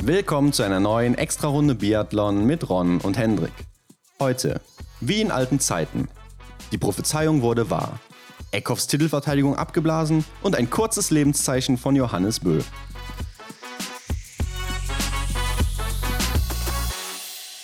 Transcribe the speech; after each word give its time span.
Willkommen 0.00 0.52
zu 0.52 0.62
einer 0.62 0.78
neuen 0.78 1.16
Extra-Runde 1.16 1.74
Biathlon 1.74 2.46
mit 2.46 2.70
Ron 2.70 3.00
und 3.00 3.18
Hendrik. 3.18 3.52
Heute, 4.20 4.60
wie 5.00 5.20
in 5.20 5.32
alten 5.32 5.58
Zeiten. 5.58 6.08
Die 6.70 6.78
Prophezeiung 6.78 7.42
wurde 7.42 7.68
wahr. 7.68 7.98
Eckhoffs 8.52 8.86
Titelverteidigung 8.86 9.56
abgeblasen 9.56 10.24
und 10.40 10.54
ein 10.54 10.70
kurzes 10.70 11.10
Lebenszeichen 11.10 11.76
von 11.76 11.96
Johannes 11.96 12.38
Bö. 12.40 12.60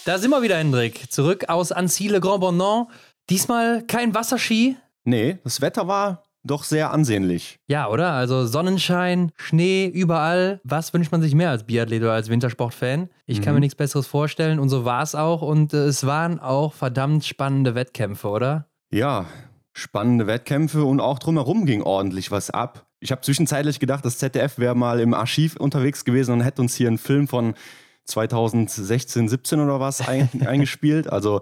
Da 0.04 0.18
sind 0.18 0.30
wir 0.30 0.42
wieder, 0.42 0.58
Hendrik. 0.58 1.12
Zurück 1.12 1.48
aus 1.48 1.70
Annecy 1.70 2.08
Grand 2.08 2.40
Bonnant. 2.40 2.88
Diesmal 3.30 3.86
kein 3.86 4.12
Wasserski. 4.12 4.76
Nee, 5.04 5.38
das 5.44 5.60
Wetter 5.60 5.86
war 5.86 6.24
doch 6.44 6.62
sehr 6.64 6.92
ansehnlich. 6.92 7.58
Ja, 7.68 7.88
oder? 7.88 8.12
Also 8.12 8.46
Sonnenschein, 8.46 9.32
Schnee, 9.36 9.86
überall. 9.86 10.60
Was 10.64 10.92
wünscht 10.92 11.10
man 11.10 11.22
sich 11.22 11.34
mehr 11.34 11.50
als 11.50 11.64
Biathlet 11.64 12.02
oder 12.02 12.12
als 12.12 12.28
Wintersportfan? 12.28 13.08
Ich 13.26 13.40
kann 13.42 13.52
Mhm. 13.52 13.56
mir 13.56 13.60
nichts 13.60 13.74
Besseres 13.76 14.06
vorstellen 14.06 14.58
und 14.58 14.68
so 14.68 14.84
war 14.84 15.02
es 15.02 15.14
auch. 15.14 15.42
Und 15.42 15.72
äh, 15.74 15.86
es 15.86 16.06
waren 16.06 16.38
auch 16.40 16.72
verdammt 16.74 17.24
spannende 17.24 17.74
Wettkämpfe, 17.74 18.28
oder? 18.28 18.66
Ja, 18.92 19.26
spannende 19.72 20.26
Wettkämpfe 20.26 20.84
und 20.84 21.00
auch 21.00 21.18
drumherum 21.18 21.66
ging 21.66 21.82
ordentlich 21.82 22.30
was 22.30 22.50
ab. 22.50 22.86
Ich 23.00 23.10
habe 23.10 23.20
zwischenzeitlich 23.22 23.80
gedacht, 23.80 24.04
das 24.04 24.18
ZDF 24.18 24.58
wäre 24.58 24.74
mal 24.74 25.00
im 25.00 25.12
Archiv 25.14 25.56
unterwegs 25.56 26.04
gewesen 26.04 26.32
und 26.32 26.40
hätte 26.42 26.62
uns 26.62 26.74
hier 26.74 26.88
einen 26.88 26.98
Film 26.98 27.26
von 27.28 27.54
2016, 28.04 29.28
17 29.28 29.60
oder 29.60 29.80
was 29.80 30.06
ein, 30.06 30.28
eingespielt. 30.46 31.08
Also, 31.10 31.40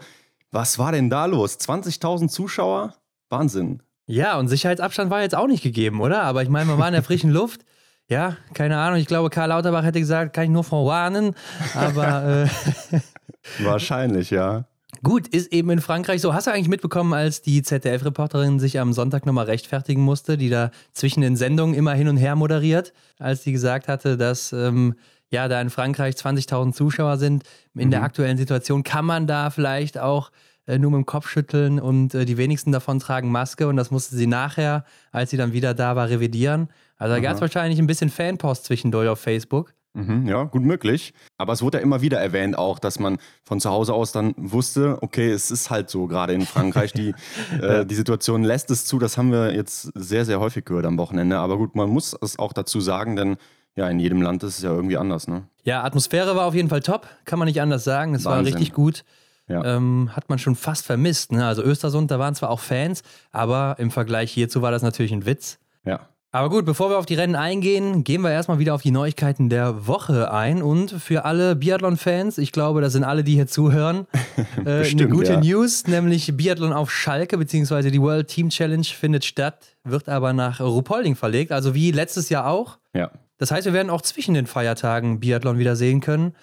was 0.51 0.79
war 0.79 0.93
denn 0.93 1.11
da 1.11 1.27
los? 1.27 1.59
20.000 1.59 2.29
Zuschauer? 2.29 2.95
Wahnsinn. 3.31 3.83
Ja, 4.07 4.39
und 4.39 4.49
Sicherheitsabstand 4.49 5.11
war 5.11 5.23
jetzt 5.23 5.35
auch 5.35 5.47
nicht 5.47 5.63
gegeben, 5.63 6.01
oder? 6.01 6.23
Aber 6.23 6.43
ich 6.43 6.49
meine, 6.49 6.67
man 6.67 6.79
war 6.79 6.89
in 6.89 6.95
der 6.95 7.03
frischen 7.03 7.31
Luft. 7.31 7.63
Ja, 8.09 8.37
keine 8.53 8.79
Ahnung. 8.79 8.99
Ich 8.99 9.07
glaube, 9.07 9.31
Karl 9.31 9.49
Lauterbach 9.49 9.85
hätte 9.85 10.01
gesagt, 10.01 10.35
kann 10.35 10.45
ich 10.45 10.51
nur 10.51 10.65
vorwarnen. 10.65 11.35
Aber 11.75 12.47
äh, 12.93 13.01
Wahrscheinlich, 13.65 14.31
ja. 14.31 14.65
Gut, 15.03 15.27
ist 15.29 15.53
eben 15.53 15.71
in 15.71 15.81
Frankreich 15.81 16.21
so. 16.21 16.35
Hast 16.35 16.47
du 16.47 16.53
eigentlich 16.53 16.69
mitbekommen, 16.69 17.13
als 17.13 17.43
die 17.43 17.63
ZDF-Reporterin 17.63 18.61
sich 18.61 18.79
am 18.79 18.93
Sonntag 18.93 19.27
nochmal 19.27 19.47
rechtfertigen 19.47 20.03
musste, 20.03 20.37
die 20.37 20.49
da 20.49 20.71
zwischen 20.93 21.23
den 21.23 21.35
Sendungen 21.35 21.75
immer 21.75 21.95
hin 21.95 22.09
und 22.09 22.19
her 22.19 22.37
moderiert, 22.37 22.93
als 23.19 23.43
die 23.43 23.53
gesagt 23.53 23.89
hatte, 23.89 24.17
dass 24.17 24.53
ähm, 24.53 24.95
ja 25.31 25.49
da 25.49 25.61
in 25.61 25.71
Frankreich 25.71 26.15
20.000 26.15 26.73
Zuschauer 26.73 27.17
sind. 27.17 27.43
In 27.75 27.91
der 27.91 28.03
aktuellen 28.03 28.37
Situation 28.37 28.85
kann 28.85 29.05
man 29.05 29.27
da 29.27 29.51
vielleicht 29.51 29.99
auch 29.99 30.31
nur 30.67 30.91
mit 30.91 30.99
dem 30.99 31.07
Kopf 31.07 31.29
schütteln 31.29 31.81
und 31.81 32.15
äh, 32.15 32.25
die 32.25 32.37
wenigsten 32.37 32.73
davon 32.73 32.99
tragen 32.99 33.31
Maske 33.31 33.69
und 33.69 33.77
das 33.77 33.91
musste 33.91 34.17
sie 34.17 34.27
nachher, 34.27 34.85
als 35.11 35.31
sie 35.31 35.37
dann 35.37 35.53
wieder 35.53 35.75
da 35.75 35.97
war, 35.97 36.09
revidieren. 36.09 36.69
Also 36.97 37.15
da 37.15 37.21
gab 37.21 37.35
es 37.35 37.41
wahrscheinlich 37.41 37.79
ein 37.79 37.87
bisschen 37.87 38.11
Fanpost 38.11 38.65
zwischendurch 38.65 39.09
auf 39.09 39.19
Facebook. 39.19 39.75
Mhm, 39.95 40.27
ja, 40.27 40.45
gut 40.45 40.63
möglich. 40.63 41.13
Aber 41.37 41.53
es 41.53 41.61
wurde 41.61 41.79
ja 41.79 41.83
immer 41.83 42.01
wieder 42.01 42.19
erwähnt 42.19 42.57
auch, 42.57 42.79
dass 42.79 42.99
man 42.99 43.19
von 43.45 43.61
zu 43.61 43.71
Hause 43.71 43.93
aus 43.93 44.13
dann 44.13 44.35
wusste, 44.37 44.99
okay, 45.03 45.31
es 45.31 45.51
ist 45.51 45.69
halt 45.69 45.91
so 45.91 46.07
gerade 46.07 46.33
in 46.33 46.47
Frankreich, 46.47 46.93
die, 46.93 47.15
äh, 47.61 47.85
die 47.85 47.95
Situation 47.95 48.43
lässt 48.43 48.71
es 48.71 48.87
zu. 48.87 48.99
Das 48.99 49.19
haben 49.19 49.33
wir 49.33 49.55
jetzt 49.55 49.91
sehr, 49.95 50.25
sehr 50.25 50.41
häufig 50.41 50.65
gehört 50.65 50.87
am 50.87 50.97
Wochenende. 50.97 51.39
Aber 51.39 51.59
gut, 51.59 51.75
man 51.75 51.91
muss 51.91 52.17
es 52.23 52.39
auch 52.39 52.53
dazu 52.53 52.81
sagen, 52.81 53.17
denn 53.17 53.37
ja, 53.75 53.89
in 53.89 53.99
jedem 53.99 54.23
Land 54.23 54.43
ist 54.45 54.59
es 54.59 54.65
ja 54.65 54.71
irgendwie 54.71 54.97
anders, 54.97 55.29
ne? 55.29 55.45
Ja, 55.65 55.83
Atmosphäre 55.83 56.37
war 56.37 56.47
auf 56.47 56.55
jeden 56.55 56.69
Fall 56.69 56.81
top, 56.81 57.07
kann 57.25 57.39
man 57.39 57.47
nicht 57.47 57.61
anders 57.61 57.85
sagen. 57.85 58.15
Es 58.15 58.25
war 58.25 58.45
richtig 58.45 58.73
gut. 58.73 59.05
Ja. 59.53 59.77
Ähm, 59.77 60.11
hat 60.15 60.29
man 60.29 60.39
schon 60.39 60.57
fast 60.57 60.87
vermisst. 60.87 61.33
Ne? 61.33 61.47
Also 61.47 61.63
Östersund, 61.63 62.11
da 62.11 62.19
waren 62.19 62.35
zwar 62.35 62.51
auch 62.51 62.61
Fans, 62.61 63.03
aber 63.31 63.77
im 63.79 63.91
Vergleich 63.91 64.33
hierzu 64.33 64.63
war 64.63 64.71
das 64.71 64.83
natürlich 64.83 65.13
ein 65.13 65.27
Witz. 65.27 65.59
Ja. 65.85 66.09
Aber 66.35 66.49
gut, 66.49 66.65
bevor 66.65 66.89
wir 66.89 66.99
auf 66.99 67.05
die 67.05 67.15
Rennen 67.15 67.37
eingehen, 67.37 68.05
gehen 68.05 68.23
wir 68.23 68.31
erstmal 68.31 68.59
wieder 68.59 68.75
auf 68.75 68.81
die 68.81 68.91
Neuigkeiten 68.91 69.51
der 69.51 69.87
Woche 69.87 70.33
ein. 70.33 70.63
Und 70.63 70.91
für 70.91 71.27
alle 71.27 71.55
Biathlon-Fans, 71.55 72.39
ich 72.39 72.53
glaube, 72.53 72.81
das 72.81 72.95
sind 72.95 73.05
alle, 73.05 73.23
die 73.23 73.35
hier 73.35 73.47
zuhören, 73.47 74.07
äh, 74.57 74.61
eine 74.61 74.79
Bestimmt, 74.79 75.11
gute 75.11 75.33
ja. 75.35 75.41
News, 75.41 75.87
nämlich 75.87 76.35
Biathlon 76.35 76.73
auf 76.73 76.91
Schalke, 76.91 77.37
beziehungsweise 77.37 77.91
die 77.91 78.01
World 78.01 78.29
Team 78.29 78.49
Challenge 78.49 78.85
findet 78.85 79.27
statt, 79.27 79.77
wird 79.85 80.09
aber 80.09 80.33
nach 80.33 80.59
Ruhpolding 80.61 81.17
verlegt, 81.17 81.53
also 81.53 81.75
wie 81.75 81.91
letztes 81.91 82.31
Jahr 82.31 82.47
auch. 82.47 82.79
Ja. 82.95 83.11
Das 83.37 83.51
heißt, 83.51 83.67
wir 83.67 83.75
werden 83.75 83.91
auch 83.91 84.01
zwischen 84.01 84.33
den 84.33 84.47
Feiertagen 84.47 85.21
Biathlon 85.21 85.59
wieder 85.59 85.77
sehen 85.77 86.01
können. 86.01 86.35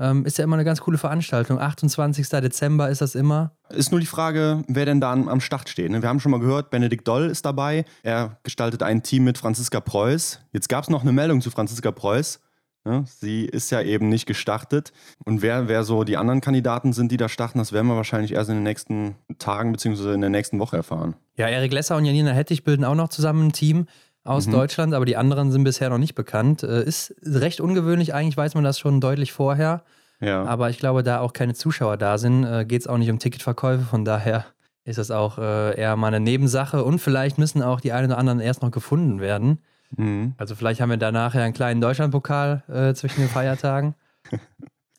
Ähm, 0.00 0.24
ist 0.24 0.38
ja 0.38 0.44
immer 0.44 0.56
eine 0.56 0.64
ganz 0.64 0.80
coole 0.80 0.96
Veranstaltung. 0.98 1.58
28. 1.58 2.28
Dezember 2.28 2.88
ist 2.88 3.00
das 3.00 3.14
immer. 3.14 3.52
Ist 3.70 3.90
nur 3.90 4.00
die 4.00 4.06
Frage, 4.06 4.62
wer 4.68 4.86
denn 4.86 5.00
da 5.00 5.12
am 5.12 5.40
Start 5.40 5.68
steht. 5.68 5.90
ne? 5.90 6.02
Wir 6.02 6.08
haben 6.08 6.20
schon 6.20 6.30
mal 6.30 6.38
gehört, 6.40 6.70
Benedikt 6.70 7.06
Doll 7.08 7.26
ist 7.28 7.44
dabei. 7.44 7.84
Er 8.02 8.38
gestaltet 8.44 8.82
ein 8.82 9.02
Team 9.02 9.24
mit 9.24 9.38
Franziska 9.38 9.80
Preuß. 9.80 10.40
Jetzt 10.52 10.68
gab 10.68 10.84
es 10.84 10.90
noch 10.90 11.02
eine 11.02 11.12
Meldung 11.12 11.40
zu 11.40 11.50
Franziska 11.50 11.90
Preuß. 11.90 12.38
ne? 12.84 13.04
Sie 13.06 13.44
ist 13.44 13.70
ja 13.70 13.82
eben 13.82 14.08
nicht 14.08 14.26
gestartet. 14.26 14.92
Und 15.24 15.42
wer, 15.42 15.66
wer 15.66 15.82
so 15.82 16.04
die 16.04 16.16
anderen 16.16 16.40
Kandidaten 16.40 16.92
sind, 16.92 17.10
die 17.10 17.16
da 17.16 17.28
starten, 17.28 17.58
das 17.58 17.72
werden 17.72 17.88
wir 17.88 17.96
wahrscheinlich 17.96 18.32
erst 18.32 18.50
in 18.50 18.56
den 18.56 18.62
nächsten 18.64 19.16
Tagen 19.38 19.72
bzw. 19.72 20.14
in 20.14 20.20
der 20.20 20.30
nächsten 20.30 20.60
Woche 20.60 20.76
erfahren. 20.76 21.16
Ja, 21.36 21.48
Erik 21.48 21.72
Lesser 21.72 21.96
und 21.96 22.04
Janina 22.04 22.30
Hettich 22.30 22.62
bilden 22.64 22.84
auch 22.84 22.94
noch 22.94 23.08
zusammen 23.08 23.48
ein 23.48 23.52
Team 23.52 23.86
aus 24.28 24.46
Mhm. 24.46 24.52
Deutschland, 24.52 24.94
aber 24.94 25.04
die 25.04 25.16
anderen 25.16 25.50
sind 25.50 25.64
bisher 25.64 25.90
noch 25.90 25.98
nicht 25.98 26.14
bekannt. 26.14 26.62
Äh, 26.62 26.84
ist 26.84 27.14
recht 27.24 27.60
ungewöhnlich, 27.60 28.14
eigentlich 28.14 28.36
weiß 28.36 28.54
man 28.54 28.64
das 28.64 28.78
schon 28.78 29.00
deutlich 29.00 29.32
vorher. 29.32 29.82
Ja. 30.20 30.44
Aber 30.44 30.68
ich 30.70 30.78
glaube, 30.78 31.02
da 31.02 31.20
auch 31.20 31.32
keine 31.32 31.54
Zuschauer 31.54 31.96
da 31.96 32.18
sind, 32.18 32.44
äh, 32.44 32.64
geht 32.64 32.80
es 32.82 32.86
auch 32.86 32.98
nicht 32.98 33.10
um 33.10 33.18
Ticketverkäufe. 33.18 33.84
Von 33.84 34.04
daher 34.04 34.44
ist 34.84 34.98
das 34.98 35.10
auch 35.10 35.38
äh, 35.38 35.78
eher 35.78 35.96
mal 35.96 36.08
eine 36.08 36.20
Nebensache. 36.20 36.82
Und 36.82 36.98
vielleicht 36.98 37.38
müssen 37.38 37.62
auch 37.62 37.80
die 37.80 37.92
einen 37.92 38.06
oder 38.10 38.18
anderen 38.18 38.40
erst 38.40 38.62
noch 38.62 38.70
gefunden 38.70 39.20
werden. 39.20 39.58
Mhm. 39.96 40.34
Also 40.36 40.54
vielleicht 40.54 40.80
haben 40.80 40.90
wir 40.90 40.96
da 40.96 41.12
nachher 41.12 41.42
einen 41.44 41.54
kleinen 41.54 41.80
Deutschlandpokal 41.80 42.62
äh, 42.68 42.94
zwischen 42.94 43.20
den 43.20 43.28
Feiertagen. 43.30 43.94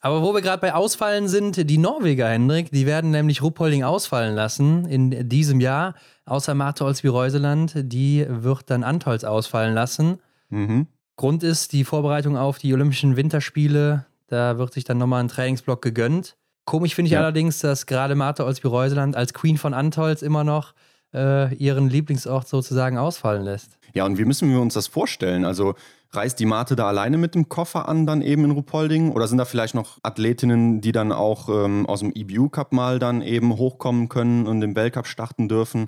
Aber 0.01 0.21
wo 0.21 0.33
wir 0.33 0.41
gerade 0.41 0.61
bei 0.61 0.73
Ausfallen 0.73 1.27
sind, 1.27 1.69
die 1.69 1.77
Norweger, 1.77 2.29
Hendrik, 2.29 2.71
die 2.71 2.85
werden 2.85 3.11
nämlich 3.11 3.41
Ruppolding 3.41 3.83
ausfallen 3.83 4.33
lassen 4.33 4.85
in 4.85 5.27
diesem 5.27 5.59
Jahr. 5.59 5.93
Außer 6.29 6.53
Marte 6.53 6.85
Olsby-Reuseland, 6.85 7.73
die 7.75 8.25
wird 8.29 8.69
dann 8.69 8.83
Antolz 8.83 9.23
ausfallen 9.23 9.73
lassen. 9.73 10.19
Mhm. 10.49 10.87
Grund 11.15 11.43
ist 11.43 11.73
die 11.73 11.83
Vorbereitung 11.83 12.37
auf 12.37 12.59
die 12.59 12.73
Olympischen 12.73 13.15
Winterspiele. 13.17 14.05
Da 14.27 14.57
wird 14.57 14.73
sich 14.73 14.83
dann 14.83 14.97
nochmal 14.99 15.21
ein 15.23 15.27
Trainingsblock 15.27 15.81
gegönnt. 15.81 16.37
Komisch 16.65 16.93
finde 16.93 17.07
ich 17.07 17.13
Ja. 17.13 17.19
allerdings, 17.19 17.59
dass 17.59 17.87
gerade 17.87 18.13
Marte 18.15 18.45
Olsby-Reuseland 18.45 19.15
als 19.15 19.33
Queen 19.33 19.57
von 19.57 19.73
Antolz 19.73 20.21
immer 20.21 20.43
noch 20.43 20.73
äh, 21.15 21.53
ihren 21.55 21.89
Lieblingsort 21.89 22.47
sozusagen 22.47 22.99
ausfallen 22.99 23.43
lässt. 23.43 23.79
Ja, 23.95 24.05
und 24.05 24.19
wie 24.19 24.25
müssen 24.25 24.51
wir 24.51 24.61
uns 24.61 24.75
das 24.75 24.85
vorstellen? 24.85 25.43
Also 25.45 25.73
reist 26.11 26.39
die 26.39 26.45
Mate 26.45 26.75
da 26.75 26.87
alleine 26.87 27.17
mit 27.17 27.33
dem 27.33 27.49
Koffer 27.49 27.89
an, 27.89 28.05
dann 28.05 28.21
eben 28.21 28.45
in 28.45 28.51
Ruhpolding? 28.51 29.11
Oder 29.11 29.27
sind 29.27 29.39
da 29.39 29.45
vielleicht 29.45 29.73
noch 29.73 29.97
Athletinnen, 30.03 30.79
die 30.81 30.91
dann 30.91 31.11
auch 31.11 31.49
ähm, 31.49 31.87
aus 31.87 32.01
dem 32.01 32.11
EBU 32.13 32.49
Cup 32.49 32.71
mal 32.71 32.99
dann 32.99 33.23
eben 33.23 33.57
hochkommen 33.57 34.07
können 34.09 34.45
und 34.45 34.61
den 34.61 34.75
Weltcup 34.75 35.07
starten 35.07 35.49
dürfen 35.49 35.87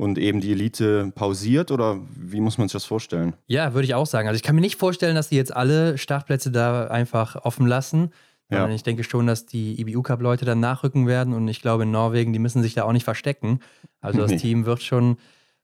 und 0.00 0.18
eben 0.18 0.40
die 0.40 0.52
Elite 0.52 1.12
pausiert? 1.14 1.70
Oder 1.70 1.98
wie 2.16 2.40
muss 2.40 2.58
man 2.58 2.68
sich 2.68 2.72
das 2.74 2.84
vorstellen? 2.84 3.34
Ja, 3.46 3.74
würde 3.74 3.84
ich 3.86 3.94
auch 3.94 4.06
sagen. 4.06 4.28
Also 4.28 4.36
ich 4.36 4.42
kann 4.42 4.54
mir 4.54 4.60
nicht 4.60 4.76
vorstellen, 4.76 5.14
dass 5.14 5.28
die 5.28 5.36
jetzt 5.36 5.54
alle 5.54 5.98
Startplätze 5.98 6.50
da 6.50 6.86
einfach 6.88 7.36
offen 7.44 7.66
lassen. 7.66 8.10
Ja. 8.50 8.68
Ich 8.68 8.82
denke 8.82 9.04
schon, 9.04 9.28
dass 9.28 9.46
die 9.46 9.80
IBU-Cup-Leute 9.80 10.44
dann 10.44 10.58
nachrücken 10.58 11.06
werden 11.06 11.34
und 11.34 11.46
ich 11.46 11.62
glaube 11.62 11.84
in 11.84 11.92
Norwegen, 11.92 12.32
die 12.32 12.40
müssen 12.40 12.62
sich 12.62 12.74
da 12.74 12.82
auch 12.82 12.92
nicht 12.92 13.04
verstecken. 13.04 13.60
Also 14.00 14.18
das 14.20 14.30
Nee. 14.32 14.38
Team 14.38 14.66
wird 14.66 14.82
schon 14.82 15.18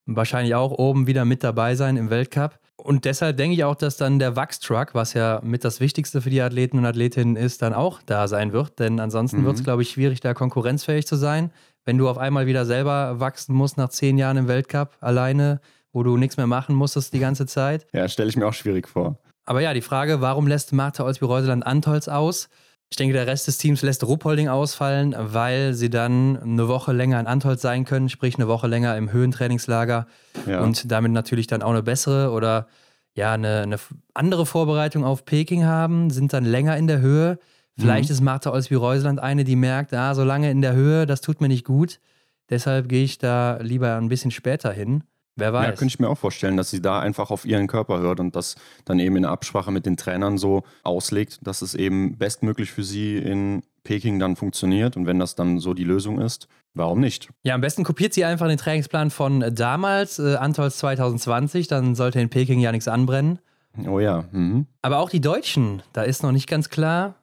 wahrscheinlich 0.06 0.54
auch 0.54 0.70
oben 0.70 1.06
wieder 1.08 1.24
mit 1.24 1.42
dabei 1.42 1.74
sein 1.74 1.96
im 1.96 2.10
Weltcup. 2.10 2.60
Und 2.76 3.04
deshalb 3.04 3.36
denke 3.38 3.54
ich 3.54 3.64
auch, 3.64 3.74
dass 3.74 3.96
dann 3.96 4.20
der 4.20 4.36
Wachstruck, 4.36 4.94
was 4.94 5.14
ja 5.14 5.40
mit 5.42 5.64
das 5.64 5.80
Wichtigste 5.80 6.20
für 6.22 6.30
die 6.30 6.40
Athleten 6.40 6.78
und 6.78 6.86
Athletinnen 6.86 7.34
ist, 7.34 7.62
dann 7.62 7.74
auch 7.74 8.00
da 8.06 8.28
sein 8.28 8.52
wird. 8.52 8.78
Denn 8.78 9.00
ansonsten 9.00 9.40
Mhm. 9.40 9.46
wird 9.46 9.56
es, 9.56 9.64
glaube 9.64 9.82
ich, 9.82 9.90
schwierig, 9.90 10.20
da 10.20 10.34
konkurrenzfähig 10.34 11.06
zu 11.08 11.16
sein. 11.16 11.50
Wenn 11.86 11.96
du 11.98 12.08
auf 12.08 12.18
einmal 12.18 12.46
wieder 12.46 12.66
selber 12.66 13.20
wachsen 13.20 13.54
musst 13.54 13.78
nach 13.78 13.88
zehn 13.88 14.18
Jahren 14.18 14.36
im 14.36 14.48
Weltcup 14.48 14.96
alleine, 15.00 15.60
wo 15.92 16.02
du 16.02 16.16
nichts 16.18 16.36
mehr 16.36 16.46
machen 16.48 16.74
musstest 16.74 17.14
die 17.14 17.20
ganze 17.20 17.46
Zeit. 17.46 17.86
Ja, 17.94 18.06
stelle 18.08 18.28
ich 18.28 18.36
mir 18.36 18.46
auch 18.46 18.52
schwierig 18.52 18.88
vor. 18.88 19.18
Aber 19.46 19.60
ja, 19.60 19.72
die 19.72 19.80
Frage, 19.80 20.20
warum 20.20 20.48
lässt 20.48 20.72
Martha 20.72 21.04
Olsby-Reuseland 21.04 21.64
Antolz 21.64 22.08
aus? 22.08 22.48
Ich 22.90 22.96
denke, 22.96 23.14
der 23.14 23.26
Rest 23.26 23.46
des 23.46 23.58
Teams 23.58 23.82
lässt 23.82 24.04
Ruppolding 24.06 24.48
ausfallen, 24.48 25.14
weil 25.16 25.74
sie 25.74 25.88
dann 25.90 26.36
eine 26.36 26.68
Woche 26.68 26.92
länger 26.92 27.18
in 27.20 27.26
Antolz 27.26 27.62
sein 27.62 27.84
können, 27.84 28.08
sprich 28.08 28.34
eine 28.36 28.46
Woche 28.48 28.66
länger 28.66 28.96
im 28.96 29.10
Höhentrainingslager 29.12 30.06
Ja. 30.46 30.60
und 30.60 30.90
damit 30.90 31.12
natürlich 31.12 31.46
dann 31.46 31.62
auch 31.62 31.70
eine 31.70 31.82
bessere 31.82 32.30
oder 32.32 32.66
ja, 33.14 33.32
eine, 33.32 33.62
eine 33.62 33.76
andere 34.14 34.44
Vorbereitung 34.44 35.04
auf 35.04 35.24
Peking 35.24 35.64
haben, 35.64 36.10
sind 36.10 36.32
dann 36.32 36.44
länger 36.44 36.76
in 36.76 36.86
der 36.86 37.00
Höhe. 37.00 37.38
Vielleicht 37.78 38.08
Mhm. 38.08 38.14
ist 38.14 38.20
Martha 38.22 38.50
Olsby-Reuseland 38.52 39.20
eine, 39.20 39.44
die 39.44 39.56
merkt, 39.56 39.92
ah, 39.92 40.14
so 40.14 40.24
lange 40.24 40.50
in 40.50 40.62
der 40.62 40.72
Höhe, 40.74 41.06
das 41.06 41.20
tut 41.20 41.40
mir 41.40 41.48
nicht 41.48 41.64
gut. 41.64 42.00
Deshalb 42.48 42.88
gehe 42.88 43.04
ich 43.04 43.18
da 43.18 43.58
lieber 43.60 43.96
ein 43.96 44.08
bisschen 44.08 44.30
später 44.30 44.72
hin. 44.72 45.02
Wer 45.38 45.48
Ja, 45.48 45.52
weiß. 45.52 45.78
könnte 45.78 45.92
ich 45.92 45.98
mir 46.00 46.08
auch 46.08 46.16
vorstellen, 46.16 46.56
dass 46.56 46.70
sie 46.70 46.80
da 46.80 47.00
einfach 47.00 47.30
auf 47.30 47.44
ihren 47.44 47.66
Körper 47.66 47.98
hört 47.98 48.20
und 48.20 48.34
das 48.34 48.54
dann 48.86 48.98
eben 48.98 49.16
in 49.16 49.22
der 49.22 49.32
Absprache 49.32 49.70
mit 49.70 49.84
den 49.84 49.98
Trainern 49.98 50.38
so 50.38 50.62
auslegt, 50.82 51.40
dass 51.42 51.60
es 51.60 51.74
eben 51.74 52.16
bestmöglich 52.16 52.70
für 52.70 52.82
sie 52.84 53.18
in 53.18 53.62
Peking 53.84 54.18
dann 54.18 54.36
funktioniert. 54.36 54.96
Und 54.96 55.06
wenn 55.06 55.18
das 55.18 55.34
dann 55.34 55.58
so 55.58 55.74
die 55.74 55.84
Lösung 55.84 56.18
ist, 56.20 56.48
warum 56.72 57.00
nicht? 57.00 57.28
Ja, 57.42 57.54
am 57.54 57.60
besten 57.60 57.84
kopiert 57.84 58.14
sie 58.14 58.24
einfach 58.24 58.48
den 58.48 58.56
Trainingsplan 58.56 59.10
von 59.10 59.44
damals, 59.54 60.18
äh, 60.18 60.36
Antolz 60.36 60.78
2020, 60.78 61.68
dann 61.68 61.94
sollte 61.94 62.18
in 62.20 62.30
Peking 62.30 62.60
ja 62.60 62.72
nichts 62.72 62.88
anbrennen. 62.88 63.38
Oh 63.86 64.00
ja. 64.00 64.24
Mhm. 64.32 64.66
Aber 64.80 65.00
auch 65.00 65.10
die 65.10 65.20
Deutschen, 65.20 65.82
da 65.92 66.02
ist 66.02 66.22
noch 66.22 66.32
nicht 66.32 66.48
ganz 66.48 66.70
klar, 66.70 67.16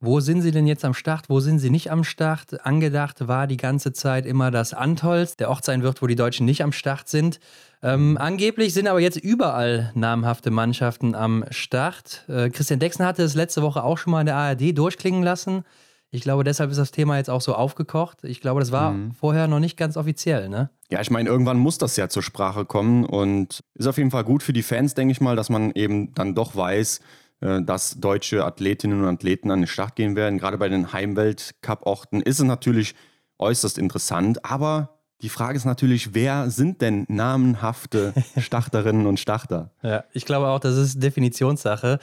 wo 0.00 0.20
sind 0.20 0.42
sie 0.42 0.52
denn 0.52 0.66
jetzt 0.66 0.84
am 0.84 0.94
Start, 0.94 1.28
wo 1.28 1.40
sind 1.40 1.58
sie 1.58 1.70
nicht 1.70 1.90
am 1.90 2.04
Start? 2.04 2.64
Angedacht 2.64 3.26
war 3.26 3.46
die 3.46 3.56
ganze 3.56 3.92
Zeit 3.92 4.26
immer, 4.26 4.50
dass 4.50 4.72
Antholz 4.72 5.36
der 5.36 5.50
Ort 5.50 5.64
sein 5.64 5.82
wird, 5.82 6.00
wo 6.02 6.06
die 6.06 6.14
Deutschen 6.14 6.46
nicht 6.46 6.62
am 6.62 6.72
Start 6.72 7.08
sind. 7.08 7.40
Ähm, 7.82 8.16
angeblich 8.18 8.74
sind 8.74 8.86
aber 8.86 9.00
jetzt 9.00 9.16
überall 9.16 9.90
namhafte 9.94 10.50
Mannschaften 10.50 11.14
am 11.14 11.44
Start. 11.50 12.24
Äh, 12.28 12.50
Christian 12.50 12.80
Dexen 12.80 13.04
hatte 13.04 13.22
es 13.22 13.34
letzte 13.34 13.62
Woche 13.62 13.82
auch 13.82 13.98
schon 13.98 14.12
mal 14.12 14.20
in 14.20 14.26
der 14.26 14.36
ARD 14.36 14.76
durchklingen 14.76 15.22
lassen. 15.22 15.64
Ich 16.10 16.22
glaube, 16.22 16.42
deshalb 16.42 16.70
ist 16.70 16.78
das 16.78 16.90
Thema 16.90 17.18
jetzt 17.18 17.28
auch 17.28 17.42
so 17.42 17.54
aufgekocht. 17.54 18.24
Ich 18.24 18.40
glaube, 18.40 18.60
das 18.60 18.72
war 18.72 18.92
mhm. 18.92 19.12
vorher 19.12 19.46
noch 19.46 19.60
nicht 19.60 19.76
ganz 19.76 19.96
offiziell, 19.96 20.48
ne? 20.48 20.70
Ja, 20.90 21.02
ich 21.02 21.10
meine, 21.10 21.28
irgendwann 21.28 21.58
muss 21.58 21.76
das 21.76 21.96
ja 21.96 22.08
zur 22.08 22.22
Sprache 22.22 22.64
kommen 22.64 23.04
und 23.04 23.60
ist 23.74 23.86
auf 23.86 23.98
jeden 23.98 24.10
Fall 24.10 24.24
gut 24.24 24.42
für 24.42 24.54
die 24.54 24.62
Fans, 24.62 24.94
denke 24.94 25.12
ich 25.12 25.20
mal, 25.20 25.36
dass 25.36 25.50
man 25.50 25.72
eben 25.72 26.14
dann 26.14 26.34
doch 26.34 26.56
weiß, 26.56 27.00
dass 27.40 28.00
deutsche 28.00 28.44
Athletinnen 28.44 29.00
und 29.00 29.08
Athleten 29.08 29.50
an 29.50 29.60
den 29.60 29.66
Start 29.66 29.96
gehen 29.96 30.16
werden. 30.16 30.38
Gerade 30.38 30.58
bei 30.58 30.68
den 30.68 30.92
Heimweltcup-Orten 30.92 32.20
ist 32.22 32.40
es 32.40 32.44
natürlich 32.44 32.94
äußerst 33.38 33.78
interessant, 33.78 34.44
aber 34.44 34.98
die 35.22 35.28
Frage 35.28 35.56
ist 35.56 35.64
natürlich, 35.64 36.14
wer 36.14 36.50
sind 36.50 36.80
denn 36.80 37.04
namenhafte 37.08 38.14
Starterinnen 38.38 39.06
und 39.06 39.18
Starter? 39.18 39.70
Ja, 39.82 40.04
ich 40.12 40.24
glaube 40.24 40.48
auch, 40.48 40.60
das 40.60 40.76
ist 40.76 41.02
Definitionssache. 41.02 41.98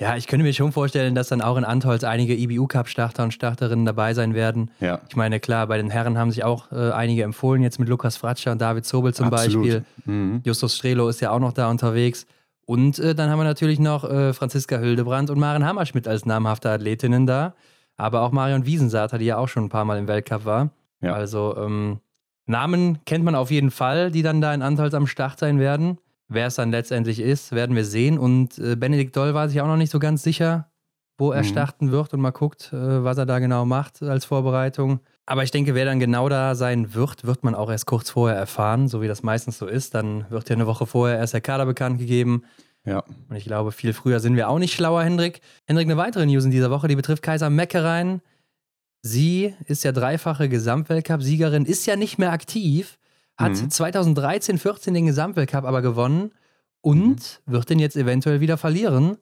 Ja, 0.00 0.16
ich 0.16 0.26
könnte 0.26 0.42
mir 0.42 0.52
schon 0.52 0.72
vorstellen, 0.72 1.14
dass 1.14 1.28
dann 1.28 1.40
auch 1.40 1.56
in 1.56 1.64
Antholz 1.64 2.02
einige 2.02 2.34
IBU-Cup-Starter 2.34 3.22
und 3.22 3.32
Starterinnen 3.32 3.86
dabei 3.86 4.12
sein 4.12 4.34
werden. 4.34 4.72
Ja. 4.80 5.00
Ich 5.08 5.14
meine, 5.14 5.38
klar, 5.38 5.68
bei 5.68 5.76
den 5.76 5.88
Herren 5.88 6.18
haben 6.18 6.32
sich 6.32 6.42
auch 6.42 6.72
äh, 6.72 6.90
einige 6.90 7.22
empfohlen, 7.22 7.62
jetzt 7.62 7.78
mit 7.78 7.88
Lukas 7.88 8.16
Fratscher 8.16 8.50
und 8.50 8.60
David 8.60 8.84
Zobel 8.84 9.14
zum 9.14 9.26
Absolut. 9.26 9.62
Beispiel. 9.62 9.84
Mhm. 10.04 10.40
Justus 10.44 10.76
Strelo 10.76 11.08
ist 11.08 11.20
ja 11.20 11.30
auch 11.30 11.38
noch 11.38 11.52
da 11.52 11.70
unterwegs. 11.70 12.26
Und 12.66 12.98
äh, 12.98 13.14
dann 13.14 13.30
haben 13.30 13.38
wir 13.38 13.44
natürlich 13.44 13.78
noch 13.78 14.04
äh, 14.04 14.32
Franziska 14.32 14.78
Hildebrand 14.78 15.30
und 15.30 15.38
Maren 15.38 15.64
Hammerschmidt 15.64 16.08
als 16.08 16.24
namhafte 16.24 16.70
Athletinnen 16.70 17.26
da. 17.26 17.54
Aber 17.96 18.22
auch 18.22 18.32
Marion 18.32 18.66
Wiesensater, 18.66 19.18
die 19.18 19.26
ja 19.26 19.36
auch 19.36 19.48
schon 19.48 19.64
ein 19.64 19.68
paar 19.68 19.84
Mal 19.84 19.98
im 19.98 20.08
Weltcup 20.08 20.44
war. 20.44 20.70
Ja. 21.00 21.14
Also 21.14 21.56
ähm, 21.56 22.00
Namen 22.46 22.98
kennt 23.04 23.24
man 23.24 23.34
auf 23.34 23.50
jeden 23.50 23.70
Fall, 23.70 24.10
die 24.10 24.22
dann 24.22 24.40
da 24.40 24.52
in 24.52 24.62
Antholz 24.62 24.94
am 24.94 25.06
Start 25.06 25.38
sein 25.38 25.58
werden. 25.58 25.98
Wer 26.28 26.48
es 26.48 26.56
dann 26.56 26.70
letztendlich 26.70 27.20
ist, 27.20 27.52
werden 27.52 27.76
wir 27.76 27.84
sehen. 27.84 28.18
Und 28.18 28.58
äh, 28.58 28.76
Benedikt 28.76 29.16
Doll 29.16 29.34
war 29.34 29.48
sich 29.48 29.60
auch 29.60 29.66
noch 29.66 29.76
nicht 29.76 29.90
so 29.90 29.98
ganz 29.98 30.22
sicher, 30.22 30.70
wo 31.18 31.32
er 31.32 31.42
mhm. 31.42 31.46
starten 31.46 31.92
wird 31.92 32.14
und 32.14 32.20
mal 32.20 32.30
guckt, 32.30 32.72
äh, 32.72 33.04
was 33.04 33.18
er 33.18 33.26
da 33.26 33.38
genau 33.38 33.64
macht 33.64 34.02
als 34.02 34.24
Vorbereitung. 34.24 35.00
Aber 35.26 35.42
ich 35.42 35.50
denke, 35.50 35.74
wer 35.74 35.86
dann 35.86 36.00
genau 36.00 36.28
da 36.28 36.54
sein 36.54 36.94
wird, 36.94 37.24
wird 37.24 37.44
man 37.44 37.54
auch 37.54 37.70
erst 37.70 37.86
kurz 37.86 38.10
vorher 38.10 38.36
erfahren, 38.36 38.88
so 38.88 39.00
wie 39.00 39.08
das 39.08 39.22
meistens 39.22 39.58
so 39.58 39.66
ist. 39.66 39.94
Dann 39.94 40.26
wird 40.30 40.48
ja 40.50 40.54
eine 40.54 40.66
Woche 40.66 40.86
vorher 40.86 41.18
erst 41.18 41.32
der 41.32 41.40
Kader 41.40 41.64
bekannt 41.64 41.98
gegeben. 41.98 42.44
Ja. 42.84 43.02
Und 43.30 43.36
ich 43.36 43.44
glaube, 43.44 43.72
viel 43.72 43.94
früher 43.94 44.20
sind 44.20 44.36
wir 44.36 44.48
auch 44.48 44.58
nicht 44.58 44.74
schlauer, 44.74 45.02
Hendrik. 45.02 45.40
Hendrik, 45.66 45.86
eine 45.86 45.96
weitere 45.96 46.26
News 46.26 46.44
in 46.44 46.50
dieser 46.50 46.70
Woche, 46.70 46.88
die 46.88 46.96
betrifft 46.96 47.22
Kaiser 47.22 47.48
Meckereien. 47.48 48.20
Sie 49.00 49.54
ist 49.66 49.84
ja 49.84 49.92
dreifache 49.92 50.48
Gesamtweltcup-Siegerin, 50.48 51.64
ist 51.64 51.86
ja 51.86 51.96
nicht 51.96 52.18
mehr 52.18 52.32
aktiv, 52.32 52.98
hat 53.36 53.52
mhm. 53.52 53.70
2013, 53.70 54.58
14 54.58 54.94
den 54.94 55.06
Gesamtweltcup 55.06 55.64
aber 55.64 55.82
gewonnen 55.82 56.32
und 56.80 57.40
mhm. 57.46 57.52
wird 57.52 57.70
den 57.70 57.78
jetzt 57.78 57.96
eventuell 57.96 58.40
wieder 58.40 58.56
verlieren. 58.56 59.16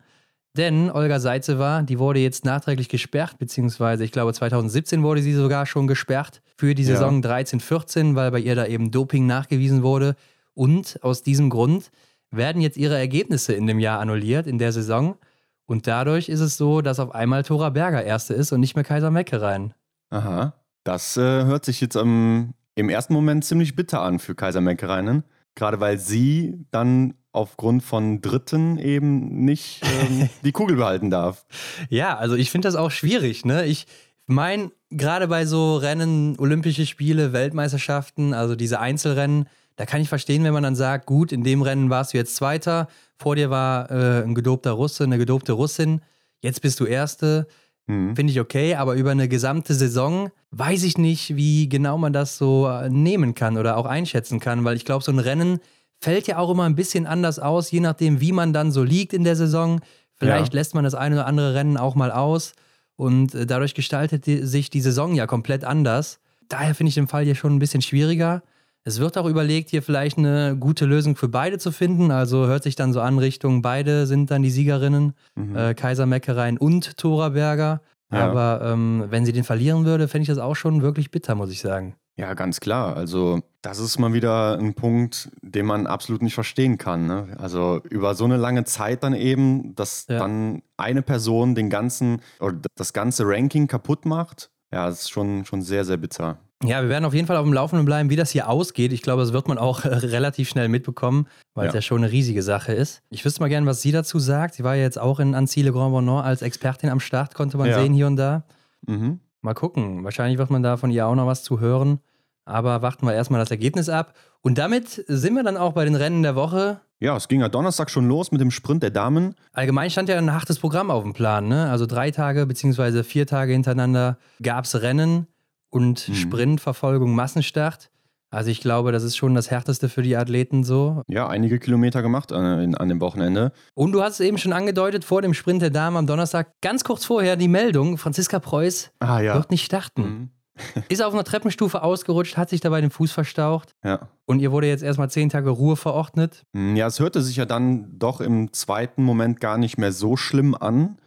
Denn 0.57 0.91
Olga 0.91 1.19
Seitzewa, 1.19 1.83
die 1.83 1.99
wurde 1.99 2.21
jetzt 2.21 2.45
nachträglich 2.45 2.91
gesperrt, 2.91 3.39
beziehungsweise 3.39 4.05
ich 4.05 4.13
glaube 4.13 4.35
2017 4.35 5.03
wurde 5.03 5.23
sie 5.23 5.33
sogar 5.33 5.65
schon 5.65 5.87
gesperrt 5.87 6.43
für 6.57 6.75
die 6.75 6.85
Saison 6.85 7.17
ja. 7.17 7.29
13, 7.29 7.61
14, 7.61 8.15
weil 8.17 8.31
bei 8.31 8.41
ihr 8.41 8.55
da 8.55 8.67
eben 8.67 8.91
Doping 8.91 9.27
nachgewiesen 9.27 9.83
wurde. 9.83 10.15
Und 10.55 10.99
aus 11.03 11.23
diesem 11.23 11.49
Grund 11.49 11.91
werden 12.31 12.61
jetzt 12.61 12.77
ihre 12.77 12.99
Ergebnisse 12.99 13.55
in 13.55 13.67
dem 13.67 13.79
Jahr 13.79 14.01
annulliert, 14.01 14.47
in 14.47 14.59
der 14.59 14.73
Saison. 14.73 15.17
Und 15.65 15.87
dadurch 15.87 16.29
ist 16.29 16.41
es 16.41 16.59
so, 16.59 16.83
dass 16.83 17.01
auf 17.01 17.15
einmal 17.15 17.45
Tora 17.45 17.71
Berger 17.71 18.05
Erste 18.05 18.35
ist 18.35 18.53
und 18.53 18.61
nicht 18.61 18.75
mehr 18.75 18.85
Kaiser 18.85 19.11
Mecke 19.11 19.41
rein. 19.41 19.73
Aha. 20.11 20.55
Das 20.85 21.17
äh, 21.17 21.21
hört 21.45 21.65
sich 21.65 21.81
jetzt 21.81 21.97
ähm, 21.97 22.53
im 22.75 22.91
ersten 22.91 23.15
Moment 23.15 23.45
ziemlich 23.45 23.75
bitter 23.75 24.03
an 24.03 24.19
für 24.19 24.35
Kaiser 24.35 24.61
Meckereinen. 24.61 25.25
Gerade 25.55 25.81
weil 25.81 25.99
sie 25.99 26.67
dann 26.71 27.15
aufgrund 27.33 27.83
von 27.83 28.21
Dritten 28.21 28.79
eben 28.79 29.45
nicht 29.45 29.83
ähm, 29.83 30.29
die 30.45 30.53
Kugel 30.53 30.77
behalten 30.77 31.11
darf. 31.11 31.47
Ja, 31.89 32.17
also 32.17 32.35
ich 32.37 32.51
finde 32.51 32.69
das 32.69 32.77
auch 32.77 32.91
schwierig. 32.91 33.45
Ne? 33.45 33.65
Ich 33.65 33.87
meine, 34.27 34.71
gerade 34.91 35.29
bei 35.29 35.47
so 35.47 35.77
Rennen, 35.77 36.39
Olympische 36.39 36.87
Spiele, 36.87 37.33
Weltmeisterschaften, 37.33 38.35
also 38.35 38.55
diese 38.55 38.81
Einzelrennen, 38.81 39.49
da 39.77 39.87
kann 39.87 40.03
ich 40.03 40.09
verstehen, 40.09 40.45
wenn 40.45 40.53
man 40.53 40.63
dann 40.63 40.77
sagt, 40.77 41.07
gut, 41.07 41.33
in 41.33 41.45
dem 41.45 41.63
Rennen 41.63 41.89
warst 41.89 42.13
du 42.13 42.19
jetzt 42.19 42.37
Zweiter, 42.37 42.89
vor 43.17 43.37
dir 43.37 43.51
war 43.51 43.91
äh, 43.91 44.23
ein 44.23 44.35
gedobter 44.35 44.73
Russe, 44.73 45.05
eine 45.05 45.19
gedobte 45.19 45.53
Russin, 45.53 46.03
jetzt 46.41 46.61
bist 46.61 46.79
du 46.81 46.85
Erste. 46.85 47.47
Mhm. 47.87 48.15
Finde 48.15 48.33
ich 48.33 48.41
okay, 48.41 48.75
aber 48.75 48.95
über 48.95 49.11
eine 49.11 49.29
gesamte 49.29 49.75
Saison 49.75 50.31
weiß 50.51 50.85
ich 50.85 50.99
nicht, 50.99 51.35
wie 51.37 51.69
genau 51.69 51.99
man 51.99 52.13
das 52.13 52.37
so 52.37 52.69
äh, 52.69 52.91
nehmen 52.91 53.35
kann 53.35 53.57
oder 53.57 53.77
auch 53.77 53.87
einschätzen 53.87 54.41
kann, 54.41 54.65
weil 54.65 54.77
ich 54.77 54.85
glaube, 54.85 55.03
so 55.03 55.11
ein 55.11 55.19
Rennen 55.19 55.59
fällt 56.03 56.27
ja 56.27 56.39
auch 56.39 56.51
immer 56.51 56.65
ein 56.65 56.75
bisschen 56.75 57.07
anders 57.07 57.39
aus, 57.39 57.71
je 57.71 57.81
nachdem, 57.81 58.21
wie 58.21 58.33
man 58.33 58.53
dann 58.53 58.73
so 58.73 58.83
liegt 58.83 59.13
in 59.13 59.25
der 59.25 59.37
Saison. 59.37 59.81
Vielleicht 60.15 60.53
ja. 60.53 60.59
lässt 60.59 60.75
man 60.75 60.85
das 60.85 60.95
eine 60.95 61.17
oder 61.17 61.27
andere 61.27 61.55
Rennen 61.55 61.77
auch 61.77 61.95
mal 61.95 62.11
aus 62.11 62.53
und 62.97 63.35
äh, 63.35 63.47
dadurch 63.47 63.75
gestaltet 63.75 64.27
die, 64.27 64.45
sich 64.45 64.69
die 64.69 64.81
Saison 64.81 65.15
ja 65.15 65.27
komplett 65.27 65.65
anders. 65.65 66.19
Daher 66.49 66.75
finde 66.75 66.89
ich 66.89 66.97
den 66.97 67.09
Fall 67.09 67.25
hier 67.25 67.35
schon 67.35 67.55
ein 67.55 67.59
bisschen 67.59 67.83
schwieriger. 67.83 68.43
Es 68.85 68.99
wird 68.99 69.17
auch 69.17 69.27
überlegt, 69.27 69.71
hier 69.71 69.83
vielleicht 69.83 70.19
eine 70.19 70.57
gute 70.59 70.87
Lösung 70.87 71.15
für 71.15 71.29
beide 71.29 71.59
zu 71.59 71.71
finden. 71.71 72.11
Also 72.11 72.47
hört 72.47 72.65
sich 72.65 72.75
dann 72.75 72.93
so 72.93 73.01
an 73.01 73.19
Richtung, 73.19 73.63
beide 73.63 74.07
sind 74.07 74.31
dann 74.33 74.43
die 74.43 74.51
Siegerinnen, 74.51 75.15
mhm. 75.37 75.57
äh, 75.57 75.75
Kaiser 75.75 76.07
Meckereien 76.07 76.59
und 76.59 76.97
Thora 76.97 77.31
Berger. 77.31 77.81
Ja. 78.11 78.29
Aber 78.29 78.61
ähm, 78.65 79.05
wenn 79.09 79.25
sie 79.25 79.33
den 79.33 79.45
verlieren 79.45 79.85
würde, 79.85 80.09
fände 80.09 80.23
ich 80.23 80.29
das 80.29 80.39
auch 80.39 80.57
schon 80.57 80.83
wirklich 80.83 81.13
bitter, 81.13 81.37
muss 81.37 81.51
ich 81.51 81.61
sagen. 81.61 81.95
Ja, 82.17 82.35
ganz 82.35 82.61
klar. 82.61 82.97
Also, 82.97 83.41
das 83.63 83.79
ist 83.79 83.99
mal 83.99 84.13
wieder 84.13 84.59
ein 84.59 84.75
Punkt, 84.75 85.31
den 85.41 85.67
man 85.67 85.87
absolut 85.87 86.21
nicht 86.21 86.35
verstehen 86.35 86.77
kann. 86.77 87.07
Ne? 87.07 87.37
Also, 87.39 87.81
über 87.89 88.15
so 88.15 88.25
eine 88.25 88.37
lange 88.37 88.65
Zeit 88.65 89.03
dann 89.03 89.15
eben, 89.15 89.75
dass 89.75 90.07
ja. 90.09 90.19
dann 90.19 90.63
eine 90.77 91.03
Person 91.03 91.55
den 91.55 91.71
ganzen 91.71 92.21
oder 92.41 92.59
das 92.77 92.93
ganze 92.93 93.25
Ranking 93.27 93.67
kaputt 93.67 94.05
macht. 94.05 94.51
Ja, 94.73 94.87
das 94.87 95.03
ist 95.03 95.11
schon, 95.11 95.45
schon 95.45 95.63
sehr, 95.63 95.85
sehr 95.85 95.97
bitter. 95.97 96.39
Ja, 96.65 96.81
wir 96.83 96.89
werden 96.89 97.05
auf 97.05 97.15
jeden 97.15 97.27
Fall 97.27 97.37
auf 97.37 97.45
dem 97.45 97.53
Laufenden 97.53 97.85
bleiben, 97.85 98.09
wie 98.09 98.17
das 98.17 98.31
hier 98.31 98.49
ausgeht. 98.49 98.93
Ich 98.93 99.03
glaube, 99.03 99.23
das 99.23 99.33
wird 99.33 99.49
man 99.49 99.59
auch 99.59 99.85
relativ 99.85 100.49
schnell 100.49 100.69
mitbekommen, 100.69 101.27
weil 101.55 101.65
ja. 101.65 101.69
es 101.71 101.75
ja 101.75 101.83
schon 101.83 101.99
eine 101.99 102.13
riesige 102.13 102.43
Sache 102.43 102.73
ist. 102.73 103.03
Ich 103.11 103.25
wüsste 103.25 103.41
mal 103.41 103.49
gerne, 103.49 103.67
was 103.67 103.83
sie 103.83 103.93
dazu 103.93 104.19
sagt. 104.19 104.55
Sie 104.55 104.65
war 104.65 104.77
ja 104.77 104.83
jetzt 104.83 104.99
auch 104.99 105.19
in 105.19 105.35
Anzile 105.35 105.73
Grand 105.73 105.93
Bonnant 105.93 106.25
als 106.25 106.43
Expertin 106.43 106.91
am 106.91 107.01
Start, 107.01 107.35
konnte 107.35 107.57
man 107.57 107.69
ja. 107.69 107.81
sehen 107.81 107.95
hier 107.95 108.07
und 108.07 108.17
da. 108.17 108.45
Mhm. 108.87 109.21
Mal 109.43 109.55
gucken. 109.55 110.05
Wahrscheinlich 110.05 110.39
wird 110.39 110.51
man 110.51 110.63
da 110.63 110.77
von 110.77 110.91
ihr 110.91 111.07
auch 111.07 111.15
noch 111.15 111.27
was 111.27 111.43
zu 111.43 111.61
hören. 111.61 112.01
Aber 112.45 112.83
warten 112.83 113.07
wir 113.07 113.15
erstmal 113.15 113.41
das 113.41 113.51
Ergebnis 113.51 113.89
ab. 113.89 114.15
Und 114.41 114.59
damit 114.59 115.05
sind 115.07 115.35
wir 115.35 115.43
dann 115.43 115.57
auch 115.57 115.73
bei 115.73 115.85
den 115.85 115.95
Rennen 115.95 116.23
der 116.23 116.35
Woche. 116.35 116.81
Ja, 116.99 117.17
es 117.17 117.29
ging 117.29 117.41
ja 117.41 117.49
Donnerstag 117.49 117.91
schon 117.91 118.09
los 118.09 118.33
mit 118.33 118.41
dem 118.41 118.51
Sprint 118.51 118.83
der 118.83 118.91
Damen. 118.91 119.35
Allgemein 119.53 119.91
stand 119.91 120.09
ja 120.09 120.17
ein 120.17 120.33
hartes 120.33 120.59
Programm 120.59 120.91
auf 120.91 121.03
dem 121.03 121.13
Plan. 121.13 121.49
Ne? 121.49 121.71
Also 121.71 121.87
drei 121.87 122.11
Tage 122.11 122.47
bzw. 122.47 123.03
vier 123.03 123.27
Tage 123.27 123.53
hintereinander 123.53 124.19
gab 124.41 124.65
es 124.65 124.81
Rennen 124.81 125.27
und 125.71 126.09
mhm. 126.09 126.15
Sprintverfolgung, 126.15 127.15
Massenstart. 127.15 127.91
Also 128.33 128.51
ich 128.51 128.61
glaube, 128.61 128.93
das 128.93 129.03
ist 129.03 129.17
schon 129.17 129.35
das 129.35 129.51
Härteste 129.51 129.91
für 129.91 130.03
die 130.03 130.17
Athleten 130.17 130.65
so. 130.65 131.03
Ja, 131.07 131.29
einige 131.29 131.59
Kilometer 131.59 132.01
gemacht 132.01 132.33
an, 132.33 132.75
an 132.75 132.89
dem 132.89 133.01
Wochenende. 133.01 133.53
Und 133.75 133.93
du 133.93 134.03
hast 134.03 134.15
es 134.15 134.21
eben 134.21 134.39
schon 134.39 134.55
angedeutet, 134.55 135.05
vor 135.05 135.21
dem 135.21 135.35
Sprint 135.35 135.61
der 135.61 135.71
Damen 135.71 135.99
am 135.99 136.07
Donnerstag, 136.07 136.53
ganz 136.63 136.83
kurz 136.83 137.05
vorher 137.05 137.37
die 137.37 137.49
Meldung, 137.49 137.99
Franziska 137.99 138.39
Preuß 138.39 138.91
ah, 139.01 139.21
ja. 139.21 139.35
wird 139.35 139.51
nicht 139.51 139.65
starten. 139.65 140.03
Mhm. 140.03 140.31
ist 140.89 141.03
auf 141.03 141.13
einer 141.13 141.25
Treppenstufe 141.25 141.83
ausgerutscht, 141.83 142.37
hat 142.37 142.49
sich 142.49 142.61
dabei 142.61 142.81
den 142.81 142.91
Fuß 142.91 143.13
verstaucht. 143.13 143.75
Ja. 143.85 144.09
Und 144.25 144.41
ihr 144.41 144.51
wurde 144.51 144.67
jetzt 144.67 144.83
erstmal 144.83 145.11
zehn 145.11 145.29
Tage 145.29 145.51
Ruhe 145.51 145.77
verordnet. 145.77 146.45
Mhm, 146.53 146.77
ja, 146.77 146.87
es 146.87 147.01
hörte 147.01 147.21
sich 147.21 147.37
ja 147.37 147.45
dann 147.45 147.99
doch 147.99 148.21
im 148.21 148.53
zweiten 148.53 149.03
Moment 149.03 149.41
gar 149.41 149.59
nicht 149.59 149.77
mehr 149.77 149.93
so 149.93 150.17
schlimm 150.17 150.55
an. 150.55 150.99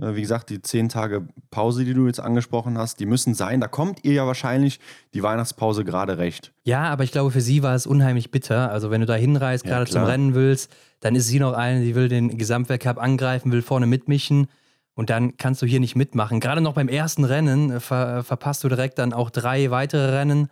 Äh, 0.00 0.14
wie 0.14 0.20
gesagt, 0.20 0.50
die 0.50 0.60
zehn 0.62 0.88
Tage 0.88 1.26
Pause, 1.50 1.84
die 1.84 1.94
du 1.94 2.06
jetzt 2.06 2.20
angesprochen 2.20 2.78
hast, 2.78 3.00
die 3.00 3.06
müssen 3.06 3.34
sein. 3.34 3.60
Da 3.60 3.68
kommt 3.68 4.04
ihr 4.04 4.12
ja 4.12 4.26
wahrscheinlich 4.26 4.80
die 5.14 5.22
Weihnachtspause 5.22 5.84
gerade 5.84 6.18
recht. 6.18 6.52
Ja, 6.64 6.84
aber 6.84 7.04
ich 7.04 7.12
glaube, 7.12 7.30
für 7.30 7.40
sie 7.40 7.62
war 7.62 7.74
es 7.74 7.86
unheimlich 7.86 8.30
bitter. 8.30 8.70
Also, 8.70 8.90
wenn 8.90 9.00
du 9.00 9.06
da 9.06 9.14
hinreist, 9.14 9.64
ja, 9.64 9.70
gerade 9.70 9.90
zum 9.90 10.04
Rennen 10.04 10.34
willst, 10.34 10.70
dann 11.00 11.14
ist 11.14 11.26
sie 11.28 11.38
noch 11.38 11.52
eine, 11.52 11.82
die 11.82 11.94
will 11.94 12.08
den 12.08 12.36
Gesamtweltcup 12.38 12.98
angreifen, 12.98 13.52
will 13.52 13.62
vorne 13.62 13.86
mitmischen. 13.86 14.48
Und 14.94 15.10
dann 15.10 15.36
kannst 15.36 15.60
du 15.60 15.66
hier 15.66 15.80
nicht 15.80 15.94
mitmachen. 15.94 16.40
Gerade 16.40 16.62
noch 16.62 16.72
beim 16.72 16.88
ersten 16.88 17.24
Rennen 17.24 17.70
äh, 17.70 17.80
ver 17.80 18.24
verpasst 18.24 18.64
du 18.64 18.68
direkt 18.68 18.98
dann 18.98 19.12
auch 19.12 19.30
drei 19.30 19.70
weitere 19.70 20.16
Rennen. 20.16 20.48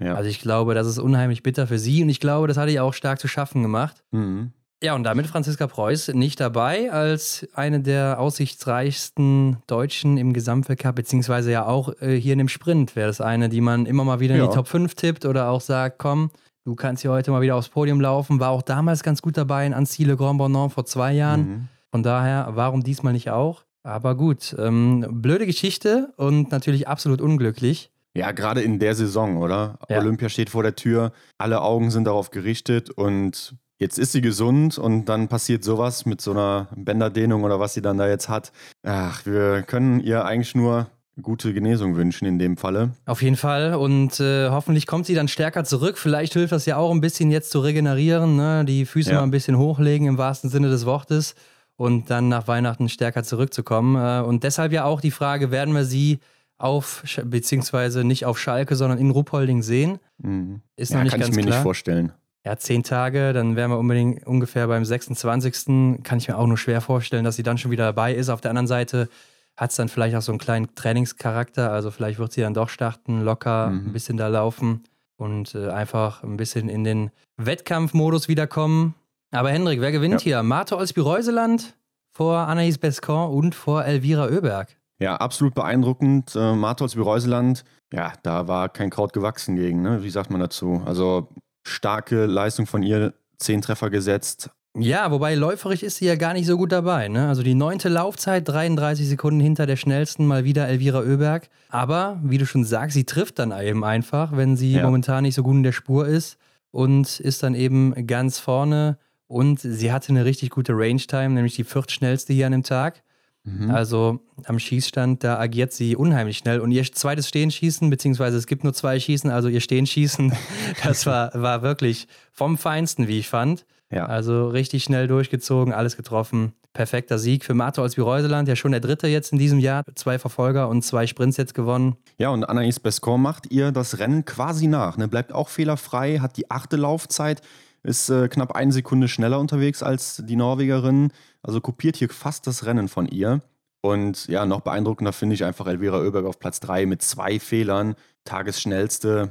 Ja. 0.00 0.14
Also 0.14 0.30
ich 0.30 0.40
glaube, 0.40 0.74
das 0.74 0.86
ist 0.86 0.98
unheimlich 0.98 1.42
bitter 1.42 1.66
für 1.66 1.78
sie 1.78 2.02
und 2.02 2.08
ich 2.08 2.20
glaube, 2.20 2.46
das 2.46 2.56
hat 2.56 2.68
ihr 2.68 2.84
auch 2.84 2.94
stark 2.94 3.18
zu 3.18 3.26
schaffen 3.26 3.62
gemacht. 3.62 4.04
Mhm. 4.12 4.52
Ja, 4.82 4.94
und 4.94 5.02
damit 5.02 5.26
Franziska 5.26 5.66
Preuß 5.66 6.08
nicht 6.14 6.38
dabei 6.38 6.92
als 6.92 7.48
eine 7.52 7.80
der 7.80 8.20
aussichtsreichsten 8.20 9.56
Deutschen 9.66 10.16
im 10.18 10.32
Gesamtweltcup, 10.32 10.94
beziehungsweise 10.94 11.50
ja 11.50 11.66
auch 11.66 12.00
äh, 12.00 12.14
hier 12.14 12.34
in 12.34 12.38
dem 12.38 12.48
Sprint 12.48 12.94
wäre 12.94 13.08
das 13.08 13.20
eine, 13.20 13.48
die 13.48 13.60
man 13.60 13.86
immer 13.86 14.04
mal 14.04 14.20
wieder 14.20 14.36
in 14.36 14.40
ja. 14.40 14.46
die 14.46 14.54
Top 14.54 14.68
5 14.68 14.94
tippt 14.94 15.24
oder 15.24 15.50
auch 15.50 15.60
sagt, 15.60 15.98
komm, 15.98 16.30
du 16.64 16.76
kannst 16.76 17.02
hier 17.02 17.10
heute 17.10 17.32
mal 17.32 17.40
wieder 17.40 17.56
aufs 17.56 17.70
Podium 17.70 18.00
laufen. 18.00 18.38
War 18.38 18.50
auch 18.50 18.62
damals 18.62 19.02
ganz 19.02 19.20
gut 19.20 19.36
dabei 19.36 19.66
in 19.66 19.74
Annecy 19.74 20.04
Le 20.04 20.16
Grand 20.16 20.38
Bonan 20.38 20.70
vor 20.70 20.84
zwei 20.86 21.12
Jahren. 21.12 21.40
Mhm. 21.40 21.68
Von 21.90 22.04
daher, 22.04 22.50
warum 22.52 22.84
diesmal 22.84 23.12
nicht 23.12 23.30
auch? 23.30 23.64
Aber 23.82 24.14
gut, 24.14 24.54
ähm, 24.60 25.06
blöde 25.10 25.46
Geschichte 25.46 26.12
und 26.16 26.52
natürlich 26.52 26.86
absolut 26.86 27.20
unglücklich. 27.20 27.90
Ja, 28.14 28.30
gerade 28.30 28.60
in 28.60 28.78
der 28.78 28.94
Saison, 28.94 29.38
oder? 29.38 29.78
Ja. 29.88 29.98
Olympia 29.98 30.28
steht 30.28 30.50
vor 30.50 30.62
der 30.62 30.76
Tür, 30.76 31.12
alle 31.36 31.62
Augen 31.62 31.90
sind 31.90 32.04
darauf 32.04 32.30
gerichtet 32.30 32.90
und 32.90 33.56
jetzt 33.78 33.98
ist 33.98 34.12
sie 34.12 34.20
gesund 34.20 34.78
und 34.78 35.06
dann 35.06 35.28
passiert 35.28 35.64
sowas 35.64 36.06
mit 36.06 36.20
so 36.20 36.32
einer 36.32 36.68
Bänderdehnung 36.76 37.44
oder 37.44 37.60
was 37.60 37.74
sie 37.74 37.82
dann 37.82 37.98
da 37.98 38.08
jetzt 38.08 38.28
hat. 38.28 38.52
Ach, 38.82 39.24
wir 39.24 39.62
können 39.62 40.00
ihr 40.00 40.24
eigentlich 40.24 40.54
nur 40.54 40.88
gute 41.20 41.52
Genesung 41.52 41.96
wünschen 41.96 42.26
in 42.26 42.38
dem 42.38 42.56
Falle. 42.56 42.90
Auf 43.06 43.22
jeden 43.22 43.36
Fall 43.36 43.74
und 43.74 44.20
äh, 44.20 44.50
hoffentlich 44.50 44.86
kommt 44.86 45.06
sie 45.06 45.14
dann 45.14 45.28
stärker 45.28 45.64
zurück. 45.64 45.98
Vielleicht 45.98 46.34
hilft 46.34 46.52
das 46.52 46.66
ja 46.66 46.76
auch 46.76 46.92
ein 46.92 47.00
bisschen 47.00 47.30
jetzt 47.30 47.50
zu 47.50 47.60
regenerieren, 47.60 48.36
ne? 48.36 48.64
die 48.64 48.86
Füße 48.86 49.10
ja. 49.10 49.16
mal 49.16 49.22
ein 49.22 49.30
bisschen 49.30 49.58
hochlegen 49.58 50.06
im 50.06 50.18
wahrsten 50.18 50.50
Sinne 50.50 50.68
des 50.68 50.86
Wortes 50.86 51.34
und 51.76 52.10
dann 52.10 52.28
nach 52.28 52.46
Weihnachten 52.46 52.88
stärker 52.88 53.22
zurückzukommen. 53.22 53.96
Äh, 53.96 54.24
und 54.24 54.44
deshalb 54.44 54.72
ja 54.72 54.84
auch 54.84 55.00
die 55.00 55.10
Frage, 55.10 55.50
werden 55.50 55.74
wir 55.74 55.84
sie 55.84 56.18
auf, 56.58 57.04
beziehungsweise 57.24 58.04
nicht 58.04 58.26
auf 58.26 58.38
Schalke, 58.38 58.76
sondern 58.76 58.98
in 58.98 59.10
Ruppolding 59.10 59.62
sehen? 59.62 59.98
Mhm. 60.18 60.60
Ist 60.76 60.90
ja, 60.90 60.98
noch 60.98 61.04
nicht 61.04 61.12
kann 61.12 61.20
ganz 61.20 61.30
ich 61.30 61.36
mir 61.36 61.42
klar. 61.42 61.56
nicht 61.56 61.62
vorstellen. 61.62 62.12
Ja, 62.44 62.56
zehn 62.56 62.82
Tage, 62.82 63.32
dann 63.32 63.56
wären 63.56 63.70
wir 63.70 63.78
unbedingt 63.78 64.26
ungefähr 64.26 64.66
beim 64.68 64.84
26. 64.84 66.02
Kann 66.02 66.18
ich 66.18 66.28
mir 66.28 66.38
auch 66.38 66.46
nur 66.46 66.56
schwer 66.56 66.80
vorstellen, 66.80 67.24
dass 67.24 67.36
sie 67.36 67.42
dann 67.42 67.58
schon 67.58 67.70
wieder 67.70 67.84
dabei 67.84 68.14
ist. 68.14 68.28
Auf 68.28 68.40
der 68.40 68.50
anderen 68.50 68.66
Seite 68.66 69.08
hat 69.56 69.70
es 69.70 69.76
dann 69.76 69.88
vielleicht 69.88 70.14
auch 70.16 70.22
so 70.22 70.32
einen 70.32 70.38
kleinen 70.38 70.74
Trainingscharakter. 70.74 71.72
Also 71.72 71.90
vielleicht 71.90 72.18
wird 72.18 72.32
sie 72.32 72.40
dann 72.40 72.54
doch 72.54 72.68
starten, 72.68 73.22
locker 73.22 73.70
mhm. 73.70 73.88
ein 73.88 73.92
bisschen 73.92 74.16
da 74.16 74.28
laufen 74.28 74.84
und 75.16 75.54
äh, 75.54 75.68
einfach 75.68 76.22
ein 76.22 76.36
bisschen 76.36 76.68
in 76.68 76.84
den 76.84 77.10
Wettkampfmodus 77.36 78.28
wiederkommen. 78.28 78.94
Aber 79.32 79.50
Hendrik, 79.50 79.80
wer 79.80 79.92
gewinnt 79.92 80.22
ja. 80.22 80.24
hier? 80.24 80.42
Marta 80.42 80.76
Olsby-Reuseland 80.76 81.74
vor 82.12 82.48
Anaïs 82.48 82.78
Bescon 82.78 83.30
und 83.30 83.54
vor 83.54 83.84
Elvira 83.84 84.26
Oeberg. 84.26 84.76
Ja, 85.00 85.16
absolut 85.16 85.54
beeindruckend. 85.54 86.34
Äh, 86.34 86.54
Marta 86.54 86.84
Olsby-Reuseland, 86.84 87.64
ja, 87.92 88.12
da 88.22 88.48
war 88.48 88.68
kein 88.68 88.90
Kraut 88.90 89.12
gewachsen 89.12 89.56
gegen, 89.56 89.82
ne? 89.82 90.02
Wie 90.02 90.10
sagt 90.10 90.30
man 90.30 90.40
dazu? 90.40 90.82
Also 90.86 91.28
starke 91.68 92.26
Leistung 92.26 92.66
von 92.66 92.82
ihr, 92.82 93.14
zehn 93.38 93.62
Treffer 93.62 93.90
gesetzt. 93.90 94.50
Ja, 94.76 95.10
wobei 95.10 95.34
läuferig 95.34 95.82
ist 95.82 95.96
sie 95.96 96.06
ja 96.06 96.14
gar 96.14 96.34
nicht 96.34 96.46
so 96.46 96.56
gut 96.56 96.70
dabei. 96.70 97.08
Ne? 97.08 97.28
Also 97.28 97.42
die 97.42 97.54
neunte 97.54 97.88
Laufzeit, 97.88 98.46
33 98.46 99.08
Sekunden 99.08 99.40
hinter 99.40 99.66
der 99.66 99.76
schnellsten, 99.76 100.26
mal 100.26 100.44
wieder 100.44 100.68
Elvira 100.68 101.00
Oeberg. 101.00 101.48
Aber 101.68 102.20
wie 102.22 102.38
du 102.38 102.46
schon 102.46 102.64
sagst, 102.64 102.94
sie 102.94 103.04
trifft 103.04 103.38
dann 103.38 103.52
eben 103.52 103.84
einfach, 103.84 104.36
wenn 104.36 104.56
sie 104.56 104.74
ja. 104.74 104.84
momentan 104.84 105.22
nicht 105.22 105.34
so 105.34 105.42
gut 105.42 105.56
in 105.56 105.62
der 105.62 105.72
Spur 105.72 106.06
ist 106.06 106.38
und 106.70 107.18
ist 107.18 107.42
dann 107.42 107.54
eben 107.54 108.06
ganz 108.06 108.38
vorne. 108.38 108.98
Und 109.26 109.60
sie 109.60 109.90
hatte 109.92 110.10
eine 110.10 110.24
richtig 110.24 110.50
gute 110.50 110.72
Range-Time, 110.74 111.30
nämlich 111.30 111.56
die 111.56 111.64
viertschnellste 111.64 112.32
hier 112.32 112.46
an 112.46 112.52
dem 112.52 112.62
Tag. 112.62 113.02
Mhm. 113.48 113.70
Also 113.70 114.20
am 114.44 114.58
Schießstand, 114.58 115.24
da 115.24 115.38
agiert 115.38 115.72
sie 115.72 115.96
unheimlich 115.96 116.38
schnell. 116.38 116.60
Und 116.60 116.70
ihr 116.72 116.84
zweites 116.84 117.28
Stehenschießen, 117.28 117.88
beziehungsweise 117.90 118.36
es 118.36 118.46
gibt 118.46 118.64
nur 118.64 118.74
zwei 118.74 118.98
Schießen, 118.98 119.30
also 119.30 119.48
ihr 119.48 119.60
Stehenschießen, 119.60 120.32
das 120.84 121.06
war, 121.06 121.30
war 121.34 121.62
wirklich 121.62 122.08
vom 122.32 122.58
Feinsten, 122.58 123.08
wie 123.08 123.18
ich 123.18 123.28
fand. 123.28 123.64
Ja. 123.90 124.06
Also 124.06 124.48
richtig 124.48 124.84
schnell 124.84 125.08
durchgezogen, 125.08 125.72
alles 125.72 125.96
getroffen. 125.96 126.52
Perfekter 126.74 127.18
Sieg 127.18 127.44
für 127.44 127.54
Marta 127.54 127.82
Olsby-Reuseland, 127.82 128.46
ja 128.46 128.54
schon 128.54 128.72
der 128.72 128.80
dritte 128.80 129.08
jetzt 129.08 129.32
in 129.32 129.38
diesem 129.38 129.58
Jahr. 129.58 129.82
Zwei 129.94 130.18
Verfolger 130.18 130.68
und 130.68 130.82
zwei 130.82 131.06
Sprints 131.06 131.38
jetzt 131.38 131.54
gewonnen. 131.54 131.96
Ja, 132.18 132.28
und 132.28 132.48
Anaïs 132.48 132.80
Bescon 132.80 133.22
macht 133.22 133.50
ihr 133.50 133.72
das 133.72 133.98
Rennen 133.98 134.24
quasi 134.24 134.66
nach. 134.66 134.98
Ne? 134.98 135.08
Bleibt 135.08 135.32
auch 135.32 135.48
fehlerfrei, 135.48 136.18
hat 136.18 136.36
die 136.36 136.50
achte 136.50 136.76
Laufzeit, 136.76 137.40
ist 137.82 138.08
äh, 138.10 138.28
knapp 138.28 138.52
eine 138.52 138.72
Sekunde 138.72 139.08
schneller 139.08 139.38
unterwegs 139.38 139.82
als 139.82 140.22
die 140.24 140.36
Norwegerin. 140.36 141.12
Also 141.42 141.60
kopiert 141.60 141.96
hier 141.96 142.08
fast 142.08 142.46
das 142.46 142.66
Rennen 142.66 142.88
von 142.88 143.06
ihr. 143.06 143.40
Und 143.80 144.26
ja, 144.26 144.44
noch 144.44 144.60
beeindruckender 144.60 145.12
finde 145.12 145.34
ich 145.34 145.44
einfach 145.44 145.66
Elvira 145.66 146.00
Oeberg 146.00 146.26
auf 146.26 146.38
Platz 146.38 146.60
3 146.60 146.86
mit 146.86 147.02
zwei 147.02 147.38
Fehlern. 147.38 147.94
Tagesschnellste. 148.24 149.30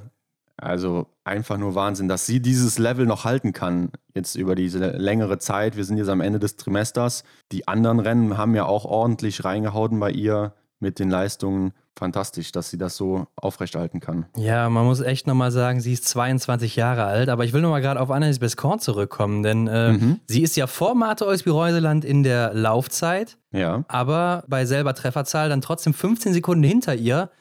Also 0.59 1.05
einfach 1.23 1.57
nur 1.57 1.75
Wahnsinn, 1.75 2.07
dass 2.07 2.25
sie 2.25 2.39
dieses 2.39 2.79
Level 2.79 3.05
noch 3.05 3.25
halten 3.25 3.53
kann, 3.53 3.91
jetzt 4.15 4.33
über 4.35 4.55
diese 4.55 4.79
längere 4.97 5.37
Zeit. 5.37 5.77
Wir 5.77 5.85
sind 5.85 5.97
jetzt 5.97 6.09
am 6.09 6.21
Ende 6.21 6.39
des 6.39 6.55
Trimesters. 6.55 7.23
Die 7.51 7.67
anderen 7.67 7.99
Rennen 7.99 8.37
haben 8.37 8.55
ja 8.55 8.65
auch 8.65 8.85
ordentlich 8.85 9.45
reingehauen 9.45 9.99
bei 9.99 10.09
ihr 10.09 10.53
mit 10.79 10.99
den 10.99 11.09
Leistungen. 11.09 11.73
Fantastisch, 11.97 12.51
dass 12.51 12.69
sie 12.69 12.77
das 12.77 12.95
so 12.95 13.25
aufrechterhalten 13.35 13.99
kann. 13.99 14.27
Ja, 14.37 14.69
man 14.69 14.85
muss 14.85 15.01
echt 15.01 15.25
nochmal 15.25 15.51
sagen, 15.51 15.81
sie 15.81 15.93
ist 15.93 16.07
22 16.07 16.75
Jahre 16.75 17.05
alt, 17.05 17.29
aber 17.29 17.43
ich 17.43 17.53
will 17.53 17.61
nochmal 17.61 17.81
gerade 17.81 17.99
auf 17.99 18.11
Annelies 18.11 18.37
Bescorn 18.37 18.79
zurückkommen, 18.79 19.41
denn 19.41 19.67
äh, 19.67 19.93
mhm. 19.93 20.19
sie 20.27 20.43
ist 20.43 20.55
ja 20.55 20.67
vor 20.67 20.93
Marte 20.93 21.25
Olsby-Reuseland 21.25 22.05
in 22.05 22.21
der 22.21 22.53
Laufzeit, 22.53 23.37
ja. 23.51 23.83
aber 23.87 24.43
bei 24.47 24.65
selber 24.65 24.93
Trefferzahl 24.93 25.49
dann 25.49 25.61
trotzdem 25.61 25.93
15 25.93 26.33
Sekunden 26.33 26.63
hinter 26.63 26.93
ihr. 26.95 27.31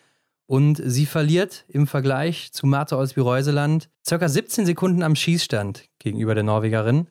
Und 0.48 0.80
sie 0.82 1.06
verliert 1.06 1.64
im 1.66 1.88
Vergleich 1.88 2.52
zu 2.52 2.68
Marte 2.68 2.96
Olsby-Reuseland 2.96 3.88
ca. 4.08 4.28
17 4.28 4.64
Sekunden 4.64 5.02
am 5.02 5.16
Schießstand 5.16 5.88
gegenüber 5.98 6.34
der 6.36 6.44
Norwegerin. 6.44 7.08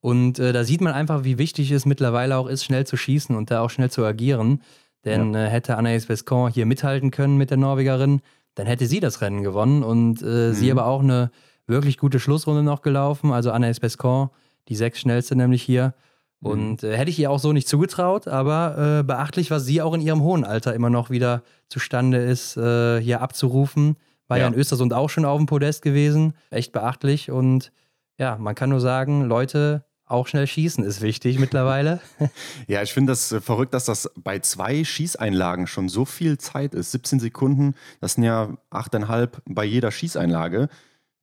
Und 0.00 0.38
äh, 0.38 0.52
da 0.52 0.62
sieht 0.62 0.80
man 0.80 0.92
einfach, 0.92 1.24
wie 1.24 1.36
wichtig 1.36 1.72
es 1.72 1.84
mittlerweile 1.84 2.36
auch 2.36 2.46
ist, 2.46 2.64
schnell 2.64 2.86
zu 2.86 2.96
schießen 2.96 3.34
und 3.34 3.50
da 3.50 3.60
auch 3.60 3.70
schnell 3.70 3.90
zu 3.90 4.04
agieren. 4.04 4.62
Denn 5.06 5.32
ja. 5.32 5.46
äh, 5.46 5.48
hätte 5.48 5.78
Anaïs 5.78 6.06
Bescon 6.06 6.50
hier 6.50 6.66
mithalten 6.66 7.10
können 7.10 7.38
mit 7.38 7.48
der 7.50 7.56
Norwegerin, 7.56 8.20
dann 8.56 8.66
hätte 8.66 8.86
sie 8.86 9.00
das 9.00 9.22
Rennen 9.22 9.42
gewonnen. 9.42 9.82
Und 9.82 10.20
äh, 10.20 10.48
mhm. 10.48 10.52
sie 10.52 10.70
aber 10.70 10.86
auch 10.86 11.00
eine 11.00 11.30
wirklich 11.66 11.96
gute 11.96 12.20
Schlussrunde 12.20 12.62
noch 12.62 12.82
gelaufen. 12.82 13.32
Also 13.32 13.52
Anaïs 13.52 13.80
Bescon, 13.80 14.28
die 14.68 14.76
sechs 14.76 15.00
schnellste 15.00 15.36
nämlich 15.36 15.62
hier. 15.62 15.94
Mhm. 16.40 16.50
Und 16.50 16.82
äh, 16.84 16.96
hätte 16.96 17.10
ich 17.10 17.18
ihr 17.18 17.30
auch 17.30 17.38
so 17.38 17.52
nicht 17.52 17.68
zugetraut, 17.68 18.28
aber 18.28 18.98
äh, 18.98 19.02
beachtlich, 19.04 19.50
was 19.50 19.64
sie 19.64 19.80
auch 19.80 19.94
in 19.94 20.00
ihrem 20.00 20.20
hohen 20.20 20.44
Alter 20.44 20.74
immer 20.74 20.90
noch 20.90 21.08
wieder 21.08 21.42
zustande 21.68 22.18
ist, 22.18 22.56
äh, 22.56 23.00
hier 23.00 23.22
abzurufen. 23.22 23.96
War 24.28 24.38
ja. 24.38 24.42
ja 24.44 24.48
in 24.48 24.54
Östersund 24.54 24.92
auch 24.92 25.08
schon 25.08 25.24
auf 25.24 25.38
dem 25.38 25.46
Podest 25.46 25.82
gewesen. 25.82 26.34
Echt 26.50 26.72
beachtlich. 26.72 27.30
Und 27.30 27.72
ja, 28.18 28.36
man 28.38 28.54
kann 28.54 28.70
nur 28.70 28.80
sagen, 28.80 29.24
Leute, 29.24 29.84
auch 30.06 30.26
schnell 30.26 30.46
schießen 30.46 30.84
ist 30.84 31.00
wichtig 31.00 31.38
mittlerweile. 31.38 32.00
ja, 32.68 32.82
ich 32.82 32.92
finde 32.92 33.12
das 33.12 33.32
äh, 33.32 33.40
verrückt, 33.40 33.74
dass 33.74 33.84
das 33.84 34.10
bei 34.16 34.38
zwei 34.38 34.84
Schießeinlagen 34.84 35.66
schon 35.66 35.88
so 35.88 36.04
viel 36.04 36.38
Zeit 36.38 36.74
ist. 36.74 36.92
17 36.92 37.20
Sekunden, 37.20 37.74
das 38.00 38.14
sind 38.14 38.24
ja 38.24 38.56
8,5 38.70 39.30
bei 39.46 39.64
jeder 39.64 39.90
Schießeinlage 39.90 40.68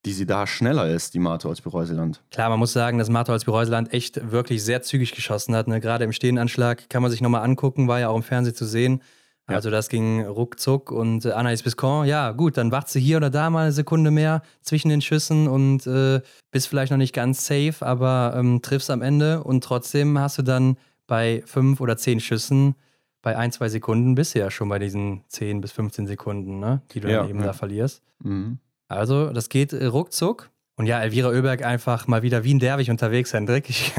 die 0.06 0.12
sie 0.12 0.26
da 0.26 0.46
schneller 0.46 0.90
ist, 0.90 1.14
die 1.14 1.20
Martha 1.20 1.48
als 1.48 1.62
Bereuseland. 1.62 2.22
Klar, 2.32 2.50
man 2.50 2.60
muss 2.60 2.74
sagen, 2.74 2.98
dass 2.98 3.10
Martha 3.10 3.32
als 3.32 3.46
Bereuseland 3.46 3.94
echt 3.94 4.32
wirklich 4.32 4.64
sehr 4.64 4.82
zügig 4.82 5.14
geschossen 5.14 5.56
hat. 5.56 5.68
Ne? 5.68 5.80
Gerade 5.80 6.04
im 6.04 6.12
Stehenanschlag 6.12 6.90
kann 6.90 7.02
man 7.02 7.10
sich 7.10 7.22
nochmal 7.22 7.44
angucken, 7.44 7.88
war 7.88 8.00
ja 8.00 8.10
auch 8.10 8.16
im 8.16 8.24
Fernsehen 8.24 8.56
zu 8.56 8.66
sehen. 8.66 9.02
Ja. 9.50 9.56
Also 9.56 9.70
das 9.70 9.90
ging 9.90 10.26
ruckzuck 10.26 10.92
und 10.92 11.26
äh, 11.26 11.32
Anaïs 11.32 11.64
Biscon, 11.64 12.06
ja 12.06 12.32
gut, 12.32 12.56
dann 12.56 12.72
wacht 12.72 12.88
sie 12.88 13.02
hier 13.02 13.18
oder 13.18 13.30
da 13.30 13.50
mal 13.50 13.64
eine 13.64 13.72
Sekunde 13.74 14.10
mehr 14.10 14.42
zwischen 14.62 14.88
den 14.90 15.02
Schüssen 15.02 15.48
und 15.48 15.86
äh, 15.86 16.22
bist 16.52 16.68
vielleicht 16.68 16.92
noch 16.92 16.98
nicht 16.98 17.14
ganz 17.14 17.46
safe, 17.46 17.76
aber 17.82 18.36
ähm, 18.38 18.62
triffst 18.62 18.90
am 18.90 19.02
Ende 19.02 19.44
und 19.44 19.64
trotzdem 19.64 20.18
hast 20.18 20.38
du 20.38 20.44
dann 20.44 20.78
bei 21.08 21.44
fünf 21.46 21.82
oder 21.82 21.98
zehn 21.98 22.22
Schüssen 22.22 22.76
bei 23.24 23.38
ein, 23.38 23.52
zwei 23.52 23.70
Sekunden 23.70 24.14
bist 24.16 24.36
du 24.36 24.40
ja 24.40 24.52
schon 24.52 24.70
bei 24.70 24.78
diesen 24.78 25.24
10 25.30 25.62
bis 25.62 25.72
15 25.72 26.06
Sekunden, 26.06 26.60
ne, 26.60 26.82
die 26.92 27.00
du 27.00 27.10
ja, 27.10 27.22
dann 27.22 27.30
eben 27.30 27.40
ja. 27.40 27.48
da 27.48 27.54
verlierst. 27.54 28.04
Mhm. 28.20 28.60
Also, 28.90 29.32
das 29.32 29.50
geht 29.50 29.74
äh, 29.74 29.86
ruckzuck. 29.86 30.52
Und 30.76 30.88
ja, 30.88 31.02
Elvira 31.02 31.30
Oeberg 31.30 31.64
einfach 31.64 32.08
mal 32.08 32.22
wieder 32.22 32.44
wie 32.44 32.54
ein 32.54 32.60
Derwig 32.60 32.90
unterwegs, 32.90 33.34
Hendrik. 33.34 33.74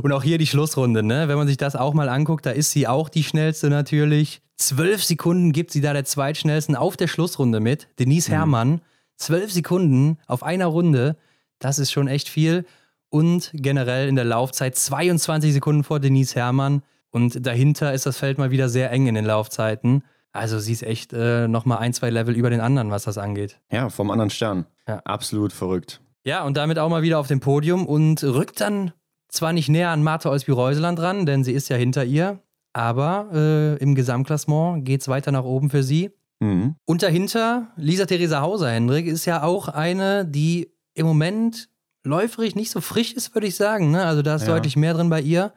Und 0.00 0.12
auch 0.12 0.22
hier 0.22 0.38
die 0.38 0.46
Schlussrunde, 0.46 1.02
ne? 1.02 1.28
Wenn 1.28 1.36
man 1.36 1.46
sich 1.46 1.58
das 1.58 1.76
auch 1.76 1.92
mal 1.92 2.08
anguckt, 2.08 2.46
da 2.46 2.50
ist 2.50 2.70
sie 2.70 2.88
auch 2.88 3.08
die 3.08 3.24
schnellste 3.24 3.68
natürlich. 3.68 4.40
Zwölf 4.56 5.04
Sekunden 5.04 5.52
gibt 5.52 5.70
sie 5.70 5.80
da 5.80 5.92
der 5.92 6.04
zweitschnellsten 6.04 6.76
auf 6.76 6.96
der 6.96 7.08
Schlussrunde 7.08 7.60
mit. 7.60 7.88
Denise 7.98 8.30
mhm. 8.30 8.34
Herrmann. 8.34 8.80
Zwölf 9.16 9.52
Sekunden 9.52 10.18
auf 10.26 10.42
einer 10.42 10.66
Runde. 10.66 11.16
Das 11.58 11.78
ist 11.78 11.92
schon 11.92 12.08
echt 12.08 12.28
viel. 12.28 12.64
Und 13.10 13.50
generell 13.52 14.08
in 14.08 14.16
der 14.16 14.24
Laufzeit 14.24 14.76
22 14.76 15.52
Sekunden 15.52 15.84
vor 15.84 16.00
Denise 16.00 16.34
Herrmann. 16.34 16.82
Und 17.10 17.46
dahinter 17.46 17.92
ist 17.92 18.06
das 18.06 18.16
Feld 18.16 18.38
mal 18.38 18.50
wieder 18.50 18.70
sehr 18.70 18.90
eng 18.90 19.06
in 19.06 19.14
den 19.14 19.26
Laufzeiten. 19.26 20.02
Also 20.32 20.58
sie 20.58 20.72
ist 20.72 20.82
echt 20.82 21.12
äh, 21.12 21.46
nochmal 21.46 21.78
ein, 21.78 21.92
zwei 21.92 22.08
Level 22.08 22.34
über 22.34 22.48
den 22.48 22.60
anderen, 22.60 22.90
was 22.90 23.04
das 23.04 23.18
angeht. 23.18 23.60
Ja, 23.70 23.90
vom 23.90 24.10
anderen 24.10 24.30
Stern. 24.30 24.64
Ja. 24.88 25.00
Absolut 25.04 25.52
verrückt. 25.52 26.00
Ja, 26.24 26.44
und 26.44 26.56
damit 26.56 26.78
auch 26.78 26.88
mal 26.88 27.02
wieder 27.02 27.18
auf 27.18 27.26
dem 27.26 27.40
Podium 27.40 27.86
und 27.86 28.22
rückt 28.24 28.60
dann 28.60 28.92
zwar 29.32 29.52
nicht 29.52 29.68
näher 29.68 29.90
an 29.90 30.02
Martha 30.02 30.30
Olsby-Reuseland 30.30 31.00
ran, 31.00 31.26
denn 31.26 31.42
sie 31.42 31.52
ist 31.52 31.68
ja 31.68 31.76
hinter 31.76 32.04
ihr, 32.04 32.38
aber 32.72 33.28
äh, 33.32 33.76
im 33.78 33.94
Gesamtklassement 33.94 34.84
geht 34.84 35.00
es 35.00 35.08
weiter 35.08 35.32
nach 35.32 35.44
oben 35.44 35.70
für 35.70 35.82
sie. 35.82 36.10
Mhm. 36.40 36.76
Und 36.84 37.02
dahinter, 37.02 37.68
Lisa 37.76 38.04
Theresa 38.04 38.42
Hauser, 38.42 38.70
Hendrik, 38.70 39.06
ist 39.06 39.24
ja 39.24 39.42
auch 39.42 39.68
eine, 39.68 40.26
die 40.26 40.70
im 40.94 41.06
Moment 41.06 41.70
läuferig 42.04 42.54
nicht 42.54 42.70
so 42.70 42.80
frisch 42.80 43.12
ist, 43.12 43.34
würde 43.34 43.46
ich 43.46 43.56
sagen. 43.56 43.90
Ne? 43.90 44.04
Also 44.04 44.22
da 44.22 44.36
ist 44.36 44.46
ja. 44.46 44.48
deutlich 44.48 44.76
mehr 44.76 44.94
drin 44.94 45.08
bei 45.08 45.20
ihr. 45.20 45.52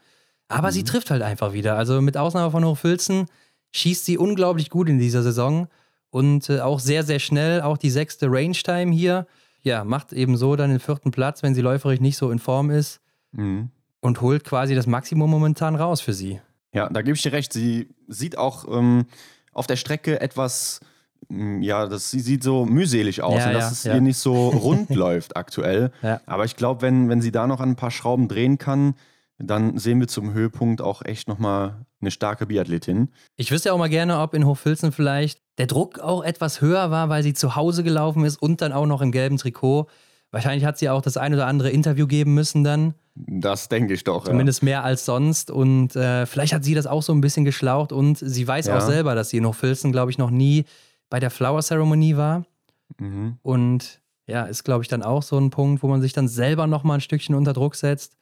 Aber 0.47 0.69
mhm. 0.69 0.73
sie 0.73 0.83
trifft 0.83 1.11
halt 1.11 1.21
einfach 1.21 1.53
wieder. 1.53 1.75
Also 1.75 2.01
mit 2.01 2.17
Ausnahme 2.17 2.51
von 2.51 2.63
Hochfilzen 2.63 3.25
schießt 3.73 4.05
sie 4.05 4.17
unglaublich 4.17 4.69
gut 4.69 4.87
in 4.87 4.99
dieser 4.99 5.23
Saison 5.23 5.67
und 6.11 6.49
äh, 6.49 6.61
auch 6.61 6.79
sehr, 6.79 7.03
sehr 7.03 7.19
schnell. 7.19 7.61
Auch 7.61 7.77
die 7.77 7.89
sechste 7.89 8.27
Range-Time 8.29 8.93
hier. 8.93 9.27
ja, 9.63 9.83
macht 9.83 10.13
eben 10.13 10.37
so 10.37 10.55
dann 10.55 10.69
den 10.69 10.79
vierten 10.79 11.11
Platz, 11.11 11.43
wenn 11.43 11.55
sie 11.55 11.61
läuferisch 11.61 11.99
nicht 11.99 12.15
so 12.15 12.31
in 12.31 12.39
Form 12.39 12.69
ist 12.69 13.01
Mhm. 13.35 13.69
und 14.01 14.21
holt 14.21 14.43
quasi 14.43 14.75
das 14.75 14.87
Maximum 14.87 15.29
momentan 15.29 15.75
raus 15.75 16.01
für 16.01 16.13
sie. 16.13 16.39
Ja, 16.73 16.89
da 16.89 17.01
gebe 17.01 17.15
ich 17.15 17.21
dir 17.21 17.31
recht. 17.31 17.53
Sie 17.53 17.89
sieht 18.07 18.37
auch 18.37 18.65
ähm, 18.67 19.05
auf 19.53 19.65
der 19.65 19.77
Strecke 19.77 20.19
etwas, 20.19 20.81
mm, 21.29 21.61
ja, 21.61 21.87
das, 21.87 22.11
sie 22.11 22.19
sieht 22.19 22.43
so 22.43 22.65
mühselig 22.65 23.21
aus 23.23 23.39
Ja, 23.39 23.47
und 23.47 23.53
dass 23.53 23.63
ja, 23.63 23.71
es 23.71 23.83
ja. 23.85 23.95
ihr 23.95 24.01
nicht 24.01 24.17
so 24.17 24.49
rund 24.49 24.89
läuft 24.89 25.37
aktuell. 25.37 25.91
Ja. 26.01 26.21
Aber 26.25 26.45
ich 26.45 26.55
glaube, 26.55 26.81
wenn, 26.81 27.09
wenn 27.09 27.21
sie 27.21 27.31
da 27.31 27.47
noch 27.47 27.61
an 27.61 27.71
ein 27.71 27.75
paar 27.75 27.91
Schrauben 27.91 28.27
drehen 28.27 28.57
kann, 28.57 28.95
dann 29.37 29.77
sehen 29.77 29.99
wir 29.99 30.07
zum 30.07 30.33
Höhepunkt 30.33 30.81
auch 30.81 31.01
echt 31.03 31.27
nochmal 31.27 31.85
eine 32.01 32.11
starke 32.11 32.45
Biathletin. 32.45 33.09
Ich 33.35 33.51
wüsste 33.51 33.73
auch 33.73 33.77
mal 33.77 33.89
gerne, 33.89 34.19
ob 34.19 34.33
in 34.33 34.45
Hochfilzen 34.45 34.91
vielleicht 34.91 35.41
der 35.57 35.67
Druck 35.67 35.99
auch 35.99 36.23
etwas 36.23 36.61
höher 36.61 36.91
war, 36.91 37.09
weil 37.09 37.23
sie 37.23 37.33
zu 37.33 37.55
Hause 37.55 37.83
gelaufen 37.83 38.23
ist 38.23 38.41
und 38.41 38.61
dann 38.61 38.71
auch 38.71 38.85
noch 38.85 39.01
im 39.01 39.11
gelben 39.11 39.37
Trikot. 39.37 39.87
Wahrscheinlich 40.35 40.65
hat 40.65 40.77
sie 40.77 40.89
auch 40.89 41.01
das 41.01 41.15
ein 41.15 41.33
oder 41.33 41.47
andere 41.47 41.69
Interview 41.69 42.07
geben 42.07 42.33
müssen 42.33 42.65
dann. 42.65 42.93
Das 43.15 43.69
denke 43.69 43.93
ich 43.93 44.03
doch. 44.03 44.25
Zumindest 44.25 44.63
mehr 44.63 44.83
als 44.83 45.05
sonst. 45.05 45.49
Und 45.49 45.95
äh, 45.95 46.25
vielleicht 46.25 46.51
hat 46.53 46.65
sie 46.65 46.73
das 46.75 46.87
auch 46.87 47.01
so 47.03 47.13
ein 47.13 47.21
bisschen 47.21 47.45
geschlaucht 47.45 47.93
und 47.93 48.17
sie 48.17 48.45
weiß 48.45 48.65
Ja. 48.67 48.75
auch 48.77 48.81
selber, 48.81 49.15
dass 49.15 49.29
sie 49.29 49.37
in 49.37 49.45
Hochfilzen, 49.45 49.93
glaube 49.93 50.11
ich, 50.11 50.17
noch 50.17 50.31
nie 50.31 50.65
bei 51.09 51.21
der 51.21 51.29
Flower 51.31 51.61
Ceremony 51.61 52.17
war. 52.17 52.45
Ja. 52.99 53.05
Mhm. 53.07 53.37
Und 53.43 54.01
ja, 54.27 54.43
ist, 54.43 54.65
glaube 54.65 54.83
ich, 54.83 54.89
dann 54.89 55.03
auch 55.03 55.23
so 55.23 55.37
ein 55.37 55.51
Punkt, 55.51 55.83
wo 55.83 55.87
man 55.87 56.01
sich 56.01 56.11
dann 56.11 56.27
selber 56.27 56.67
nochmal 56.67 56.97
ein 56.97 57.01
Stückchen 57.01 57.33
unter 57.33 57.53
Druck 57.53 57.75
setzt. 57.75 58.17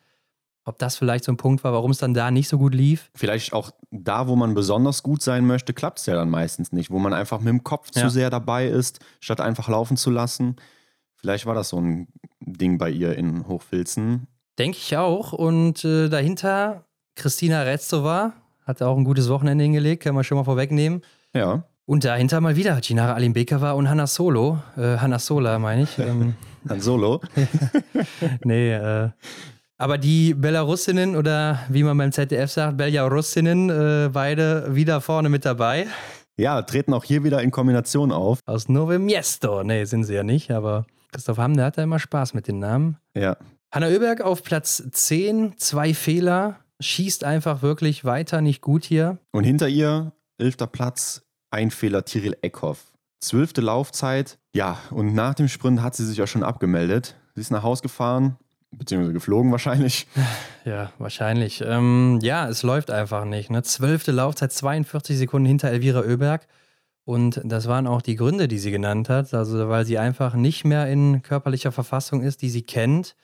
Ob 0.66 0.78
das 0.78 0.96
vielleicht 0.96 1.24
so 1.24 1.32
ein 1.32 1.38
Punkt 1.38 1.64
war, 1.64 1.74
warum 1.74 1.90
es 1.90 1.98
dann 1.98 2.14
da 2.14 2.30
nicht 2.30 2.48
so 2.48 2.60
gut 2.60 2.76
lief. 2.76 3.10
Vielleicht 3.16 3.54
auch 3.54 3.72
da, 3.90 4.28
wo 4.28 4.36
man 4.36 4.54
besonders 4.54 5.02
gut 5.02 5.24
sein 5.24 5.48
möchte, 5.48 5.74
klappt 5.74 5.98
es 6.00 6.06
ja 6.06 6.14
dann 6.14 6.30
meistens 6.30 6.72
nicht. 6.72 6.92
Wo 6.92 7.00
man 7.00 7.14
einfach 7.14 7.40
mit 7.40 7.50
dem 7.50 7.64
Kopf 7.64 7.90
Ja. 7.96 8.04
zu 8.04 8.10
sehr 8.10 8.30
dabei 8.30 8.68
ist, 8.68 9.00
statt 9.20 9.42
einfach 9.42 9.68
laufen 9.68 9.98
zu 9.98 10.12
lassen. 10.12 10.56
Vielleicht 11.24 11.46
war 11.46 11.56
das 11.56 11.70
so 11.70 11.80
ein 11.80 12.10
Ding 12.42 12.78
bei 12.78 12.90
ihr 12.90 13.18
in 13.18 13.48
Hochfilzen. 13.48 14.28
Denke 14.60 14.78
ich 14.78 14.98
auch. 14.98 15.32
Und 15.32 15.86
äh, 15.86 16.10
dahinter 16.10 16.84
Christina 17.16 17.62
Retzova 17.62 18.34
hat 18.66 18.82
auch 18.82 18.98
ein 18.98 19.06
gutes 19.06 19.30
Wochenende 19.30 19.64
hingelegt, 19.64 20.04
kann 20.04 20.16
man 20.16 20.26
schon 20.26 20.38
mal 20.38 20.44
vorwegnehmen. 20.44 21.02
Ja, 21.34 21.64
Und 21.86 22.04
dahinter 22.04 22.42
mal 22.42 22.58
wieder 22.58 22.78
Ginara 22.82 23.14
Alimbekova 23.14 23.72
und 23.72 23.90
Hanna 23.90 24.06
Solo. 24.06 24.60
Äh, 24.76 24.98
Hanna 24.98 25.18
Sola, 25.18 25.60
meine 25.60 25.84
ich. 25.84 25.98
Ähm, 25.98 26.36
Han 26.70 26.82
Solo. 26.82 27.22
nee, 28.44 28.74
äh. 28.74 29.10
Aber 29.78 29.98
die 29.98 30.34
Belarusinnen 30.34 31.16
oder 31.16 31.60
wie 31.70 31.84
man 31.84 31.98
beim 31.98 32.12
ZDF 32.12 32.52
sagt, 32.52 32.76
Belarusinnen, 32.76 33.70
äh, 33.70 34.10
beide 34.12 34.76
wieder 34.76 35.00
vorne 35.00 35.30
mit 35.30 35.46
dabei. 35.46 35.88
Ja, 36.36 36.62
treten 36.64 36.94
auch 36.94 37.06
hier 37.06 37.24
wieder 37.24 37.42
in 37.42 37.52
Kombination 37.52 38.12
auf. 38.12 38.40
Aus 38.46 38.68
Nowe 38.68 39.00
Miesto. 39.00 39.64
Nee, 39.64 39.86
sind 39.86 40.04
sie 40.04 40.16
ja 40.16 40.24
nicht, 40.24 40.52
aber 40.52 40.86
Christoph 41.14 41.38
Hamm, 41.38 41.56
der 41.56 41.66
hat 41.66 41.78
da 41.78 41.84
immer 41.84 42.00
Spaß 42.00 42.34
mit 42.34 42.48
den 42.48 42.60
Namen. 42.60 42.98
Ja, 43.16 43.38
Hanna 43.74 43.88
Oeberg 43.88 44.22
auf 44.22 44.44
Platz 44.44 44.84
10, 44.92 45.58
zwei 45.58 45.96
Fehler, 45.96 46.60
schießt 46.80 47.24
einfach 47.24 47.64
wirklich 47.64 48.06
weiter 48.06 48.40
nicht 48.40 48.62
gut 48.62 48.86
hier. 48.86 49.18
Und 49.32 49.46
hinter 49.46 49.68
ihr, 49.68 50.12
elfter 50.38 50.68
Platz, 50.68 51.24
ein 51.50 51.72
Fehler 51.72 52.06
Tiril 52.06 52.38
Eckhoff. 52.44 52.94
Zwölfte 53.20 53.62
Laufzeit. 53.62 54.38
Ja, 54.54 54.78
und 54.92 55.16
nach 55.16 55.34
dem 55.34 55.48
Sprint 55.48 55.82
hat 55.82 55.96
sie 55.96 56.06
sich 56.06 56.22
auch 56.22 56.28
schon 56.28 56.44
abgemeldet. 56.44 57.16
Sie 57.34 57.42
ist 57.42 57.50
nach 57.50 57.64
Haus 57.64 57.82
gefahren, 57.82 58.38
beziehungsweise 58.72 59.14
geflogen 59.14 59.52
wahrscheinlich. 59.52 60.08
Ja, 60.66 60.94
wahrscheinlich. 60.98 61.62
Ähm, 61.66 62.20
ja, 62.22 62.48
es 62.48 62.64
läuft 62.64 62.90
einfach 62.90 63.26
nicht. 63.26 63.50
Ne? 63.50 63.64
Zwölfte 63.64 64.14
Laufzeit, 64.14 64.54
42 64.54 65.18
Sekunden 65.18 65.46
hinter 65.46 65.70
Elvira 65.70 66.00
Oeberg. 66.00 66.48
Und 67.06 67.42
das 67.44 67.68
waren 67.68 67.88
auch 67.88 68.02
die 68.02 68.16
Gründe, 68.16 68.48
die 68.48 68.60
sie 68.60 68.72
genannt 68.72 69.10
hat. 69.10 69.34
Also, 69.34 69.68
weil 69.70 69.86
sie 69.86 69.98
einfach 69.98 70.36
nicht 70.36 70.64
mehr 70.64 70.88
in 70.88 71.22
körperlicher 71.22 71.72
Verfassung 71.72 72.22
ist, 72.22 72.42
die 72.42 72.50
sie 72.50 72.64
kennt. 72.64 73.16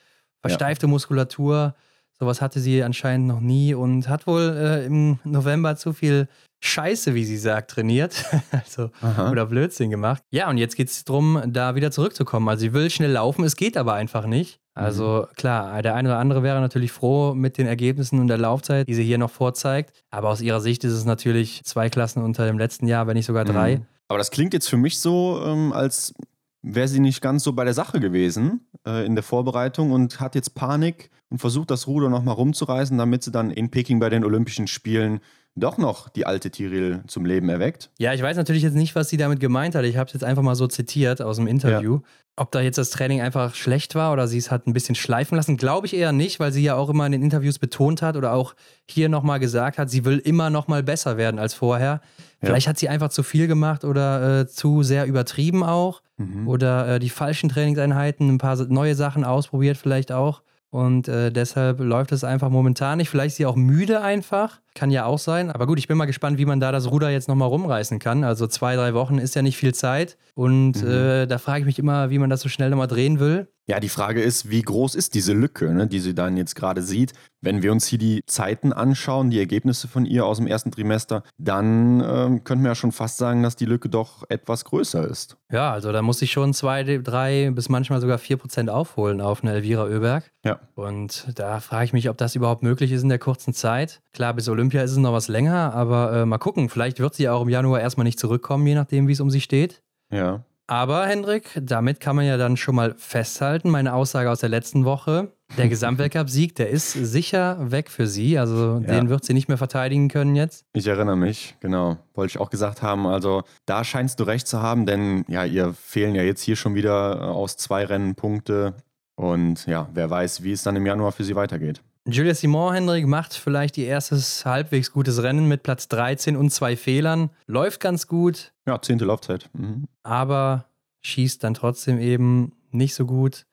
Versteifte 0.42 0.86
Muskulatur, 0.86 1.74
sowas 2.18 2.40
hatte 2.40 2.60
sie 2.60 2.82
anscheinend 2.82 3.28
noch 3.28 3.40
nie 3.40 3.74
und 3.74 4.08
hat 4.08 4.26
wohl 4.26 4.56
äh, 4.56 4.86
im 4.86 5.18
November 5.24 5.76
zu 5.76 5.92
viel 5.92 6.28
Scheiße, 6.62 7.14
wie 7.14 7.24
sie 7.24 7.38
sagt, 7.38 7.70
trainiert. 7.70 8.24
also, 8.50 8.90
Aha. 9.00 9.30
oder 9.30 9.46
Blödsinn 9.46 9.90
gemacht. 9.90 10.22
Ja, 10.30 10.50
und 10.50 10.58
jetzt 10.58 10.76
geht 10.76 10.88
es 10.88 11.04
darum, 11.04 11.42
da 11.46 11.74
wieder 11.74 11.90
zurückzukommen. 11.90 12.48
Also 12.48 12.60
sie 12.60 12.72
will 12.72 12.90
schnell 12.90 13.12
laufen, 13.12 13.44
es 13.44 13.56
geht 13.56 13.76
aber 13.76 13.94
einfach 13.94 14.26
nicht. 14.26 14.60
Also 14.80 15.26
klar, 15.36 15.82
der 15.82 15.94
eine 15.94 16.08
oder 16.08 16.18
andere 16.18 16.42
wäre 16.42 16.60
natürlich 16.60 16.92
froh 16.92 17.34
mit 17.34 17.58
den 17.58 17.66
Ergebnissen 17.66 18.18
und 18.18 18.28
der 18.28 18.38
Laufzeit, 18.38 18.88
die 18.88 18.94
sie 18.94 19.04
hier 19.04 19.18
noch 19.18 19.30
vorzeigt. 19.30 19.92
Aber 20.10 20.28
aus 20.30 20.40
ihrer 20.40 20.60
Sicht 20.60 20.84
ist 20.84 20.92
es 20.92 21.04
natürlich 21.04 21.62
zwei 21.64 21.88
Klassen 21.90 22.22
unter 22.22 22.46
dem 22.46 22.58
letzten 22.58 22.86
Jahr, 22.86 23.06
wenn 23.06 23.14
nicht 23.14 23.26
sogar 23.26 23.44
drei. 23.44 23.76
Mhm. 23.76 23.86
Aber 24.08 24.18
das 24.18 24.30
klingt 24.30 24.54
jetzt 24.54 24.68
für 24.68 24.76
mich 24.76 24.98
so, 24.98 25.40
ähm, 25.44 25.72
als 25.72 26.14
wäre 26.62 26.88
sie 26.88 27.00
nicht 27.00 27.20
ganz 27.20 27.44
so 27.44 27.52
bei 27.52 27.64
der 27.64 27.74
Sache 27.74 28.00
gewesen 28.00 28.66
äh, 28.86 29.06
in 29.06 29.14
der 29.14 29.22
Vorbereitung 29.22 29.92
und 29.92 30.20
hat 30.20 30.34
jetzt 30.34 30.54
Panik 30.54 31.10
und 31.30 31.38
versucht 31.38 31.70
das 31.70 31.86
Ruder 31.86 32.08
nochmal 32.08 32.34
rumzureißen, 32.34 32.98
damit 32.98 33.22
sie 33.22 33.30
dann 33.30 33.50
in 33.50 33.70
Peking 33.70 34.00
bei 34.00 34.08
den 34.08 34.24
Olympischen 34.24 34.66
Spielen 34.66 35.20
doch 35.56 35.78
noch 35.78 36.08
die 36.08 36.26
alte 36.26 36.50
Tiril 36.50 37.02
zum 37.06 37.24
Leben 37.24 37.48
erweckt. 37.48 37.90
Ja, 37.98 38.14
ich 38.14 38.22
weiß 38.22 38.36
natürlich 38.36 38.62
jetzt 38.62 38.76
nicht, 38.76 38.94
was 38.94 39.08
sie 39.08 39.16
damit 39.16 39.40
gemeint 39.40 39.74
hat. 39.74 39.84
Ich 39.84 39.96
habe 39.96 40.06
es 40.06 40.12
jetzt 40.14 40.24
einfach 40.24 40.42
mal 40.42 40.54
so 40.54 40.66
zitiert 40.66 41.20
aus 41.20 41.36
dem 41.36 41.46
Interview. 41.46 42.00
Ob 42.36 42.52
da 42.52 42.60
jetzt 42.60 42.78
das 42.78 42.90
Training 42.90 43.20
einfach 43.20 43.54
schlecht 43.54 43.94
war 43.94 44.12
oder 44.12 44.26
sie 44.26 44.38
es 44.38 44.50
hat 44.50 44.66
ein 44.66 44.72
bisschen 44.72 44.94
schleifen 44.94 45.36
lassen, 45.36 45.56
glaube 45.58 45.86
ich 45.86 45.94
eher 45.94 46.12
nicht, 46.12 46.40
weil 46.40 46.52
sie 46.52 46.62
ja 46.62 46.74
auch 46.76 46.88
immer 46.88 47.04
in 47.04 47.12
den 47.12 47.22
Interviews 47.22 47.58
betont 47.58 48.00
hat 48.00 48.16
oder 48.16 48.32
auch 48.32 48.54
hier 48.88 49.08
nochmal 49.10 49.40
gesagt 49.40 49.76
hat, 49.76 49.90
sie 49.90 50.04
will 50.06 50.18
immer 50.18 50.48
nochmal 50.48 50.82
besser 50.82 51.16
werden 51.18 51.38
als 51.38 51.52
vorher. 51.52 52.00
Vielleicht 52.40 52.66
hat 52.68 52.78
sie 52.78 52.88
einfach 52.88 53.10
zu 53.10 53.22
viel 53.22 53.46
gemacht 53.46 53.84
oder 53.84 54.40
äh, 54.40 54.46
zu 54.46 54.82
sehr 54.82 55.06
übertrieben 55.06 55.62
auch 55.62 56.00
Mhm. 56.16 56.48
oder 56.48 56.86
äh, 56.96 56.98
die 56.98 57.08
falschen 57.08 57.48
Trainingseinheiten, 57.48 58.28
ein 58.28 58.36
paar 58.38 58.56
neue 58.66 58.94
Sachen 58.94 59.24
ausprobiert 59.24 59.76
vielleicht 59.78 60.12
auch. 60.12 60.42
Und 60.68 61.08
äh, 61.08 61.32
deshalb 61.32 61.80
läuft 61.80 62.12
es 62.12 62.24
einfach 62.24 62.50
momentan 62.50 62.98
nicht. 62.98 63.08
Vielleicht 63.08 63.32
ist 63.32 63.36
sie 63.38 63.46
auch 63.46 63.56
müde 63.56 64.02
einfach. 64.02 64.60
Kann 64.74 64.90
ja 64.90 65.04
auch 65.04 65.18
sein. 65.18 65.50
Aber 65.50 65.66
gut, 65.66 65.78
ich 65.78 65.88
bin 65.88 65.96
mal 65.96 66.04
gespannt, 66.06 66.38
wie 66.38 66.46
man 66.46 66.60
da 66.60 66.70
das 66.72 66.90
Ruder 66.90 67.10
jetzt 67.10 67.28
nochmal 67.28 67.48
rumreißen 67.48 67.98
kann. 67.98 68.22
Also 68.24 68.46
zwei, 68.46 68.76
drei 68.76 68.94
Wochen 68.94 69.18
ist 69.18 69.34
ja 69.34 69.42
nicht 69.42 69.56
viel 69.56 69.74
Zeit. 69.74 70.16
Und 70.34 70.82
Mhm. 70.82 70.88
äh, 70.88 71.26
da 71.26 71.38
frage 71.38 71.60
ich 71.60 71.66
mich 71.66 71.78
immer, 71.78 72.10
wie 72.10 72.18
man 72.18 72.30
das 72.30 72.40
so 72.40 72.48
schnell 72.48 72.70
nochmal 72.70 72.86
drehen 72.86 73.18
will. 73.20 73.48
Ja, 73.66 73.78
die 73.78 73.88
Frage 73.88 74.20
ist, 74.20 74.50
wie 74.50 74.62
groß 74.62 74.96
ist 74.96 75.14
diese 75.14 75.32
Lücke, 75.32 75.72
ne, 75.72 75.86
die 75.86 76.00
sie 76.00 76.12
dann 76.14 76.36
jetzt 76.36 76.56
gerade 76.56 76.82
sieht? 76.82 77.12
Wenn 77.40 77.62
wir 77.62 77.70
uns 77.70 77.86
hier 77.86 78.00
die 78.00 78.22
Zeiten 78.26 78.72
anschauen, 78.72 79.30
die 79.30 79.38
Ergebnisse 79.38 79.86
von 79.86 80.06
ihr 80.06 80.26
aus 80.26 80.38
dem 80.38 80.48
ersten 80.48 80.72
Trimester, 80.72 81.22
dann 81.38 82.00
ähm, 82.04 82.44
könnten 82.44 82.64
wir 82.64 82.70
ja 82.70 82.74
schon 82.74 82.90
fast 82.90 83.18
sagen, 83.18 83.42
dass 83.44 83.54
die 83.56 83.66
Lücke 83.66 83.88
doch 83.88 84.24
etwas 84.28 84.64
größer 84.64 85.06
ist. 85.06 85.36
Ja, 85.52 85.72
also 85.72 85.92
da 85.92 86.02
muss 86.02 86.20
ich 86.20 86.32
schon 86.32 86.52
zwei, 86.52 86.82
drei 86.98 87.50
bis 87.54 87.68
manchmal 87.68 88.00
sogar 88.00 88.18
vier 88.18 88.38
Prozent 88.38 88.70
aufholen 88.70 89.20
auf 89.20 89.42
eine 89.42 89.52
Elvira 89.52 89.84
Oeberg. 89.84 90.30
Ja. 90.44 90.58
Und 90.74 91.26
da 91.36 91.60
frage 91.60 91.84
ich 91.84 91.92
mich, 91.92 92.08
ob 92.10 92.18
das 92.18 92.34
überhaupt 92.34 92.62
möglich 92.64 92.90
ist 92.90 93.02
in 93.02 93.08
der 93.08 93.18
kurzen 93.20 93.54
Zeit. 93.54 94.00
Klar, 94.12 94.34
bis 94.34 94.48
Olympia 94.48 94.59
ist 94.68 94.90
es 94.92 94.96
noch 94.98 95.12
was 95.12 95.28
länger, 95.28 95.72
aber 95.74 96.12
äh, 96.12 96.26
mal 96.26 96.38
gucken. 96.38 96.68
Vielleicht 96.68 97.00
wird 97.00 97.14
sie 97.14 97.24
ja 97.24 97.32
auch 97.32 97.42
im 97.42 97.48
Januar 97.48 97.80
erstmal 97.80 98.04
nicht 98.04 98.18
zurückkommen, 98.20 98.66
je 98.66 98.74
nachdem, 98.74 99.08
wie 99.08 99.12
es 99.12 99.20
um 99.20 99.30
sie 99.30 99.40
steht. 99.40 99.82
Ja. 100.12 100.44
Aber 100.66 101.04
Hendrik, 101.06 101.60
damit 101.60 101.98
kann 101.98 102.14
man 102.14 102.24
ja 102.26 102.36
dann 102.36 102.56
schon 102.56 102.76
mal 102.76 102.94
festhalten, 102.96 103.70
meine 103.70 103.92
Aussage 103.92 104.30
aus 104.30 104.38
der 104.38 104.50
letzten 104.50 104.84
Woche, 104.84 105.32
der 105.58 105.68
Gesamtweltcup-Sieg, 105.68 106.54
der 106.54 106.70
ist 106.70 106.92
sicher 106.92 107.56
weg 107.72 107.90
für 107.90 108.06
sie. 108.06 108.38
Also 108.38 108.74
Ja. 108.86 108.94
den 108.94 109.08
wird 109.08 109.24
sie 109.24 109.34
nicht 109.34 109.48
mehr 109.48 109.58
verteidigen 109.58 110.08
können 110.08 110.36
jetzt. 110.36 110.64
Ich 110.72 110.86
erinnere 110.86 111.16
mich, 111.16 111.56
genau. 111.58 111.96
Wollte 112.14 112.30
ich 112.30 112.38
auch 112.38 112.50
gesagt 112.50 112.82
haben. 112.82 113.06
Also 113.08 113.42
da 113.66 113.82
scheinst 113.82 114.20
du 114.20 114.24
recht 114.24 114.46
zu 114.46 114.62
haben, 114.62 114.86
denn 114.86 115.24
ja, 115.26 115.44
ihr 115.44 115.72
fehlen 115.74 116.14
ja 116.14 116.22
jetzt 116.22 116.42
hier 116.42 116.54
schon 116.54 116.76
wieder 116.76 117.16
äh, 117.16 117.24
aus 117.24 117.56
zwei 117.56 117.84
Rennen 117.84 118.14
Punkte. 118.14 118.74
Und 119.16 119.66
ja, 119.66 119.88
wer 119.92 120.08
weiß, 120.08 120.44
wie 120.44 120.52
es 120.52 120.62
dann 120.62 120.76
im 120.76 120.86
Januar 120.86 121.10
für 121.10 121.24
sie 121.24 121.34
weitergeht. 121.34 121.82
Julia 122.12 122.34
Simon, 122.34 122.74
Hendrik, 122.74 123.06
macht 123.06 123.34
vielleicht 123.34 123.78
ihr 123.78 123.86
erstes 123.86 124.44
halbwegs 124.44 124.92
gutes 124.92 125.22
Rennen 125.22 125.46
mit 125.46 125.62
Platz 125.62 125.88
13 125.88 126.36
und 126.36 126.50
zwei 126.50 126.76
Fehlern. 126.76 127.30
Läuft 127.46 127.80
ganz 127.80 128.06
gut, 128.06 128.52
Ja, 128.66 128.80
zehnte 128.80 129.04
Laufzeit. 129.04 129.48
Mhm. 129.52 129.86
aber 130.02 130.66
schießt 131.02 131.42
dann 131.44 131.54
trotzdem 131.54 131.98
eben 131.98 132.52
nicht 132.70 132.94
so 132.94 133.06
gut. 133.06 133.46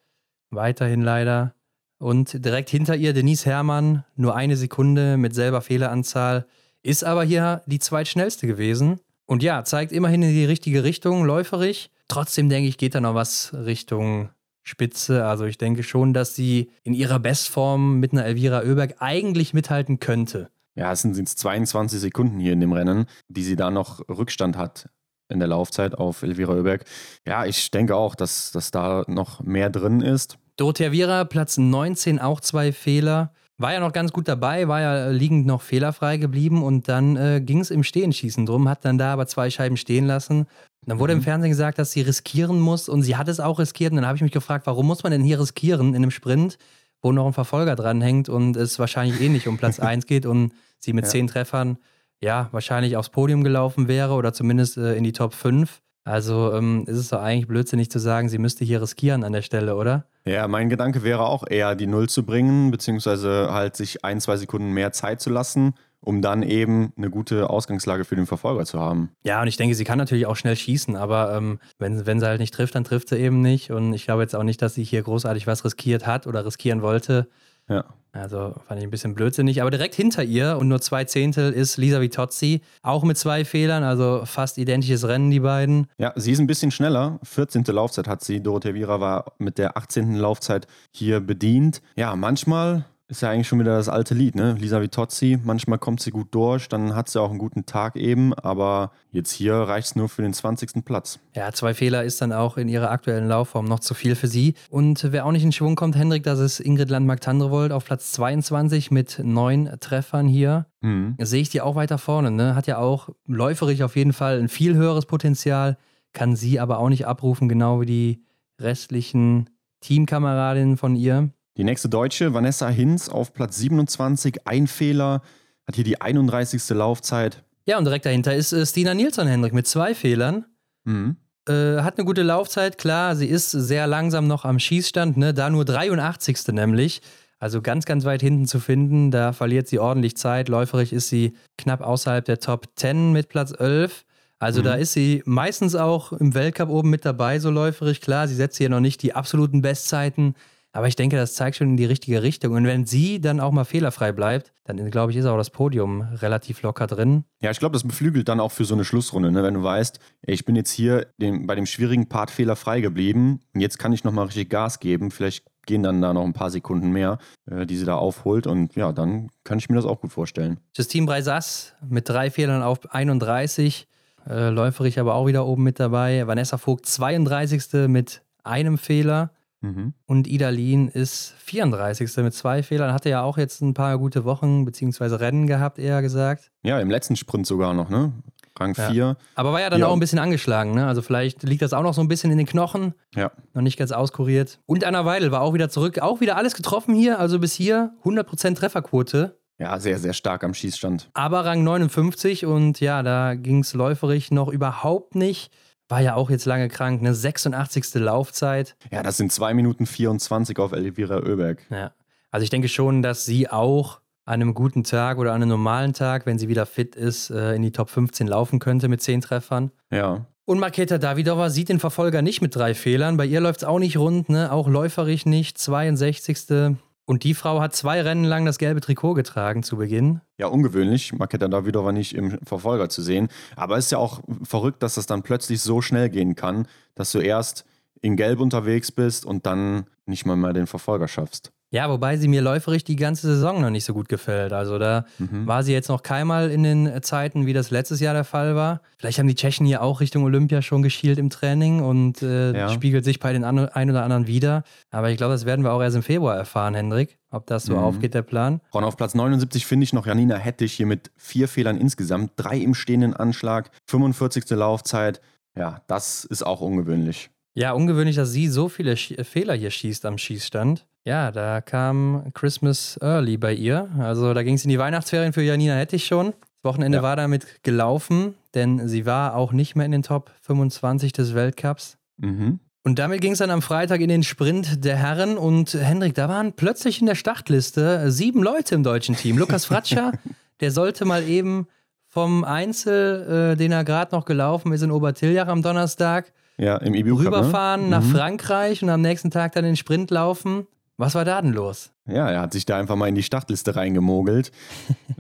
Weiterhin 0.50 1.02
leider. 1.02 1.54
Und 2.00 2.44
direkt 2.46 2.70
hinter 2.70 2.96
ihr 2.96 3.14
Denise 3.14 3.46
Herrmann, 3.46 4.04
nur 4.16 4.36
eine 4.36 4.56
Sekunde 4.58 5.18
mit 5.18 5.34
selber 5.34 5.62
Fehleranzahl, 5.62 6.46
ist 6.84 7.04
aber 7.04 7.24
hier 7.24 7.62
die 7.66 7.80
zweitschnellste 7.80 8.48
gewesen. 8.48 9.00
Und 9.26 9.44
ja, 9.44 9.64
zeigt 9.64 9.92
immerhin 9.92 10.24
in 10.24 10.30
die 10.30 10.46
richtige 10.46 10.84
Richtung, 10.84 11.26
läuferig. 11.26 11.90
Trotzdem 12.08 12.50
denke 12.50 12.70
ich, 12.70 12.78
geht 12.78 12.96
da 12.96 13.02
noch 13.02 13.16
was 13.16 13.54
Richtung 13.54 14.30
Spitze. 14.68 15.26
Also 15.26 15.46
ich 15.46 15.58
denke 15.58 15.84
schon, 15.84 16.14
dass 16.14 16.36
sie 16.36 16.70
in 16.84 16.94
ihrer 16.94 17.20
Bestform 17.20 18.00
mit 18.00 18.12
einer 18.12 18.26
Elvira 18.26 18.62
Oeberg 18.64 18.96
eigentlich 19.00 19.54
mithalten 19.54 20.00
könnte. 20.00 20.50
Ja, 20.76 20.92
es 20.92 21.02
sind 21.02 21.18
jetzt 21.18 21.40
22 21.40 22.00
Sekunden 22.00 22.40
hier 22.40 22.54
in 22.54 22.60
dem 22.60 22.74
Rennen, 22.74 23.06
die 23.30 23.44
sie 23.44 23.56
da 23.56 23.72
noch 23.72 24.08
Rückstand 24.10 24.58
hat 24.58 24.90
in 25.30 25.40
der 25.40 25.48
Laufzeit 25.48 25.96
auf 25.96 26.22
Elvira 26.22 26.54
Oeberg. 26.54 26.86
Ja, 27.26 27.46
ich 27.46 27.72
denke 27.72 27.96
auch, 27.96 28.16
dass, 28.16 28.52
dass 28.52 28.72
da 28.72 29.04
noch 29.08 29.42
mehr 29.42 29.70
drin 29.70 30.02
ist. 30.02 30.38
Dorothea 30.58 30.92
Viera, 30.92 31.24
Platz 31.26 31.58
19, 31.58 32.20
auch 32.20 32.42
zwei 32.42 32.72
Fehler. 32.72 33.34
War 33.60 33.74
ja 33.74 33.80
noch 33.80 33.92
ganz 33.92 34.12
gut 34.12 34.28
dabei, 34.28 34.68
war 34.68 34.82
ja 34.82 35.10
liegend 35.10 35.48
noch 35.48 35.64
fehlerfrei 35.64 36.18
geblieben 36.18 36.62
und 36.62 36.88
dann 36.88 37.16
äh, 37.16 37.42
ging 37.44 37.60
es 37.60 37.72
im 37.72 37.84
Stehenschießen 37.84 38.46
drum, 38.46 38.70
hat 38.70 38.86
dann 38.86 39.00
da 39.00 39.14
aber 39.14 39.26
zwei 39.26 39.50
Scheiben 39.50 39.78
stehen 39.78 40.06
lassen. 40.06 40.46
Dann 40.88 41.00
wurde 41.00 41.14
mhm. 41.14 41.20
im 41.20 41.24
Fernsehen 41.24 41.52
gesagt, 41.52 41.80
dass 41.80 41.92
sie 41.92 42.02
riskieren 42.02 42.60
muss 42.60 42.88
und 42.90 43.04
sie 43.04 43.18
hat 43.18 43.28
es 43.28 43.40
auch 43.40 43.60
riskiert. 43.60 43.92
Und 43.92 43.98
dann 43.98 44.08
habe 44.08 44.16
ich 44.16 44.22
mich 44.22 44.32
gefragt, 44.32 44.66
warum 44.68 44.88
muss 44.88 45.04
man 45.04 45.12
denn 45.12 45.22
hier 45.22 45.40
riskieren 45.40 45.90
in 45.90 45.98
einem 45.98 46.12
Sprint, 46.12 46.58
wo 47.02 47.12
noch 47.12 47.28
ein 47.28 47.34
Verfolger 47.34 47.76
dranhängt 47.76 48.30
und 48.30 48.56
es 48.56 48.80
wahrscheinlich 48.80 49.22
eh 49.22 49.30
nicht 49.30 49.48
um 49.48 49.58
Platz 49.58 49.80
1 49.82 50.06
geht 50.06 50.26
und 50.26 50.54
sie 50.80 50.94
mit 50.94 51.06
ja. 51.06 51.12
zehn 51.12 51.28
Treffern 51.28 51.78
ja 52.22 52.48
wahrscheinlich 52.52 52.98
aufs 52.98 53.10
Podium 53.10 53.44
gelaufen 53.44 53.88
wäre 53.88 54.14
oder 54.14 54.34
zumindest 54.34 54.78
äh, 54.78 54.96
in 54.96 55.04
die 55.04 55.12
Top 55.12 55.34
5. 55.34 55.82
Also 56.06 56.54
ähm, 56.54 56.86
ist 56.88 56.98
es 56.98 57.10
doch 57.10 57.22
eigentlich 57.22 57.48
blödsinnig 57.48 57.92
zu 57.92 58.00
sagen, 58.00 58.30
sie 58.30 58.38
müsste 58.38 58.64
hier 58.64 58.82
riskieren 58.82 59.26
an 59.26 59.34
der 59.34 59.42
Stelle, 59.42 59.76
oder? 59.76 60.06
Ja, 60.24 60.48
mein 60.48 60.70
Gedanke 60.70 61.04
wäre 61.04 61.28
auch 61.28 61.44
eher, 61.46 61.76
die 61.76 61.86
Null 61.86 62.08
zu 62.08 62.26
bringen, 62.26 62.72
beziehungsweise 62.72 63.50
halt 63.52 63.76
sich 63.76 64.06
ein, 64.06 64.22
zwei 64.22 64.38
Sekunden 64.38 64.72
mehr 64.72 64.94
Zeit 64.94 65.20
zu 65.20 65.30
lassen, 65.30 65.74
um 66.02 66.22
dann 66.22 66.44
eben 66.44 66.94
eine 66.98 67.10
gute 67.10 67.50
Ausgangslage 67.50 68.06
für 68.06 68.16
den 68.16 68.26
Verfolger 68.26 68.66
zu 68.66 68.80
haben. 68.80 69.12
Ja, 69.24 69.42
und 69.42 69.48
ich 69.48 69.58
denke, 69.58 69.76
sie 69.76 69.84
kann 69.84 69.98
natürlich 69.98 70.26
auch 70.26 70.36
schnell 70.36 70.56
schießen, 70.56 70.96
aber 70.96 71.36
ähm, 71.36 71.60
wenn, 71.80 72.06
wenn 72.06 72.20
sie 72.20 72.28
halt 72.28 72.40
nicht 72.40 72.54
trifft, 72.54 72.76
dann 72.76 72.84
trifft 72.84 73.10
sie 73.10 73.18
eben 73.18 73.42
nicht. 73.42 73.72
Und 73.72 73.94
ich 73.94 74.06
glaube 74.06 74.22
jetzt 74.22 74.36
auch 74.36 74.44
nicht, 74.44 74.62
dass 74.62 74.76
sie 74.76 74.84
hier 74.84 75.02
großartig 75.02 75.48
was 75.48 75.66
riskiert 75.66 76.06
hat 76.06 76.28
oder 76.28 76.46
riskieren 76.46 76.82
wollte. 76.82 77.28
Ja. 77.70 77.86
Also 78.14 78.56
fand 78.68 78.80
ich 78.80 78.88
ein 78.88 78.90
bisschen 78.90 79.14
blödsinnig. 79.14 79.62
Aber 79.62 79.70
direkt 79.70 79.94
hinter 79.94 80.24
ihr 80.24 80.58
und 80.58 80.68
nur 80.68 80.82
zwei 80.82 81.04
Zehntel 81.04 81.52
ist 81.52 81.78
Lisa 81.78 82.02
Vitozzi, 82.02 82.62
auch 82.82 83.04
mit 83.04 83.18
zwei 83.18 83.46
Fehlern, 83.46 83.84
also 83.84 84.24
fast 84.26 84.58
identisches 84.58 85.08
Rennen, 85.08 85.30
die 85.30 85.40
beiden. 85.40 85.88
Ja, 85.98 86.14
sie 86.16 86.32
ist 86.32 86.40
ein 86.40 86.48
bisschen 86.48 86.72
schneller. 86.72 87.20
14. 87.24 87.64
Laufzeit 87.66 88.08
hat 88.08 88.24
sie. 88.24 88.42
Dorothea 88.42 88.74
Viera 88.74 89.00
war 89.00 89.34
mit 89.38 89.58
der 89.58 89.78
18. 89.78 90.16
Laufzeit 90.16 90.68
hier 90.92 91.20
bedient. 91.20 91.82
Ja, 91.96 92.16
manchmal 92.16 92.86
ist 93.10 93.22
ja 93.22 93.30
eigentlich 93.30 93.48
schon 93.48 93.60
wieder 93.60 93.78
das 93.78 93.88
alte 93.88 94.14
Lied, 94.14 94.36
ne? 94.36 94.54
Lisa 94.60 94.82
Vitozzi, 94.82 95.40
manchmal 95.42 95.80
kommt 95.80 96.02
sie 96.02 96.12
gut 96.12 96.28
durch, 96.32 96.68
dann 96.68 96.94
hat 96.94 97.08
sie 97.08 97.22
auch 97.22 97.30
einen 97.30 97.40
guten 97.40 97.66
Tag 97.66 97.96
eben, 97.96 98.34
aber 98.34 98.92
jetzt 99.12 99.32
hier 99.32 99.54
reicht 99.54 99.88
es 99.88 99.96
nur 99.96 100.10
für 100.10 100.22
den 100.22 100.34
20. 100.34 100.84
Platz. 100.84 101.20
Ja, 101.34 101.52
zwei 101.54 101.74
Fehler 101.74 102.04
ist 102.04 102.22
dann 102.22 102.34
auch 102.34 102.58
in 102.58 102.68
ihrer 102.68 102.92
aktuellen 102.92 103.28
Laufform 103.28 103.66
noch 103.66 103.80
zu 103.80 103.94
viel 103.94 104.16
für 104.16 104.28
sie. 104.28 104.56
Und 104.70 105.08
wer 105.12 105.26
auch 105.26 105.32
nicht 105.32 105.44
in 105.44 105.54
Schwung 105.54 105.76
kommt, 105.76 105.96
Hendrik, 105.96 106.24
das 106.24 106.40
ist 106.40 106.60
Ingrid 106.60 106.90
Landmark-Tandrevold 106.90 107.72
auf 107.72 107.86
Platz 107.86 108.12
22 108.12 108.92
mit 108.92 109.22
neun 109.24 109.70
Treffern 109.80 110.28
hier. 110.28 110.66
Mhm. 110.82 111.16
Sehe 111.20 111.42
ich 111.42 111.50
die 111.50 111.62
auch 111.62 111.76
weiter 111.76 111.98
vorne, 111.98 112.30
ne? 112.30 112.56
Hat 112.56 112.68
ja 112.68 112.78
auch 112.78 113.10
läuferig 113.26 113.84
auf 113.84 113.96
jeden 113.96 114.14
Fall 114.14 114.38
ein 114.38 114.50
viel 114.50 114.76
höheres 114.76 115.06
Potenzial, 115.06 115.78
kann 116.12 116.36
sie 116.36 116.60
aber 116.60 116.80
auch 116.80 116.90
nicht 116.90 117.08
abrufen, 117.08 117.48
genau 117.48 117.80
wie 117.80 117.86
die 117.86 118.24
restlichen 118.60 119.50
Teamkameradinnen 119.80 120.76
von 120.76 120.96
ihr. 120.96 121.30
Die 121.58 121.64
nächste 121.64 121.90
Deutsche, 121.90 122.36
Vanessa 122.36 122.70
Hinz, 122.70 123.10
auf 123.10 123.34
Platz 123.34 123.58
27, 123.58 124.46
ein 124.46 124.68
Fehler, 124.68 125.24
hat 125.66 125.74
hier 125.74 125.84
die 125.84 126.00
31. 126.00 126.70
Laufzeit. 126.70 127.44
Ja, 127.66 127.80
und 127.80 127.86
direkt 127.86 128.06
dahinter 128.06 128.36
ist 128.36 128.54
äh, 128.54 128.64
Stina 128.64 128.94
Nilsson, 128.94 129.28
Hendrik, 129.28 129.54
mit 129.54 129.66
zwei 129.66 129.96
Fehlern. 129.96 130.46
Mhm. 130.84 131.18
Äh, 131.50 131.82
hat 131.82 131.98
eine 131.98 132.06
gute 132.06 132.22
Laufzeit, 132.22 132.78
klar, 132.78 133.16
sie 133.16 133.26
ist 133.26 133.50
sehr 133.50 133.88
langsam 133.88 134.28
noch 134.28 134.46
am 134.46 134.60
Schießstand, 134.60 135.18
ne? 135.18 135.34
da 135.34 135.50
nur 135.50 135.66
83. 135.66 136.50
nämlich. 136.50 137.02
Also 137.40 137.62
ganz, 137.62 137.86
ganz 137.86 138.06
weit 138.06 138.22
hinten 138.22 138.46
zu 138.46 138.60
finden. 138.60 139.12
Da 139.12 139.34
verliert 139.34 139.68
sie 139.68 139.80
ordentlich 139.80 140.16
Zeit. 140.16 140.50
Läuferig 140.50 140.94
ist 140.94 141.10
sie 141.10 141.34
knapp 141.58 141.82
außerhalb 141.82 142.26
der 142.26 142.40
Top 142.40 142.68
10 142.76 143.12
mit 143.12 143.30
Platz 143.30 143.52
11. 143.58 144.06
Also 144.40 144.62
mhm. 144.62 144.66
da 144.66 144.74
ist 144.76 144.94
sie 144.94 145.24
meistens 145.26 145.76
auch 145.76 146.14
im 146.14 146.36
Weltcup 146.36 146.70
oben 146.70 146.90
mit 146.90 147.06
dabei, 147.06 147.40
so 147.40 147.50
läuferig. 147.50 148.02
Klar, 148.02 148.28
sie 148.28 148.36
setzt 148.36 148.58
hier 148.58 148.70
noch 148.70 148.80
nicht 148.80 149.02
die 149.02 149.14
absoluten 149.14 149.62
Bestzeiten. 149.62 150.36
Aber 150.78 150.88
ich 150.88 150.96
denke, 150.96 151.16
das 151.16 151.34
zeigt 151.34 151.56
schon 151.56 151.70
in 151.70 151.78
die 151.78 151.86
richtige 151.86 152.22
Richtung. 152.22 152.54
Und 152.54 152.66
wenn 152.66 152.86
sie 152.86 153.20
dann 153.20 153.40
auch 153.40 153.52
mal 153.52 153.64
fehlerfrei 153.64 154.12
bleibt, 154.12 154.54
dann 154.64 154.92
glaube 154.92 155.12
ich, 155.12 155.18
ist 155.18 155.26
auch 155.26 155.36
das 155.36 155.50
Podium 155.50 156.02
relativ 156.02 156.62
locker 156.62 156.86
drin. 156.86 157.24
Ja, 157.42 157.50
ich 157.50 157.58
glaube, 157.58 157.74
das 157.74 157.82
beflügelt 157.82 158.30
dann 158.30 158.40
auch 158.40 158.52
für 158.52 158.64
so 158.64 158.76
eine 158.76 158.86
Schlussrunde, 158.86 159.32
ne? 159.32 159.42
wenn 159.42 159.56
du 159.56 159.64
weißt, 159.64 160.00
ich 160.22 160.46
bin 160.46 160.56
jetzt 160.56 160.70
hier 160.70 161.08
dem, 161.18 161.48
bei 161.48 161.56
dem 161.56 161.66
schwierigen 161.66 162.08
Part 162.10 162.30
fehlerfrei 162.30 162.80
geblieben 162.80 163.40
und 163.56 163.62
jetzt 163.62 163.80
kann 163.80 163.92
ich 163.92 164.04
nochmal 164.04 164.26
richtig 164.26 164.52
Gas 164.52 164.80
geben. 164.80 165.10
Vielleicht 165.10 165.46
gehen 165.66 165.82
dann 165.82 166.00
da 166.00 166.14
noch 166.14 166.24
ein 166.24 166.34
paar 166.34 166.52
Sekunden 166.52 166.92
mehr, 166.92 167.18
äh, 167.50 167.66
die 167.66 167.76
sie 167.76 167.86
da 167.86 167.96
aufholt. 167.96 168.46
Und 168.46 168.76
ja, 168.76 168.92
dann 168.92 169.32
kann 169.44 169.58
ich 169.58 169.70
mir 169.70 169.78
das 169.78 169.86
auch 169.86 170.00
gut 170.00 170.12
vorstellen. 170.12 170.60
Justine 170.76 171.08
Breisas 171.08 171.74
mit 171.90 172.08
drei 172.08 172.30
Fehlern 172.30 172.62
auf 172.62 172.94
31. 172.94 173.88
Äh, 174.30 174.50
läuferig 174.50 175.00
aber 175.00 175.16
auch 175.16 175.26
wieder 175.26 175.48
oben 175.48 175.64
mit 175.64 175.80
dabei. 175.80 176.28
Vanessa 176.28 176.60
Vogt 176.60 176.86
32. 176.86 177.90
mit 177.90 178.22
einem 178.44 178.78
Fehler. 178.78 179.32
Mhm. 179.62 179.94
Und 180.06 180.28
Idalin 180.28 180.88
ist 180.88 181.34
34. 181.40 182.16
mit 182.18 182.34
zwei 182.34 182.64
Fehlern. 182.64 182.94
Hatte 182.94 183.10
ja 183.10 183.22
auch 183.22 183.38
jetzt 183.38 183.62
ein 183.62 183.74
paar 183.74 183.98
gute 183.98 184.24
Wochen 184.26 184.66
bzw. 184.66 185.16
Rennen 185.16 185.48
gehabt, 185.48 185.80
eher 185.80 186.02
gesagt. 186.02 186.52
Ja, 186.64 186.80
im 186.80 186.90
letzten 186.90 187.16
Sprint 187.16 187.48
sogar 187.48 187.74
noch, 187.74 187.90
ne? 187.90 188.14
Rang 188.60 188.76
4. 188.76 188.92
Ja. 188.94 189.18
Aber 189.36 189.54
war 189.54 189.62
ja 189.62 189.70
dann 189.70 189.82
ja. 189.82 189.88
auch 189.88 189.94
ein 189.94 190.00
bisschen 190.00 190.20
angeschlagen, 190.20 190.74
ne? 190.74 190.88
Also 190.88 191.02
vielleicht 191.02 191.44
liegt 191.44 191.62
das 191.62 191.74
auch 191.74 191.84
noch 191.84 191.94
so 191.94 192.02
ein 192.02 192.08
bisschen 192.08 192.32
in 192.32 192.38
den 192.38 192.48
Knochen. 192.48 192.94
Ja. 193.16 193.32
Noch 193.54 193.62
nicht 193.62 193.78
ganz 193.78 193.92
auskuriert. 193.92 194.60
Und 194.66 194.84
Anna 194.84 195.06
Weidel 195.06 195.32
war 195.32 195.42
auch 195.42 195.54
wieder 195.54 195.70
zurück. 195.70 196.00
Auch 196.00 196.22
wieder 196.22 196.38
alles 196.38 196.56
getroffen 196.56 196.96
hier. 196.96 197.20
Also 197.20 197.40
bis 197.40 197.54
hier 197.54 197.94
100% 198.04 198.56
Trefferquote. 198.56 199.38
Ja, 199.60 199.80
sehr, 199.80 199.98
sehr 199.98 200.14
stark 200.14 200.44
am 200.44 200.54
Schießstand. 200.54 201.10
Aber 201.14 201.46
Rang 201.46 201.64
59 201.64 202.46
und 202.46 202.80
ja, 202.80 203.02
da 203.02 203.34
ging 203.34 203.62
es 203.62 203.74
läuferig 203.74 204.30
noch 204.32 204.50
überhaupt 204.50 205.16
nicht. 205.16 205.52
War 205.90 206.02
ja 206.02 206.16
auch 206.16 206.30
jetzt 206.30 206.46
lange 206.46 206.68
krank, 206.68 207.00
eine 207.00 207.14
86. 207.14 207.96
Laufzeit. 207.96 208.76
Ja, 208.92 209.04
das 209.04 209.18
sind 209.18 209.32
2 209.32 209.54
Minuten 209.54 209.86
24 209.86 210.60
auf 210.60 210.74
Elvira 210.74 211.18
Oeberg. 211.18 211.66
Ja. 211.70 211.92
Also 212.30 212.44
ich 212.44 212.50
denke 212.50 212.68
schon, 212.68 213.02
dass 213.02 213.26
sie 213.26 213.50
auch 213.50 214.02
an 214.26 214.42
einem 214.42 214.54
guten 214.54 214.84
Tag 214.84 215.18
oder 215.18 215.32
an 215.32 215.42
einem 215.42 215.50
normalen 215.50 215.94
Tag, 215.94 216.26
wenn 216.26 216.38
sie 216.38 216.50
wieder 216.50 216.66
fit 216.66 216.96
ist, 216.96 217.30
äh, 217.30 217.56
in 217.56 217.62
die 217.62 217.72
Top 217.72 217.90
15 217.90 218.28
laufen 218.28 218.60
könnte 218.60 218.90
mit 218.90 219.02
10 219.02 219.22
Treffern. 219.22 219.72
Ja. 219.90 220.26
Und 220.44 220.60
Marketa 220.60 220.98
Davidova 220.98 221.50
sieht 221.50 221.70
den 221.70 221.80
Verfolger 221.80 222.22
nicht 222.22 222.42
mit 222.42 222.56
drei 222.56 222.74
Fehlern. 222.74 223.16
Bei 223.18 223.26
ihr 223.26 223.40
läuft 223.40 223.62
es 223.62 223.64
auch 223.64 223.80
nicht 223.80 223.98
rund, 223.98 224.30
ne? 224.30 224.52
auch 224.52 224.68
läuferig 224.68 225.26
nicht. 225.26 225.58
62. 225.58 226.76
Und 227.10 227.24
die 227.24 227.34
Frau 227.34 227.62
hat 227.62 227.74
zwei 227.74 228.02
Rennen 228.02 228.26
lang 228.26 228.44
das 228.44 228.58
gelbe 228.58 228.82
Trikot 228.82 229.14
getragen 229.14 229.64
zu 229.64 229.78
Beginn. 229.78 230.20
Ja, 230.38 230.48
ungewöhnlich. 230.48 231.14
Maketa 231.14 231.48
Davidova 231.48 231.94
nicht 231.94 232.14
im 232.14 232.38
Verfolger 232.44 232.90
zu 232.90 233.02
sehen. 233.02 233.30
Aber 233.56 233.78
es 233.78 233.86
ist 233.86 233.92
ja 233.92 233.98
auch 233.98 234.20
verrückt, 234.44 234.84
dass 234.84 234.96
das 234.96 235.06
dann 235.06 235.24
plötzlich 235.24 235.62
so 235.62 235.82
schnell 235.82 236.10
gehen 236.10 236.36
kann, 236.36 236.68
dass 236.96 237.14
du 237.14 237.20
erst 237.20 237.64
in 238.02 238.18
Gelb 238.18 238.42
unterwegs 238.42 238.92
bist 238.92 239.26
und 239.26 239.46
dann 239.46 239.86
nicht 240.06 240.26
mal 240.26 240.36
mehr 240.36 240.52
den 240.52 240.68
Verfolger 240.68 241.08
schaffst. 241.08 241.54
Ja, 241.70 241.90
wobei 241.90 242.16
sie 242.16 242.30
mir 242.30 242.42
läuferig 242.42 242.86
die 242.86 242.96
ganze 242.96 243.28
Saison 243.28 243.62
noch 243.62 243.70
nicht 243.70 243.84
so 243.84 243.94
gut 243.94 244.08
gefällt. 244.08 244.54
Also 244.54 244.80
da 244.80 245.06
mhm. 245.20 245.46
war 245.48 245.64
sie 245.64 245.74
jetzt 245.74 245.90
noch 245.90 246.02
keinmal 246.02 246.50
in 246.50 246.64
den 246.64 247.04
Zeiten, 247.04 247.46
wie 247.46 247.52
das 247.52 247.72
letztes 247.72 248.00
Jahr 248.00 248.14
der 248.14 248.24
Fall 248.24 248.56
war. 248.56 248.82
Vielleicht 248.98 249.20
haben 249.20 249.28
die 249.28 249.36
Tschechen 249.36 249.66
hier 249.66 249.82
auch 249.82 250.00
Richtung 250.00 250.24
Olympia 250.24 250.62
schon 250.62 250.82
geschielt 250.82 251.18
im 251.18 251.30
Training 251.30 251.82
und 251.82 252.22
äh, 252.22 252.58
ja. 252.58 252.70
spiegelt 252.70 253.04
sich 253.04 253.20
bei 253.20 253.34
den 253.34 253.44
ein 253.44 253.90
oder 253.90 254.04
anderen 254.04 254.28
wieder. 254.28 254.64
Aber 254.92 255.10
ich 255.10 255.18
glaube, 255.18 255.34
das 255.34 255.46
werden 255.46 255.66
wir 255.66 255.74
auch 255.74 255.82
erst 255.82 255.98
im 255.98 256.04
Februar 256.04 256.38
erfahren, 256.38 256.74
Hendrik, 256.74 257.18
ob 257.32 257.46
das 257.48 257.66
so 257.66 257.74
mhm. 257.74 257.80
aufgeht, 257.80 258.14
der 258.14 258.22
Plan. 258.22 258.62
Und 258.72 258.86
auf 258.86 258.96
Platz 258.96 259.14
79 259.14 259.66
finde 259.66 259.84
ich 259.84 259.92
noch 259.92 260.08
Janina 260.08 260.38
Hettich 260.38 260.72
hier 260.74 260.86
mit 260.86 261.12
vier 261.18 261.50
Fehlern 261.50 261.78
insgesamt, 261.78 262.32
drei 262.38 262.58
im 262.58 262.76
stehenden 262.76 263.14
Anschlag, 263.14 263.72
45. 263.88 264.50
Laufzeit. 264.52 265.20
Ja, 265.58 265.82
das 265.88 266.24
ist 266.24 266.44
auch 266.44 266.62
ungewöhnlich. 266.62 267.30
Ja, 267.56 267.72
ungewöhnlich, 267.72 268.16
dass 268.16 268.32
sie 268.32 268.48
so 268.48 268.70
viele 268.70 268.96
Sch 268.96 269.16
Fehler 269.24 269.56
hier 269.56 269.72
schießt 269.72 270.06
am 270.06 270.18
Schießstand. 270.18 270.86
Ja, 271.08 271.32
da 271.32 271.62
kam 271.62 272.34
Christmas 272.34 273.00
Early 273.02 273.38
bei 273.38 273.54
ihr. 273.54 273.90
Also 273.98 274.34
da 274.34 274.44
ging 274.44 274.56
es 274.56 274.66
in 274.66 274.70
die 274.70 274.78
Weihnachtsferien 274.78 275.32
für 275.32 275.42
Janina 275.42 275.76
Hettich 275.76 276.06
schon. 276.06 276.34
Das 276.56 276.64
Wochenende 276.66 276.98
ja. 276.98 277.02
war 277.02 277.16
damit 277.16 277.64
gelaufen, 277.64 278.36
denn 278.56 278.90
sie 278.90 279.06
war 279.06 279.34
auch 279.38 279.54
nicht 279.54 279.78
mehr 279.78 279.86
in 279.86 279.94
den 279.94 280.04
Top 280.04 280.32
25 280.42 281.14
des 281.14 281.34
Weltcups. 281.34 281.98
Mhm. 282.18 282.60
Und 282.84 283.00
damit 283.00 283.22
ging 283.22 283.32
es 283.32 283.38
dann 283.38 283.52
am 283.52 283.62
Freitag 283.62 284.02
in 284.02 284.10
den 284.10 284.24
Sprint 284.24 284.84
der 284.84 284.98
Herren. 284.98 285.38
Und 285.38 285.76
Hendrik, 285.76 286.14
da 286.14 286.28
waren 286.28 286.52
plötzlich 286.52 287.00
in 287.00 287.06
der 287.06 287.16
Startliste 287.16 288.12
sieben 288.12 288.44
Leute 288.44 288.76
im 288.76 288.84
deutschen 288.84 289.16
Team. 289.16 289.38
Lukas 289.38 289.64
Fratscher, 289.64 290.12
der 290.60 290.72
sollte 290.72 291.06
mal 291.06 291.24
eben 291.24 291.68
vom 292.10 292.44
Einzel, 292.44 293.54
äh, 293.54 293.56
den 293.56 293.72
er 293.72 293.86
gerade 293.86 294.14
noch 294.14 294.26
gelaufen 294.26 294.74
ist 294.74 294.82
in 294.82 294.92
Obertiljach 294.92 295.48
am 295.48 295.62
Donnerstag, 295.62 296.34
ja, 296.58 296.76
im 296.78 296.94
IBU 296.94 297.16
rüberfahren 297.16 297.84
ne? 297.84 297.90
nach 297.92 298.04
mhm. 298.04 298.12
Frankreich 298.12 298.84
und 298.84 298.90
am 298.90 299.00
nächsten 299.00 299.32
Tag 299.32 299.54
dann 299.54 299.64
den 299.64 299.78
Sprint 299.78 300.12
laufen. 300.12 300.68
Was 301.00 301.14
war 301.14 301.26
da 301.26 301.40
denn 301.40 301.54
los? 301.54 301.92
Ja, 302.08 302.28
er 302.30 302.42
hat 302.42 302.54
sich 302.54 302.66
da 302.66 302.78
einfach 302.78 302.96
mal 302.96 303.08
in 303.08 303.14
die 303.14 303.24
Startliste 303.24 303.76
reingemogelt. 303.76 304.52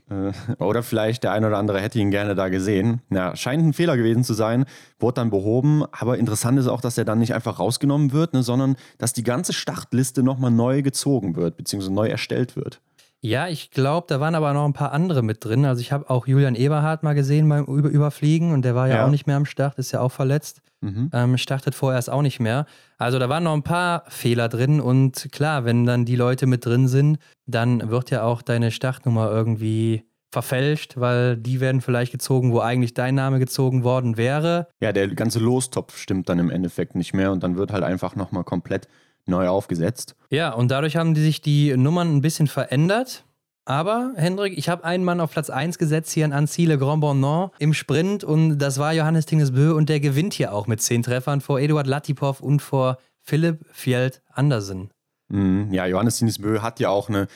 Äh, 0.10 0.32
oder 0.64 0.84
vielleicht 0.84 1.26
der 1.26 1.34
ein 1.34 1.44
oder 1.44 1.58
andere 1.58 1.82
hätte 1.82 2.00
ihn 2.00 2.12
gerne 2.12 2.34
da 2.34 2.48
gesehen. 2.48 3.02
Ja, 3.10 3.36
scheint 3.36 3.62
ein 3.62 3.74
Fehler 3.74 3.98
gewesen 3.98 4.24
zu 4.24 4.34
sein, 4.34 4.64
wurde 5.00 5.16
dann 5.16 5.30
behoben. 5.30 5.84
Aber 5.92 6.18
interessant 6.18 6.58
ist 6.58 6.68
auch, 6.68 6.80
dass 6.80 6.98
er 6.98 7.04
dann 7.04 7.20
nicht 7.20 7.34
einfach 7.34 7.60
rausgenommen 7.60 8.14
wird, 8.14 8.34
ne, 8.34 8.42
sondern 8.42 8.78
dass 9.00 9.12
die 9.12 9.24
ganze 9.24 9.52
Startliste 9.52 10.24
nochmal 10.24 10.52
neu 10.52 10.82
gezogen 10.82 11.36
wird, 11.36 11.58
beziehungsweise 11.58 11.94
neu 11.94 12.08
erstellt 12.08 12.56
wird. 12.56 12.80
Ja, 13.20 13.50
ich 13.50 13.70
glaube, 13.72 14.08
da 14.08 14.22
waren 14.22 14.34
aber 14.34 14.54
noch 14.54 14.64
ein 14.64 14.72
paar 14.72 14.94
andere 14.94 15.24
mit 15.24 15.44
drin. 15.44 15.66
Also 15.66 15.82
ich 15.82 15.92
habe 15.92 16.10
auch 16.10 16.26
Julian 16.26 16.56
Eberhardt 16.56 17.04
mal 17.04 17.14
gesehen 17.14 17.50
beim 17.50 17.66
Über 17.66 17.90
Überfliegen 17.90 18.54
und 18.54 18.62
der 18.62 18.76
war 18.76 18.88
ja, 18.88 18.96
ja, 18.96 19.06
auch 19.06 19.12
nicht 19.12 19.28
mehr 19.28 19.36
am 19.36 19.46
Start, 19.46 19.78
ist 19.78 19.92
ja 19.92 20.00
auch 20.00 20.14
verletzt. 20.14 20.62
Mhm. 20.82 21.10
Ähm, 21.12 21.38
startet 21.38 21.74
vorerst 21.76 22.10
auch 22.10 22.22
nicht 22.22 22.40
mehr. 22.40 22.66
Also 22.98 23.18
da 23.20 23.30
waren 23.30 23.44
noch 23.44 23.54
ein 23.54 23.64
paar 23.64 24.04
Fehler 24.08 24.48
drin 24.48 24.80
und 24.80 25.30
klar, 25.32 25.66
wenn 25.66 25.86
dann 25.86 26.06
die 26.06 26.16
Leute 26.16 26.46
mit 26.46 26.66
drin 26.66 26.88
sind, 26.88 27.18
dann 27.46 27.90
wird 27.90 28.12
ja 28.12 28.24
auch 28.24 28.42
deine 28.42 28.72
Startnummer 28.72 29.32
irgendwie 29.32 30.04
verfälscht, 30.32 30.98
weil 30.98 31.38
die 31.38 31.60
werden 31.62 31.82
vielleicht 31.82 32.12
gezogen, 32.12 32.52
wo 32.52 32.60
eigentlich 32.60 32.94
dein 32.94 33.16
Name 33.16 33.40
gezogen 33.40 33.84
worden 33.84 34.18
wäre. 34.18 34.68
Ja, 34.82 34.92
der 34.92 35.08
ganze 35.08 35.40
Lostopf 35.40 35.98
stimmt 35.98 36.30
dann 36.30 36.40
im 36.40 36.50
Endeffekt 36.50 36.96
nicht 36.96 37.14
mehr 37.14 37.32
und 37.32 37.44
dann 37.44 37.58
wird 37.58 37.72
halt 37.72 37.84
einfach 37.84 38.16
nochmal 38.16 38.44
komplett 38.44 38.88
neu 39.26 39.48
aufgesetzt. 39.48 40.16
Ja, 40.30 40.54
und 40.54 40.70
dadurch 40.72 40.96
haben 40.96 41.14
die 41.14 41.22
sich 41.22 41.42
die 41.42 41.76
Nummern 41.76 42.16
ein 42.16 42.22
bisschen 42.22 42.48
verändert. 42.48 43.24
Aber, 43.68 44.14
Hendrik, 44.16 44.58
ich 44.58 44.70
habe 44.70 44.86
einen 44.86 45.04
Mann 45.04 45.20
auf 45.20 45.32
Platz 45.32 45.50
1 45.50 45.78
gesetzt 45.78 46.14
hier 46.14 46.24
in 46.24 46.32
Anzile 46.32 46.78
Grand 46.78 47.02
Bonnant 47.02 47.52
im 47.60 47.74
Sprint. 47.74 48.24
Und 48.24 48.60
das 48.60 48.78
war 48.78 48.94
Johannes 48.94 49.26
Tingesbö. 49.26 49.74
Und 49.74 49.90
der 49.90 50.00
gewinnt 50.00 50.34
hier 50.34 50.54
auch 50.54 50.68
mit 50.68 50.82
10 50.82 51.04
Treffern 51.04 51.42
vor 51.42 51.60
Eduard 51.60 51.86
Latipov 51.86 52.40
und 52.40 52.62
vor 52.62 52.98
Philipp 53.22 53.66
Fjeld 53.74 54.22
Andersen. 54.32 54.90
Mhm, 55.28 55.74
ja, 55.74 55.86
Johannes 55.86 56.18
Tingesbö 56.18 56.62
hat 56.62 56.80
ja 56.80 56.88
auch 56.88 57.10
eine 57.10 57.28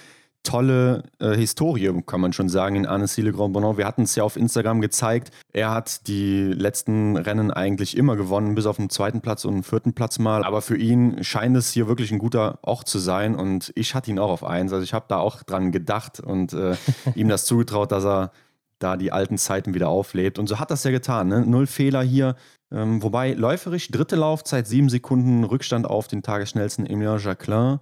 tolle 0.44 1.04
äh, 1.20 1.36
Historie, 1.36 1.92
kann 2.06 2.22
man 2.22 2.34
schon 2.34 2.50
sagen, 2.50 2.76
in 2.76 2.86
Annecy 2.86 3.22
Grand 3.32 3.54
Bonnant. 3.54 3.78
Wir 3.78 3.86
hatten 3.86 4.04
es 4.04 4.16
ja 4.16 4.24
auf 4.24 4.36
Instagram 4.36 4.82
gezeigt. 4.82 5.32
Er 5.54 5.72
hat 5.72 6.08
die 6.08 6.44
letzten 6.44 7.18
Rennen 7.18 7.52
eigentlich 7.52 7.96
immer 7.96 8.16
gewonnen, 8.16 8.56
bis 8.56 8.66
auf 8.66 8.78
den 8.78 8.90
zweiten 8.90 9.22
Platz 9.22 9.46
und 9.46 9.54
den 9.54 9.64
vierten 9.64 9.94
Platz 9.94 10.20
mal. 10.20 10.44
Aber 10.44 10.62
für 10.62 10.78
ihn 10.78 11.24
scheint 11.24 11.56
es 11.56 11.72
hier 11.72 11.88
wirklich 11.88 12.12
ein 12.12 12.20
guter 12.20 12.60
Ort 12.64 12.88
zu 12.88 13.00
sein. 13.00 13.36
Und 13.36 13.72
ich 13.76 13.94
hatte 13.94 14.10
ihn 14.10 14.20
auch 14.20 14.30
auf 14.30 14.44
eins. 14.44 14.74
Also 14.74 14.84
ich 14.84 14.94
habe 14.94 15.06
da 15.08 15.18
auch 15.18 15.44
dran 15.44 15.72
gedacht 15.72 16.20
und 16.20 16.54
äh, 16.54 16.76
ihm 17.16 17.30
das 17.30 17.46
zugetraut, 17.46 17.92
dass 17.92 18.06
er 18.06 18.32
da 18.80 18.98
die 18.98 19.12
alten 19.12 19.38
Zeiten 19.38 19.74
wieder 19.74 19.90
auflebt. 19.90 20.40
Und 20.40 20.48
so 20.48 20.60
hat 20.60 20.72
das 20.72 20.84
ja 20.84 20.92
getan. 20.92 21.28
Ne? 21.28 21.46
Null 21.46 21.68
Fehler 21.68 22.02
hier. 22.02 22.36
Ähm, 22.72 23.04
wobei 23.04 23.34
läuferisch 23.34 23.90
dritte 23.90 24.16
Laufzeit, 24.16 24.66
sieben 24.66 24.90
Sekunden 24.90 25.44
Rückstand 25.44 25.86
auf 25.86 26.08
den 26.08 26.24
tagesschnellsten 26.24 26.86
Emilien 26.86 27.20
Jacquelin 27.20 27.80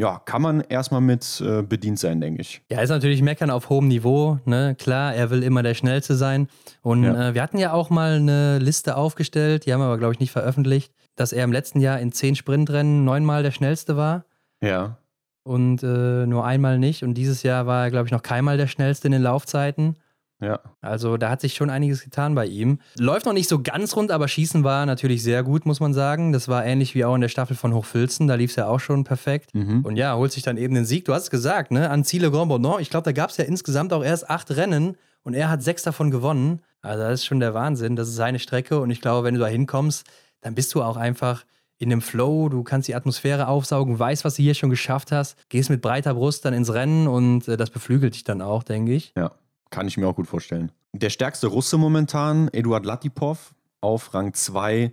ja, 0.00 0.18
kann 0.24 0.40
man 0.40 0.60
erstmal 0.62 1.02
mit 1.02 1.42
äh, 1.44 1.62
bedient 1.62 1.98
sein, 1.98 2.20
denke 2.20 2.40
ich. 2.40 2.62
Ja, 2.70 2.80
ist 2.80 2.88
natürlich 2.88 3.20
Meckern 3.20 3.50
auf 3.50 3.68
hohem 3.68 3.88
Niveau. 3.88 4.38
Ne? 4.46 4.74
Klar, 4.78 5.14
er 5.14 5.28
will 5.28 5.42
immer 5.42 5.62
der 5.62 5.74
Schnellste 5.74 6.16
sein. 6.16 6.48
Und 6.80 7.04
ja. 7.04 7.28
äh, 7.28 7.34
wir 7.34 7.42
hatten 7.42 7.58
ja 7.58 7.72
auch 7.74 7.90
mal 7.90 8.14
eine 8.14 8.58
Liste 8.58 8.96
aufgestellt, 8.96 9.66
die 9.66 9.72
haben 9.72 9.80
wir 9.80 9.86
aber, 9.86 9.98
glaube 9.98 10.14
ich, 10.14 10.20
nicht 10.20 10.32
veröffentlicht, 10.32 10.92
dass 11.16 11.32
er 11.34 11.44
im 11.44 11.52
letzten 11.52 11.80
Jahr 11.80 12.00
in 12.00 12.12
zehn 12.12 12.34
Sprintrennen 12.34 13.04
neunmal 13.04 13.42
der 13.42 13.50
Schnellste 13.50 13.96
war. 13.98 14.24
Ja. 14.62 14.96
Und 15.42 15.82
äh, 15.82 16.26
nur 16.26 16.46
einmal 16.46 16.78
nicht. 16.78 17.02
Und 17.02 17.14
dieses 17.14 17.42
Jahr 17.42 17.66
war 17.66 17.84
er, 17.84 17.90
glaube 17.90 18.06
ich, 18.06 18.12
noch 18.12 18.22
keinmal 18.22 18.56
der 18.56 18.68
Schnellste 18.68 19.08
in 19.08 19.12
den 19.12 19.22
Laufzeiten. 19.22 19.96
Ja. 20.40 20.60
Also 20.80 21.16
da 21.16 21.30
hat 21.30 21.40
sich 21.40 21.54
schon 21.54 21.70
einiges 21.70 22.02
getan 22.02 22.34
bei 22.34 22.46
ihm. 22.46 22.78
Läuft 22.98 23.26
noch 23.26 23.32
nicht 23.32 23.48
so 23.48 23.62
ganz 23.62 23.94
rund, 23.96 24.10
aber 24.10 24.28
Schießen 24.28 24.64
war 24.64 24.86
natürlich 24.86 25.22
sehr 25.22 25.42
gut, 25.42 25.66
muss 25.66 25.80
man 25.80 25.92
sagen. 25.92 26.32
Das 26.32 26.48
war 26.48 26.64
ähnlich 26.64 26.94
wie 26.94 27.04
auch 27.04 27.14
in 27.14 27.20
der 27.20 27.28
Staffel 27.28 27.56
von 27.56 27.74
Hochfilzen. 27.74 28.26
Da 28.26 28.34
lief 28.34 28.50
es 28.50 28.56
ja 28.56 28.66
auch 28.66 28.80
schon 28.80 29.04
perfekt. 29.04 29.54
Mhm. 29.54 29.84
Und 29.84 29.96
ja, 29.96 30.16
holt 30.16 30.32
sich 30.32 30.42
dann 30.42 30.56
eben 30.56 30.74
den 30.74 30.84
Sieg. 30.84 31.04
Du 31.04 31.14
hast 31.14 31.24
es 31.24 31.30
gesagt, 31.30 31.70
ne? 31.70 31.90
An 31.90 32.04
Ziele 32.04 32.30
Grand 32.30 32.48
Bonnant. 32.48 32.80
Ich 32.80 32.90
glaube, 32.90 33.04
da 33.04 33.12
gab 33.12 33.30
es 33.30 33.36
ja 33.36 33.44
insgesamt 33.44 33.92
auch 33.92 34.02
erst 34.02 34.30
acht 34.30 34.50
Rennen 34.50 34.96
und 35.22 35.34
er 35.34 35.50
hat 35.50 35.62
sechs 35.62 35.82
davon 35.82 36.10
gewonnen. 36.10 36.60
Also 36.82 37.02
das 37.02 37.20
ist 37.20 37.26
schon 37.26 37.40
der 37.40 37.54
Wahnsinn. 37.54 37.96
Das 37.96 38.08
ist 38.08 38.16
seine 38.16 38.38
Strecke 38.38 38.80
und 38.80 38.90
ich 38.90 39.00
glaube, 39.00 39.26
wenn 39.26 39.34
du 39.34 39.40
da 39.40 39.46
hinkommst, 39.46 40.06
dann 40.40 40.54
bist 40.54 40.74
du 40.74 40.82
auch 40.82 40.96
einfach 40.96 41.44
in 41.80 41.88
dem 41.88 42.02
Flow, 42.02 42.50
du 42.50 42.62
kannst 42.62 42.88
die 42.88 42.94
Atmosphäre 42.94 43.48
aufsaugen, 43.48 43.98
weißt, 43.98 44.24
was 44.26 44.34
du 44.34 44.42
hier 44.42 44.52
schon 44.54 44.68
geschafft 44.68 45.12
hast, 45.12 45.36
gehst 45.48 45.70
mit 45.70 45.80
breiter 45.80 46.12
Brust 46.12 46.44
dann 46.44 46.52
ins 46.52 46.72
Rennen 46.72 47.08
und 47.08 47.48
äh, 47.48 47.56
das 47.56 47.70
beflügelt 47.70 48.14
dich 48.14 48.24
dann 48.24 48.42
auch, 48.42 48.62
denke 48.62 48.92
ich. 48.92 49.14
Ja. 49.16 49.32
Kann 49.70 49.86
ich 49.86 49.96
mir 49.96 50.06
auch 50.06 50.16
gut 50.16 50.26
vorstellen. 50.26 50.72
Der 50.92 51.10
stärkste 51.10 51.46
Russe 51.46 51.78
momentan, 51.78 52.48
Eduard 52.52 52.84
Latipov, 52.84 53.54
auf 53.80 54.12
Rang 54.14 54.34
2. 54.34 54.92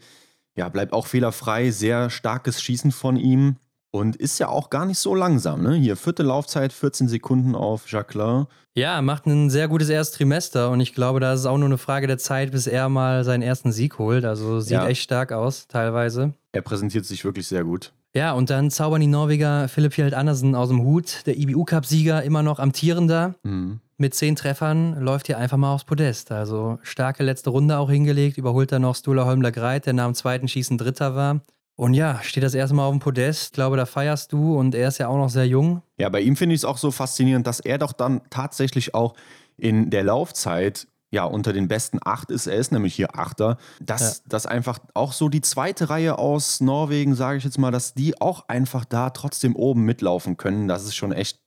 Ja, 0.56 0.70
bleibt 0.70 0.94
auch 0.94 1.08
fehlerfrei. 1.08 1.72
Sehr 1.72 2.10
starkes 2.10 2.62
Schießen 2.62 2.92
von 2.92 3.18
ihm. 3.18 3.58
Und 3.90 4.16
ist 4.16 4.38
ja 4.38 4.50
auch 4.50 4.70
gar 4.70 4.86
nicht 4.86 5.00
so 5.00 5.16
langsam. 5.16 5.64
Ne? 5.64 5.74
Hier 5.76 5.96
vierte 5.96 6.22
Laufzeit, 6.22 6.74
14 6.74 7.08
Sekunden 7.08 7.56
auf 7.56 7.90
Jacqueline. 7.90 8.48
Ja, 8.76 9.02
macht 9.02 9.26
ein 9.26 9.50
sehr 9.50 9.68
gutes 9.68 9.90
erstes 9.90 10.18
Trimester 10.18 10.70
und 10.70 10.82
ich 10.82 10.94
glaube, 10.94 11.20
da 11.20 11.34
ist 11.34 11.40
es 11.40 11.46
auch 11.48 11.58
nur 11.58 11.68
eine 11.68 11.80
Frage 11.80 12.06
der 12.06 12.20
Zeit, 12.20 12.52
bis 12.52 12.68
er 12.68 12.90
mal 12.90 13.24
seinen 13.24 13.42
ersten 13.42 13.72
Sieg 13.72 13.98
holt. 13.98 14.24
Also 14.26 14.60
sieht 14.60 14.74
ja. 14.74 14.88
echt 14.88 15.02
stark 15.02 15.32
aus, 15.32 15.68
teilweise. 15.68 16.34
Er 16.52 16.62
präsentiert 16.62 17.06
sich 17.06 17.26
wirklich 17.26 17.48
sehr 17.48 17.64
gut. 17.64 17.94
Ja, 18.14 18.34
und 18.34 18.50
dann 18.52 18.70
zaubern 18.70 19.02
die 19.02 19.08
Norweger 19.08 19.68
Philipp 19.68 19.94
Fjeld 19.94 20.14
Andersen 20.14 20.54
aus 20.54 20.68
dem 20.68 20.84
Hut, 20.84 21.26
der 21.26 21.38
IBU-Cup-Sieger, 21.38 22.22
immer 22.24 22.44
noch 22.44 22.60
amtierender. 22.60 23.36
Mhm 23.44 23.80
mit 23.98 24.14
zehn 24.14 24.36
Treffern 24.36 25.00
läuft 25.00 25.28
hier 25.28 25.38
einfach 25.38 25.58
mal 25.58 25.74
aufs 25.74 25.84
Podest. 25.84 26.32
Also 26.32 26.80
starke 26.84 27.24
letzte 27.24 27.50
Runde 27.50 27.78
auch 27.78 27.90
hingelegt, 27.90 28.38
überholt 28.38 28.72
dann 28.72 28.84
noch 28.84 28.96
Stula 28.96 29.26
Holmler 29.26 29.52
Greit, 29.52 29.86
der 29.86 29.94
nach 29.94 30.06
dem 30.06 30.16
zweiten 30.16 30.48
Schießen 30.48 30.78
Dritter 30.78 31.16
war. 31.16 31.42
Und 31.76 31.94
ja, 31.94 32.20
steht 32.24 32.44
das 32.44 32.56
erste 32.56 32.76
Mal 32.76 32.86
auf 32.86 32.94
dem 32.94 33.00
Podest. 33.00 33.46
Ich 33.46 33.52
glaube, 33.54 33.78
da 33.78 33.86
feierst 33.86 34.32
du 34.34 34.58
und 34.58 34.74
er 34.74 34.88
ist 34.88 34.98
ja 34.98 35.08
auch 35.08 35.18
noch 35.18 35.30
sehr 35.30 35.48
jung. 35.48 35.84
Ja, 35.98 36.10
bei 36.10 36.22
ihm 36.22 36.36
finde 36.36 36.56
ich 36.56 36.62
es 36.62 36.66
auch 36.66 36.78
so 36.78 36.90
faszinierend, 36.90 37.46
dass 37.46 37.60
er 37.60 37.78
doch 37.78 37.94
dann 37.94 38.22
tatsächlich 38.30 38.96
auch 38.96 39.16
in 39.58 39.90
der 39.90 40.04
Laufzeit 40.04 40.88
ja, 41.10 41.24
unter 41.24 41.54
den 41.54 41.68
besten 41.68 42.00
acht 42.04 42.32
ist. 42.32 42.48
Er 42.48 42.58
ist 42.58 42.72
nämlich 42.72 42.94
hier 42.96 43.18
Achter. 43.18 43.58
Dass, 43.80 44.18
ja. 44.18 44.24
dass 44.28 44.46
einfach 44.46 44.80
auch 44.94 45.14
so 45.14 45.30
die 45.30 45.42
zweite 45.42 45.90
Reihe 45.90 46.18
aus 46.18 46.60
Norwegen, 46.60 47.16
sage 47.16 47.38
ich 47.38 47.44
jetzt 47.44 47.58
mal, 47.58 47.72
dass 47.72 47.94
die 47.94 48.20
auch 48.20 48.50
einfach 48.50 48.84
da 48.84 49.12
trotzdem 49.12 49.56
oben 49.56 49.84
mitlaufen 49.84 50.36
können. 50.36 50.68
Das 50.68 50.84
ist 50.84 50.96
schon 50.96 51.14
echt, 51.14 51.40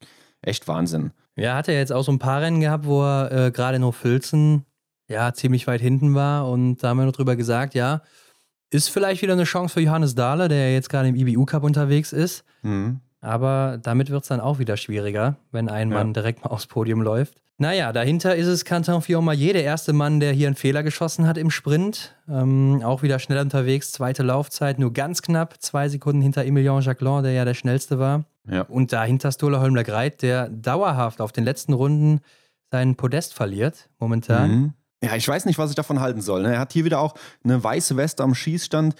echt 0.43 0.67
Wahnsinn. 0.67 1.13
Ja, 1.37 1.57
hat 1.57 1.69
er 1.69 1.75
jetzt 1.75 1.93
auch 1.93 2.03
so 2.03 2.13
ein 2.13 2.19
paar 2.19 2.43
Rennen 2.43 2.61
gehabt, 2.61 2.87
wo 2.87 3.03
er 3.03 3.33
äh, 3.33 3.51
gerade 3.51 3.77
in 3.77 3.85
Hochfilzen 3.85 4.65
ja 5.09 5.33
ziemlich 5.33 5.67
weit 5.67 5.81
hinten 5.81 6.15
war 6.15 6.49
und 6.49 6.79
da 6.79 6.89
haben 6.89 6.99
wir 6.99 7.07
noch 7.07 7.13
drüber 7.13 7.37
gesagt, 7.37 7.75
ja, 7.75 8.03
ist 8.71 8.89
vielleicht 8.89 9.23
wieder 9.23 9.33
eine 9.33 9.45
Chance 9.45 9.75
für 9.75 9.81
Johannes 9.81 10.15
Dahler, 10.15 10.49
der 10.49 10.73
jetzt 10.73 10.89
gerade 10.89 11.09
im 11.09 11.17
IBU 11.17 11.45
Cup 11.45 11.65
unterwegs 11.65 12.13
ist. 12.13 12.45
Mhm. 12.63 13.01
Aber 13.21 13.79
damit 13.83 14.11
wird 14.11 14.23
es 14.23 14.29
dann 14.29 14.41
auch 14.41 14.59
wieder 14.59 14.77
schwieriger, 14.77 15.37
wenn 15.51 15.69
ein 15.69 15.91
Mann 15.91 16.15
direkt 16.15 16.43
mal 16.45 16.51
aufs 16.51 16.67
Podium 16.67 17.03
läuft. 17.03 17.35
Naja, 17.59 17.93
dahinter 17.93 18.37
ist 18.37 18.47
es 18.47 18.65
Quentin 18.65 19.03
Fiormaillet, 19.03 19.55
der 19.55 19.65
erste 19.65 19.93
Mann, 19.93 20.19
der 20.19 20.33
hier 20.33 20.47
einen 20.47 20.57
Fehler 20.57 20.83
geschossen 20.83 21.27
hat 21.27 21.37
im 21.37 21.51
Sprint. 21.51 22.17
Ähm, 22.27 22.81
auch 22.83 23.03
wieder 23.03 23.19
schnell 23.19 23.39
unterwegs, 23.41 23.93
zweite 23.93 24.23
Laufzeit, 24.23 24.79
nur 24.79 24.95
ganz 24.95 25.21
knapp, 25.21 25.61
zwei 25.61 25.91
Sekunden 25.91 26.23
hinter 26.23 26.47
Emilien 26.47 26.81
Jacquelin, 26.81 27.23
der 27.23 27.33
ja 27.33 27.45
der 27.45 27.53
schnellste 27.53 27.99
war. 27.99 28.25
Ja. 28.49 28.63
Und 28.63 28.93
dahinter 28.93 29.33
Stola 29.33 29.61
Holmler 29.61 29.85
Greit, 29.85 30.23
der 30.23 30.49
dauerhaft 30.49 31.21
auf 31.21 31.33
den 31.33 31.45
letzten 31.45 31.73
Runden 31.73 32.21
seinen 32.71 32.97
Podest 32.97 33.35
verliert, 33.35 33.89
momentan. 33.99 34.51
Mhm. 34.51 34.73
Ja, 35.03 35.17
ich 35.17 35.27
weiß 35.27 35.47
nicht, 35.47 35.59
was 35.59 35.71
ich 35.71 35.77
davon 35.77 36.01
halten 36.01 36.21
soll. 36.21 36.43
Ne? 36.43 36.55
Er 36.55 36.61
hat 36.61 36.73
hier 36.73 36.85
wieder 36.85 37.01
auch 37.01 37.15
eine 37.43 37.63
weiße 37.63 37.97
Weste 37.97 38.23
am 38.23 38.35
Schießstand, 38.35 38.95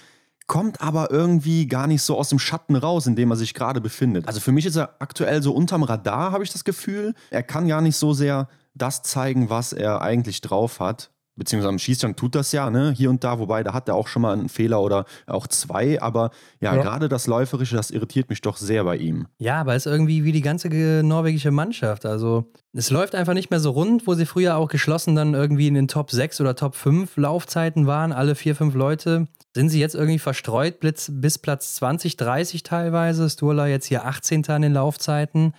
kommt 0.47 0.81
aber 0.81 1.11
irgendwie 1.11 1.67
gar 1.67 1.87
nicht 1.87 2.03
so 2.03 2.17
aus 2.17 2.31
dem 2.31 2.39
Schatten 2.39 2.75
raus, 2.75 3.07
in 3.07 3.17
dem 3.17 3.31
er 3.31 3.37
sich 3.37 3.55
gerade 3.55 3.81
befindet. 3.81 4.27
Also 4.27 4.41
für 4.41 4.51
mich 4.51 4.67
ist 4.67 4.77
er 4.77 4.97
aktuell 4.99 5.43
so 5.43 5.53
unterm 5.53 5.83
Radar, 5.83 6.33
habe 6.33 6.43
ich 6.43 6.53
das 6.53 6.65
Gefühl. 6.65 7.15
Er 7.31 7.43
kann 7.43 7.69
gar 7.69 7.81
nicht 7.81 7.97
so 7.97 8.13
sehr 8.15 8.49
das 8.75 9.03
zeigen, 9.03 9.51
was 9.51 9.73
er 9.73 10.01
eigentlich 10.01 10.41
drauf 10.41 10.81
hat 10.81 11.11
beziehungsweise 11.41 11.71
am 11.71 11.79
Schießstand 11.79 12.19
tut 12.19 12.35
das 12.35 12.53
ja, 12.53 12.69
ne, 12.69 12.93
hier 12.95 13.09
und 13.09 13.25
da, 13.25 13.39
wobei 13.39 13.63
da 13.63 13.73
hat 13.73 13.89
er 13.89 13.95
auch 13.95 14.09
schon 14.09 14.21
mal 14.21 14.35
einen 14.35 14.51
Fehler 14.51 14.83
oder 14.83 15.07
auch 15.27 15.47
zwei, 15.47 16.01
aber 16.01 16.33
ja, 16.61 16.77
ja. 16.77 16.83
gerade 16.83 17.09
das 17.09 17.27
Läuferische, 17.27 17.75
das 17.75 17.91
irritiert 17.91 18.29
mich 18.29 18.43
doch 18.43 18.59
sehr 18.59 18.85
bei 18.85 18.99
ihm. 18.99 19.27
Ja, 19.39 19.59
aber 19.63 19.75
es 19.75 19.87
ist 19.87 19.93
irgendwie 19.93 20.23
wie 20.23 20.33
die 20.33 20.43
ganze 20.43 20.69
norwegische 21.03 21.51
Mannschaft, 21.51 22.05
also 22.05 22.45
es 22.75 22.91
läuft 22.91 23.15
einfach 23.15 23.33
nicht 23.33 23.51
mehr 23.51 23.59
so 23.59 23.71
rund, 23.71 24.07
wo 24.07 24.13
sie 24.13 24.27
früher 24.27 24.57
auch 24.57 24.69
geschlossen 24.69 25.17
dann 25.17 25.33
irgendwie 25.33 25.67
in 25.67 25.73
den 25.73 25.89
Top 25.89 26.11
6 26.11 26.43
oder 26.43 26.55
Top 26.55 26.75
5 26.75 27.17
Laufzeiten 27.17 27.87
waren, 27.87 28.13
alle 28.13 28.35
vier, 28.35 28.55
fünf 28.55 28.75
Leute. 28.75 29.27
Sind 29.55 29.71
sie 29.71 29.81
jetzt 29.81 29.95
irgendwie 29.95 30.19
verstreut 30.19 30.79
bis, 30.79 31.11
bis 31.11 31.39
Platz 31.39 31.75
20, 31.77 32.19
30 32.19 32.63
teilweise? 32.63 33.29
Sturla 33.31 33.67
jetzt 33.67 33.87
hier 33.87 34.05
18. 34.05 34.47
an 34.51 34.63
den 34.63 34.75
Laufzeiten. 34.75 35.55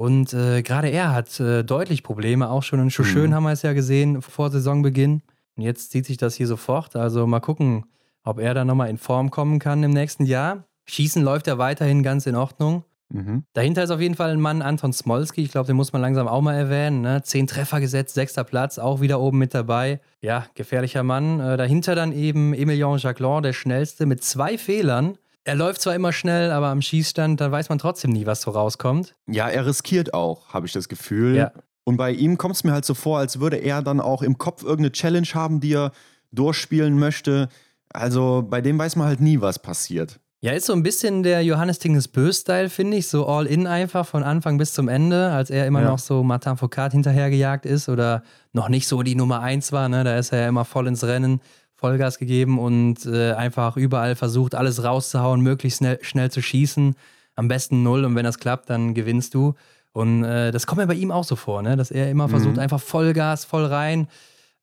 Und 0.00 0.32
äh, 0.32 0.62
gerade 0.62 0.88
er 0.88 1.12
hat 1.12 1.38
äh, 1.40 1.62
deutlich 1.62 2.02
Probleme, 2.02 2.48
auch 2.48 2.62
schon 2.62 2.80
in 2.80 2.88
Schuschön 2.88 3.32
mhm. 3.32 3.34
haben 3.34 3.42
wir 3.42 3.52
es 3.52 3.60
ja 3.60 3.74
gesehen 3.74 4.22
vor 4.22 4.48
Saisonbeginn. 4.48 5.20
Und 5.56 5.62
jetzt 5.62 5.90
zieht 5.90 6.06
sich 6.06 6.16
das 6.16 6.36
hier 6.36 6.46
sofort. 6.46 6.96
Also 6.96 7.26
mal 7.26 7.40
gucken, 7.40 7.84
ob 8.24 8.38
er 8.40 8.54
da 8.54 8.64
nochmal 8.64 8.88
in 8.88 8.96
Form 8.96 9.30
kommen 9.30 9.58
kann 9.58 9.82
im 9.82 9.90
nächsten 9.90 10.24
Jahr. 10.24 10.64
Schießen 10.86 11.22
läuft 11.22 11.48
ja 11.48 11.58
weiterhin 11.58 12.02
ganz 12.02 12.24
in 12.24 12.34
Ordnung. 12.34 12.84
Mhm. 13.10 13.44
Dahinter 13.52 13.84
ist 13.84 13.90
auf 13.90 14.00
jeden 14.00 14.14
Fall 14.14 14.30
ein 14.30 14.40
Mann, 14.40 14.62
Anton 14.62 14.94
Smolski. 14.94 15.42
Ich 15.42 15.50
glaube, 15.50 15.66
den 15.66 15.76
muss 15.76 15.92
man 15.92 16.00
langsam 16.00 16.28
auch 16.28 16.40
mal 16.40 16.54
erwähnen. 16.54 17.02
Ne? 17.02 17.20
Zehn 17.22 17.46
Treffer 17.46 17.78
gesetzt, 17.80 18.14
sechster 18.14 18.44
Platz, 18.44 18.78
auch 18.78 19.02
wieder 19.02 19.20
oben 19.20 19.36
mit 19.36 19.52
dabei. 19.52 20.00
Ja, 20.22 20.46
gefährlicher 20.54 21.02
Mann. 21.02 21.40
Äh, 21.40 21.58
dahinter 21.58 21.94
dann 21.94 22.12
eben 22.12 22.54
Emilien 22.54 22.96
Jacquelin, 22.96 23.42
der 23.42 23.52
schnellste, 23.52 24.06
mit 24.06 24.24
zwei 24.24 24.56
Fehlern. 24.56 25.18
Er 25.44 25.54
läuft 25.54 25.80
zwar 25.80 25.94
immer 25.94 26.12
schnell, 26.12 26.50
aber 26.50 26.68
am 26.68 26.82
Schießstand, 26.82 27.40
da 27.40 27.50
weiß 27.50 27.68
man 27.70 27.78
trotzdem 27.78 28.10
nie, 28.12 28.26
was 28.26 28.42
so 28.42 28.50
rauskommt. 28.50 29.14
Ja, 29.26 29.48
er 29.48 29.66
riskiert 29.66 30.12
auch, 30.12 30.48
habe 30.48 30.66
ich 30.66 30.72
das 30.72 30.88
Gefühl. 30.88 31.36
Ja. 31.36 31.52
Und 31.84 31.96
bei 31.96 32.12
ihm 32.12 32.36
kommt 32.36 32.56
es 32.56 32.64
mir 32.64 32.72
halt 32.72 32.84
so 32.84 32.94
vor, 32.94 33.18
als 33.18 33.40
würde 33.40 33.56
er 33.56 33.82
dann 33.82 34.00
auch 34.00 34.22
im 34.22 34.38
Kopf 34.38 34.62
irgendeine 34.62 34.92
Challenge 34.92 35.28
haben, 35.32 35.60
die 35.60 35.74
er 35.74 35.92
durchspielen 36.30 36.98
möchte. 36.98 37.48
Also 37.88 38.46
bei 38.48 38.60
dem 38.60 38.78
weiß 38.78 38.96
man 38.96 39.08
halt 39.08 39.20
nie, 39.20 39.40
was 39.40 39.58
passiert. 39.58 40.20
Ja, 40.42 40.52
ist 40.52 40.66
so 40.66 40.72
ein 40.72 40.82
bisschen 40.82 41.22
der 41.22 41.42
Johannes 41.42 41.78
Tinges 41.80 42.08
Bös-Style, 42.08 42.70
finde 42.70 42.96
ich. 42.96 43.08
So 43.08 43.26
all 43.26 43.46
in 43.46 43.66
einfach 43.66 44.06
von 44.06 44.22
Anfang 44.22 44.56
bis 44.56 44.72
zum 44.72 44.88
Ende, 44.88 45.30
als 45.30 45.50
er 45.50 45.66
immer 45.66 45.82
ja. 45.82 45.90
noch 45.90 45.98
so 45.98 46.22
Martin 46.22 46.56
Foucault 46.56 46.92
hinterhergejagt 46.92 47.66
ist 47.66 47.90
oder 47.90 48.22
noch 48.52 48.70
nicht 48.70 48.88
so 48.88 49.02
die 49.02 49.16
Nummer 49.16 49.40
eins 49.40 49.70
war. 49.70 49.90
Ne? 49.90 50.02
Da 50.02 50.16
ist 50.16 50.32
er 50.32 50.40
ja 50.40 50.48
immer 50.48 50.64
voll 50.64 50.86
ins 50.86 51.04
Rennen. 51.04 51.42
Vollgas 51.80 52.18
gegeben 52.18 52.58
und 52.58 53.06
äh, 53.06 53.32
einfach 53.32 53.76
überall 53.76 54.14
versucht, 54.14 54.54
alles 54.54 54.84
rauszuhauen, 54.84 55.40
möglichst 55.40 55.78
schnell, 55.78 55.98
schnell 56.02 56.30
zu 56.30 56.42
schießen. 56.42 56.94
Am 57.36 57.48
besten 57.48 57.82
null 57.82 58.04
und 58.04 58.14
wenn 58.14 58.24
das 58.24 58.38
klappt, 58.38 58.68
dann 58.70 58.92
gewinnst 58.94 59.32
du. 59.34 59.54
Und 59.92 60.24
äh, 60.24 60.52
das 60.52 60.66
kommt 60.66 60.80
mir 60.80 60.86
bei 60.86 60.94
ihm 60.94 61.10
auch 61.10 61.24
so 61.24 61.36
vor, 61.36 61.62
ne? 61.62 61.76
dass 61.76 61.90
er 61.90 62.10
immer 62.10 62.28
versucht, 62.28 62.54
Mhm. 62.56 62.60
einfach 62.60 62.80
Vollgas, 62.80 63.44
voll 63.44 63.64
rein, 63.64 64.06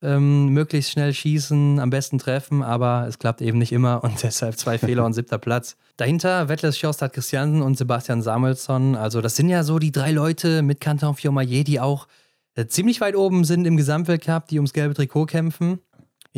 ähm, 0.00 0.48
möglichst 0.50 0.92
schnell 0.92 1.12
schießen, 1.12 1.80
am 1.80 1.90
besten 1.90 2.18
treffen, 2.18 2.62
aber 2.62 3.06
es 3.08 3.18
klappt 3.18 3.40
eben 3.42 3.58
nicht 3.58 3.72
immer 3.72 4.04
und 4.04 4.12
deshalb 4.22 4.56
zwei 4.56 4.78
Fehler 4.78 5.04
und 5.04 5.12
siebter 5.12 5.38
Platz. 5.38 5.76
Dahinter 5.96 6.48
Wettles 6.48 6.78
Sjostad 6.78 7.12
Christiansen 7.12 7.62
und 7.62 7.76
Sebastian 7.76 8.22
Samuelsson. 8.22 8.94
Also, 8.94 9.20
das 9.20 9.34
sind 9.34 9.48
ja 9.48 9.64
so 9.64 9.80
die 9.80 9.90
drei 9.90 10.12
Leute 10.12 10.62
mit 10.62 10.80
Canton 10.80 11.16
Fiormaillet, 11.16 11.66
die 11.66 11.80
auch 11.80 12.06
äh, 12.54 12.66
ziemlich 12.66 13.00
weit 13.00 13.16
oben 13.16 13.42
sind 13.44 13.66
im 13.66 13.76
Gesamtweltcup, 13.76 14.46
die 14.46 14.58
ums 14.58 14.72
gelbe 14.72 14.94
Trikot 14.94 15.26
kämpfen. 15.26 15.80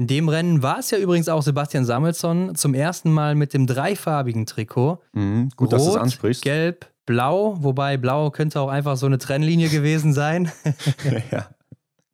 In 0.00 0.06
dem 0.06 0.30
Rennen 0.30 0.62
war 0.62 0.78
es 0.78 0.90
ja 0.90 0.96
übrigens 0.96 1.28
auch 1.28 1.42
Sebastian 1.42 1.84
Samuelsson 1.84 2.54
zum 2.54 2.72
ersten 2.72 3.12
Mal 3.12 3.34
mit 3.34 3.52
dem 3.52 3.66
dreifarbigen 3.66 4.46
Trikot. 4.46 4.98
Mhm, 5.12 5.50
gut, 5.56 5.74
dass 5.74 5.82
du 5.82 5.88
es 5.90 5.94
Rot, 5.96 6.00
ansprichst. 6.02 6.42
Gelb, 6.42 6.86
Blau, 7.04 7.56
wobei 7.62 7.98
Blau 7.98 8.30
könnte 8.30 8.62
auch 8.62 8.70
einfach 8.70 8.96
so 8.96 9.04
eine 9.04 9.18
Trennlinie 9.18 9.68
gewesen 9.68 10.14
sein. 10.14 10.50
ja. 11.30 11.48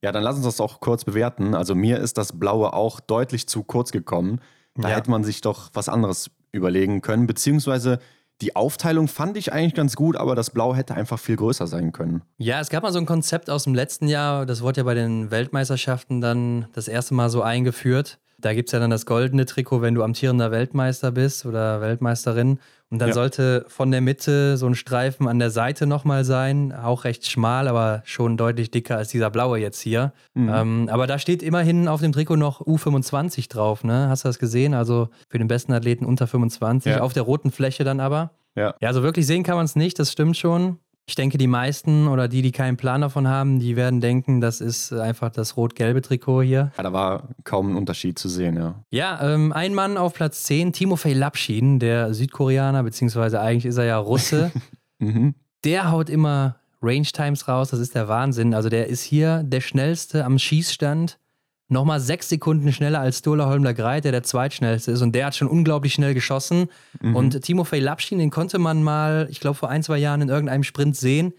ja, 0.02 0.10
dann 0.10 0.24
lass 0.24 0.34
uns 0.34 0.46
das 0.46 0.60
auch 0.60 0.80
kurz 0.80 1.04
bewerten. 1.04 1.54
Also 1.54 1.76
mir 1.76 2.00
ist 2.00 2.18
das 2.18 2.36
Blaue 2.36 2.72
auch 2.72 2.98
deutlich 2.98 3.46
zu 3.46 3.62
kurz 3.62 3.92
gekommen. 3.92 4.40
Da 4.74 4.88
Ja. 4.88 4.96
hätte 4.96 5.08
man 5.12 5.22
sich 5.22 5.40
doch 5.40 5.70
was 5.72 5.88
anderes 5.88 6.32
überlegen 6.50 7.02
können. 7.02 7.28
Beziehungsweise 7.28 8.00
die 8.42 8.54
Aufteilung 8.54 9.08
fand 9.08 9.36
ich 9.36 9.52
eigentlich 9.52 9.74
ganz 9.74 9.96
gut, 9.96 10.16
aber 10.16 10.34
das 10.34 10.50
Blau 10.50 10.74
hätte 10.74 10.94
einfach 10.94 11.18
viel 11.18 11.36
größer 11.36 11.66
sein 11.66 11.92
können. 11.92 12.22
Ja, 12.38 12.60
es 12.60 12.68
gab 12.68 12.82
mal 12.82 12.92
so 12.92 12.98
ein 12.98 13.06
Konzept 13.06 13.48
aus 13.48 13.64
dem 13.64 13.74
letzten 13.74 14.08
Jahr, 14.08 14.44
das 14.46 14.60
wurde 14.60 14.80
ja 14.80 14.84
bei 14.84 14.94
den 14.94 15.30
Weltmeisterschaften 15.30 16.20
dann 16.20 16.66
das 16.72 16.88
erste 16.88 17.14
Mal 17.14 17.30
so 17.30 17.42
eingeführt. 17.42 18.18
Da 18.38 18.52
gibt 18.52 18.68
es 18.68 18.72
ja 18.72 18.78
dann 18.78 18.90
das 18.90 19.06
goldene 19.06 19.46
Trikot, 19.46 19.80
wenn 19.80 19.94
du 19.94 20.02
amtierender 20.02 20.50
Weltmeister 20.50 21.10
bist 21.10 21.46
oder 21.46 21.80
Weltmeisterin. 21.80 22.58
Und 22.90 23.00
dann 23.00 23.08
Ja. 23.08 23.14
sollte 23.14 23.64
von 23.68 23.90
der 23.90 24.00
Mitte 24.00 24.56
so 24.56 24.66
ein 24.66 24.76
Streifen 24.76 25.26
an 25.26 25.40
der 25.40 25.50
Seite 25.50 25.86
nochmal 25.88 26.24
sein, 26.24 26.72
auch 26.72 27.02
recht 27.04 27.26
schmal, 27.28 27.66
aber 27.66 28.02
schon 28.04 28.36
deutlich 28.36 28.70
dicker 28.70 28.96
als 28.96 29.08
dieser 29.08 29.28
blaue 29.30 29.58
jetzt 29.58 29.80
hier. 29.80 30.12
Mhm. 30.34 30.48
Ähm, 30.54 30.88
aber 30.90 31.08
da 31.08 31.18
steht 31.18 31.42
immerhin 31.42 31.88
auf 31.88 32.00
dem 32.00 32.12
Trikot 32.12 32.36
noch 32.36 32.60
U25 32.60 33.48
drauf, 33.48 33.82
ne? 33.82 34.08
Hast 34.08 34.24
du 34.24 34.28
das 34.28 34.38
gesehen? 34.38 34.72
Also 34.72 35.08
für 35.28 35.38
den 35.38 35.48
besten 35.48 35.72
Athleten 35.72 36.04
unter 36.06 36.28
25, 36.28 36.92
Ja. 36.92 37.00
auf 37.00 37.12
der 37.12 37.24
roten 37.24 37.50
Fläche 37.50 37.82
dann 37.82 37.98
aber. 37.98 38.30
Ja. 38.54 38.74
Ja, 38.80 38.88
also 38.88 39.02
wirklich 39.02 39.26
sehen 39.26 39.42
kann 39.42 39.56
man 39.56 39.64
es 39.64 39.74
nicht, 39.76 39.98
das 39.98 40.12
stimmt 40.12 40.36
schon. 40.36 40.78
Ich 41.08 41.14
denke, 41.14 41.38
die 41.38 41.46
meisten 41.46 42.08
oder 42.08 42.26
die, 42.26 42.42
die 42.42 42.50
keinen 42.50 42.76
Plan 42.76 43.00
davon 43.00 43.28
haben, 43.28 43.60
die 43.60 43.76
werden 43.76 44.00
denken, 44.00 44.40
das 44.40 44.60
ist 44.60 44.92
einfach 44.92 45.30
das 45.30 45.56
rot-gelbe 45.56 46.02
Trikot 46.02 46.42
hier. 46.42 46.72
Ja, 46.76 46.82
da 46.82 46.92
war 46.92 47.28
kaum 47.44 47.70
ein 47.72 47.76
Unterschied 47.76 48.18
zu 48.18 48.28
sehen, 48.28 48.56
ja. 48.56 48.74
Ja, 48.90 49.20
ähm, 49.22 49.52
ein 49.52 49.72
Mann 49.72 49.98
auf 49.98 50.14
Platz 50.14 50.42
10, 50.44 50.72
Timofey 50.72 51.12
Lapschin, 51.12 51.78
der 51.78 52.12
Südkoreaner, 52.12 52.82
beziehungsweise 52.82 53.40
eigentlich 53.40 53.66
ist 53.66 53.76
er 53.76 53.84
ja 53.84 53.98
Russe. 53.98 54.50
Mhm. 54.98 55.34
der 55.62 55.90
haut 55.90 56.08
immer 56.08 56.56
Range 56.80 57.04
Times 57.04 57.48
raus, 57.48 57.68
das 57.68 57.80
ist 57.80 57.94
der 57.94 58.08
Wahnsinn. 58.08 58.54
Also 58.54 58.70
der 58.70 58.86
ist 58.86 59.02
hier 59.02 59.42
der 59.42 59.60
schnellste 59.60 60.24
am 60.24 60.38
Schießstand. 60.38 61.18
Nochmal 61.68 61.98
sechs 61.98 62.28
Sekunden 62.28 62.72
schneller 62.72 63.00
als 63.00 63.18
Stola 63.18 63.46
Holmler 63.46 63.74
Greit, 63.74 64.04
der 64.04 64.12
der 64.12 64.22
zweitschnellste 64.22 64.92
ist. 64.92 65.02
Und 65.02 65.12
der 65.12 65.26
hat 65.26 65.34
schon 65.34 65.48
unglaublich 65.48 65.94
schnell 65.94 66.14
geschossen. 66.14 66.68
Mhm. 67.00 67.16
Und 67.16 67.42
Timofey 67.42 67.80
Lapschin, 67.80 68.18
den 68.18 68.30
konnte 68.30 68.58
man 68.58 68.84
mal, 68.84 69.26
ich 69.30 69.40
glaube, 69.40 69.56
vor 69.56 69.68
ein, 69.68 69.82
zwei 69.82 69.98
Jahren 69.98 70.20
in 70.20 70.28
irgendeinem 70.28 70.62
Sprint 70.62 70.96
sehen. 70.96 71.32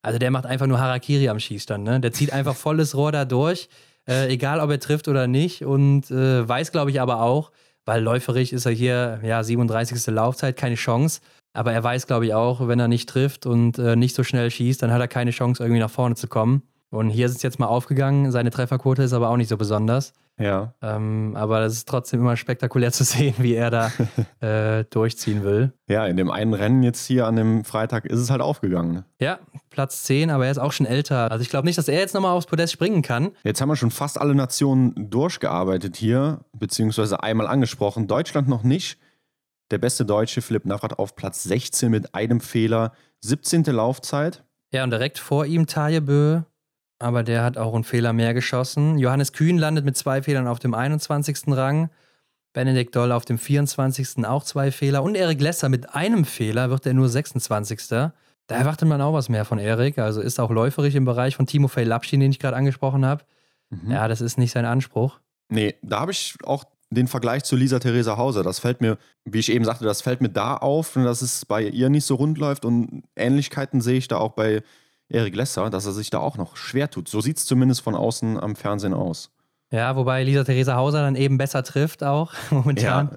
Also 0.00 0.18
der 0.18 0.30
macht 0.30 0.46
einfach 0.46 0.66
nur 0.66 0.80
Harakiri 0.80 1.28
am 1.28 1.38
Schießstand. 1.38 1.84
Ne? 1.84 2.00
Der 2.00 2.12
zieht 2.12 2.32
einfach 2.32 2.56
volles 2.56 2.96
Rohr 2.96 3.12
da 3.12 3.24
durch, 3.24 3.68
äh, 4.08 4.32
egal 4.32 4.60
ob 4.60 4.70
er 4.70 4.80
trifft 4.80 5.06
oder 5.08 5.26
nicht. 5.26 5.64
Und 5.64 6.10
äh, 6.10 6.48
weiß, 6.48 6.72
glaube 6.72 6.90
ich, 6.90 7.00
aber 7.00 7.20
auch, 7.20 7.52
weil 7.84 8.02
läuferig 8.02 8.54
ist 8.54 8.64
er 8.64 8.72
hier, 8.72 9.20
ja, 9.22 9.42
37. 9.42 10.06
Laufzeit, 10.06 10.56
keine 10.56 10.76
Chance. 10.76 11.20
Aber 11.52 11.72
er 11.72 11.84
weiß, 11.84 12.06
glaube 12.06 12.26
ich, 12.26 12.34
auch, 12.34 12.66
wenn 12.68 12.80
er 12.80 12.88
nicht 12.88 13.08
trifft 13.08 13.46
und 13.46 13.78
äh, 13.78 13.96
nicht 13.96 14.14
so 14.14 14.24
schnell 14.24 14.50
schießt, 14.50 14.82
dann 14.82 14.90
hat 14.92 15.00
er 15.00 15.08
keine 15.08 15.30
Chance, 15.30 15.62
irgendwie 15.62 15.80
nach 15.80 15.90
vorne 15.90 16.16
zu 16.16 16.26
kommen. 16.26 16.62
Und 16.94 17.10
hier 17.10 17.26
ist 17.26 17.36
es 17.36 17.42
jetzt 17.42 17.58
mal 17.58 17.66
aufgegangen. 17.66 18.30
Seine 18.30 18.50
Trefferquote 18.50 19.02
ist 19.02 19.12
aber 19.12 19.30
auch 19.30 19.36
nicht 19.36 19.48
so 19.48 19.56
besonders. 19.56 20.12
Ja. 20.38 20.74
Ähm, 20.82 21.34
aber 21.36 21.60
das 21.60 21.74
ist 21.74 21.88
trotzdem 21.88 22.20
immer 22.20 22.36
spektakulär 22.36 22.92
zu 22.92 23.04
sehen, 23.04 23.34
wie 23.38 23.54
er 23.54 23.70
da 23.70 23.92
äh, 24.40 24.84
durchziehen 24.84 25.44
will. 25.44 25.72
ja, 25.88 26.06
in 26.06 26.16
dem 26.16 26.30
einen 26.30 26.54
Rennen 26.54 26.82
jetzt 26.82 27.06
hier 27.06 27.26
an 27.26 27.36
dem 27.36 27.64
Freitag 27.64 28.04
ist 28.04 28.18
es 28.18 28.30
halt 28.30 28.40
aufgegangen. 28.40 29.04
Ja, 29.20 29.38
Platz 29.70 30.02
10, 30.04 30.30
aber 30.30 30.46
er 30.46 30.50
ist 30.50 30.58
auch 30.58 30.72
schon 30.72 30.86
älter. 30.86 31.30
Also 31.30 31.42
ich 31.42 31.50
glaube 31.50 31.66
nicht, 31.66 31.78
dass 31.78 31.88
er 31.88 31.98
jetzt 31.98 32.14
nochmal 32.14 32.32
aufs 32.32 32.46
Podest 32.46 32.72
springen 32.72 33.02
kann. 33.02 33.30
Jetzt 33.44 33.60
haben 33.60 33.68
wir 33.68 33.76
schon 33.76 33.90
fast 33.90 34.20
alle 34.20 34.34
Nationen 34.34 35.10
durchgearbeitet 35.10 35.96
hier, 35.96 36.40
beziehungsweise 36.52 37.22
einmal 37.22 37.46
angesprochen. 37.46 38.06
Deutschland 38.06 38.48
noch 38.48 38.62
nicht. 38.62 38.98
Der 39.70 39.78
beste 39.78 40.04
Deutsche, 40.04 40.42
Philipp 40.42 40.66
Navrat, 40.66 40.98
auf 40.98 41.16
Platz 41.16 41.42
16 41.44 41.90
mit 41.90 42.14
einem 42.14 42.40
Fehler. 42.40 42.92
17. 43.20 43.64
Laufzeit. 43.64 44.44
Ja, 44.72 44.84
und 44.84 44.90
direkt 44.90 45.18
vor 45.18 45.46
ihm 45.46 45.66
Tajebö, 45.66 46.42
aber 47.04 47.22
der 47.22 47.44
hat 47.44 47.58
auch 47.58 47.74
einen 47.74 47.84
Fehler 47.84 48.14
mehr 48.14 48.32
geschossen. 48.32 48.98
Johannes 48.98 49.34
Kühn 49.34 49.58
landet 49.58 49.84
mit 49.84 49.94
zwei 49.94 50.22
Fehlern 50.22 50.46
auf 50.46 50.58
dem 50.58 50.72
21. 50.72 51.48
Rang. 51.48 51.90
Benedikt 52.54 52.96
Doll 52.96 53.12
auf 53.12 53.26
dem 53.26 53.36
24. 53.36 54.24
auch 54.24 54.42
zwei 54.42 54.72
Fehler. 54.72 55.02
Und 55.02 55.14
Erik 55.14 55.38
Lesser 55.38 55.68
mit 55.68 55.94
einem 55.94 56.24
Fehler 56.24 56.70
wird 56.70 56.86
er 56.86 56.94
nur 56.94 57.10
26. 57.10 57.88
Da 57.88 58.12
erwartet 58.48 58.88
man 58.88 59.02
auch 59.02 59.12
was 59.12 59.28
mehr 59.28 59.44
von 59.44 59.58
Erik. 59.58 59.98
Also 59.98 60.22
ist 60.22 60.40
auch 60.40 60.50
läuferig 60.50 60.94
im 60.94 61.04
Bereich 61.04 61.36
von 61.36 61.46
Timofey 61.46 61.84
Lapschin, 61.84 62.20
den 62.20 62.30
ich 62.30 62.38
gerade 62.38 62.56
angesprochen 62.56 63.04
habe. 63.04 63.24
Mhm. 63.68 63.90
Ja, 63.90 64.08
das 64.08 64.22
ist 64.22 64.38
nicht 64.38 64.52
sein 64.52 64.64
Anspruch. 64.64 65.20
Nee, 65.50 65.74
da 65.82 66.00
habe 66.00 66.12
ich 66.12 66.36
auch 66.44 66.64
den 66.88 67.06
Vergleich 67.06 67.44
zu 67.44 67.54
Lisa 67.54 67.80
Theresa 67.80 68.16
Hauser. 68.16 68.42
Das 68.42 68.60
fällt 68.60 68.80
mir, 68.80 68.96
wie 69.26 69.40
ich 69.40 69.52
eben 69.52 69.66
sagte, 69.66 69.84
das 69.84 70.00
fällt 70.00 70.22
mir 70.22 70.30
da 70.30 70.56
auf, 70.56 70.94
dass 70.94 71.20
es 71.20 71.44
bei 71.44 71.64
ihr 71.64 71.90
nicht 71.90 72.06
so 72.06 72.14
rund 72.14 72.38
läuft. 72.38 72.64
Und 72.64 73.02
Ähnlichkeiten 73.14 73.82
sehe 73.82 73.98
ich 73.98 74.08
da 74.08 74.16
auch 74.16 74.32
bei 74.32 74.62
Erik 75.14 75.34
Lesser, 75.36 75.70
dass 75.70 75.86
er 75.86 75.92
sich 75.92 76.10
da 76.10 76.18
auch 76.18 76.36
noch 76.36 76.56
schwer 76.56 76.90
tut. 76.90 77.08
So 77.08 77.20
sieht 77.20 77.38
es 77.38 77.46
zumindest 77.46 77.80
von 77.80 77.94
außen 77.94 78.38
am 78.38 78.56
Fernsehen 78.56 78.94
aus. 78.94 79.30
Ja, 79.70 79.96
wobei 79.96 80.22
Lisa 80.22 80.44
Theresa 80.44 80.76
Hauser 80.76 81.02
dann 81.02 81.16
eben 81.16 81.38
besser 81.38 81.62
trifft 81.64 82.04
auch 82.04 82.32
momentan. 82.50 83.10
Ja. 83.10 83.16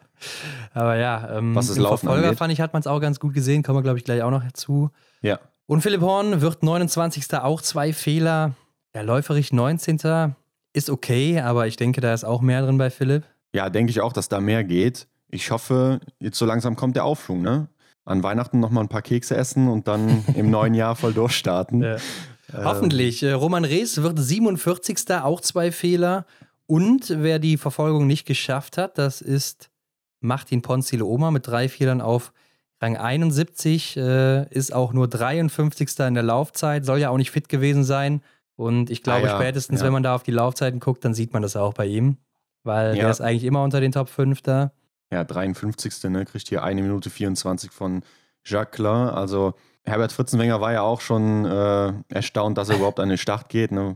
Aber 0.73 0.95
ja, 0.95 1.37
ähm, 1.37 1.53
Was 1.55 1.67
das 1.67 1.77
im 1.77 1.83
Laufen 1.83 2.07
Verfolger 2.07 2.27
angeht. 2.27 2.39
fand 2.39 2.53
ich, 2.53 2.61
hat 2.61 2.73
man 2.73 2.79
es 2.79 2.87
auch 2.87 2.99
ganz 2.99 3.19
gut 3.19 3.33
gesehen. 3.33 3.63
Kommen 3.63 3.77
wir, 3.77 3.83
glaube 3.83 3.99
ich, 3.99 4.05
gleich 4.05 4.21
auch 4.23 4.31
noch 4.31 4.43
zu. 4.53 4.89
Ja. 5.21 5.39
Und 5.65 5.81
Philipp 5.81 6.01
Horn 6.01 6.41
wird 6.41 6.63
29. 6.63 7.33
auch 7.35 7.61
zwei 7.61 7.93
Fehler. 7.93 8.53
Ja, 8.95 9.01
läuferig 9.01 9.51
19. 9.53 10.33
Ist 10.73 10.89
okay, 10.89 11.41
aber 11.41 11.67
ich 11.67 11.75
denke, 11.75 12.01
da 12.01 12.13
ist 12.13 12.23
auch 12.23 12.41
mehr 12.41 12.61
drin 12.61 12.77
bei 12.77 12.89
Philipp. 12.89 13.23
Ja, 13.53 13.69
denke 13.69 13.91
ich 13.91 14.01
auch, 14.01 14.13
dass 14.13 14.29
da 14.29 14.39
mehr 14.39 14.63
geht. 14.63 15.07
Ich 15.29 15.51
hoffe, 15.51 15.99
jetzt 16.19 16.37
so 16.37 16.45
langsam 16.45 16.75
kommt 16.75 16.95
der 16.95 17.03
Aufschwung, 17.03 17.41
ne? 17.41 17.67
An 18.07 18.23
Weihnachten 18.23 18.59
nochmal 18.59 18.83
ein 18.85 18.89
paar 18.89 19.01
Kekse 19.01 19.35
essen 19.35 19.67
und 19.67 19.87
dann 19.87 20.23
im 20.35 20.49
neuen 20.49 20.73
Jahr 20.73 20.95
voll 20.95 21.13
durchstarten. 21.13 21.81
Ja. 21.83 21.97
Hoffentlich. 22.53 23.21
Äh, 23.23 23.33
Roman 23.33 23.65
Rees 23.65 24.01
wird 24.01 24.17
47. 24.19 24.97
auch 25.21 25.41
zwei 25.41 25.71
Fehler. 25.71 26.25
Und 26.65 27.13
wer 27.17 27.39
die 27.39 27.57
Verfolgung 27.57 28.07
nicht 28.07 28.25
geschafft 28.25 28.77
hat, 28.77 28.97
das 28.97 29.21
ist 29.21 29.69
Martin 30.19 30.61
Ponzile 30.61 31.05
Oma 31.05 31.31
mit 31.31 31.47
drei 31.47 31.69
Fehlern 31.69 32.01
auf 32.01 32.33
Rang 32.81 32.97
71. 32.97 33.97
Äh, 33.97 34.47
ist 34.53 34.73
auch 34.73 34.93
nur 34.93 35.07
53. 35.07 35.99
in 36.07 36.13
der 36.13 36.23
Laufzeit, 36.23 36.85
soll 36.85 36.99
ja 36.99 37.09
auch 37.09 37.17
nicht 37.17 37.31
fit 37.31 37.49
gewesen 37.49 37.83
sein. 37.83 38.21
Und 38.55 38.89
ich 38.89 39.03
glaube, 39.03 39.27
Ah 39.27 39.33
ja, 39.33 39.35
spätestens, 39.37 39.79
ja. 39.81 39.85
wenn 39.85 39.93
man 39.93 40.03
da 40.03 40.15
auf 40.15 40.23
die 40.23 40.31
Laufzeiten 40.31 40.79
guckt, 40.79 41.03
dann 41.05 41.13
sieht 41.13 41.33
man 41.33 41.41
das 41.41 41.55
auch 41.55 41.73
bei 41.73 41.85
ihm. 41.85 42.17
Weil 42.63 42.95
Ja. 42.95 43.03
der 43.03 43.11
ist 43.11 43.21
eigentlich 43.21 43.43
immer 43.43 43.63
unter 43.63 43.79
den 43.81 43.91
Top 43.91 44.09
5 44.09 44.41
da. 44.41 44.71
Ja, 45.11 45.23
53. 45.23 46.03
Ne, 46.09 46.25
kriegt 46.25 46.47
hier 46.49 46.63
eine 46.63 46.81
Minute 46.81 47.09
24 47.09 47.71
von 47.71 48.01
Jacques 48.45 48.75
Klein. 48.75 49.09
Also 49.09 49.53
Herbert 49.85 50.11
Fritzenwenger 50.11 50.59
war 50.61 50.73
ja 50.73 50.81
auch 50.81 50.99
schon 51.01 51.45
äh, 51.45 51.93
erstaunt, 52.09 52.57
dass 52.57 52.69
er 52.69 52.75
überhaupt 52.77 52.99
an 52.99 53.09
den 53.09 53.17
Start 53.17 53.49
geht. 53.49 53.71
Ne? 53.71 53.95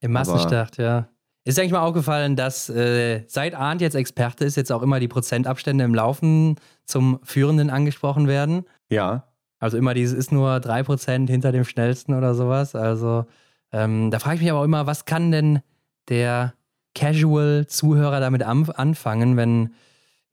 Im 0.00 0.16
Aber- 0.16 0.30
Massenstart, 0.32 0.76
ja. 0.76 1.08
Ist 1.44 1.58
eigentlich 1.58 1.72
mal 1.72 1.80
aufgefallen, 1.80 2.36
dass 2.36 2.68
äh, 2.68 3.24
seit 3.26 3.54
Arndt 3.56 3.82
jetzt 3.82 3.94
Experte 3.96 4.44
ist, 4.44 4.54
jetzt 4.56 4.70
auch 4.70 4.80
immer 4.82 5.00
die 5.00 5.08
Prozentabstände 5.08 5.82
im 5.82 5.92
Laufen 5.92 6.54
zum 6.84 7.18
Führenden 7.24 7.68
angesprochen 7.68 8.28
werden? 8.28 8.64
Ja, 8.90 9.24
Also 9.58 9.76
immer 9.76 9.92
dieses 9.92 10.16
ist 10.16 10.30
nur 10.30 10.52
3% 10.58 11.28
hinter 11.28 11.50
dem 11.50 11.64
schnellsten 11.64 12.14
oder 12.14 12.36
sowas. 12.36 12.76
Also 12.76 13.24
ähm, 13.72 14.12
da 14.12 14.20
frage 14.20 14.36
ich 14.36 14.42
mich 14.42 14.50
aber 14.52 14.60
auch 14.60 14.64
immer, 14.64 14.86
was 14.86 15.04
kann 15.04 15.32
denn 15.32 15.62
der 16.08 16.54
Casual-Zuhörer 16.94 18.20
damit 18.20 18.42
am, 18.42 18.70
anfangen, 18.76 19.36
wenn 19.36 19.74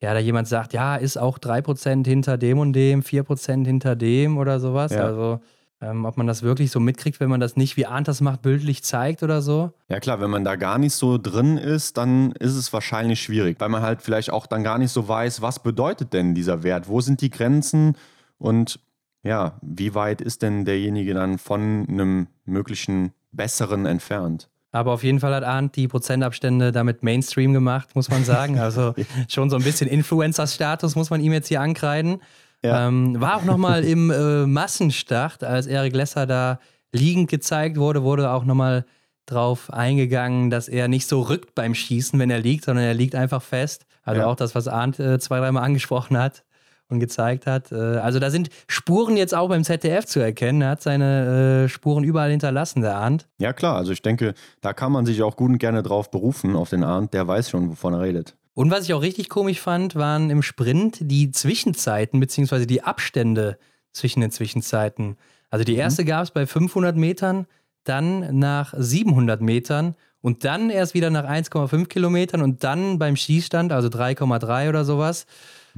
ja 0.01 0.13
da 0.13 0.19
jemand 0.19 0.47
sagt, 0.47 0.73
ja, 0.73 0.95
ist 0.95 1.17
auch 1.17 1.39
3% 1.39 2.05
hinter 2.05 2.37
dem 2.37 2.59
und 2.59 2.73
dem, 2.73 3.01
4% 3.01 3.65
hinter 3.65 3.95
dem 3.95 4.37
oder 4.37 4.59
sowas. 4.59 4.91
Ja. 4.91 5.05
Also 5.05 5.39
ähm, 5.81 6.05
ob 6.05 6.17
man 6.17 6.27
das 6.27 6.43
wirklich 6.43 6.71
so 6.71 6.79
mitkriegt, 6.79 7.19
wenn 7.19 7.29
man 7.29 7.39
das 7.39 7.55
nicht, 7.55 7.77
wie 7.77 7.85
Arndt 7.85 8.07
das 8.07 8.19
macht, 8.19 8.41
bildlich 8.41 8.83
zeigt 8.83 9.23
oder 9.23 9.41
so. 9.41 9.71
Ja 9.87 9.99
klar, 9.99 10.19
wenn 10.19 10.29
man 10.29 10.43
da 10.43 10.55
gar 10.55 10.77
nicht 10.77 10.93
so 10.93 11.17
drin 11.17 11.57
ist, 11.57 11.97
dann 11.97 12.33
ist 12.33 12.55
es 12.55 12.73
wahrscheinlich 12.73 13.21
schwierig, 13.21 13.59
weil 13.59 13.69
man 13.69 13.81
halt 13.81 14.01
vielleicht 14.01 14.31
auch 14.31 14.45
dann 14.45 14.63
gar 14.63 14.77
nicht 14.77 14.91
so 14.91 15.07
weiß, 15.07 15.41
was 15.41 15.59
bedeutet 15.59 16.13
denn 16.13 16.35
dieser 16.35 16.63
Wert, 16.63 16.89
wo 16.89 16.99
sind 16.99 17.21
die 17.21 17.29
Grenzen 17.29 17.95
und 18.37 18.79
ja, 19.23 19.57
wie 19.61 19.95
weit 19.95 20.21
ist 20.21 20.41
denn 20.41 20.65
derjenige 20.65 21.13
dann 21.13 21.37
von 21.37 21.85
einem 21.89 22.27
möglichen 22.45 23.11
besseren 23.31 23.85
entfernt? 23.85 24.49
Aber 24.71 24.91
auf 24.93 25.03
jeden 25.03 25.19
Fall 25.19 25.33
hat 25.33 25.43
Arndt 25.43 25.75
die 25.75 25.87
Prozentabstände 25.87 26.71
damit 26.71 27.01
Mainstream 27.03 27.53
gemacht, 27.53 27.89
muss 27.95 28.09
man 28.09 28.23
sagen. 28.23 28.59
Also 28.59 28.93
schon 29.27 29.49
so 29.49 29.55
ein 29.55 29.63
bisschen 29.63 29.89
Influencer-Status 29.89 30.95
muss 30.95 31.09
man 31.09 31.21
ihm 31.21 31.33
jetzt 31.33 31.47
hier 31.47 31.61
ankreiden. 31.61 32.21
Ja. 32.63 32.87
Ähm, 32.87 33.19
war 33.19 33.37
auch 33.37 33.43
nochmal 33.45 33.83
im 33.83 34.11
äh, 34.11 34.45
Massenstart, 34.45 35.43
als 35.43 35.65
Erik 35.65 35.95
Lesser 35.95 36.25
da 36.27 36.59
liegend 36.91 37.29
gezeigt 37.29 37.77
wurde, 37.77 38.03
wurde 38.03 38.31
auch 38.31 38.43
nochmal 38.45 38.85
drauf 39.25 39.71
eingegangen, 39.71 40.49
dass 40.49 40.67
er 40.67 40.87
nicht 40.87 41.07
so 41.07 41.21
rückt 41.21 41.55
beim 41.55 41.73
Schießen, 41.75 42.19
wenn 42.19 42.29
er 42.31 42.39
liegt, 42.39 42.65
sondern 42.65 42.83
er 42.85 42.93
liegt 42.95 43.15
einfach 43.15 43.41
fest. 43.41 43.85
Also 44.03 44.21
Ja. 44.21 44.27
auch 44.27 44.35
das, 44.35 44.55
was 44.55 44.67
Arndt 44.67 44.99
äh, 44.99 45.19
zwei, 45.19 45.39
dreimal 45.39 45.63
angesprochen 45.63 46.17
hat 46.17 46.43
und 46.89 46.99
gezeigt 46.99 47.45
hat. 47.45 47.71
Äh, 47.71 47.75
also 47.75 48.19
da 48.19 48.29
sind 48.29 48.49
Spuren 48.67 49.15
jetzt 49.15 49.33
auch 49.33 49.49
beim 49.49 49.63
ZDF 49.63 50.05
zu 50.05 50.19
erkennen. 50.19 50.61
Er 50.61 50.69
hat 50.71 50.81
seine 50.81 51.63
äh, 51.65 51.69
Spuren 51.69 52.03
überall 52.03 52.31
hinterlassen, 52.31 52.81
der 52.81 52.95
Arndt. 52.95 53.27
Ja, 53.37 53.53
klar. 53.53 53.75
Also 53.75 53.91
ich 53.91 54.01
denke, 54.01 54.33
da 54.61 54.73
kann 54.73 54.91
man 54.91 55.05
sich 55.05 55.21
auch 55.21 55.35
gut 55.35 55.51
und 55.51 55.57
gerne 55.59 55.83
drauf 55.83 56.11
berufen, 56.11 56.55
auf 56.55 56.69
den 56.69 56.83
Arndt. 56.83 57.13
Der 57.13 57.27
weiß 57.27 57.49
schon, 57.49 57.69
wovon 57.69 57.93
er 57.93 58.01
redet. 58.01 58.35
Und 58.53 58.71
was 58.71 58.83
ich 58.83 58.93
auch 58.93 59.01
richtig 59.01 59.29
komisch 59.29 59.61
fand, 59.61 59.95
waren 59.95 60.29
im 60.29 60.41
Sprint 60.41 60.97
die 60.99 61.31
Zwischenzeiten 61.31 62.19
beziehungsweise 62.19 62.67
die 62.67 62.83
Abstände 62.83 63.57
zwischen 63.93 64.21
den 64.21 64.31
Zwischenzeiten. 64.31 65.15
Also 65.49 65.63
die 65.63 65.75
erste 65.75 66.05
gab 66.05 66.23
es 66.23 66.31
bei 66.31 66.45
500 66.45 66.95
Metern, 66.95 67.47
dann 67.83 68.37
nach 68.37 68.73
700 68.77 69.41
Metern 69.41 69.95
und 70.21 70.43
dann 70.43 70.69
erst 70.69 70.93
wieder 70.93 71.09
nach 71.09 71.23
1,5 71.23 71.85
Kilometern 71.87 72.41
und 72.41 72.63
dann 72.63 72.99
beim 72.99 73.15
Schießstand, 73.15 73.71
also 73.71 73.87
3,3 73.87 74.69
oder 74.69 74.83
sowas. 74.83 75.25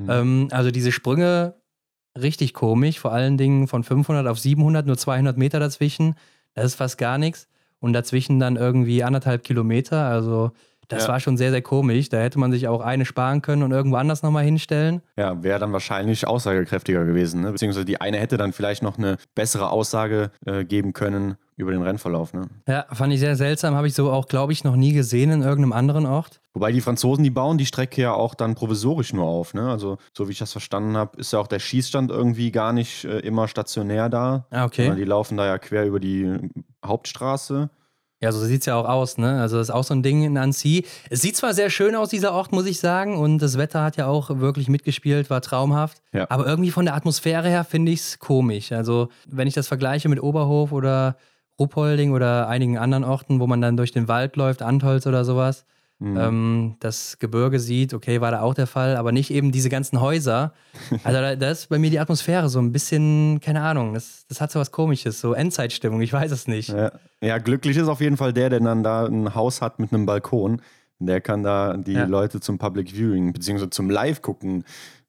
Ähm, 0.09 0.47
also 0.51 0.71
diese 0.71 0.91
Sprünge 0.91 1.55
richtig 2.19 2.53
komisch, 2.53 2.99
vor 2.99 3.11
allen 3.13 3.37
Dingen 3.37 3.67
von 3.67 3.83
500 3.83 4.27
auf 4.27 4.39
700, 4.39 4.85
nur 4.85 4.97
200 4.97 5.37
Meter 5.37 5.59
dazwischen. 5.59 6.15
Das 6.53 6.65
ist 6.65 6.75
fast 6.75 6.97
gar 6.97 7.17
nichts. 7.17 7.47
Und 7.79 7.93
dazwischen 7.93 8.39
dann 8.39 8.57
irgendwie 8.57 9.03
anderthalb 9.03 9.43
Kilometer. 9.43 10.05
Also 10.05 10.51
das 10.91 11.03
Ja. 11.03 11.09
war 11.13 11.19
schon 11.19 11.37
sehr, 11.37 11.51
sehr 11.51 11.61
komisch. 11.61 12.09
Da 12.09 12.17
hätte 12.17 12.39
man 12.39 12.51
sich 12.51 12.67
auch 12.67 12.81
eine 12.81 13.05
sparen 13.05 13.41
können 13.41 13.63
und 13.63 13.71
irgendwo 13.71 13.97
anders 13.97 14.23
nochmal 14.23 14.43
hinstellen. 14.43 15.01
Ja, 15.17 15.41
wäre 15.43 15.59
dann 15.59 15.71
wahrscheinlich 15.73 16.27
aussagekräftiger 16.27 17.05
gewesen. 17.05 17.41
Ne? 17.41 17.51
Beziehungsweise 17.51 17.85
die 17.85 17.99
eine 18.01 18.17
hätte 18.17 18.37
dann 18.37 18.53
vielleicht 18.53 18.83
noch 18.83 18.97
eine 18.97 19.17
bessere 19.35 19.69
Aussage 19.69 20.31
äh, 20.45 20.65
geben 20.65 20.93
können 20.93 21.35
über 21.55 21.71
den 21.71 21.81
Rennverlauf. 21.83 22.33
Ne? 22.33 22.47
Ja, 22.67 22.85
fand 22.91 23.13
ich 23.13 23.19
sehr 23.19 23.35
seltsam. 23.35 23.75
Habe 23.75 23.87
ich 23.87 23.93
so 23.93 24.11
auch, 24.11 24.27
glaube 24.27 24.51
ich, 24.51 24.63
noch 24.63 24.75
nie 24.75 24.93
gesehen 24.93 25.31
in 25.31 25.41
irgendeinem 25.41 25.73
anderen 25.73 26.05
Ort. 26.05 26.41
Wobei 26.53 26.71
die 26.71 26.81
Franzosen, 26.81 27.23
die 27.23 27.29
bauen 27.29 27.57
die 27.57 27.65
Strecke 27.67 28.01
ja 28.01 28.13
auch 28.13 28.33
dann 28.35 28.55
provisorisch 28.55 29.13
nur 29.13 29.25
auf. 29.25 29.53
Ne? 29.53 29.69
Also, 29.69 29.97
so 30.17 30.27
wie 30.27 30.31
ich 30.33 30.39
das 30.39 30.51
verstanden 30.51 30.97
habe, 30.97 31.17
ist 31.17 31.31
ja 31.33 31.39
auch 31.39 31.47
der 31.47 31.59
Schießstand 31.59 32.09
irgendwie 32.11 32.51
gar 32.51 32.73
nicht 32.73 33.05
äh, 33.05 33.19
immer 33.19 33.47
stationär 33.47 34.09
da. 34.09 34.45
Ah, 34.49 34.65
okay. 34.65 34.93
die 34.95 35.03
laufen 35.03 35.37
da 35.37 35.45
ja 35.45 35.57
quer 35.59 35.85
über 35.85 35.99
die 35.99 36.29
Hauptstraße. 36.85 37.69
Ja, 38.21 38.31
so 38.31 38.39
sieht 38.39 38.61
es 38.61 38.67
ja 38.67 38.75
auch 38.75 38.87
aus, 38.87 39.17
ne? 39.17 39.41
Also 39.41 39.57
das 39.57 39.69
ist 39.69 39.73
auch 39.73 39.83
so 39.83 39.95
ein 39.95 40.03
Ding 40.03 40.23
in 40.23 40.37
Annecy. 40.37 40.85
Es 41.09 41.21
sieht 41.21 41.35
zwar 41.35 41.55
sehr 41.55 41.71
schön 41.71 41.95
aus, 41.95 42.09
dieser 42.09 42.33
Ort, 42.33 42.51
muss 42.51 42.67
ich 42.67 42.79
sagen, 42.79 43.17
und 43.17 43.39
das 43.39 43.57
Wetter 43.57 43.83
hat 43.83 43.97
ja 43.97 44.05
auch 44.05 44.29
wirklich 44.39 44.69
mitgespielt, 44.69 45.31
war 45.31 45.41
traumhaft. 45.41 46.03
Ja. 46.13 46.27
Aber 46.29 46.45
irgendwie 46.45 46.69
von 46.69 46.85
der 46.85 46.95
Atmosphäre 46.95 47.49
her 47.49 47.63
finde 47.63 47.91
ich 47.91 48.01
es 48.01 48.19
komisch. 48.19 48.71
Also 48.71 49.09
wenn 49.27 49.47
ich 49.47 49.55
das 49.55 49.67
vergleiche 49.67 50.07
mit 50.07 50.21
Oberhof 50.21 50.71
oder 50.71 51.17
Ruppolding 51.59 52.11
oder 52.11 52.47
einigen 52.47 52.77
anderen 52.77 53.03
Orten, 53.03 53.39
wo 53.39 53.47
man 53.47 53.59
dann 53.59 53.75
durch 53.75 53.91
den 53.91 54.07
Wald 54.07 54.35
läuft, 54.35 54.61
Antholz 54.61 55.07
oder 55.07 55.25
sowas, 55.25 55.65
Mhm. 56.01 56.17
ähm, 56.17 56.75
das 56.79 57.19
Gebirge 57.19 57.59
sieht, 57.59 57.93
okay, 57.93 58.21
war 58.21 58.31
da 58.31 58.41
auch 58.41 58.55
der 58.55 58.65
Fall, 58.65 58.97
aber 58.97 59.11
nicht 59.11 59.29
eben 59.29 59.51
diese 59.51 59.69
ganzen 59.69 60.01
Häuser. 60.01 60.53
Also 61.03 61.19
da, 61.21 61.35
da 61.35 61.51
ist 61.51 61.69
bei 61.69 61.77
mir 61.77 61.89
die 61.91 61.99
Atmosphäre 61.99 62.49
so 62.49 62.59
ein 62.59 62.71
bisschen, 62.71 63.39
keine 63.39 63.61
Ahnung, 63.61 63.93
das, 63.93 64.25
das 64.27 64.41
hat 64.41 64.51
so 64.51 64.59
was 64.59 64.71
Komisches, 64.71 65.21
so 65.21 65.33
Endzeitstimmung, 65.33 66.01
ich 66.01 66.11
weiß 66.11 66.31
es 66.31 66.47
nicht. 66.47 66.69
Ja. 66.69 66.91
ja, 67.21 67.37
glücklich 67.37 67.77
ist 67.77 67.87
auf 67.87 68.01
jeden 68.01 68.17
Fall 68.17 68.33
der, 68.33 68.49
der 68.49 68.59
dann 68.59 68.81
da 68.81 69.05
ein 69.05 69.35
Haus 69.35 69.61
hat 69.61 69.77
mit 69.79 69.93
einem 69.93 70.05
Balkon. 70.07 70.61
Der 70.99 71.21
kann 71.21 71.43
da 71.43 71.77
die 71.77 71.93
Ja. 71.93 72.05
Leute 72.05 72.39
zum 72.39 72.57
Public 72.57 72.91
Viewing 72.91 73.31
bzw. 73.33 73.69
zum 73.69 73.89
Live-Gucken 73.89 74.63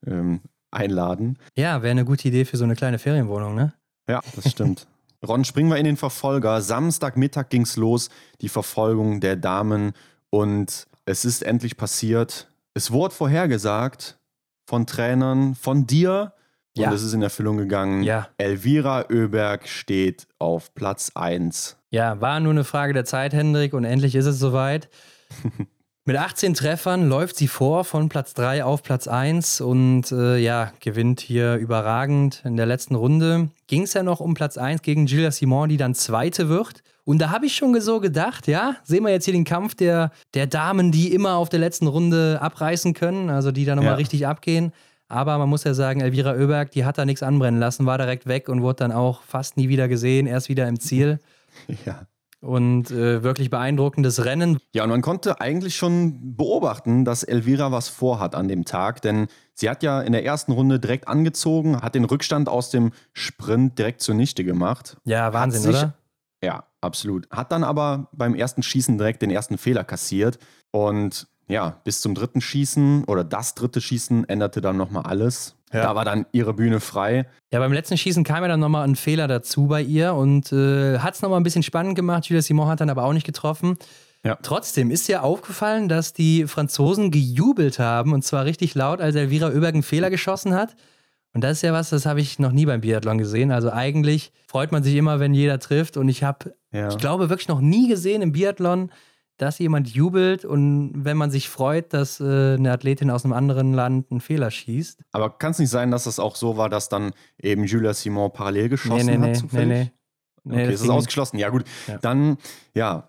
ähm, 0.06 0.40
einladen. 0.70 1.38
Ja, 1.56 1.82
wäre 1.82 1.90
eine 1.92 2.04
gute 2.04 2.28
Idee 2.28 2.44
für 2.44 2.56
so 2.56 2.64
eine 2.64 2.76
kleine 2.76 2.98
Ferienwohnung, 2.98 3.54
ne? 3.54 3.72
Ja, 4.08 4.20
das 4.36 4.50
stimmt. 4.50 4.86
Ron, 5.26 5.44
springen 5.44 5.70
wir 5.70 5.76
in 5.76 5.84
den 5.84 5.96
Verfolger. 5.96 6.60
Samstagmittag 6.60 7.48
ging's 7.48 7.76
los, 7.76 8.08
die 8.40 8.48
Verfolgung 8.48 9.20
der 9.20 9.36
Damen. 9.36 9.92
Und 10.34 10.86
es 11.04 11.24
ist 11.26 11.42
endlich 11.42 11.76
passiert. 11.76 12.48
Es 12.72 12.90
wurde 12.90 13.14
vorhergesagt 13.14 14.18
von 14.64 14.86
Trainern, 14.86 15.54
von 15.54 15.86
dir. 15.86 16.32
Ja. 16.74 16.88
Und 16.88 16.94
es 16.94 17.02
ist 17.02 17.12
in 17.12 17.20
Erfüllung 17.20 17.58
gegangen. 17.58 18.02
Ja. 18.02 18.28
Elvira 18.38 19.04
Oeberg 19.10 19.68
steht 19.68 20.26
auf 20.38 20.74
Platz 20.74 21.12
1. 21.14 21.76
Ja, 21.90 22.18
war 22.22 22.40
nur 22.40 22.52
eine 22.52 22.64
Frage 22.64 22.94
der 22.94 23.04
Zeit, 23.04 23.34
Hendrik, 23.34 23.74
und 23.74 23.84
endlich 23.84 24.14
ist 24.14 24.24
es 24.24 24.38
soweit. 24.38 24.88
Mit 26.06 26.16
18 26.16 26.54
Treffern 26.54 27.08
läuft 27.08 27.36
sie 27.36 27.46
vor 27.46 27.84
von 27.84 28.08
Platz 28.08 28.32
3 28.32 28.64
auf 28.64 28.82
Platz 28.82 29.06
1 29.06 29.60
und 29.60 30.10
äh, 30.10 30.38
ja, 30.38 30.72
gewinnt 30.80 31.20
hier 31.20 31.56
überragend. 31.56 32.42
In 32.46 32.56
der 32.56 32.66
letzten 32.66 32.94
Runde 32.94 33.50
ging 33.66 33.82
es 33.82 33.92
ja 33.92 34.02
noch 34.02 34.20
um 34.20 34.32
Platz 34.32 34.56
1 34.56 34.80
gegen 34.80 35.04
Gilles 35.04 35.36
Simon, 35.36 35.68
die 35.68 35.76
dann 35.76 35.94
Zweite 35.94 36.48
wird. 36.48 36.82
Und 37.04 37.18
da 37.18 37.30
habe 37.30 37.46
ich 37.46 37.56
schon 37.56 37.78
so 37.80 37.98
gedacht, 38.00 38.46
ja, 38.46 38.76
sehen 38.84 39.02
wir 39.04 39.10
jetzt 39.10 39.24
hier 39.24 39.34
den 39.34 39.44
Kampf 39.44 39.74
der, 39.74 40.12
der 40.34 40.46
Damen, 40.46 40.92
die 40.92 41.12
immer 41.12 41.34
auf 41.36 41.48
der 41.48 41.58
letzten 41.58 41.86
Runde 41.88 42.38
abreißen 42.40 42.94
können, 42.94 43.28
also 43.30 43.50
die 43.50 43.64
da 43.64 43.74
nochmal 43.74 43.92
Ja. 43.92 43.96
richtig 43.96 44.26
abgehen. 44.26 44.72
Aber 45.08 45.36
man 45.36 45.48
muss 45.48 45.64
ja 45.64 45.74
sagen, 45.74 46.00
Elvira 46.00 46.32
Oeberg, 46.34 46.70
die 46.70 46.84
hat 46.84 46.96
da 46.98 47.04
nichts 47.04 47.22
anbrennen 47.22 47.60
lassen, 47.60 47.84
war 47.86 47.98
direkt 47.98 48.26
weg 48.26 48.48
und 48.48 48.62
wurde 48.62 48.76
dann 48.76 48.92
auch 48.92 49.22
fast 49.22 49.56
nie 49.56 49.68
wieder 49.68 49.88
gesehen, 49.88 50.26
erst 50.26 50.48
wieder 50.48 50.66
im 50.68 50.78
Ziel. 50.80 51.18
Ja. 51.84 52.06
Und 52.40 52.90
äh, 52.90 53.22
wirklich 53.22 53.50
beeindruckendes 53.50 54.24
Rennen. 54.24 54.58
Ja, 54.74 54.82
und 54.82 54.90
man 54.90 55.00
konnte 55.00 55.40
eigentlich 55.40 55.76
schon 55.76 56.34
beobachten, 56.36 57.04
dass 57.04 57.22
Elvira 57.22 57.70
was 57.70 57.88
vorhat 57.88 58.34
an 58.34 58.48
dem 58.48 58.64
Tag, 58.64 59.00
denn 59.02 59.28
sie 59.54 59.70
hat 59.70 59.84
ja 59.84 60.00
in 60.00 60.10
der 60.12 60.24
ersten 60.24 60.50
Runde 60.50 60.80
direkt 60.80 61.06
angezogen, 61.06 61.80
hat 61.80 61.94
den 61.94 62.04
Rückstand 62.04 62.48
aus 62.48 62.70
dem 62.70 62.90
Sprint 63.12 63.78
direkt 63.78 64.00
zunichte 64.00 64.42
gemacht. 64.42 64.96
Ja, 65.04 65.32
Wahnsinn, 65.32 65.60
sich- 65.62 65.70
oder? 65.76 65.94
Ja, 66.42 66.64
absolut. 66.82 67.28
Hat 67.30 67.52
dann 67.52 67.64
aber 67.64 68.08
beim 68.12 68.34
ersten 68.34 68.62
Schießen 68.62 68.98
direkt 68.98 69.22
den 69.22 69.30
ersten 69.30 69.58
Fehler 69.58 69.84
kassiert 69.84 70.38
und 70.70 71.26
ja, 71.48 71.80
bis 71.84 72.00
zum 72.00 72.14
dritten 72.14 72.40
Schießen 72.40 73.04
oder 73.04 73.24
das 73.24 73.54
dritte 73.54 73.80
Schießen 73.80 74.28
änderte 74.28 74.60
dann 74.60 74.76
nochmal 74.76 75.04
alles. 75.04 75.56
Ja. 75.72 75.82
Da 75.82 75.94
war 75.94 76.04
dann 76.04 76.26
ihre 76.32 76.52
Bühne 76.52 76.80
frei. 76.80 77.26
Ja, 77.52 77.58
beim 77.58 77.72
letzten 77.72 77.96
Schießen 77.96 78.24
kam 78.24 78.42
ja 78.42 78.48
dann 78.48 78.60
nochmal 78.60 78.86
ein 78.86 78.96
Fehler 78.96 79.26
dazu 79.26 79.66
bei 79.66 79.82
ihr 79.82 80.14
und 80.14 80.52
äh, 80.52 80.98
hat 80.98 81.14
es 81.14 81.22
nochmal 81.22 81.40
ein 81.40 81.44
bisschen 81.44 81.62
spannend 81.62 81.94
gemacht. 81.94 82.26
Julia 82.26 82.42
Simon 82.42 82.68
hat 82.68 82.80
dann 82.80 82.90
aber 82.90 83.04
auch 83.04 83.12
nicht 83.12 83.26
getroffen. 83.26 83.78
Ja. 84.24 84.38
Trotzdem 84.42 84.90
ist 84.90 85.08
ja 85.08 85.22
aufgefallen, 85.22 85.88
dass 85.88 86.12
die 86.12 86.46
Franzosen 86.46 87.10
gejubelt 87.10 87.78
haben 87.78 88.12
und 88.12 88.22
zwar 88.22 88.44
richtig 88.44 88.74
laut, 88.74 89.00
als 89.00 89.16
Elvira 89.16 89.48
Oeberg 89.48 89.74
einen 89.74 89.82
Fehler 89.82 90.10
geschossen 90.10 90.54
hat. 90.54 90.76
Und 91.34 91.42
das 91.42 91.52
ist 91.58 91.62
ja 91.62 91.72
was, 91.72 91.90
das 91.90 92.04
habe 92.06 92.20
ich 92.20 92.38
noch 92.38 92.52
nie 92.52 92.66
beim 92.66 92.82
Biathlon 92.82 93.16
gesehen. 93.18 93.50
Also 93.52 93.70
eigentlich 93.72 94.32
freut 94.46 94.70
man 94.70 94.82
sich 94.82 94.94
immer, 94.96 95.18
wenn 95.18 95.32
jeder 95.32 95.58
trifft. 95.58 95.96
Und 95.96 96.08
ich 96.08 96.22
habe, 96.22 96.54
Ja. 96.72 96.88
ich 96.88 96.98
glaube, 96.98 97.30
wirklich 97.30 97.48
noch 97.48 97.60
nie 97.60 97.88
gesehen 97.88 98.20
im 98.22 98.32
Biathlon, 98.32 98.90
dass 99.38 99.58
jemand 99.58 99.88
jubelt 99.88 100.44
und 100.44 100.92
wenn 100.94 101.16
man 101.16 101.30
sich 101.30 101.48
freut, 101.48 101.94
dass 101.94 102.20
äh, 102.20 102.54
eine 102.54 102.70
Athletin 102.70 103.10
aus 103.10 103.24
einem 103.24 103.32
anderen 103.32 103.72
Land 103.72 104.10
einen 104.10 104.20
Fehler 104.20 104.50
schießt. 104.50 105.00
Aber 105.12 105.30
kann 105.30 105.52
es 105.52 105.58
nicht 105.58 105.70
sein, 105.70 105.90
dass 105.90 106.06
es 106.06 106.18
auch 106.18 106.36
so 106.36 106.56
war, 106.58 106.68
dass 106.68 106.88
dann 106.90 107.12
eben 107.38 107.64
Julia 107.64 107.94
Simon 107.94 108.30
parallel 108.32 108.68
geschossen 108.68 109.06
nee, 109.06 109.16
nee, 109.16 109.22
hat? 109.22 109.30
nee, 109.30 109.32
zufällig? 109.34 109.68
nee, 109.68 109.90
nee. 110.44 110.54
Okay, 110.54 110.64
das 110.66 110.72
das 110.74 110.82
ist 110.82 110.90
ausgeschlossen. 110.90 111.38
Ja, 111.38 111.48
gut. 111.48 111.64
Ja. 111.88 111.98
Dann, 111.98 112.36
ja, 112.74 113.08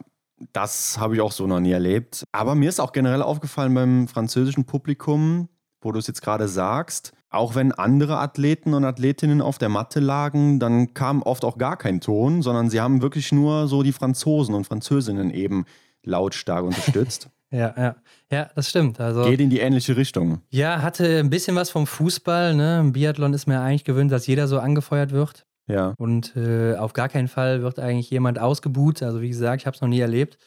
das 0.54 0.98
habe 0.98 1.16
ich 1.16 1.22
auch 1.22 1.32
so 1.32 1.46
noch 1.46 1.60
nie 1.60 1.72
erlebt. 1.72 2.24
Aber 2.32 2.56
mir 2.56 2.70
ist 2.70 2.80
auch 2.80 2.94
generell 2.94 3.22
aufgefallen 3.22 3.74
beim 3.74 4.08
französischen 4.08 4.66
Publikum, 4.66 5.50
wo 5.82 5.92
du 5.92 6.00
es 6.00 6.08
jetzt 6.08 6.22
gerade 6.22 6.48
sagst, 6.48 7.12
auch 7.34 7.56
wenn 7.56 7.72
andere 7.72 8.18
Athleten 8.18 8.74
und 8.74 8.86
Athletinnen 8.86 9.42
auf 9.42 9.58
der 9.58 9.70
Matte 9.70 10.00
lagen, 10.00 10.60
dann 10.60 10.94
kam 10.94 11.22
oft 11.22 11.44
auch 11.46 11.58
gar 11.58 11.78
kein 11.78 12.00
Ton, 12.02 12.42
sondern 12.42 12.70
sie 12.70 12.80
haben 12.80 13.02
wirklich 13.02 13.32
nur 13.32 13.68
so 13.68 13.84
die 13.84 13.92
Franzosen 13.92 14.56
und 14.56 14.66
Französinnen 14.66 15.32
eben 15.32 15.66
lautstark 16.04 16.64
unterstützt. 16.64 17.30
Ja, 17.54 17.72
ja. 17.78 17.96
Ja, 18.32 18.50
das 18.56 18.72
stimmt. 18.72 19.00
Also, 19.00 19.26
Geht 19.26 19.40
in 19.40 19.52
die 19.52 19.60
ähnliche 19.60 19.96
Richtung. 19.96 20.42
ja, 20.50 20.82
hatte 20.82 21.20
ein 21.20 21.30
bisschen 21.30 21.56
was 21.56 21.70
vom 21.70 21.86
Fußball. 21.86 22.56
Ne? 22.56 22.80
Im 22.80 22.94
Biathlon 22.94 23.32
ist 23.32 23.46
mir 23.46 23.62
eigentlich 23.62 23.84
gewöhnt, 23.84 24.12
dass 24.12 24.26
jeder 24.26 24.48
so 24.48 24.58
angefeuert 24.58 25.12
wird. 25.12 25.46
Ja. 25.68 25.94
Und 26.00 26.36
äh, 26.36 26.76
auf 26.78 26.94
gar 26.94 27.10
keinen 27.10 27.28
Fall 27.28 27.62
wird 27.62 27.78
eigentlich 27.78 28.10
jemand 28.10 28.40
ausgebuht. 28.40 29.04
Also, 29.04 29.22
wie 29.22 29.30
gesagt, 29.30 29.62
ich 29.62 29.68
habe 29.68 29.76
es 29.76 29.82
noch 29.82 29.88
nie 29.88 30.00
erlebt. 30.00 30.40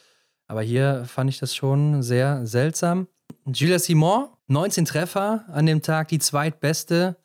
Aber 0.47 0.61
hier 0.61 1.05
fand 1.05 1.29
ich 1.29 1.39
das 1.39 1.55
schon 1.55 2.03
sehr 2.03 2.45
seltsam. 2.45 3.07
Julia 3.53 3.79
Simon, 3.79 4.27
19 4.47 4.83
Treffer 4.83 5.45
an 5.47 5.65
dem 5.65 5.81
Tag, 5.81 6.09
die 6.09 6.19
zweitbeste. 6.19 7.15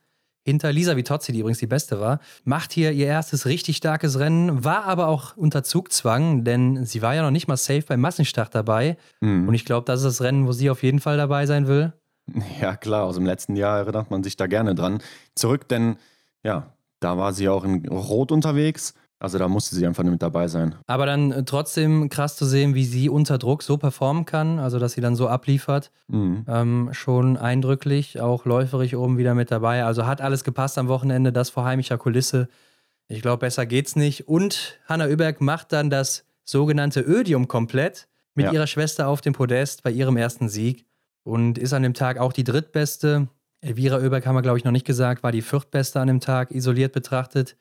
Hinter 0.44 0.72
Lisa 0.72 0.96
Vitozzi, 0.96 1.32
die 1.32 1.38
übrigens 1.38 1.58
die 1.58 1.68
beste 1.68 2.00
war, 2.00 2.18
macht 2.44 2.72
hier 2.72 2.90
ihr 2.90 3.06
erstes 3.06 3.46
richtig 3.46 3.76
starkes 3.76 4.18
Rennen, 4.18 4.64
war 4.64 4.84
aber 4.84 5.06
auch 5.06 5.36
unter 5.36 5.62
Zugzwang, 5.62 6.42
denn 6.42 6.84
sie 6.84 7.00
war 7.00 7.14
ja 7.14 7.22
noch 7.22 7.30
nicht 7.30 7.46
mal 7.46 7.56
safe 7.56 7.82
beim 7.82 8.00
Massenstart 8.00 8.52
dabei. 8.52 8.96
Mhm. 9.20 9.46
Und 9.46 9.54
ich 9.54 9.64
glaube, 9.64 9.84
das 9.84 10.00
ist 10.00 10.06
das 10.18 10.20
Rennen, 10.20 10.48
wo 10.48 10.52
sie 10.52 10.68
auf 10.68 10.82
jeden 10.82 10.98
Fall 10.98 11.16
dabei 11.16 11.46
sein 11.46 11.68
will. 11.68 11.92
Ja, 12.60 12.76
klar, 12.76 13.04
aus 13.04 13.16
dem 13.16 13.26
letzten 13.26 13.54
Jahr 13.56 13.78
erinnert 13.78 14.10
man 14.10 14.24
sich 14.24 14.36
da 14.36 14.46
gerne 14.46 14.74
dran. 14.74 15.00
Zurück, 15.36 15.68
denn 15.68 15.96
ja, 16.44 16.72
da 16.98 17.18
war 17.18 17.32
sie 17.32 17.48
auch 17.48 17.64
in 17.64 17.86
Rot 17.88 18.32
unterwegs. 18.32 18.94
Also 19.22 19.38
da 19.38 19.46
musste 19.46 19.76
sie 19.76 19.86
einfach 19.86 20.02
mit 20.02 20.20
dabei 20.20 20.48
sein. 20.48 20.74
Aber 20.88 21.06
dann 21.06 21.30
äh, 21.30 21.44
trotzdem 21.44 22.08
krass 22.08 22.34
zu 22.34 22.44
sehen, 22.44 22.74
wie 22.74 22.84
sie 22.84 23.08
unter 23.08 23.38
Druck 23.38 23.62
so 23.62 23.76
performen 23.78 24.24
kann, 24.24 24.58
also 24.58 24.80
dass 24.80 24.94
sie 24.94 25.00
dann 25.00 25.14
so 25.14 25.28
abliefert. 25.28 25.92
Mhm. 26.08 26.44
Ähm, 26.48 26.88
schon 26.90 27.36
eindrücklich, 27.36 28.20
auch 28.20 28.44
läuferig 28.46 28.96
oben 28.96 29.18
wieder 29.18 29.34
mit 29.34 29.52
dabei. 29.52 29.84
Also 29.84 30.06
hat 30.06 30.20
alles 30.20 30.42
gepasst 30.42 30.76
am 30.76 30.88
Wochenende, 30.88 31.32
das 31.32 31.50
vor 31.50 31.64
heimischer 31.64 31.98
Kulisse 31.98 32.48
Ich 33.06 33.22
glaube, 33.22 33.38
besser 33.38 33.64
geht's 33.64 33.94
nicht. 33.94 34.26
Und 34.26 34.80
Hanna 34.86 35.06
Oeberg 35.06 35.40
macht 35.40 35.72
dann 35.72 35.88
das 35.88 36.24
sogenannte 36.44 37.00
Ödium 37.00 37.46
komplett 37.46 38.08
mit 38.34 38.46
Ja. 38.46 38.52
ihrer 38.52 38.66
Schwester 38.66 39.06
auf 39.06 39.20
dem 39.20 39.34
Podest 39.34 39.84
bei 39.84 39.92
ihrem 39.92 40.16
ersten 40.16 40.48
Sieg 40.48 40.84
und 41.22 41.58
ist 41.58 41.72
an 41.74 41.84
dem 41.84 41.94
Tag 41.94 42.18
auch 42.18 42.32
die 42.32 42.42
drittbeste. 42.44 43.28
Elvira 43.60 43.98
Oeberg 43.98 44.26
haben 44.26 44.34
wir, 44.34 44.42
glaube 44.42 44.58
ich, 44.58 44.64
noch 44.64 44.72
nicht 44.72 44.86
gesagt, 44.86 45.22
war 45.22 45.30
die 45.30 45.42
viertbeste 45.42 46.00
an 46.00 46.08
dem 46.08 46.18
Tag, 46.18 46.50
isoliert 46.50 46.92
betrachtet. 46.92 47.56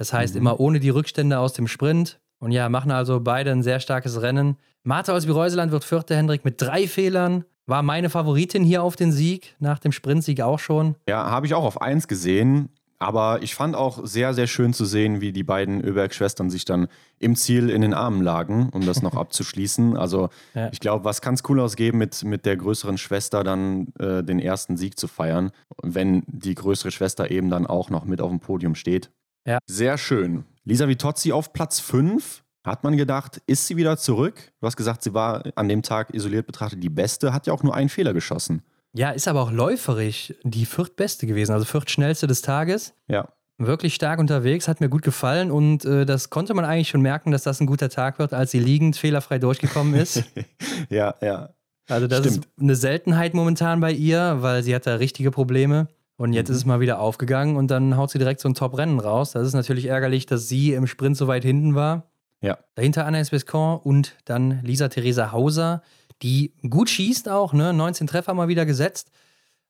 Das 0.00 0.14
heißt, 0.14 0.34
Mhm. 0.34 0.40
immer 0.40 0.60
ohne 0.60 0.80
die 0.80 0.88
Rückstände 0.88 1.38
aus 1.38 1.52
dem 1.52 1.68
Sprint. 1.68 2.20
Und 2.38 2.52
ja, 2.52 2.70
machen 2.70 2.90
also 2.90 3.20
beide 3.20 3.50
ein 3.52 3.62
sehr 3.62 3.80
starkes 3.80 4.22
Rennen. 4.22 4.56
Martha 4.82 5.12
aus 5.12 5.28
Reuseland 5.28 5.72
wird 5.72 5.84
Vierte, 5.84 6.16
Hendrik 6.16 6.42
mit 6.42 6.62
drei 6.62 6.88
Fehlern. 6.88 7.44
War 7.66 7.82
meine 7.82 8.08
Favoritin 8.08 8.64
hier 8.64 8.82
auf 8.82 8.96
den 8.96 9.12
Sieg, 9.12 9.54
nach 9.58 9.78
dem 9.78 9.92
Sprintsieg 9.92 10.40
auch 10.40 10.58
schon. 10.58 10.94
Ja, 11.06 11.30
habe 11.30 11.44
ich 11.44 11.52
auch 11.52 11.64
auf 11.64 11.82
eins 11.82 12.08
gesehen. 12.08 12.70
Aber 12.98 13.42
ich 13.42 13.54
fand 13.54 13.76
auch 13.76 14.04
sehr, 14.06 14.32
sehr 14.34 14.46
schön 14.46 14.72
zu 14.74 14.84
sehen, 14.86 15.20
wie 15.20 15.32
die 15.32 15.42
beiden 15.42 15.82
Öberg-Schwestern 15.82 16.48
sich 16.50 16.64
dann 16.66 16.88
im 17.18 17.34
Ziel 17.36 17.68
in 17.70 17.80
den 17.82 17.92
Armen 17.94 18.22
lagen, 18.22 18.68
um 18.72 18.84
das 18.86 19.02
noch 19.02 19.14
abzuschließen. 19.16 19.96
Also 19.98 20.30
Ja. 20.54 20.68
ich 20.72 20.80
glaube, 20.80 21.04
was 21.04 21.20
kann 21.20 21.34
es 21.34 21.42
cooler 21.42 21.64
ausgeben, 21.64 21.98
mit, 21.98 22.24
mit 22.24 22.46
der 22.46 22.56
größeren 22.56 22.96
Schwester 22.96 23.44
dann 23.44 23.88
äh, 23.98 24.22
den 24.22 24.38
ersten 24.38 24.78
Sieg 24.78 24.98
zu 24.98 25.08
feiern, 25.08 25.50
wenn 25.82 26.22
die 26.26 26.54
größere 26.54 26.90
Schwester 26.90 27.30
eben 27.30 27.50
dann 27.50 27.66
auch 27.66 27.90
noch 27.90 28.04
mit 28.06 28.20
auf 28.22 28.30
dem 28.30 28.40
Podium 28.40 28.74
steht. 28.74 29.10
Ja. 29.46 29.58
Sehr 29.66 29.98
schön. 29.98 30.44
Lisa 30.64 30.88
Vitozzi 30.88 31.32
auf 31.32 31.52
Platz 31.52 31.80
5. 31.80 32.42
Hat 32.64 32.84
man 32.84 32.96
gedacht, 32.96 33.40
ist 33.46 33.66
sie 33.66 33.76
wieder 33.76 33.96
zurück? 33.96 34.52
Du 34.60 34.66
hast 34.66 34.76
gesagt, 34.76 35.02
sie 35.02 35.14
war 35.14 35.44
an 35.54 35.68
dem 35.68 35.82
Tag 35.82 36.14
isoliert 36.14 36.46
betrachtet 36.46 36.82
die 36.82 36.90
Beste, 36.90 37.32
hat 37.32 37.46
ja 37.46 37.52
auch 37.54 37.62
nur 37.62 37.74
einen 37.74 37.88
Fehler 37.88 38.12
geschossen. 38.12 38.62
Ja, 38.92 39.10
ist 39.10 39.28
aber 39.28 39.40
auch 39.40 39.52
läuferisch 39.52 40.34
die 40.42 40.66
viertbeste 40.66 41.26
gewesen, 41.26 41.52
also 41.52 41.64
viertschnellste 41.64 42.26
des 42.26 42.42
Tages. 42.42 42.92
Ja, 43.08 43.28
Wirklich 43.62 43.94
stark 43.94 44.18
unterwegs, 44.18 44.68
hat 44.68 44.80
mir 44.80 44.88
gut 44.88 45.02
gefallen 45.02 45.50
und 45.50 45.84
äh, 45.84 46.06
das 46.06 46.30
konnte 46.30 46.54
man 46.54 46.64
eigentlich 46.64 46.88
schon 46.88 47.02
merken, 47.02 47.30
dass 47.30 47.42
das 47.42 47.60
ein 47.60 47.66
guter 47.66 47.90
Tag 47.90 48.18
wird, 48.18 48.32
als 48.32 48.52
sie 48.52 48.58
liegend 48.58 48.96
fehlerfrei 48.96 49.38
durchgekommen 49.38 49.92
ist. 49.92 50.24
ja, 50.88 51.14
ja. 51.20 51.50
Also 51.86 52.06
das 52.06 52.20
Stimmt. 52.20 52.46
ist 52.46 52.52
eine 52.58 52.74
Seltenheit 52.74 53.34
momentan 53.34 53.80
bei 53.80 53.92
ihr, 53.92 54.38
weil 54.40 54.62
sie 54.62 54.74
hat 54.74 54.86
da 54.86 54.94
richtige 54.94 55.30
Probleme. 55.30 55.88
Und 56.20 56.34
jetzt 56.34 56.48
Mhm. 56.50 56.52
ist 56.52 56.58
es 56.58 56.66
mal 56.66 56.80
wieder 56.80 57.00
aufgegangen 57.00 57.56
und 57.56 57.70
dann 57.70 57.96
haut 57.96 58.10
sie 58.10 58.18
direkt 58.18 58.40
so 58.40 58.48
ein 58.50 58.54
Top-Rennen 58.54 59.00
raus. 59.00 59.32
Das 59.32 59.46
ist 59.46 59.54
natürlich 59.54 59.86
ärgerlich, 59.86 60.26
dass 60.26 60.48
sie 60.50 60.74
im 60.74 60.86
Sprint 60.86 61.16
so 61.16 61.28
weit 61.28 61.44
hinten 61.44 61.74
war. 61.74 62.10
Ja. 62.42 62.58
Dahinter 62.74 63.06
Anna 63.06 63.22
Bescon 63.30 63.78
und 63.78 64.16
dann 64.26 64.60
Lisa 64.62 64.88
Theresa 64.88 65.32
Hauser, 65.32 65.82
die 66.20 66.52
gut 66.68 66.90
schießt 66.90 67.30
auch, 67.30 67.54
ne? 67.54 67.72
19 67.72 68.06
Treffer 68.06 68.34
mal 68.34 68.48
wieder 68.48 68.66
gesetzt. 68.66 69.10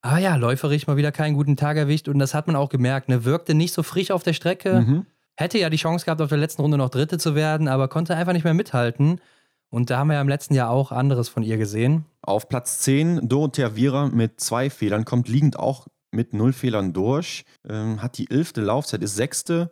Aber 0.02 0.18
ja, 0.18 0.34
läuferisch 0.34 0.88
mal 0.88 0.96
wieder 0.96 1.12
keinen 1.12 1.34
guten 1.34 1.56
Tag 1.56 1.76
erwischt 1.76 2.08
und 2.08 2.18
das 2.18 2.34
hat 2.34 2.48
man 2.48 2.56
auch 2.56 2.68
gemerkt, 2.68 3.08
ne? 3.08 3.24
Wirkte 3.24 3.54
nicht 3.54 3.72
so 3.72 3.84
frisch 3.84 4.10
auf 4.10 4.24
der 4.24 4.32
Strecke. 4.32 4.80
Mhm. 4.80 5.06
Hätte 5.36 5.56
ja 5.60 5.70
die 5.70 5.76
Chance 5.76 6.04
gehabt, 6.04 6.20
auf 6.20 6.30
der 6.30 6.38
letzten 6.38 6.62
Runde 6.62 6.78
noch 6.78 6.90
Dritte 6.90 7.18
zu 7.18 7.36
werden, 7.36 7.68
aber 7.68 7.86
konnte 7.86 8.16
einfach 8.16 8.32
nicht 8.32 8.44
mehr 8.44 8.54
mithalten. 8.54 9.20
Und 9.68 9.88
da 9.90 9.98
haben 9.98 10.08
wir 10.08 10.14
ja 10.14 10.20
im 10.20 10.28
letzten 10.28 10.54
Jahr 10.54 10.70
auch 10.70 10.90
anderes 10.90 11.28
von 11.28 11.44
ihr 11.44 11.58
gesehen. 11.58 12.06
Auf 12.22 12.48
Platz 12.48 12.80
10 12.80 13.28
Dorothea 13.28 13.76
Viera 13.76 14.08
mit 14.08 14.40
zwei 14.40 14.68
Fehlern, 14.68 15.04
kommt 15.04 15.28
liegend 15.28 15.56
auch 15.56 15.86
mit 16.10 16.34
null 16.34 16.52
Fehlern 16.52 16.92
durch, 16.92 17.44
ähm, 17.68 18.02
hat 18.02 18.18
die 18.18 18.30
elfte 18.30 18.60
Laufzeit, 18.60 19.02
ist 19.02 19.16
sechste 19.16 19.70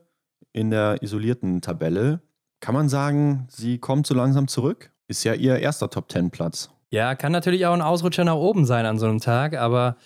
in 0.52 0.70
der 0.70 1.02
isolierten 1.02 1.60
Tabelle. 1.60 2.20
Kann 2.60 2.74
man 2.74 2.88
sagen, 2.88 3.46
sie 3.50 3.78
kommt 3.78 4.06
so 4.06 4.14
langsam 4.14 4.48
zurück? 4.48 4.90
Ist 5.06 5.24
ja 5.24 5.34
ihr 5.34 5.58
erster 5.58 5.90
Top-10-Platz. 5.90 6.70
Ja, 6.90 7.14
kann 7.14 7.32
natürlich 7.32 7.66
auch 7.66 7.74
ein 7.74 7.82
Ausrutscher 7.82 8.24
nach 8.24 8.34
oben 8.34 8.64
sein 8.64 8.86
an 8.86 8.98
so 8.98 9.06
einem 9.06 9.20
Tag, 9.20 9.56
aber 9.56 9.96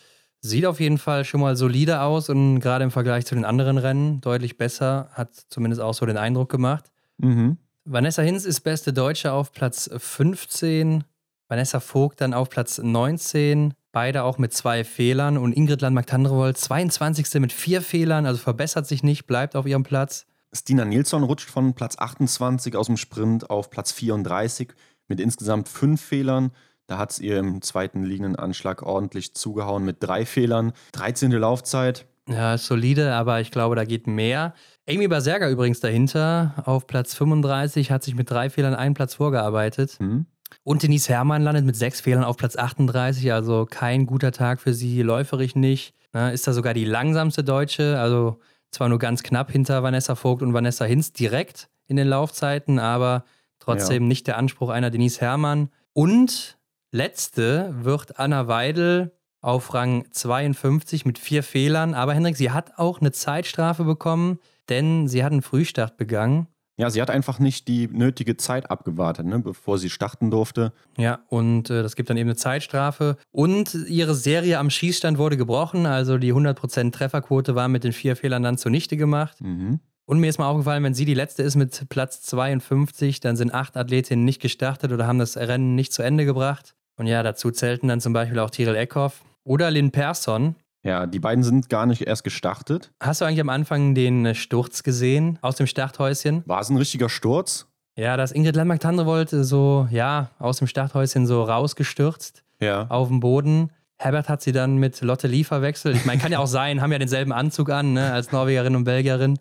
sieht 0.41 0.67
auf 0.67 0.81
jeden 0.81 0.99
Fall 0.99 1.25
schon 1.25 1.41
mal 1.41 1.57
solide 1.57 2.01
aus 2.01 2.29
und 2.29 2.61
gerade 2.61 2.85
im 2.85 2.91
Vergleich 2.91 3.25
zu 3.25 3.35
den 3.35 3.45
anderen 3.45 3.79
Rennen 3.79 4.21
deutlich 4.21 4.59
besser, 4.59 5.09
hat 5.13 5.35
zumindest 5.49 5.81
auch 5.81 5.95
so 5.95 6.05
den 6.05 6.17
Eindruck 6.17 6.51
gemacht. 6.51 6.91
Mhm. 7.19 7.59
Vanessa 7.85 8.23
Hinz 8.23 8.45
ist 8.45 8.61
beste 8.61 8.93
Deutsche 8.93 9.33
auf 9.33 9.53
Platz 9.53 9.89
15, 9.97 11.05
Vanessa 11.49 11.81
Vogt 11.81 12.21
dann 12.21 12.35
auf 12.35 12.49
Platz 12.49 12.79
19, 12.79 13.75
beide 13.93 14.25
auch 14.25 14.39
mit 14.39 14.53
zwei 14.53 14.85
Fehlern 14.85 15.39
und 15.39 15.53
Ingrid 15.53 15.83
Landmark-Tandrevold 15.83 16.57
22. 16.57 17.41
mit 17.41 17.53
vier 17.53 17.83
Fehlern, 17.83 18.27
also 18.27 18.39
verbessert 18.39 18.87
sich 18.87 19.03
nicht, 19.03 19.27
bleibt 19.27 19.55
auf 19.55 19.67
ihrem 19.67 19.83
Platz. 19.85 20.27
Stina 20.53 20.85
Nilsson 20.85 21.23
rutscht 21.23 21.49
von 21.49 21.75
Platz 21.75 21.97
28 21.99 22.77
aus 22.77 22.87
dem 22.87 22.97
Sprint 22.97 23.49
auf 23.49 23.71
Platz 23.71 23.93
34 23.93 24.73
mit 25.09 25.21
insgesamt 25.21 25.69
fünf 25.69 26.01
Fehlern. 26.01 26.53
Da 26.87 26.99
hat 26.99 27.13
es 27.13 27.21
ihr 27.21 27.39
im 27.39 27.63
zweiten 27.63 28.03
liegenden 28.03 28.37
Anschlag 28.37 28.83
ordentlich 28.83 29.35
zugehauen 29.35 29.85
mit 29.85 29.99
drei 30.01 30.27
Fehlern. 30.27 30.73
13. 30.93 31.31
Laufzeit. 31.33 32.07
Ja, 32.29 32.57
solide, 32.59 33.15
aber 33.15 33.41
ich 33.41 33.51
glaube, 33.51 33.77
da 33.77 33.85
geht 33.85 34.07
mehr. 34.07 34.55
Amy 34.89 35.09
Berserger 35.09 35.49
übrigens 35.49 35.81
dahinter 35.81 36.55
auf 36.67 36.87
Platz 36.87 37.15
35, 37.15 37.91
hat 37.91 38.03
sich 38.03 38.15
mit 38.15 38.31
drei 38.31 38.51
Fehlern 38.51 38.75
einen 38.75 38.95
Platz 38.95 39.15
vorgearbeitet. 39.15 39.99
Hm. 39.99 40.27
Und 40.65 40.83
Denise 40.83 41.09
Herrmann 41.09 41.43
landet 41.43 41.65
mit 41.65 41.77
sechs 41.77 42.01
Fehlern 42.01 42.25
auf 42.25 42.37
Platz 42.37 42.57
38, 42.57 43.33
also 43.33 43.67
kein 43.69 44.07
guter 44.07 44.33
Tag 44.33 44.61
für 44.61 44.75
sie, 44.75 45.03
läuferig 45.03 45.57
nicht. 45.57 45.95
Na, 46.13 46.31
ist 46.31 46.47
da 46.47 46.53
sogar 46.53 46.75
die 46.75 46.85
langsamste 46.85 47.43
Deutsche, 47.43 47.99
also 47.99 48.39
zwar 48.71 48.89
nur 48.89 48.99
ganz 48.99 49.23
knapp 49.23 49.51
hinter 49.51 49.83
Vanessa 49.83 50.15
Vogt 50.15 50.43
und 50.43 50.55
Vanessa 50.55 50.85
Hinz 50.85 51.13
direkt 51.13 51.69
in 51.87 51.97
den 51.97 52.09
Laufzeiten, 52.09 52.79
aber 52.79 53.25
trotzdem 53.59 54.09
nicht 54.09 54.27
der 54.27 54.37
Anspruch 54.39 54.71
einer 54.71 54.91
Denise 54.91 55.21
Herrmann. 55.21 55.71
Und 55.93 56.59
letzte 56.91 57.75
wird 57.85 58.19
Anna 58.19 58.49
Weidel 58.49 59.13
auf 59.41 59.75
Rang 59.75 60.07
52 60.11 61.05
mit 61.05 61.19
vier 61.19 61.43
Fehlern. 61.43 61.95
Aber 61.95 62.15
Hendrik, 62.15 62.37
sie 62.37 62.51
hat 62.51 62.79
auch 62.79 63.01
eine 63.01 63.13
Zeitstrafe 63.13 63.85
bekommen, 63.85 64.39
denn 64.69 65.09
sie 65.09 65.25
hat 65.25 65.33
einen 65.33 65.43
Frühstart 65.43 65.97
begangen. 65.97 66.47
Ja, 66.79 66.89
sie 66.91 67.03
hat 67.03 67.11
einfach 67.11 67.39
nicht 67.39 67.69
die 67.69 67.89
nötige 67.89 68.37
Zeit 68.37 68.71
abgewartet, 68.71 69.27
ne, 69.27 69.39
bevor 69.39 69.79
sie 69.79 69.91
starten 69.91 70.31
durfte. 70.31 70.73
Ja, 70.97 71.21
und 71.29 71.69
äh, 71.69 71.83
das 71.83 71.97
gibt 71.97 72.09
dann 72.09 72.17
eben 72.17 72.31
eine 72.31 72.37
Zeitstrafe. 72.37 73.17
Und 73.31 73.75
ihre 73.89 74.15
Serie 74.15 74.59
am 74.59 74.71
Schießstand 74.71 75.19
wurde 75.19 75.37
gebrochen. 75.37 75.87
Also 75.87 76.17
die 76.17 76.33
100% 76.33 76.93
Trefferquote 76.93 77.55
war 77.55 77.69
mit 77.69 77.85
den 77.85 77.93
vier 77.93 78.17
Fehlern 78.17 78.43
dann 78.43 78.57
zunichte 78.57 78.97
gemacht. 78.97 79.41
Mhm. 79.41 79.81
Und 80.07 80.19
mir 80.19 80.29
ist 80.29 80.39
mal 80.39 80.49
aufgefallen, 80.49 80.83
wenn 80.83 80.95
sie 80.95 81.05
die 81.05 81.15
letzte 81.15 81.43
ist 81.43 81.57
mit 81.57 81.89
Platz 81.89 82.23
52, 82.23 83.21
dann 83.21 83.37
sind 83.37 83.55
acht 83.55 83.77
Athletinnen 83.77 84.25
nicht 84.25 84.41
gestartet 84.41 84.93
oder 84.93 85.07
haben 85.07 85.19
das 85.19 85.37
Rennen 85.37 85.75
nicht 85.75 85.93
zu 85.93 86.03
Ende 86.03 86.25
gebracht. 86.25 86.75
Und 86.97 87.07
ja, 87.07 87.23
dazu 87.23 87.51
zählten 87.51 87.89
dann 87.89 88.01
zum 88.01 88.13
Beispiel 88.13 88.39
auch 88.39 88.51
Tyrell 88.51 88.77
Eckhoff 88.77 89.23
oder 89.45 89.71
Lynn 89.71 89.91
Persson. 89.91 90.57
Ja, 90.85 91.07
die 91.07 91.21
beiden 91.21 91.45
sind 91.45 91.69
gar 91.69 91.87
nicht 91.87 92.03
erst 92.03 92.25
gestartet. 92.25 92.91
Hast 93.01 93.21
du 93.21 93.25
eigentlich 93.25 93.41
am 93.41 93.49
Anfang 93.51 93.95
den 93.95 94.27
äh, 94.27 94.35
Sturz 94.35 94.83
gesehen 94.83 95.39
aus 95.41 95.55
dem 95.57 95.67
Starthäuschen? 95.69 96.43
War 96.47 96.61
es 96.61 96.71
ein 96.71 96.77
richtiger 96.77 97.09
Sturz? 97.09 97.67
Ja, 97.97 98.17
dass 98.17 98.33
Ingrid 98.33 98.57
Landmark-Tandrevold 98.57 99.29
so, 99.31 99.87
ja, 99.91 100.31
aus 100.39 100.59
dem 100.59 100.67
Starthäuschen 100.67 101.27
so 101.27 101.43
rausgestürzt 101.45 102.43
Ja. 102.61 102.87
auf 102.89 103.09
dem 103.09 103.21
Boden. 103.21 103.71
Herbert 103.99 104.29
hat 104.29 104.43
sie 104.43 104.51
dann 104.51 104.79
mit 104.79 105.01
Lotte 105.03 105.29
Lee 105.29 105.45
verwechselt. 105.45 105.95
Ich 105.95 106.05
meine, 106.05 106.21
kann 106.21 106.33
ja 106.33 106.41
auch 106.41 106.47
sein, 106.49 106.81
haben 106.81 106.91
ja 106.91 106.99
denselben 106.99 107.33
Anzug 107.33 107.71
an, 107.71 107.93
ne, 107.93 108.13
als 108.13 108.33
Norwegerin 108.33 108.75
und 108.75 108.83
Belgierin. 108.85 109.39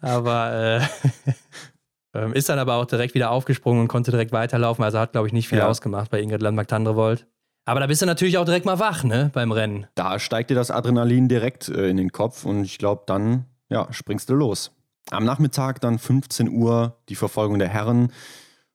Aber 0.00 0.52
äh, 0.52 0.80
ähm, 2.14 2.32
ist 2.34 2.48
dann 2.48 2.60
aber 2.60 2.74
auch 2.76 2.84
direkt 2.84 3.14
wieder 3.14 3.30
aufgesprungen 3.32 3.80
und 3.82 3.88
konnte 3.88 4.10
direkt 4.12 4.30
weiterlaufen. 4.30 4.84
Also 4.84 5.00
hat, 5.00 5.12
glaube 5.12 5.26
ich, 5.26 5.32
nicht 5.32 5.48
viel 5.48 5.58
Ja. 5.58 5.66
ausgemacht 5.68 6.10
bei 6.10 6.20
Ingrid 6.20 6.42
Landmark-Tandrevold. 6.42 7.26
Aber 7.64 7.80
da 7.80 7.86
bist 7.86 8.00
du 8.00 8.06
natürlich 8.06 8.38
auch 8.38 8.44
direkt 8.44 8.64
mal 8.64 8.78
wach, 8.78 9.04
ne, 9.04 9.30
beim 9.34 9.52
Rennen. 9.52 9.86
Da 9.94 10.18
steigt 10.18 10.50
dir 10.50 10.54
das 10.54 10.70
Adrenalin 10.70 11.28
direkt 11.28 11.68
äh, 11.68 11.88
in 11.88 11.96
den 11.96 12.12
Kopf 12.12 12.44
und 12.44 12.64
ich 12.64 12.78
glaube, 12.78 13.02
dann 13.06 13.44
ja, 13.68 13.92
springst 13.92 14.28
du 14.30 14.34
los. 14.34 14.72
Am 15.10 15.24
Nachmittag 15.24 15.80
dann 15.80 15.98
15 15.98 16.48
Uhr 16.48 16.98
die 17.08 17.14
Verfolgung 17.14 17.58
der 17.58 17.68
Herren. 17.68 18.12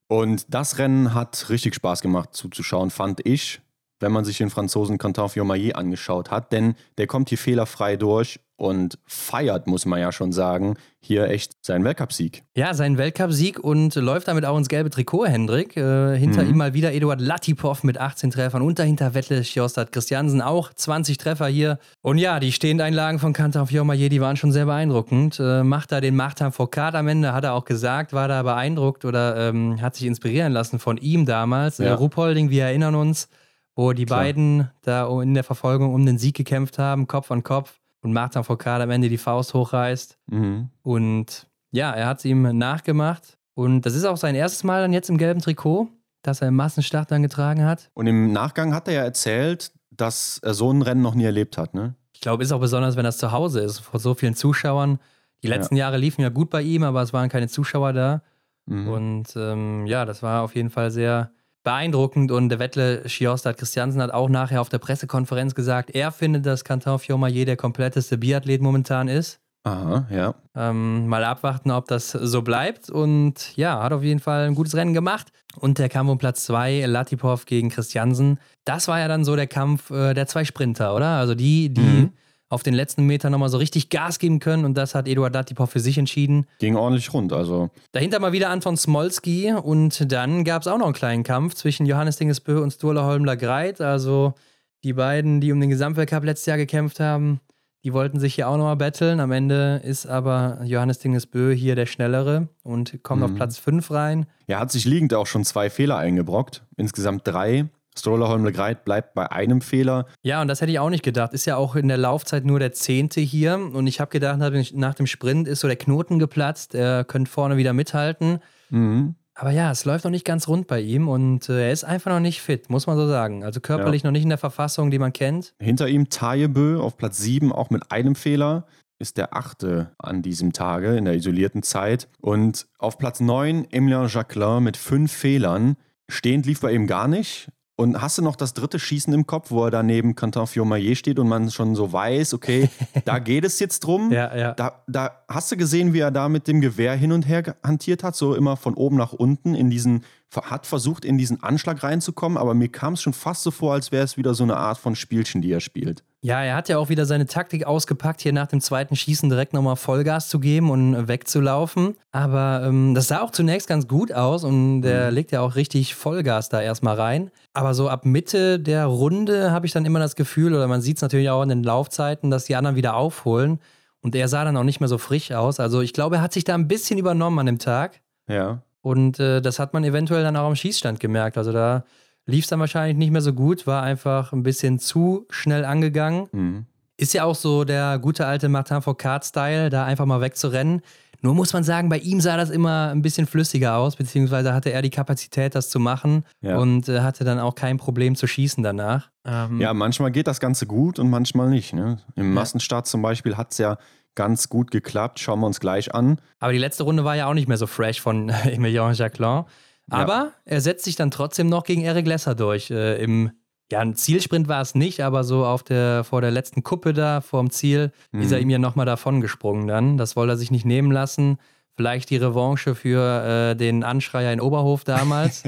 Und 0.08 0.46
das 0.54 0.78
Rennen 0.78 1.14
hat 1.14 1.50
richtig 1.50 1.76
Spaß 1.76 2.02
gemacht 2.02 2.34
zuzuschauen, 2.34 2.92
fand 2.92 3.26
ich, 3.26 3.62
wenn 4.04 4.12
man 4.12 4.24
sich 4.26 4.38
den 4.38 4.52
Franzosen 4.52 5.00
Quentin 5.00 5.28
Fiomayer 5.30 5.76
angeschaut 5.78 6.30
hat. 6.30 6.52
Denn 6.52 6.76
der 7.00 7.08
kommt 7.08 7.30
hier 7.30 7.38
fehlerfrei 7.40 7.96
durch 7.96 8.40
und 8.56 9.00
feiert, 9.08 9.66
muss 9.68 9.86
man 9.86 10.00
ja 10.00 10.12
schon 10.12 10.32
sagen, 10.32 10.76
hier 11.02 11.28
echt 11.28 11.54
seinen 11.66 11.84
Weltcupsieg. 11.84 12.44
Ja, 12.56 12.74
seinen 12.74 12.98
Weltcupsieg 12.98 13.60
und 13.60 13.96
läuft 13.96 14.28
damit 14.30 14.46
auch 14.46 14.58
ins 14.58 14.70
gelbe 14.70 14.90
Trikot, 14.90 15.26
Hendrik. 15.26 15.76
Äh, 15.76 16.16
hinter 16.18 16.44
Mhm. 16.44 16.50
ihm 16.52 16.58
mal 16.58 16.74
wieder 16.74 16.94
Eduard 16.94 17.20
Latipov 17.20 17.84
mit 17.84 17.98
18 17.98 18.30
Treffern 18.32 18.62
und 18.62 18.80
dahinter 18.80 19.14
Wettle 19.16 19.44
Sjostad 19.44 19.92
Christiansen 19.92 20.42
auch 20.42 20.72
20 20.74 21.18
Treffer 21.18 21.48
hier. 21.48 21.80
Und 22.02 22.20
ja, 22.20 22.40
die 22.40 22.52
Stehendeinlagen 22.54 23.20
von 23.20 23.34
Kantar 23.34 23.68
Fiormaillet, 23.68 24.12
die 24.12 24.22
waren 24.22 24.38
schon 24.38 24.52
sehr 24.54 24.66
beeindruckend. 24.68 25.40
Äh, 25.40 25.64
macht 25.64 25.92
da 25.92 26.00
den 26.00 26.16
Martin 26.16 26.52
Foucault 26.52 26.94
am 26.96 27.08
Ende, 27.08 27.34
hat 27.34 27.44
er 27.44 27.54
auch 27.56 27.66
gesagt, 27.66 28.14
war 28.14 28.28
da 28.28 28.44
beeindruckt 28.44 29.04
oder 29.04 29.50
ähm, 29.50 29.82
hat 29.82 29.96
sich 29.96 30.06
inspirieren 30.06 30.54
lassen 30.54 30.80
von 30.80 30.98
ihm 30.98 31.26
damals. 31.26 31.80
Äh, 31.80 31.86
Ja. 31.86 31.96
Ruhpolding, 31.96 32.50
wir 32.50 32.64
erinnern 32.66 32.96
uns, 32.96 33.28
wo 33.76 33.94
die 33.94 34.06
Klar. 34.06 34.20
beiden 34.20 34.70
da 34.82 35.10
in 35.22 35.34
der 35.34 35.44
Verfolgung 35.44 35.94
um 35.94 36.06
den 36.06 36.18
Sieg 36.18 36.36
gekämpft 36.36 36.80
haben, 36.80 37.08
Kopf 37.08 37.32
an 37.32 37.44
Kopf. 37.44 37.80
Und 38.02 38.12
Martin 38.12 38.44
Foucault 38.44 38.82
am 38.82 38.90
Ende 38.90 39.08
die 39.08 39.18
Faust 39.18 39.54
hochreißt. 39.54 40.18
Mhm. 40.28 40.70
Und 40.82 41.48
ja, 41.72 41.92
er 41.92 42.08
hat 42.08 42.20
es 42.20 42.26
ihm 42.26 42.58
nachgemacht. 42.58 43.38
Und 43.56 43.82
das 43.86 43.96
ist 43.96 44.04
auch 44.04 44.18
sein 44.18 44.36
erstes 44.36 44.64
Mal 44.66 44.82
dann 44.82 44.92
jetzt 44.92 45.10
im 45.10 45.18
gelben 45.18 45.40
Trikot, 45.40 45.88
das 46.22 46.42
er 46.42 46.50
im 46.50 46.56
Massenstart 46.56 47.12
dann 47.12 47.22
getragen 47.22 47.64
hat. 47.64 47.90
Und 47.94 48.08
im 48.08 48.34
Nachgang 48.34 48.74
hat 48.74 48.90
er 48.90 48.94
ja 48.94 49.04
erzählt, 49.04 49.72
dass 49.90 50.40
er 50.40 50.54
so 50.54 50.72
ein 50.72 50.82
Rennen 50.82 51.02
noch 51.02 51.16
nie 51.16 51.24
erlebt 51.24 51.58
hat. 51.58 51.74
Ne? 51.74 51.96
Ich 52.14 52.20
glaube, 52.20 52.44
ist 52.44 52.52
auch 52.52 52.60
besonders, 52.60 52.98
wenn 52.98 53.06
das 53.06 53.18
zu 53.18 53.32
Hause 53.32 53.62
ist, 53.62 53.80
vor 53.80 54.00
so 54.00 54.14
vielen 54.16 54.36
Zuschauern. 54.36 55.00
Die 55.42 55.48
letzten 55.48 55.76
ja. 55.76 55.86
Jahre 55.86 55.98
liefen 55.98 56.22
ja 56.22 56.30
gut 56.30 56.50
bei 56.50 56.62
ihm, 56.62 56.84
aber 56.84 57.02
es 57.02 57.14
waren 57.14 57.30
keine 57.30 57.48
Zuschauer 57.48 57.94
da. 57.94 58.22
Mhm. 58.66 58.88
Und 58.88 59.36
ähm, 59.36 59.86
ja, 59.86 60.06
das 60.06 60.24
war 60.24 60.42
auf 60.44 60.56
jeden 60.56 60.70
Fall 60.70 60.92
sehr 60.92 61.32
beeindruckend. 61.64 62.32
Und 62.32 62.50
der 62.50 62.60
Wettle 62.60 63.08
Schiostad 63.08 63.58
Christiansen 63.58 64.02
hat 64.02 64.12
auch 64.12 64.30
nachher 64.30 64.62
auf 64.62 64.70
der 64.70 64.80
Pressekonferenz 64.80 65.56
gesagt, 65.56 65.92
er 65.92 66.12
findet, 66.12 66.46
dass 66.46 66.64
Quentin 66.64 67.00
Fiormaillet 67.00 67.48
der 67.48 67.58
kompletteste 67.58 68.18
Biathlet 68.18 68.62
momentan 68.62 69.08
ist. 69.08 69.40
Aha, 69.66 70.06
ja. 70.10 70.36
Ähm, 70.56 71.08
mal 71.08 71.24
abwarten, 71.24 71.72
ob 71.72 71.88
das 71.88 72.12
so 72.12 72.42
bleibt. 72.42 72.90
Und 72.90 73.56
ja, 73.56 73.82
hat 73.82 73.94
auf 73.94 74.04
jeden 74.04 74.20
Fall 74.20 74.46
ein 74.46 74.56
gutes 74.56 74.76
Rennen 74.76 74.94
gemacht. 74.94 75.28
Und 75.56 75.80
der 75.80 75.88
Kampf 75.88 76.10
um 76.10 76.18
Platz 76.18 76.44
2, 76.46 76.86
Latipov 76.86 77.46
gegen 77.46 77.70
Christiansen. 77.70 78.40
Das 78.66 78.88
war 78.88 79.00
ja 79.00 79.08
dann 79.08 79.24
so 79.24 79.36
der 79.36 79.48
Kampf 79.48 79.90
äh, 79.92 80.14
der 80.14 80.28
zwei 80.28 80.44
Sprinter, 80.44 80.94
oder? 80.96 81.18
Also 81.18 81.34
die, 81.34 81.74
die 81.74 81.82
mhm. 81.82 82.14
Auf 82.50 82.64
den 82.64 82.74
letzten 82.74 83.06
Metern 83.06 83.32
nochmal 83.32 83.50
so 83.50 83.58
richtig 83.58 83.90
Gas 83.90 84.20
geben 84.20 84.40
können. 84.40 84.66
Und 84.66 84.76
das 84.76 84.96
hat 84.96 85.08
Eduard 85.08 85.34
Latipov 85.34 85.70
für 85.72 85.80
sich 85.80 85.98
entschieden. 85.98 86.46
Ging 86.60 86.76
ordentlich 86.76 87.12
rund, 87.14 87.34
also. 87.34 87.70
Dahinter 87.92 88.20
mal 88.20 88.32
wieder 88.32 88.50
Anton 88.50 88.78
Smolski. 88.78 89.54
Und 89.54 90.12
dann 90.12 90.44
gab 90.44 90.62
es 90.62 90.68
auch 90.68 90.78
noch 90.78 90.86
einen 90.86 90.94
kleinen 90.94 91.24
Kampf 91.24 91.56
zwischen 91.56 91.86
Johannes 91.86 92.18
Dingesbö 92.18 92.62
und 92.62 92.72
Sturla 92.72 93.06
Holmler 93.06 93.38
Greit. 93.38 93.82
Also 93.82 94.36
die 94.84 94.94
beiden, 94.94 95.42
die 95.42 95.52
um 95.52 95.60
den 95.60 95.70
Gesamtweltcup 95.70 96.24
letztes 96.24 96.46
Jahr 96.46 96.58
gekämpft 96.58 97.00
haben. 97.00 97.40
Die 97.84 97.92
wollten 97.92 98.20
sich 98.20 98.36
hier 98.36 98.48
auch 98.48 98.56
nochmal 98.56 98.78
betteln. 98.78 99.20
Am 99.20 99.32
Ende 99.32 99.82
ist 99.84 100.06
aber 100.06 100.62
Johannes 100.64 101.00
Dingesbö 101.00 101.54
hier 101.54 101.76
der 101.76 101.86
Schnellere 101.86 102.48
und 102.64 103.04
kommt 103.04 103.22
mhm. 103.22 103.26
auf 103.26 103.36
Platz 103.36 103.58
5 103.58 103.92
rein. 103.92 104.26
Er 104.48 104.60
hat 104.60 104.72
sich 104.72 104.86
liegend 104.86 105.14
auch 105.14 105.28
schon 105.28 105.44
zwei 105.44 105.70
Fehler 105.70 105.98
eingebrockt. 105.98 106.64
Insgesamt 106.78 107.28
drei. 107.28 107.66
Stroller 107.98 108.28
Holmle-Greit 108.28 108.86
bleibt 108.86 109.14
bei 109.14 109.32
einem 109.32 109.62
Fehler. 109.62 110.08
Ja, 110.22 110.42
und 110.42 110.48
das 110.48 110.62
hätte 110.62 110.72
ich 110.72 110.80
auch 110.80 110.90
nicht 110.90 111.04
gedacht. 111.04 111.34
Ist 111.34 111.46
ja 111.46 111.58
auch 111.58 111.76
in 111.76 111.88
der 111.88 111.98
Laufzeit 111.98 112.46
nur 112.46 112.60
der 112.60 112.74
zehnte 112.74 113.22
hier. 113.22 113.56
Und 113.56 113.88
ich 113.88 114.00
habe 114.00 114.10
gedacht, 114.10 114.40
nach 114.74 114.96
dem 114.96 115.08
Sprint 115.08 115.48
ist 115.48 115.60
so 115.60 115.68
der 115.68 115.78
Knoten 115.78 116.20
geplatzt. 116.20 116.76
Er 116.76 117.04
könnte 117.04 117.30
vorne 117.30 117.58
wieder 117.58 117.74
mithalten. 117.74 118.40
Mhm. 118.70 119.16
Aber 119.36 119.52
ja, 119.52 119.72
es 119.72 119.86
läuft 119.86 120.04
noch 120.04 120.12
nicht 120.12 120.26
ganz 120.26 120.48
rund 120.48 120.68
bei 120.68 120.80
ihm 120.80 121.08
und 121.08 121.50
äh, 121.50 121.66
er 121.66 121.72
ist 121.72 121.84
einfach 121.84 122.12
noch 122.12 122.20
nicht 122.20 122.42
fit, 122.42 122.70
muss 122.70 122.86
man 122.86 122.98
so 122.98 123.08
sagen. 123.08 123.44
Also 123.44 123.62
körperlich 123.62 124.04
ja. 124.04 124.08
noch 124.08 124.12
nicht 124.12 124.24
in 124.24 124.30
der 124.30 124.38
Verfassung, 124.38 124.92
die 124.92 125.00
man 125.00 125.12
kennt. 125.12 125.56
Hinter 125.60 125.88
ihm 125.88 126.10
Tajebö 126.10 126.80
auf 126.80 126.98
Platz 126.98 127.18
7, 127.18 127.52
auch 127.52 127.72
mit 127.72 127.92
einem 127.92 128.14
Fehler, 128.14 128.68
ist 129.00 129.18
der 129.18 129.36
achte 129.36 129.92
an 129.98 130.22
diesem 130.22 130.54
Tage 130.54 130.96
in 130.96 131.06
der 131.06 131.16
isolierten 131.16 131.64
Zeit. 131.64 132.08
Und 132.22 132.68
auf 132.78 132.98
Platz 133.00 133.22
9 133.22 133.68
Emilien 133.72 134.08
Jacquelin 134.08 134.64
mit 134.64 134.78
fünf 134.78 135.12
Fehlern. 135.12 135.78
Stehend 136.08 136.46
lief 136.46 136.62
bei 136.62 136.72
ihm 136.72 136.86
gar 136.86 137.08
nicht. 137.08 137.50
Und 137.76 138.00
hast 138.00 138.20
du 138.20 138.22
noch 138.22 138.36
das 138.36 138.54
dritte 138.54 138.78
Schießen 138.78 139.12
im 139.14 139.26
Kopf, 139.26 139.50
wo 139.50 139.66
er 139.66 139.72
da 139.72 139.82
neben 139.82 140.16
Quentin 140.16 140.46
Fiormaillet 140.46 140.96
steht 140.96 141.18
und 141.18 141.28
man 141.28 141.50
schon 141.50 141.74
so 141.74 141.92
weiß, 141.92 142.36
okay, 142.36 142.70
da 143.06 143.18
geht 143.18 143.46
es 143.46 143.60
jetzt 143.60 143.80
drum. 143.80 144.12
Ja, 144.12 144.36
ja. 144.36 144.54
Da, 144.54 144.84
da 144.88 145.24
hast 145.28 145.52
du 145.52 145.58
gesehen, 145.58 145.92
wie 145.94 146.00
er 146.00 146.12
da 146.12 146.30
mit 146.30 146.48
dem 146.48 146.62
Gewehr 146.62 146.96
hin 146.96 147.12
und 147.12 147.28
her 147.28 147.56
hantiert 147.64 148.04
hat, 148.04 148.16
so 148.16 148.36
immer 148.36 148.58
von 148.58 148.76
oben 148.76 148.98
nach 148.98 149.14
unten 149.14 149.56
in 149.56 149.72
diesen 149.72 150.04
hat 150.36 150.66
versucht, 150.66 151.06
in 151.06 151.18
diesen 151.18 151.44
Anschlag 151.44 151.84
reinzukommen, 151.84 152.38
aber 152.38 152.54
mir 152.54 152.70
kam 152.70 152.94
es 152.94 153.02
schon 153.02 153.14
fast 153.14 153.44
so 153.44 153.52
vor, 153.52 153.74
als 153.74 153.92
wäre 153.92 154.04
es 154.04 154.18
wieder 154.18 154.34
so 154.34 154.44
eine 154.44 154.58
Art 154.58 154.78
von 154.78 154.96
Spielchen, 154.96 155.42
die 155.42 155.52
er 155.52 155.60
spielt. 155.60 156.04
Ja, 156.22 156.42
er 156.42 156.56
hat 156.56 156.70
ja 156.70 156.78
auch 156.78 156.88
wieder 156.88 157.06
seine 157.06 157.26
Taktik 157.26 157.66
ausgepackt, 157.66 158.22
hier 158.22 158.32
nach 158.32 158.48
dem 158.48 158.62
zweiten 158.62 158.96
Schießen 158.96 159.30
direkt 159.30 159.52
nochmal 159.52 159.76
Vollgas 159.76 160.30
zu 160.30 160.40
geben 160.40 160.72
und 160.72 161.10
wegzulaufen. 161.10 161.96
Aber 162.14 162.64
ähm, 162.66 162.96
das 162.96 163.10
sah 163.10 163.22
auch 163.22 163.32
zunächst 163.32 163.68
ganz 163.68 163.90
gut 163.90 164.14
aus 164.14 164.46
und 164.46 164.84
der 164.84 165.10
mhm. 165.10 165.16
legt 165.16 165.34
ja 165.34 165.42
auch 165.42 165.56
richtig 165.56 165.96
Vollgas 165.96 166.48
da 166.48 166.62
erstmal 166.62 166.96
rein. 166.96 167.30
Aber 167.52 167.74
so 167.74 167.90
ab 167.90 168.06
Mitte 168.06 168.58
der 168.58 168.86
Runde 168.86 169.52
habe 169.52 169.66
ich 169.66 169.74
dann 169.74 169.86
immer 169.86 170.00
das 170.00 170.16
Gefühl, 170.16 170.54
oder 170.54 170.68
man 170.68 170.80
sieht 170.80 170.96
es 170.96 171.02
natürlich 171.02 171.30
auch 171.30 171.44
in 171.44 171.50
den 171.50 171.64
Laufzeiten, 171.64 172.32
dass 172.32 172.46
die 172.46 172.56
anderen 172.56 172.78
wieder 172.78 172.96
aufholen. 172.96 173.60
Und 174.00 174.16
er 174.16 174.30
sah 174.30 174.46
dann 174.46 174.56
auch 174.56 174.64
nicht 174.64 174.80
mehr 174.80 174.90
so 174.90 174.98
frisch 174.98 175.34
aus. 175.34 175.60
Also 175.60 175.82
ich 175.82 175.92
glaube, 175.92 176.18
er 176.18 176.22
hat 176.22 176.32
sich 176.32 176.46
da 176.46 176.56
ein 176.56 176.70
bisschen 176.70 176.98
übernommen 176.98 177.40
an 177.40 177.48
dem 177.48 177.60
Tag. 177.60 178.00
Ja. 178.30 178.62
Und 178.84 179.18
äh, 179.20 179.42
das 179.42 179.60
hat 179.60 179.74
man 179.74 179.84
eventuell 179.86 180.24
dann 180.24 180.36
auch 180.36 180.46
am 180.46 180.56
Schießstand 180.56 181.00
gemerkt. 181.00 181.38
Also 181.38 181.54
da 181.54 181.86
lief 182.26 182.44
es 182.44 182.50
dann 182.50 182.60
wahrscheinlich 182.60 182.98
nicht 182.98 183.12
mehr 183.12 183.22
so 183.22 183.34
gut, 183.34 183.66
war 183.66 183.82
einfach 183.82 184.34
ein 184.34 184.44
bisschen 184.44 184.78
zu 184.78 185.26
schnell 185.30 185.66
angegangen. 185.66 186.28
Mhm. 186.32 186.66
Ist 186.98 187.14
ja 187.14 187.24
auch 187.24 187.36
so 187.36 187.64
der 187.64 187.98
gute 187.98 188.28
alte 188.28 188.50
Martin 188.50 188.82
Foucault-Style, 188.82 189.70
da 189.70 189.86
einfach 189.86 190.06
mal 190.06 190.22
wegzurennen. 190.22 190.82
Nur 191.22 191.34
muss 191.34 191.54
man 191.54 191.64
sagen, 191.64 191.88
bei 191.88 192.00
ihm 192.00 192.20
sah 192.20 192.36
das 192.36 192.50
immer 192.50 192.90
ein 192.90 193.02
bisschen 193.02 193.26
flüssiger 193.26 193.78
aus, 193.78 193.96
beziehungsweise 193.96 194.54
hatte 194.54 194.74
er 194.74 194.82
die 194.82 194.90
Kapazität, 194.90 195.56
das 195.56 195.70
zu 195.70 195.80
machen 195.80 196.26
ja. 196.42 196.58
und 196.58 196.90
äh, 196.90 197.00
hatte 197.00 197.24
dann 197.24 197.40
auch 197.40 197.56
kein 197.56 197.78
Problem 197.78 198.18
zu 198.18 198.28
schießen 198.28 198.62
danach. 198.62 199.10
Ähm 199.24 199.62
ja, 199.62 199.74
manchmal 199.74 200.12
geht 200.12 200.28
das 200.28 200.42
Ganze 200.42 200.68
gut 200.68 201.00
und 201.00 201.10
manchmal 201.10 201.50
nicht. 201.50 201.74
Ne? 201.74 202.00
Im 202.18 202.34
Massenstart 202.34 202.88
zum 202.88 203.02
Beispiel 203.02 203.38
hat 203.38 203.54
es 203.54 203.58
ja 203.58 203.78
ganz 204.16 204.50
gut 204.50 204.72
geklappt. 204.72 205.20
Schauen 205.20 205.40
wir 205.40 205.48
uns 205.48 205.60
gleich 205.60 205.94
an. 205.94 206.20
Aber 206.40 206.52
die 206.52 206.60
letzte 206.60 206.84
Runde 206.84 207.04
war 207.04 207.16
ja 207.16 207.28
auch 207.28 207.34
nicht 207.34 207.48
mehr 207.48 207.58
so 207.58 207.68
fresh 207.68 208.02
von 208.02 208.30
Emilien 208.46 208.94
Jacquelin. 208.94 209.46
Aber 209.90 210.14
ja. 210.14 210.32
er 210.46 210.62
setzt 210.62 210.86
sich 210.86 210.96
dann 210.96 211.12
trotzdem 211.12 211.48
noch 211.48 211.64
gegen 211.64 211.82
Eric 211.84 212.08
Lesser 212.08 212.36
durch. 212.36 212.72
Äh, 212.72 213.04
Im 213.04 213.32
ja, 213.72 213.80
ein 213.80 213.96
Zielsprint 213.96 214.48
war 214.48 214.62
es 214.62 214.76
nicht, 214.76 215.02
aber 215.02 215.24
so 215.24 215.46
auf 215.46 215.64
der, 215.64 216.04
vor 216.04 216.22
der 216.22 216.32
letzten 216.32 216.64
Kuppe 216.64 216.94
da, 216.94 217.22
vorm 217.22 217.50
Ziel, 217.50 217.92
mhm. 218.12 218.22
ist 218.22 218.32
er 218.32 218.40
ihm 218.40 218.50
ja 218.50 218.60
nochmal 218.60 218.86
davon 218.86 219.20
gesprungen 219.20 219.68
dann. 219.68 219.98
Das 219.98 220.16
wollte 220.16 220.34
er 220.34 220.38
sich 220.38 220.52
nicht 220.52 220.66
nehmen 220.66 220.92
lassen. 220.92 221.38
Vielleicht 221.76 222.12
die 222.12 222.18
Revanche 222.18 222.76
für 222.76 223.52
äh, 223.52 223.56
den 223.56 223.84
Anschreier 223.84 224.32
in 224.32 224.42
Oberhof 224.42 224.84
damals. 224.84 225.44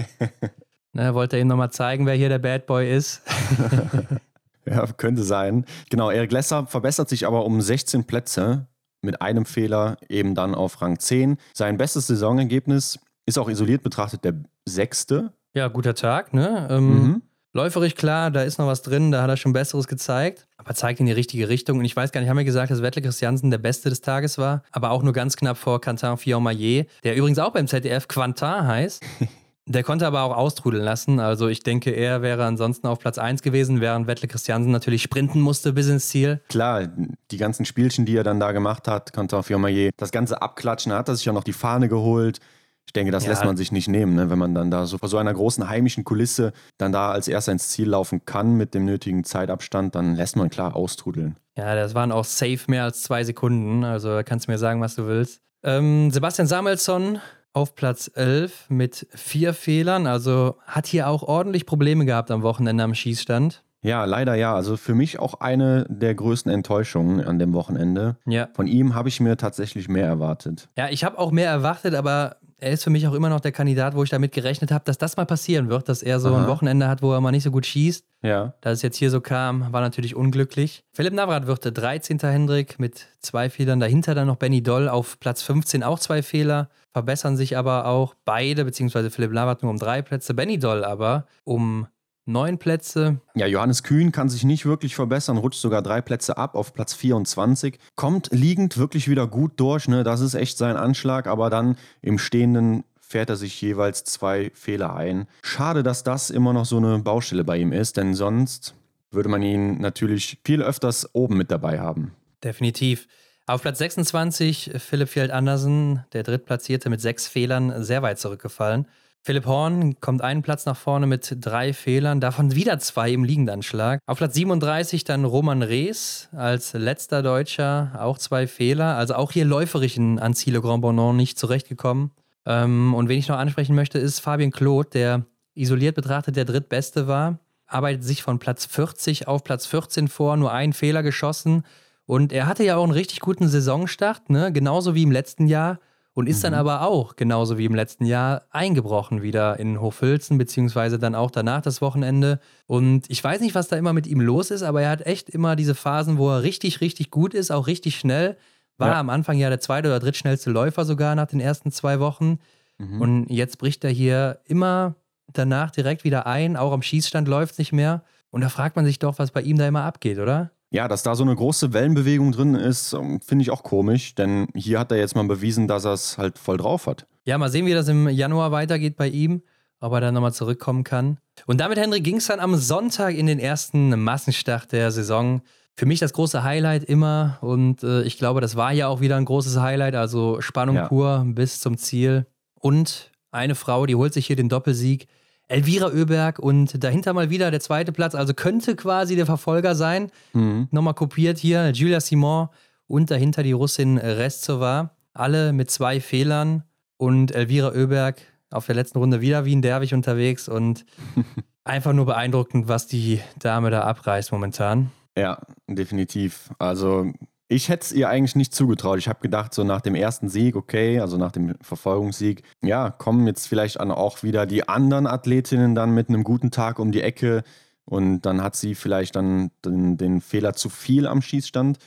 ne, 0.94 1.14
wollte 1.14 1.36
er 1.36 1.44
ihm 1.44 1.48
nochmal 1.48 1.72
zeigen, 1.72 2.08
wer 2.08 2.16
hier 2.16 2.30
der 2.30 2.40
Bad 2.40 2.66
Boy 2.66 2.92
ist. 2.92 3.22
Ja, 4.70 4.86
könnte 4.88 5.24
sein. 5.24 5.66
Genau, 5.90 6.10
Eric 6.10 6.32
Lesser 6.32 6.66
verbessert 6.66 7.08
sich 7.08 7.28
aber 7.28 7.46
um 7.46 7.62
16 7.62 8.06
Plätze 8.06 8.68
mit 9.02 9.22
einem 9.22 9.46
Fehler 9.46 9.98
eben 10.10 10.34
dann 10.34 10.56
auf 10.56 10.82
Rang 10.82 11.00
10. 11.00 11.38
Sein 11.54 11.78
bestes 11.78 12.08
Saisonergebnis 12.08 13.00
ist 13.26 13.38
auch 13.38 13.50
isoliert 13.50 13.84
betrachtet 13.84 14.24
der 14.24 14.34
sechste. 14.66 15.34
Ja, 15.54 15.68
guter 15.68 15.94
Tag, 15.96 16.34
ne? 16.34 16.68
Ähm, 16.70 17.04
mhm. 17.04 17.22
Läuferig 17.54 17.96
klar, 17.96 18.32
da 18.32 18.42
ist 18.42 18.58
noch 18.58 18.68
was 18.68 18.82
drin, 18.82 19.12
da 19.12 19.22
hat 19.22 19.30
er 19.30 19.38
schon 19.38 19.54
Besseres 19.54 19.88
gezeigt, 19.88 20.46
aber 20.58 20.74
zeigt 20.76 21.00
in 21.00 21.06
die 21.06 21.14
richtige 21.14 21.48
Richtung. 21.48 21.80
Und 21.80 21.86
ich 21.86 21.96
weiß 21.96 22.12
gar 22.12 22.20
nicht, 22.20 22.30
haben 22.30 22.36
wir 22.36 22.44
gesagt, 22.44 22.70
dass 22.70 22.82
Wettle 22.82 23.02
Christiansen 23.02 23.50
der 23.50 23.60
Beste 23.60 23.90
des 23.90 24.02
Tages 24.02 24.38
war, 24.38 24.64
aber 24.72 24.92
auch 24.92 25.04
nur 25.04 25.14
ganz 25.14 25.38
knapp 25.38 25.56
vor 25.56 25.80
Quentin 25.80 26.18
Fiormaillet, 26.18 26.90
der 27.06 27.16
übrigens 27.16 27.40
auch 27.40 27.54
beim 27.54 27.68
ZDF 27.68 28.10
Quentin 28.10 28.68
heißt. 28.68 29.02
Der 29.68 29.84
konnte 29.84 30.06
aber 30.06 30.22
auch 30.22 30.36
austrudeln 30.36 30.84
lassen. 30.84 31.20
Also 31.20 31.48
ich 31.48 31.62
denke, 31.62 31.90
er 31.90 32.22
wäre 32.22 32.46
ansonsten 32.46 32.86
auf 32.86 33.00
Platz 33.00 33.18
1 33.18 33.42
gewesen, 33.42 33.82
während 33.82 34.06
Wettle 34.06 34.28
Christiansen 34.28 34.72
natürlich 34.72 35.02
sprinten 35.02 35.42
musste 35.42 35.74
bis 35.74 35.88
ins 35.88 36.08
Ziel. 36.10 36.42
Klar, 36.50 36.88
die 37.32 37.38
ganzen 37.38 37.66
Spielchen, 37.66 38.06
die 38.06 38.16
er 38.16 38.24
dann 38.24 38.40
da 38.40 38.52
gemacht 38.52 38.88
hat, 38.88 39.12
konnte 39.12 39.38
auf 39.38 39.48
Firmaillet 39.48 39.94
das 39.98 40.12
ganze 40.12 40.42
abklatschen. 40.42 40.92
Da 40.92 41.00
hat 41.00 41.10
er 41.10 41.16
sich 41.16 41.26
ja 41.26 41.34
noch 41.34 41.44
die 41.44 41.54
Fahne 41.54 41.90
geholt. 41.90 42.40
Ich 42.86 42.94
denke, 42.94 43.12
das 43.12 43.24
ja. 43.24 43.32
lässt 43.32 43.44
man 43.44 43.58
sich 43.58 43.72
nicht 43.72 43.88
nehmen, 43.88 44.14
ne? 44.14 44.30
wenn 44.30 44.38
man 44.38 44.54
dann 44.54 44.70
da 44.70 44.86
so 44.86 45.00
vor 45.00 45.10
so 45.10 45.18
einer 45.18 45.34
großen 45.34 45.68
heimischen 45.68 46.04
Kulisse 46.04 46.54
dann 46.78 46.92
da 46.92 47.12
als 47.12 47.28
erster 47.28 47.52
ins 47.52 47.70
Ziel 47.70 47.90
laufen 47.90 48.26
kann 48.26 48.54
mit 48.54 48.76
dem 48.76 48.86
nötigen 48.86 49.24
Zeitabstand, 49.24 49.96
dann 49.96 50.16
lässt 50.16 50.36
man 50.36 50.52
klar 50.52 50.76
austrudeln. 50.76 51.38
Ja, 51.58 51.74
das 51.74 51.96
waren 51.96 52.12
auch 52.12 52.26
safe 52.26 52.60
mehr 52.68 52.84
als 52.84 53.02
zwei 53.02 53.24
Sekunden. 53.24 53.84
Also 53.84 54.22
kannst 54.24 54.48
du 54.48 54.52
mir 54.52 54.60
sagen, 54.60 54.82
was 54.82 54.96
du 54.96 55.08
willst. 55.08 55.42
Ähm, 55.64 56.12
Sebastian 56.12 56.48
Samuelsson 56.48 57.20
auf 57.56 57.76
Platz 57.76 58.12
11 58.14 58.70
mit 58.70 59.08
vier 59.16 59.54
Fehlern. 59.54 60.08
Also 60.08 60.58
hat 60.66 60.88
hier 60.88 61.08
auch 61.08 61.24
ordentlich 61.24 61.66
Probleme 61.66 62.06
gehabt 62.06 62.30
am 62.32 62.44
Wochenende 62.44 62.84
am 62.84 62.94
Schießstand. 62.94 63.64
Ja, 63.82 64.06
leider 64.06 64.34
ja. 64.36 64.56
Also 64.56 64.78
für 64.78 64.96
mich 64.96 65.20
auch 65.20 65.36
eine 65.36 65.86
der 65.90 66.16
größten 66.16 66.52
Enttäuschungen 66.52 67.24
an 67.24 67.38
dem 67.40 67.54
Wochenende. 67.54 68.18
Ja. 68.26 68.50
Von 68.54 68.68
ihm 68.68 68.96
habe 68.96 69.10
ich 69.10 69.20
mir 69.20 69.38
tatsächlich 69.38 69.88
mehr 69.88 70.08
erwartet. 70.08 70.70
Ja, 70.76 70.90
ich 70.90 71.04
habe 71.04 71.20
auch 71.20 71.32
mehr 71.32 71.50
erwartet, 71.50 71.94
aber 71.94 72.38
er 72.58 72.72
ist 72.72 72.84
für 72.84 72.90
mich 72.90 73.06
auch 73.08 73.14
immer 73.14 73.30
noch 73.30 73.42
der 73.42 73.52
Kandidat, 73.52 73.96
wo 73.96 74.04
ich 74.04 74.10
damit 74.10 74.32
gerechnet 74.32 74.72
habe, 74.72 74.86
dass 74.86 74.98
das 74.98 75.18
mal 75.18 75.26
passieren 75.26 75.70
wird, 75.70 75.90
dass 75.90 76.02
er 76.02 76.20
so 76.20 76.30
Aha. 76.30 76.44
ein 76.44 76.48
Wochenende 76.48 76.88
hat, 76.88 77.02
wo 77.02 77.12
er 77.12 77.20
mal 77.22 77.32
nicht 77.32 77.44
so 77.44 77.52
gut 77.52 77.66
schießt. 77.66 78.06
Ja. 78.24 78.54
Dass 78.62 78.74
es 78.74 78.82
jetzt 78.82 78.98
hier 78.98 79.12
so 79.12 79.22
kam, 79.22 79.72
war 79.74 79.82
natürlich 79.82 80.16
unglücklich. 80.16 80.84
Philipp 80.94 81.14
Navrat 81.14 81.48
wird 81.48 81.66
der 81.66 81.74
13. 81.74 82.20
Hendrik 82.20 82.80
mit 82.80 83.08
zwei 83.20 83.50
Fehlern. 83.50 83.80
Dahinter 83.80 84.16
dann 84.16 84.28
noch 84.28 84.38
Benny 84.38 84.64
Doll 84.64 84.88
auf 84.88 85.20
Platz 85.20 85.42
15, 85.44 85.84
auch 85.84 86.00
zwei 86.00 86.24
Fehler. 86.24 86.70
Verbessern 86.94 87.36
sich 87.36 87.58
aber 87.58 87.88
auch 87.88 88.16
beide, 88.24 88.64
beziehungsweise 88.64 89.12
Philipp 89.12 89.32
Navrat 89.32 89.62
nur 89.62 89.72
um 89.72 89.78
drei 89.78 90.02
Plätze, 90.02 90.34
Benny 90.34 90.58
Doll 90.58 90.86
aber 90.86 91.28
um 91.44 91.88
neun 92.26 92.58
Plätze. 92.58 93.22
Ja, 93.36 93.48
Johannes 93.48 93.84
Kühn 93.84 94.12
kann 94.12 94.30
sich 94.30 94.44
nicht 94.44 94.66
wirklich 94.66 94.96
verbessern, 94.96 95.38
rutscht 95.38 95.62
sogar 95.62 95.82
drei 95.82 96.02
Plätze 96.02 96.38
ab 96.38 96.56
auf 96.56 96.74
Platz 96.74 96.94
24. 96.94 97.80
Kommt 97.96 98.30
liegend 98.32 98.78
wirklich 98.78 99.08
wieder 99.08 99.28
gut 99.28 99.54
durch, 99.58 99.88
ne? 99.88 100.04
das 100.04 100.22
ist 100.22 100.34
echt 100.34 100.58
sein 100.58 100.76
Anschlag, 100.76 101.28
aber 101.28 101.50
dann 101.50 101.78
im 102.02 102.18
Stehenden 102.18 102.84
fährt 103.00 103.30
er 103.30 103.36
sich 103.36 103.62
jeweils 103.62 104.04
zwei 104.04 104.52
Fehler 104.56 104.96
ein. 104.96 105.28
Schade, 105.44 105.84
dass 105.84 106.04
das 106.04 106.30
immer 106.32 106.54
noch 106.54 106.66
so 106.66 106.78
eine 106.78 107.00
Baustelle 107.00 107.44
bei 107.44 107.58
ihm 107.58 107.72
ist, 107.72 107.98
denn 107.98 108.16
sonst 108.16 108.74
würde 109.12 109.30
man 109.30 109.42
ihn 109.42 109.80
natürlich 109.80 110.40
viel 110.44 110.62
öfters 110.62 111.14
oben 111.14 111.38
mit 111.38 111.52
dabei 111.52 111.80
haben. 111.80 112.14
Definitiv. 112.44 113.08
Auf 113.48 113.62
Platz 113.62 113.78
26 113.78 114.72
Philipp 114.80 115.08
Fjeld 115.08 115.30
Andersen, 115.30 116.04
der 116.14 116.24
Drittplatzierte 116.24 116.90
mit 116.90 117.00
sechs 117.00 117.28
Fehlern, 117.28 117.84
sehr 117.84 118.02
weit 118.02 118.18
zurückgefallen. 118.18 118.88
Philipp 119.26 119.48
Horn 119.48 120.00
kommt 120.02 120.22
einen 120.22 120.44
Platz 120.44 120.68
nach 120.68 120.78
vorne 120.78 121.08
mit 121.08 121.38
drei 121.40 121.74
Fehlern, 121.74 122.22
davon 122.22 122.54
wieder 122.54 122.78
zwei 122.78 123.12
im 123.12 123.24
Liegendanschlag. 123.24 124.00
Auf 124.06 124.20
Platz 124.20 124.36
37 124.36 125.04
dann 125.04 125.26
Roman 125.26 125.64
Rees 125.64 126.30
als 126.32 126.74
letzter 126.74 127.24
Deutscher, 127.24 127.94
auch 127.98 128.20
zwei 128.20 128.46
Fehler. 128.46 128.98
Also 128.98 129.16
auch 129.16 129.32
hier 129.32 129.46
läuferisch 129.46 129.98
an 129.98 130.36
Ziele 130.36 130.62
Grand 130.62 130.84
Bonon 130.84 131.18
nicht 131.18 131.40
zurechtgekommen. 131.40 132.12
Ähm, 132.46 132.94
und 132.94 133.10
wen 133.10 133.18
ich 133.18 133.28
noch 133.28 133.40
ansprechen 133.40 133.74
möchte, 133.74 133.98
ist 133.98 134.20
Fabien 134.20 134.52
Claude, 134.52 134.90
der 134.92 135.26
isoliert 135.56 135.96
betrachtet 135.96 136.36
der 136.36 136.46
drittbeste 136.46 137.08
war. 137.08 137.40
Arbeitet 137.66 138.04
sich 138.04 138.22
von 138.22 138.38
Platz 138.38 138.68
40 138.68 139.28
auf 139.28 139.44
Platz 139.44 139.66
14 139.66 140.08
vor, 140.08 140.38
nur 140.38 140.52
einen 140.52 140.74
Fehler 140.74 141.02
geschossen. 141.02 141.64
Und 142.06 142.32
er 142.32 142.46
hatte 142.46 142.64
ja 142.64 142.76
auch 142.76 142.84
einen 142.84 142.92
richtig 142.92 143.22
guten 143.22 143.48
Saisonstart, 143.48 144.30
ne? 144.30 144.54
genauso 144.54 144.94
wie 144.94 145.02
im 145.02 145.12
letzten 145.12 145.48
Jahr 145.48 145.80
und 146.16 146.28
ist 146.28 146.40
mhm. 146.40 146.44
dann 146.44 146.54
aber 146.56 146.82
auch, 146.82 147.18
genauso 147.18 147.58
wie 147.58 147.66
im 147.66 147.76
letzten 147.76 148.06
Jahr, 148.06 148.44
eingebrochen 148.50 149.22
wieder 149.22 149.60
in 149.60 149.82
Hochfilzen, 149.82 150.38
beziehungsweise 150.38 150.98
dann 150.98 151.14
auch 151.14 151.30
danach 151.30 151.62
das 151.62 151.82
Wochenende. 151.82 152.40
Und 152.68 153.04
ich 153.10 153.22
weiß 153.22 153.42
nicht, 153.42 153.54
was 153.54 153.68
da 153.68 153.76
immer 153.76 153.92
mit 153.92 154.08
ihm 154.08 154.22
los 154.22 154.50
ist, 154.50 154.64
aber 154.64 154.82
er 154.82 154.90
hat 154.90 155.06
echt 155.06 155.30
immer 155.30 155.58
diese 155.58 155.76
Phasen, 155.76 156.18
wo 156.18 156.32
er 156.32 156.42
richtig, 156.42 156.80
richtig 156.80 157.12
gut 157.12 157.34
ist, 157.34 157.52
auch 157.52 157.68
richtig 157.68 157.98
schnell. 157.98 158.38
War 158.78 158.92
ja. 158.92 159.00
am 159.00 159.10
Anfang 159.10 159.38
ja 159.38 159.50
der 159.50 159.60
zweite 159.60 159.90
oder 159.90 160.00
drittschnellste 160.00 160.50
Läufer 160.50 160.86
sogar 160.86 161.16
nach 161.16 161.28
den 161.28 161.42
ersten 161.42 161.72
zwei 161.72 162.00
Wochen. 162.00 162.40
Mhm. 162.78 163.02
Und 163.02 163.26
jetzt 163.30 163.58
bricht 163.58 163.84
er 163.84 163.92
hier 163.92 164.40
immer 164.46 164.96
danach 165.34 165.70
direkt 165.70 166.06
wieder 166.06 166.26
ein. 166.26 166.56
Auch 166.56 166.72
am 166.72 166.82
Schießstand 166.82 167.28
läuft 167.28 167.54
es 167.54 167.58
nicht 167.58 167.74
mehr. 167.74 168.04
Und 168.32 168.40
da 168.40 168.48
fragt 168.48 168.78
man 168.78 168.86
sich 168.86 169.00
doch, 169.00 169.20
was 169.20 169.32
bei 169.32 169.42
ihm 169.42 169.58
da 169.58 169.68
immer 169.68 169.84
abgeht, 169.84 170.20
oder? 170.20 170.52
Ja, 170.72 170.88
dass 170.88 171.04
da 171.04 171.16
so 171.16 171.24
eine 171.24 171.36
große 171.36 171.74
Wellenbewegung 171.74 172.32
drin 172.32 172.56
ist, 172.56 172.94
ähm, 172.94 173.22
finde 173.22 173.44
ich 173.44 173.52
auch 173.52 173.64
komisch, 173.64 174.16
denn 174.16 174.48
hier 174.56 174.80
hat 174.80 174.92
er 174.92 174.98
jetzt 174.98 175.16
mal 175.16 175.24
bewiesen, 175.24 175.68
dass 175.68 175.86
er 175.86 175.94
es 175.94 176.18
halt 176.18 176.38
voll 176.38 176.58
drauf 176.58 176.88
hat. 176.88 177.08
Ja, 177.24 177.38
mal 177.38 177.50
sehen, 177.50 177.66
wie 177.66 177.74
das 177.74 177.88
im 177.88 178.10
Januar 178.10 178.52
weitergeht 178.52 178.98
bei 178.98 179.08
ihm, 179.08 179.42
ob 179.80 179.94
er 179.94 180.02
dann 180.02 180.14
nochmal 180.14 180.34
zurückkommen 180.34 180.84
kann. 180.84 181.18
Und 181.46 181.60
damit, 181.60 181.78
Henry, 181.78 182.02
ging 182.02 182.18
es 182.18 182.28
dann 182.28 182.40
am 182.40 182.56
Sonntag 182.56 183.16
in 183.16 183.26
den 183.26 183.40
ersten 183.40 184.00
Massenstart 184.00 184.72
der 184.72 184.92
Saison. 184.92 185.42
Für 185.76 185.86
mich 185.86 186.00
das 186.00 186.14
große 186.14 186.44
Highlight 186.44 186.84
immer 186.86 187.38
und 187.42 187.84
äh, 187.84 188.04
ich 188.04 188.18
glaube, 188.18 188.42
das 188.42 188.56
war 188.56 188.72
ja 188.72 188.88
auch 188.88 189.02
wieder 189.02 189.18
ein 189.18 189.26
großes 189.26 189.60
Highlight, 189.60 189.96
also 189.96 190.40
Spannung 190.40 190.78
ja. 190.78 190.88
pur 190.88 191.24
bis 191.28 191.60
zum 191.60 191.78
Ziel. 191.78 192.28
Und 192.60 193.12
eine 193.32 193.56
Frau, 193.56 193.86
die 193.86 193.96
holt 193.96 194.14
sich 194.14 194.28
hier 194.28 194.38
den 194.38 194.50
Doppelsieg. 194.50 195.08
Elvira 195.48 195.88
Oeberg 195.88 196.40
und 196.40 196.84
dahinter 196.84 197.14
mal 197.14 197.30
wieder 197.30 197.52
der 197.52 197.60
zweite 197.60 197.92
Platz, 197.92 198.16
also 198.16 198.34
könnte 198.34 198.76
quasi 198.76 199.16
der 199.16 199.26
Verfolger 199.26 199.76
sein. 199.76 200.12
Mhm. 200.34 200.68
Nochmal 200.72 200.94
kopiert 200.94 201.38
hier 201.38 201.72
Julia 201.72 202.00
Simon 202.00 202.50
und 202.88 203.12
dahinter 203.12 203.44
die 203.44 203.52
Russin 203.52 203.98
Restsova. 203.98 204.92
Alle 205.14 205.54
mit 205.54 205.72
zwei 205.72 206.00
Fehlern 206.00 206.64
und 206.98 207.34
Elvira 207.34 207.70
Oeberg 207.70 208.22
auf 208.52 208.66
der 208.66 208.76
letzten 208.76 208.98
Runde 208.98 209.22
wieder 209.22 209.46
wie 209.46 209.56
ein 209.56 209.62
Derwig 209.62 209.94
unterwegs 209.94 210.48
und 210.48 210.86
einfach 211.64 211.94
nur 211.94 212.06
beeindruckend, 212.06 212.68
was 212.68 212.88
die 212.88 213.22
Dame 213.40 213.70
da 213.70 213.82
abreißt 213.82 214.32
momentan. 214.32 214.92
Ja, 215.18 215.40
definitiv. 215.68 216.50
Also 216.60 217.12
ich 217.48 217.70
hätte 217.70 217.84
es 217.86 217.92
ihr 217.92 218.10
eigentlich 218.10 218.36
nicht 218.36 218.54
zugetraut. 218.54 218.98
Ich 218.98 219.08
habe 219.08 219.20
gedacht, 219.22 219.54
so 219.54 219.64
nach 219.64 219.82
dem 219.82 219.96
ersten 219.96 220.30
Sieg, 220.30 220.56
okay, 220.56 221.00
also 221.00 221.18
nach 221.18 221.32
dem 221.32 221.56
Verfolgungssieg, 221.62 222.44
ja, 222.62 222.90
kommen 222.90 223.28
jetzt 223.28 223.48
vielleicht 223.48 223.80
auch 223.80 224.24
wieder 224.24 224.46
die 224.46 224.68
anderen 224.68 225.06
Athletinnen 225.06 225.76
dann 225.76 225.94
mit 225.94 226.10
einem 226.10 226.24
guten 226.24 226.52
Tag 226.52 226.80
um 226.80 226.92
die 226.92 227.02
Ecke 227.02 227.44
und 227.86 228.22
dann 228.22 228.42
hat 228.42 228.56
sie 228.56 228.74
vielleicht 228.74 229.16
dann 229.16 229.52
den, 229.64 229.98
den 229.98 230.22
Fehler 230.22 230.54
zu 230.54 230.70
viel 230.70 231.06
am 231.06 231.22
Schießstand. 231.22 231.78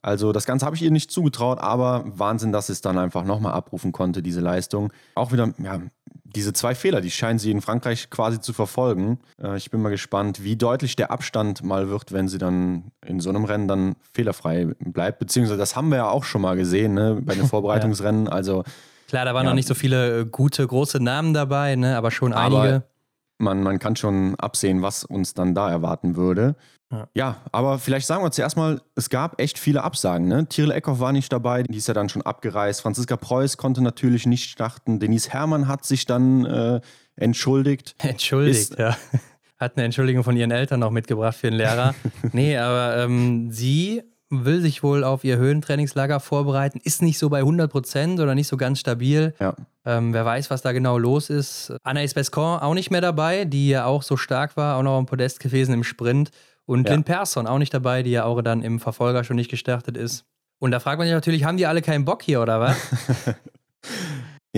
Also 0.00 0.30
das 0.30 0.46
Ganze 0.46 0.64
habe 0.64 0.76
ich 0.76 0.82
ihr 0.82 0.92
nicht 0.92 1.10
zugetraut, 1.10 1.58
aber 1.58 2.04
Wahnsinn, 2.06 2.52
dass 2.52 2.68
es 2.68 2.80
dann 2.80 2.98
einfach 2.98 3.24
nochmal 3.24 3.54
abrufen 3.54 3.90
konnte, 3.90 4.22
diese 4.22 4.40
Leistung. 4.40 4.92
Auch 5.16 5.32
wieder, 5.32 5.52
ja, 5.58 5.80
diese 6.34 6.52
zwei 6.52 6.74
Fehler, 6.74 7.00
die 7.00 7.10
scheinen 7.10 7.38
sie 7.38 7.50
in 7.50 7.60
Frankreich 7.60 8.10
quasi 8.10 8.40
zu 8.40 8.52
verfolgen. 8.52 9.18
Äh, 9.42 9.56
ich 9.56 9.70
bin 9.70 9.80
mal 9.80 9.90
gespannt, 9.90 10.42
wie 10.44 10.56
deutlich 10.56 10.96
der 10.96 11.10
Abstand 11.10 11.62
mal 11.62 11.88
wird, 11.88 12.12
wenn 12.12 12.28
sie 12.28 12.38
dann 12.38 12.92
in 13.04 13.20
so 13.20 13.30
einem 13.30 13.44
Rennen 13.44 13.68
dann 13.68 13.96
fehlerfrei 14.12 14.68
bleibt. 14.78 15.18
Beziehungsweise 15.18 15.58
das 15.58 15.76
haben 15.76 15.88
wir 15.88 15.96
ja 15.96 16.08
auch 16.08 16.24
schon 16.24 16.42
mal 16.42 16.56
gesehen 16.56 16.94
ne, 16.94 17.18
bei 17.22 17.34
den 17.34 17.46
Vorbereitungsrennen. 17.48 18.26
ja. 18.26 18.32
Also 18.32 18.64
klar, 19.08 19.24
da 19.24 19.34
waren 19.34 19.44
ja. 19.44 19.50
noch 19.50 19.56
nicht 19.56 19.68
so 19.68 19.74
viele 19.74 20.20
äh, 20.20 20.24
gute 20.26 20.66
große 20.66 21.02
Namen 21.02 21.32
dabei, 21.34 21.76
ne, 21.76 21.96
aber 21.96 22.10
schon 22.10 22.32
aber 22.32 22.62
einige. 22.62 22.84
Man, 23.38 23.62
man 23.62 23.78
kann 23.78 23.96
schon 23.96 24.34
absehen, 24.36 24.82
was 24.82 25.04
uns 25.04 25.34
dann 25.34 25.54
da 25.54 25.70
erwarten 25.70 26.16
würde. 26.16 26.56
Ja. 26.90 27.08
ja. 27.14 27.36
aber 27.52 27.78
vielleicht 27.78 28.06
sagen 28.06 28.24
wir 28.24 28.30
zuerst 28.30 28.56
mal, 28.56 28.80
es 28.94 29.10
gab 29.10 29.40
echt 29.40 29.58
viele 29.58 29.82
Absagen. 29.84 30.26
Ne? 30.26 30.48
Tyrell 30.48 30.72
Eckhoff 30.72 31.00
war 31.00 31.12
nicht 31.12 31.32
dabei, 31.32 31.62
die 31.62 31.76
ist 31.76 31.88
ja 31.88 31.94
dann 31.94 32.08
schon 32.08 32.22
abgereist. 32.22 32.80
Franziska 32.80 33.16
Preuß 33.16 33.56
konnte 33.56 33.82
natürlich 33.82 34.26
nicht 34.26 34.50
starten. 34.50 34.98
Denise 34.98 35.30
Herrmann 35.30 35.68
hat 35.68 35.84
sich 35.84 36.06
dann 36.06 36.46
äh, 36.46 36.80
entschuldigt. 37.16 37.94
Entschuldigt, 38.02 38.70
ist, 38.70 38.78
ja. 38.78 38.96
Hat 39.58 39.76
eine 39.76 39.84
Entschuldigung 39.86 40.22
von 40.22 40.36
ihren 40.36 40.52
Eltern 40.52 40.80
noch 40.80 40.90
mitgebracht 40.90 41.36
für 41.36 41.50
den 41.50 41.58
Lehrer. 41.58 41.94
nee, 42.32 42.56
aber 42.56 42.96
ähm, 42.96 43.50
sie 43.50 44.02
will 44.30 44.60
sich 44.60 44.82
wohl 44.82 45.04
auf 45.04 45.24
ihr 45.24 45.38
Höhentrainingslager 45.38 46.20
vorbereiten, 46.20 46.80
ist 46.82 47.02
nicht 47.02 47.18
so 47.18 47.28
bei 47.30 47.38
100 47.38 47.70
Prozent 47.70 48.20
oder 48.20 48.34
nicht 48.34 48.48
so 48.48 48.56
ganz 48.56 48.78
stabil. 48.78 49.34
Ja. 49.40 49.54
Ähm, 49.84 50.12
wer 50.12 50.24
weiß, 50.24 50.50
was 50.50 50.62
da 50.62 50.72
genau 50.72 50.98
los 50.98 51.30
ist. 51.30 51.72
Anaïs 51.84 52.14
Bescon 52.14 52.60
auch 52.60 52.74
nicht 52.74 52.90
mehr 52.90 53.00
dabei, 53.00 53.44
die 53.44 53.68
ja 53.68 53.86
auch 53.86 54.02
so 54.02 54.16
stark 54.16 54.56
war, 54.56 54.76
auch 54.76 54.82
noch 54.82 54.98
am 54.98 55.06
Podest 55.06 55.40
gewesen 55.40 55.72
im 55.72 55.84
Sprint. 55.84 56.30
Und 56.66 56.86
ja. 56.86 56.94
Lynn 56.94 57.04
Persson 57.04 57.46
auch 57.46 57.58
nicht 57.58 57.72
dabei, 57.72 58.02
die 58.02 58.10
ja 58.10 58.24
auch 58.24 58.42
dann 58.42 58.62
im 58.62 58.80
Verfolger 58.80 59.24
schon 59.24 59.36
nicht 59.36 59.50
gestartet 59.50 59.96
ist. 59.96 60.26
Und 60.58 60.72
da 60.72 60.80
fragt 60.80 60.98
man 60.98 61.06
sich 61.06 61.14
natürlich, 61.14 61.44
haben 61.44 61.56
die 61.56 61.66
alle 61.66 61.80
keinen 61.80 62.04
Bock 62.04 62.22
hier 62.22 62.42
oder 62.42 62.60
was? 62.60 62.76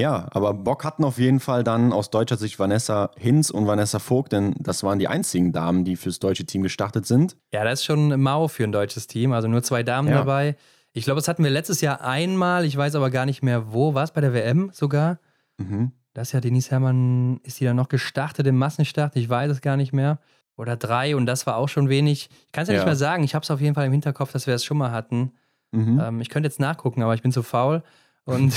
ja, 0.01 0.27
aber 0.31 0.55
Bock 0.55 0.85
hatten 0.85 1.05
auf 1.05 1.19
jeden 1.19 1.41
Fall 1.41 1.63
dann 1.63 1.93
aus 1.93 2.11
deutscher 2.11 2.37
Sicht 2.37 2.59
Vanessa 2.59 3.11
Hinz 3.17 3.51
und 3.51 3.67
Vanessa 3.67 3.99
Vogt, 3.99 4.33
denn 4.33 4.55
das 4.59 4.83
waren 4.83 4.99
die 4.99 5.09
einzigen 5.09 5.53
Damen, 5.53 5.85
die 5.85 5.97
fürs 5.97 6.19
deutsche 6.19 6.45
Team 6.47 6.63
gestartet 6.63 7.07
sind. 7.07 7.37
Ja, 7.53 7.65
das 7.65 7.81
ist 7.81 7.85
schon 7.85 8.21
mau 8.21 8.49
für 8.49 8.65
ein 8.65 8.73
deutsches 8.73 9.07
Team, 9.07 9.33
also 9.33 9.49
nur 9.49 9.63
zwei 9.63 9.83
Damen 9.83 10.09
ja. 10.09 10.19
dabei. 10.19 10.57
Ich 10.93 11.05
glaube, 11.05 11.21
das 11.21 11.29
hatten 11.29 11.45
wir 11.45 11.51
letztes 11.51 11.81
Jahr 11.81 12.01
einmal, 12.01 12.65
ich 12.65 12.77
weiß 12.77 12.95
aber 12.97 13.11
gar 13.11 13.27
nicht 13.27 13.43
mehr 13.43 13.73
wo, 13.73 13.95
war 13.95 14.05
es 14.05 14.11
bei 14.11 14.21
der 14.21 14.35
WM 14.35 14.71
sogar? 14.73 15.19
Mhm. 15.59 15.93
Das 16.15 16.29
ist 16.29 16.33
ja 16.33 16.41
Denise 16.41 16.71
Herrmann, 16.71 17.41
ist 17.45 17.61
die 17.61 17.65
dann 17.65 17.77
noch 17.77 17.89
gestartet 17.89 18.47
im 18.47 18.57
Massenstart? 18.59 19.15
Ich 19.15 19.29
weiß 19.29 19.51
es 19.53 19.61
gar 19.61 19.77
nicht 19.77 19.93
mehr 19.93 20.19
oder 20.57 20.77
drei 20.77 21.15
und 21.17 21.27
das 21.27 21.47
war 21.47 21.57
auch 21.57 21.69
schon 21.69 21.89
wenig. 21.89 22.29
Ich 22.47 22.53
kann 22.53 22.63
es 22.63 22.69
ja, 22.69 22.75
ja, 22.75 22.81
nicht 22.81 22.87
mehr 22.87 22.97
sagen. 22.97 23.23
Ich 23.23 23.35
habe 23.35 23.45
es 23.45 23.51
auf 23.51 23.61
jeden 23.61 23.75
Fall 23.75 23.87
im 23.87 23.93
Hinterkopf, 23.93 24.33
dass 24.33 24.47
wir 24.47 24.55
es 24.55 24.65
schon 24.65 24.79
mal 24.79 24.91
hatten. 24.91 25.33
Mhm. 25.73 26.01
Ähm, 26.03 26.21
ich 26.21 26.29
könnte 26.29 26.49
jetzt 26.49 26.61
nachgucken, 26.61 27.03
aber 27.03 27.15
ich 27.15 27.23
bin 27.23 27.33
zu 27.33 27.43
faul. 27.43 27.83
Und 28.25 28.55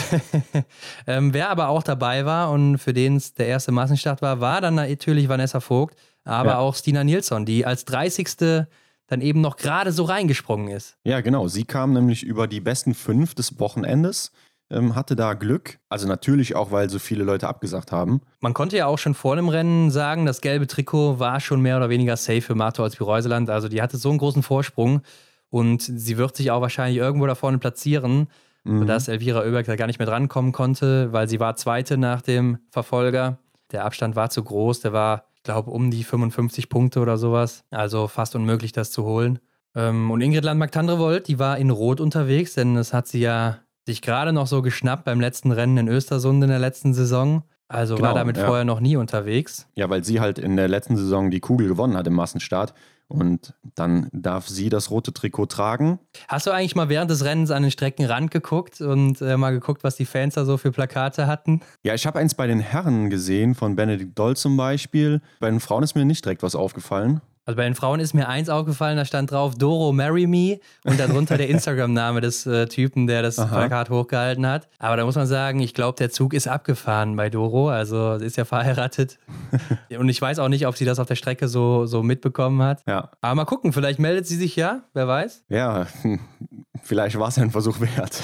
ähm, 1.07 1.34
wer 1.34 1.49
aber 1.49 1.70
auch 1.70 1.84
dabei 1.84 2.26
war 2.26 2.51
und 2.51 2.78
für 2.78 2.93
den 2.93 3.16
es 3.16 3.34
der 3.34 3.47
erste 3.47 3.72
Massenstart 3.72 4.22
war, 4.22 4.39
war 4.39 4.61
dann 4.61 4.76
natürlich 4.76 5.30
Vanessa 5.30 5.59
Vogt, 5.59 5.95
aber 6.24 6.51
ja. 6.51 6.57
auch 6.59 6.76
Stina 6.76 7.03
Nilsson, 7.03 7.45
die 7.45 7.66
als 7.66 7.86
30. 7.86 8.66
dann 9.07 9.22
eben 9.22 9.41
noch 9.41 9.57
gerade 9.57 9.91
so 9.91 10.03
reingesprungen 10.03 10.70
ist. 10.70 10.97
Ja, 11.03 11.22
genau. 11.22 11.47
Sie 11.47 11.64
kam 11.64 11.93
nämlich 11.93 12.24
über 12.24 12.47
die 12.47 12.59
besten 12.59 12.93
fünf 12.93 13.36
des 13.36 13.59
Wochenendes 13.59 14.32
ähm, 14.74 14.95
hatte 14.95 15.16
da 15.16 15.34
Glück. 15.34 15.80
Also 15.89 16.07
natürlich 16.07 16.55
auch, 16.55 16.72
weil 16.72 16.89
so 16.89 16.99
viele 16.99 17.24
Leute 17.24 17.47
abgesagt 17.47 17.91
haben. 17.91 18.22
Man 18.39 18.53
konnte 18.53 18.78
ja 18.78 18.88
auch 18.88 18.97
schon 18.97 19.14
vor 19.14 19.36
dem 19.36 19.49
Rennen 19.49 19.91
sagen, 19.91 20.26
das 20.26 20.41
gelbe 20.41 20.68
Trikot 20.68 21.20
war 21.20 21.39
schon 21.39 21.61
mehr 21.61 21.78
oder 21.78 21.89
weniger 21.89 22.18
safe 22.18 22.41
für 22.41 22.55
Marto 22.55 22.84
als 22.84 22.99
Reuseland. 22.99 23.49
Also 23.49 23.70
die 23.70 23.82
hatte 23.82 23.97
so 23.97 24.09
einen 24.09 24.18
großen 24.18 24.43
Vorsprung 24.43 25.01
und 25.49 25.82
sie 25.82 26.18
wird 26.18 26.36
sich 26.36 26.51
auch 26.51 26.61
wahrscheinlich 26.61 26.97
irgendwo 26.97 27.28
da 27.28 27.36
vorne 27.36 27.59
platzieren, 27.59 28.28
mhm. 28.64 28.80
sodass 28.80 29.07
Elvira 29.07 29.41
Oeberg 29.41 29.66
da 29.66 29.76
gar 29.76 29.88
nicht 29.88 29.99
mehr 29.99 30.07
drankommen 30.07 30.51
konnte, 30.51 31.11
weil 31.11 31.28
sie 31.28 31.39
war 31.39 31.55
Zweite 31.55 31.97
nach 31.97 32.22
dem 32.22 32.59
Verfolger. 32.70 33.38
Der 33.72 33.86
Abstand 33.86 34.16
war 34.16 34.30
zu 34.30 34.43
groß, 34.43 34.82
der 34.82 34.93
war, 34.93 35.26
ich 35.36 35.43
glaube, 35.43 35.72
um 35.72 35.91
die 35.91 36.03
55 36.03 36.70
Punkte 36.70 36.99
oder 36.99 37.18
sowas. 37.18 37.64
Also 37.72 38.07
fast 38.07 38.36
unmöglich, 38.36 38.72
das 38.72 38.91
zu 38.91 39.03
holen. 39.03 39.39
Ähm, 39.76 40.11
und 40.11 40.22
Ingrid 40.22 40.43
Landmark-Tandrevold, 40.43 41.28
die 41.28 41.39
war 41.39 41.57
in 41.57 41.70
Rot 41.70 41.99
unterwegs, 41.99 42.53
denn 42.53 42.76
das 42.76 42.93
hat 42.93 43.07
sie 43.07 43.22
ja 43.22 43.59
sich 43.86 44.01
gerade 44.01 44.32
noch 44.32 44.47
so 44.47 44.61
geschnappt 44.61 45.05
beim 45.05 45.20
letzten 45.20 45.51
Rennen 45.51 45.78
in 45.78 45.88
Östersund 45.88 46.43
in 46.43 46.49
der 46.49 46.59
letzten 46.59 46.93
Saison. 46.93 47.43
Also 47.68 47.95
genau, 47.95 48.09
war 48.09 48.16
damit 48.16 48.38
ja. 48.38 48.45
vorher 48.45 48.66
noch 48.66 48.80
nie 48.80 48.97
unterwegs. 48.97 49.68
Ja, 49.76 49.89
weil 49.89 50.03
sie 50.03 50.20
halt 50.20 50.38
in 50.38 50.55
der 50.55 50.68
letzten 50.68 50.95
Saison 50.95 51.32
die 51.32 51.39
Kugel 51.39 51.68
gewonnen 51.68 51.97
hat 51.97 52.05
im 52.05 52.14
Massenstart. 52.14 52.74
Und 53.14 53.53
dann 53.76 54.09
darf 54.11 54.47
sie 54.47 54.70
das 54.70 54.89
rote 54.89 55.14
Trikot 55.14 55.45
tragen. 55.45 55.99
Hast 56.28 56.47
du 56.47 56.51
eigentlich 56.51 56.76
mal 56.76 56.89
während 56.89 57.11
des 57.11 57.24
Rennens 57.24 57.51
an 57.51 57.61
den 57.61 57.72
Streckenrand 57.72 58.32
geguckt 58.32 58.82
und 58.82 59.22
äh, 59.22 59.38
mal 59.38 59.51
geguckt, 59.51 59.84
was 59.84 59.95
die 59.95 60.05
Fans 60.05 60.34
da 60.34 60.45
so 60.45 60.57
für 60.57 60.72
Plakate 60.72 61.28
hatten? 61.28 61.61
Ja, 61.84 61.93
ich 61.93 62.07
habe 62.07 62.18
eins 62.18 62.34
bei 62.34 62.47
den 62.47 62.59
Herren 62.59 63.11
gesehen, 63.11 63.53
von 63.53 63.76
Benedikt 63.76 64.18
Doll 64.18 64.36
zum 64.36 64.57
Beispiel. 64.57 65.22
Bei 65.39 65.51
den 65.51 65.59
Frauen 65.59 65.84
ist 65.84 65.93
mir 65.95 66.05
nicht 66.05 66.26
direkt 66.26 66.41
was 66.41 66.55
aufgefallen. 66.55 67.22
Also 67.45 67.57
bei 67.57 67.65
den 67.65 67.75
Frauen 67.75 67.99
ist 67.99 68.13
mir 68.13 68.29
eins 68.29 68.47
aufgefallen, 68.47 68.95
da 68.95 69.03
stand 69.03 69.31
drauf 69.31 69.55
Doro 69.55 69.91
Marry 69.91 70.27
Me 70.27 70.59
und 70.85 70.97
darunter 70.97 71.35
der 71.37 71.49
Instagram-Name 71.49 72.21
des 72.21 72.45
äh, 72.45 72.67
Typen, 72.67 73.05
der 73.05 73.21
das 73.21 73.37
Aha. 73.37 73.53
Plakat 73.53 73.89
hochgehalten 73.89 74.47
hat. 74.47 74.69
Aber 74.79 74.95
da 74.95 75.03
muss 75.03 75.15
man 75.15 75.27
sagen, 75.27 75.59
ich 75.59 75.73
glaube, 75.73 75.97
der 75.97 76.09
Zug 76.09 76.33
ist 76.33 76.47
abgefahren 76.47 77.17
bei 77.17 77.29
Doro, 77.29 77.67
also 77.67 78.17
sie 78.17 78.27
ist 78.27 78.37
ja 78.37 78.45
verheiratet. 78.45 79.19
und 79.99 80.07
ich 80.07 80.21
weiß 80.21 80.39
auch 80.39 80.47
nicht, 80.47 80.67
ob 80.67 80.77
sie 80.77 80.85
das 80.85 80.99
auf 80.99 81.07
der 81.07 81.15
Strecke 81.15 81.49
so, 81.49 81.85
so 81.85 82.01
mitbekommen 82.01 82.61
hat. 82.61 82.81
Ja. 82.87 83.11
Aber 83.19 83.35
mal 83.35 83.45
gucken, 83.45 83.73
vielleicht 83.73 83.99
meldet 83.99 84.25
sie 84.25 84.37
sich 84.37 84.55
ja, 84.55 84.83
wer 84.93 85.09
weiß. 85.09 85.43
Ja, 85.49 85.87
vielleicht 86.81 87.19
war 87.19 87.27
es 87.27 87.35
ja 87.35 87.43
ein 87.43 87.51
Versuch 87.51 87.81
wert. 87.81 88.21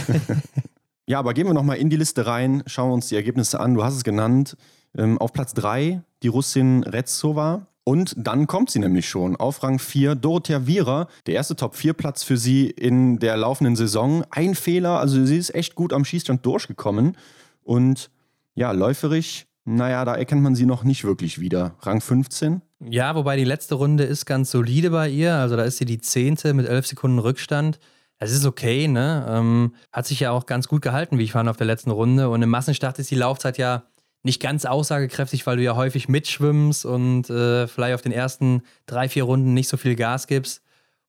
ja, 1.08 1.20
aber 1.20 1.34
gehen 1.34 1.46
wir 1.46 1.54
nochmal 1.54 1.76
in 1.76 1.90
die 1.90 1.98
Liste 1.98 2.26
rein, 2.26 2.64
schauen 2.68 2.90
wir 2.90 2.94
uns 2.94 3.10
die 3.10 3.16
Ergebnisse 3.16 3.60
an. 3.60 3.74
Du 3.74 3.84
hast 3.84 3.96
es 3.96 4.06
genannt. 4.06 4.56
Ähm, 4.98 5.18
auf 5.18 5.34
Platz 5.34 5.54
3 5.54 6.02
die 6.24 6.30
Russin 6.30 6.84
Retsova. 6.84 7.68
Und 7.90 8.14
dann 8.16 8.46
kommt 8.46 8.70
sie 8.70 8.78
nämlich 8.78 9.10
schon 9.10 9.36
auf 9.36 9.64
Rang 9.64 9.80
4, 9.80 10.14
Dorothea 10.14 10.68
Viera, 10.68 11.08
der 11.26 11.34
erste 11.34 11.56
Top-4-Platz 11.56 12.22
für 12.22 12.38
sie 12.38 12.70
in 12.70 13.18
der 13.18 13.36
laufenden 13.36 13.76
Saison. 13.76 14.24
Ein 14.30 14.54
Fehler, 14.54 15.00
also 15.00 15.26
sie 15.26 15.38
ist 15.38 15.56
echt 15.56 15.74
gut 15.74 15.92
am 15.92 16.06
Schießstand 16.06 16.46
durchgekommen. 16.46 17.18
Und 17.64 18.12
ja, 18.54 18.74
läuferig, 18.74 19.48
naja, 19.66 20.06
da 20.06 20.14
erkennt 20.14 20.44
man 20.44 20.54
sie 20.54 20.68
noch 20.68 20.84
nicht 20.84 21.04
wirklich 21.04 21.40
wieder. 21.40 21.78
Rang 21.82 22.00
15. 22.00 22.62
Ja, 22.80 23.16
wobei 23.16 23.38
die 23.38 23.44
letzte 23.44 23.74
Runde 23.74 24.04
ist 24.04 24.28
ganz 24.28 24.52
solide 24.52 24.92
bei 24.92 25.10
ihr. 25.10 25.34
Also 25.38 25.58
da 25.58 25.64
ist 25.64 25.78
sie 25.78 25.86
die 25.86 26.00
zehnte 26.00 26.54
mit 26.54 26.68
elf 26.68 26.86
Sekunden 26.86 27.18
Rückstand. 27.18 27.80
Es 28.20 28.32
ist 28.32 28.46
okay, 28.46 28.88
ne? 28.88 29.26
Ähm, 29.28 29.74
hat 29.92 30.06
sich 30.06 30.20
ja 30.20 30.30
auch 30.30 30.46
ganz 30.46 30.68
gut 30.68 30.84
gehalten, 30.84 31.18
wie 31.18 31.24
ich 31.24 31.32
fand, 31.32 31.50
auf 31.50 31.58
der 31.58 31.66
letzten 31.66 31.90
Runde. 31.90 32.30
Und 32.30 32.44
im 32.44 32.50
Massenstart 32.50 33.00
ist 33.00 33.10
die 33.10 33.16
Laufzeit 33.16 33.58
ja 33.58 33.82
nicht 34.24 34.42
ganz 34.42 34.66
aussagekräftig, 34.66 35.48
weil 35.48 35.58
du 35.58 35.64
ja 35.64 35.76
häufig 35.76 36.10
mitschwimmst 36.10 36.86
und 36.86 37.30
äh, 37.30 37.68
vielleicht 37.68 37.96
auf 37.96 38.02
den 38.02 38.12
ersten 38.12 38.64
drei, 38.86 39.08
vier 39.08 39.24
Runden 39.24 39.54
nicht 39.54 39.70
so 39.70 39.78
viel 39.78 39.96
Gas 39.96 40.28
gibst 40.28 40.62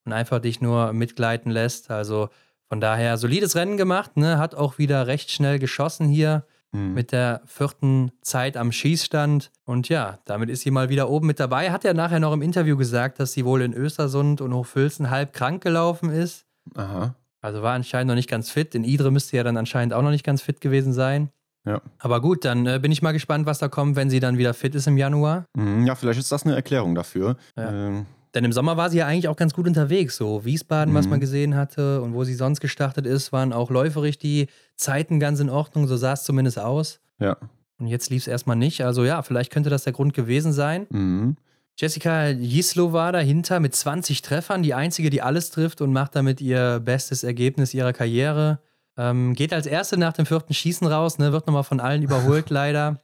und 0.04 0.12
einfach 0.12 0.40
dich 0.40 0.60
nur 0.60 0.92
mitgleiten 0.92 1.50
lässt. 1.50 1.90
Also 1.90 2.28
von 2.68 2.80
daher 2.80 3.18
solides 3.18 3.56
Rennen 3.56 3.76
gemacht, 3.76 4.16
ne? 4.16 4.38
Hat 4.38 4.54
auch 4.54 4.78
wieder 4.78 5.08
recht 5.08 5.30
schnell 5.30 5.58
geschossen 5.58 6.08
hier 6.08 6.44
mhm. 6.72 6.94
mit 6.94 7.12
der 7.12 7.42
vierten 7.46 8.12
Zeit 8.22 8.56
am 8.56 8.70
Schießstand. 8.72 9.50
Und 9.64 9.88
ja, 9.88 10.18
damit 10.24 10.48
ist 10.50 10.62
sie 10.62 10.70
mal 10.70 10.88
wieder 10.88 11.10
oben 11.10 11.26
mit 11.26 11.40
dabei. 11.40 11.72
Hat 11.72 11.84
er 11.84 11.94
nachher 11.94 12.20
noch 12.20 12.32
im 12.32 12.42
Interview 12.42 12.76
gesagt, 12.76 13.18
dass 13.18 13.32
sie 13.32 13.44
wohl 13.44 13.62
in 13.62 13.74
Östersund 13.74 14.40
und 14.40 14.54
Hochfilzen 14.54 15.10
halb 15.10 15.32
krank 15.32 15.62
gelaufen 15.62 16.10
ist. 16.10 16.46
Aha. 16.76 17.14
Also 17.40 17.62
war 17.62 17.74
anscheinend 17.74 18.08
noch 18.08 18.14
nicht 18.14 18.28
ganz 18.28 18.50
fit. 18.50 18.74
In 18.74 18.84
Idre 18.84 19.10
müsste 19.10 19.36
ja 19.36 19.42
dann 19.42 19.56
anscheinend 19.56 19.94
auch 19.94 20.02
noch 20.02 20.10
nicht 20.10 20.24
ganz 20.24 20.42
fit 20.42 20.60
gewesen 20.60 20.92
sein. 20.92 21.30
Ja. 21.66 21.82
Aber 21.98 22.20
gut, 22.20 22.44
dann 22.44 22.66
äh, 22.66 22.78
bin 22.80 22.90
ich 22.90 23.02
mal 23.02 23.12
gespannt, 23.12 23.46
was 23.46 23.58
da 23.58 23.68
kommt, 23.68 23.96
wenn 23.96 24.10
sie 24.10 24.20
dann 24.20 24.38
wieder 24.38 24.54
fit 24.54 24.74
ist 24.74 24.86
im 24.86 24.96
Januar. 24.96 25.44
Mhm, 25.54 25.86
ja, 25.86 25.94
vielleicht 25.94 26.18
ist 26.18 26.32
das 26.32 26.44
eine 26.44 26.54
Erklärung 26.54 26.94
dafür. 26.94 27.36
Ja. 27.56 27.88
Ähm. 27.88 28.06
Denn 28.34 28.44
im 28.44 28.52
Sommer 28.52 28.76
war 28.76 28.90
sie 28.90 28.98
ja 28.98 29.06
eigentlich 29.06 29.28
auch 29.28 29.36
ganz 29.36 29.54
gut 29.54 29.66
unterwegs. 29.66 30.16
So 30.16 30.44
Wiesbaden, 30.44 30.92
mhm. 30.94 30.98
was 30.98 31.08
man 31.08 31.20
gesehen 31.20 31.56
hatte 31.56 32.00
und 32.00 32.14
wo 32.14 32.24
sie 32.24 32.34
sonst 32.34 32.60
gestartet 32.60 33.04
ist, 33.04 33.32
waren 33.32 33.52
auch 33.52 33.70
läuferig 33.70 34.18
die 34.18 34.46
Zeiten 34.76 35.18
ganz 35.18 35.40
in 35.40 35.50
Ordnung. 35.50 35.86
So 35.88 35.96
sah 35.96 36.12
es 36.12 36.22
zumindest 36.22 36.58
aus. 36.58 37.00
Ja. 37.18 37.36
Und 37.78 37.88
jetzt 37.88 38.10
lief 38.10 38.22
es 38.22 38.28
erstmal 38.28 38.56
nicht. 38.56 38.84
Also 38.84 39.04
ja, 39.04 39.22
vielleicht 39.22 39.52
könnte 39.52 39.70
das 39.70 39.84
der 39.84 39.92
Grund 39.92 40.14
gewesen 40.14 40.52
sein. 40.52 40.86
Mhm. 40.90 41.36
Jessica 41.76 42.28
Jislo 42.28 42.92
war 42.92 43.10
dahinter 43.10 43.58
mit 43.58 43.74
20 43.74 44.22
Treffern, 44.22 44.62
die 44.62 44.74
einzige, 44.74 45.08
die 45.08 45.22
alles 45.22 45.50
trifft 45.50 45.80
und 45.80 45.92
macht 45.92 46.14
damit 46.14 46.40
ihr 46.40 46.78
bestes 46.78 47.24
Ergebnis 47.24 47.72
ihrer 47.72 47.94
Karriere. 47.94 48.60
Ähm, 49.00 49.32
geht 49.32 49.54
als 49.54 49.64
Erste 49.64 49.96
nach 49.96 50.12
dem 50.12 50.26
vierten 50.26 50.52
Schießen 50.52 50.86
raus, 50.86 51.18
ne? 51.18 51.32
wird 51.32 51.46
nochmal 51.46 51.64
von 51.64 51.80
allen 51.80 52.02
überholt, 52.02 52.50
leider. 52.50 52.98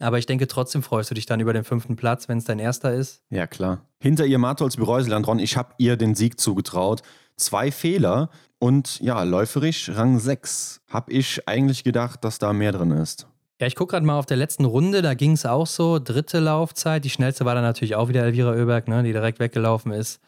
Aber 0.00 0.18
ich 0.18 0.26
denke, 0.26 0.48
trotzdem 0.48 0.82
freust 0.82 1.12
du 1.12 1.14
dich 1.14 1.26
dann 1.26 1.38
über 1.38 1.52
den 1.52 1.62
fünften 1.62 1.94
Platz, 1.94 2.28
wenn 2.28 2.38
es 2.38 2.44
dein 2.44 2.58
erster 2.58 2.92
ist. 2.92 3.22
Ja, 3.30 3.46
klar. 3.46 3.82
Hinter 4.00 4.26
ihr 4.26 4.38
Martholz 4.38 4.76
Bereuselandron, 4.76 5.38
ich 5.38 5.56
habe 5.56 5.74
ihr 5.78 5.96
den 5.96 6.16
Sieg 6.16 6.40
zugetraut. 6.40 7.02
Zwei 7.36 7.70
Fehler 7.70 8.30
und 8.58 8.98
ja, 9.00 9.22
läuferisch 9.22 9.90
Rang 9.90 10.18
6. 10.18 10.80
Hab 10.88 11.08
ich 11.08 11.46
eigentlich 11.46 11.84
gedacht, 11.84 12.24
dass 12.24 12.40
da 12.40 12.52
mehr 12.52 12.72
drin 12.72 12.90
ist. 12.90 13.28
Ja, 13.60 13.68
ich 13.68 13.76
gucke 13.76 13.92
gerade 13.92 14.06
mal 14.06 14.18
auf 14.18 14.26
der 14.26 14.36
letzten 14.36 14.64
Runde, 14.64 15.02
da 15.02 15.14
ging 15.14 15.32
es 15.32 15.46
auch 15.46 15.68
so. 15.68 16.00
Dritte 16.00 16.40
Laufzeit. 16.40 17.04
Die 17.04 17.10
schnellste 17.10 17.44
war 17.44 17.54
dann 17.54 17.64
natürlich 17.64 17.94
auch 17.94 18.08
wieder 18.08 18.24
Elvira 18.24 18.52
Oeberg, 18.52 18.88
ne, 18.88 19.04
die 19.04 19.12
direkt 19.12 19.38
weggelaufen 19.38 19.92
ist. 19.92 20.20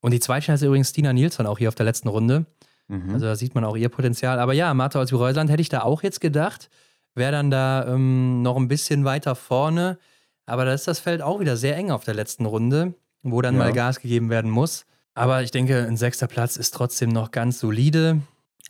Und 0.00 0.12
die 0.12 0.20
zweitschnellste 0.20 0.66
übrigens 0.66 0.92
Tina 0.92 1.12
Nilsson 1.12 1.46
auch 1.46 1.58
hier 1.58 1.68
auf 1.68 1.74
der 1.74 1.86
letzten 1.86 2.08
Runde. 2.08 2.46
Mhm. 2.88 3.14
Also 3.14 3.26
da 3.26 3.36
sieht 3.36 3.54
man 3.54 3.64
auch 3.64 3.76
ihr 3.76 3.88
Potenzial. 3.88 4.38
Aber 4.38 4.52
ja, 4.52 4.72
Martha 4.74 5.00
aus 5.00 5.12
Reusland 5.12 5.50
hätte 5.50 5.62
ich 5.62 5.68
da 5.68 5.82
auch 5.82 6.02
jetzt 6.02 6.20
gedacht. 6.20 6.70
Wäre 7.14 7.32
dann 7.32 7.50
da 7.50 7.86
ähm, 7.86 8.42
noch 8.42 8.56
ein 8.56 8.68
bisschen 8.68 9.04
weiter 9.04 9.34
vorne. 9.34 9.98
Aber 10.46 10.64
da 10.64 10.74
ist 10.74 10.88
das 10.88 10.98
Feld 10.98 11.22
auch 11.22 11.40
wieder 11.40 11.56
sehr 11.56 11.76
eng 11.76 11.90
auf 11.90 12.04
der 12.04 12.14
letzten 12.14 12.44
Runde, 12.44 12.94
wo 13.22 13.40
dann 13.40 13.54
ja. 13.54 13.60
mal 13.60 13.72
Gas 13.72 14.00
gegeben 14.00 14.30
werden 14.30 14.50
muss. 14.50 14.84
Aber 15.14 15.42
ich 15.42 15.50
denke, 15.50 15.78
ein 15.86 15.96
sechster 15.96 16.26
Platz 16.26 16.56
ist 16.56 16.74
trotzdem 16.74 17.10
noch 17.10 17.30
ganz 17.30 17.60
solide. 17.60 18.20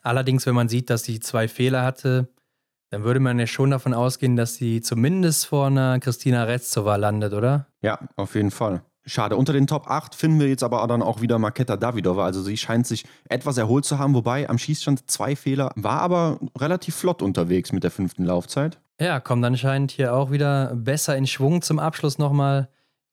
Allerdings, 0.03 0.47
wenn 0.47 0.55
man 0.55 0.69
sieht, 0.69 0.91
dass 0.91 1.03
sie 1.03 1.21
zwei 1.21 1.49
Fehler 1.49 1.83
hatte, 1.83 2.29
dann 2.91 3.03
würde 3.03 3.19
man 3.19 3.39
ja 3.39 3.47
schon 3.47 3.71
davon 3.71 3.95
ausgehen, 3.95 4.37
dass 4.37 4.55
sie 4.55 4.83
zumindest 4.83 5.47
vor 5.47 5.67
einer 5.67 5.99
Christina 5.99 6.45
Retzova 6.45 6.97
landet, 6.97 7.33
oder? 7.33 7.67
Ja, 7.81 7.99
auf 8.17 8.35
jeden 8.35 8.51
Fall. 8.51 8.83
Schade. 9.07 9.37
Unter 9.37 9.53
den 9.53 9.67
Top 9.67 9.91
8 9.91 10.15
finden 10.15 10.41
wir 10.41 10.49
jetzt 10.49 10.63
aber 10.63 10.87
dann 10.87 11.03
auch 11.03 11.21
wieder 11.21 11.39
Marketa 11.39 11.77
Davidova. 11.77 12.25
Also 12.25 12.43
sie 12.43 12.57
scheint 12.57 12.87
sich 12.87 13.05
etwas 13.29 13.59
erholt 13.59 13.85
zu 13.85 13.99
haben, 13.99 14.15
wobei 14.15 14.49
am 14.49 14.57
Schießstand 14.57 15.11
zwei 15.11 15.37
Fehler, 15.37 15.73
war 15.77 16.01
aber 16.01 16.39
relativ 16.59 16.95
flott 16.95 17.21
unterwegs 17.21 17.73
mit 17.73 17.85
der 17.85 17.91
fünften 17.91 18.25
Laufzeit. 18.25 18.79
Ja, 19.01 19.21
kommt 19.21 19.45
anscheinend 19.45 19.91
hier 19.91 20.15
auch 20.15 20.31
wieder 20.31 20.75
besser 20.75 21.17
in 21.17 21.27
Schwung 21.27 21.61
zum 21.61 21.79
Abschluss 21.79 22.17
nochmal. 22.19 22.69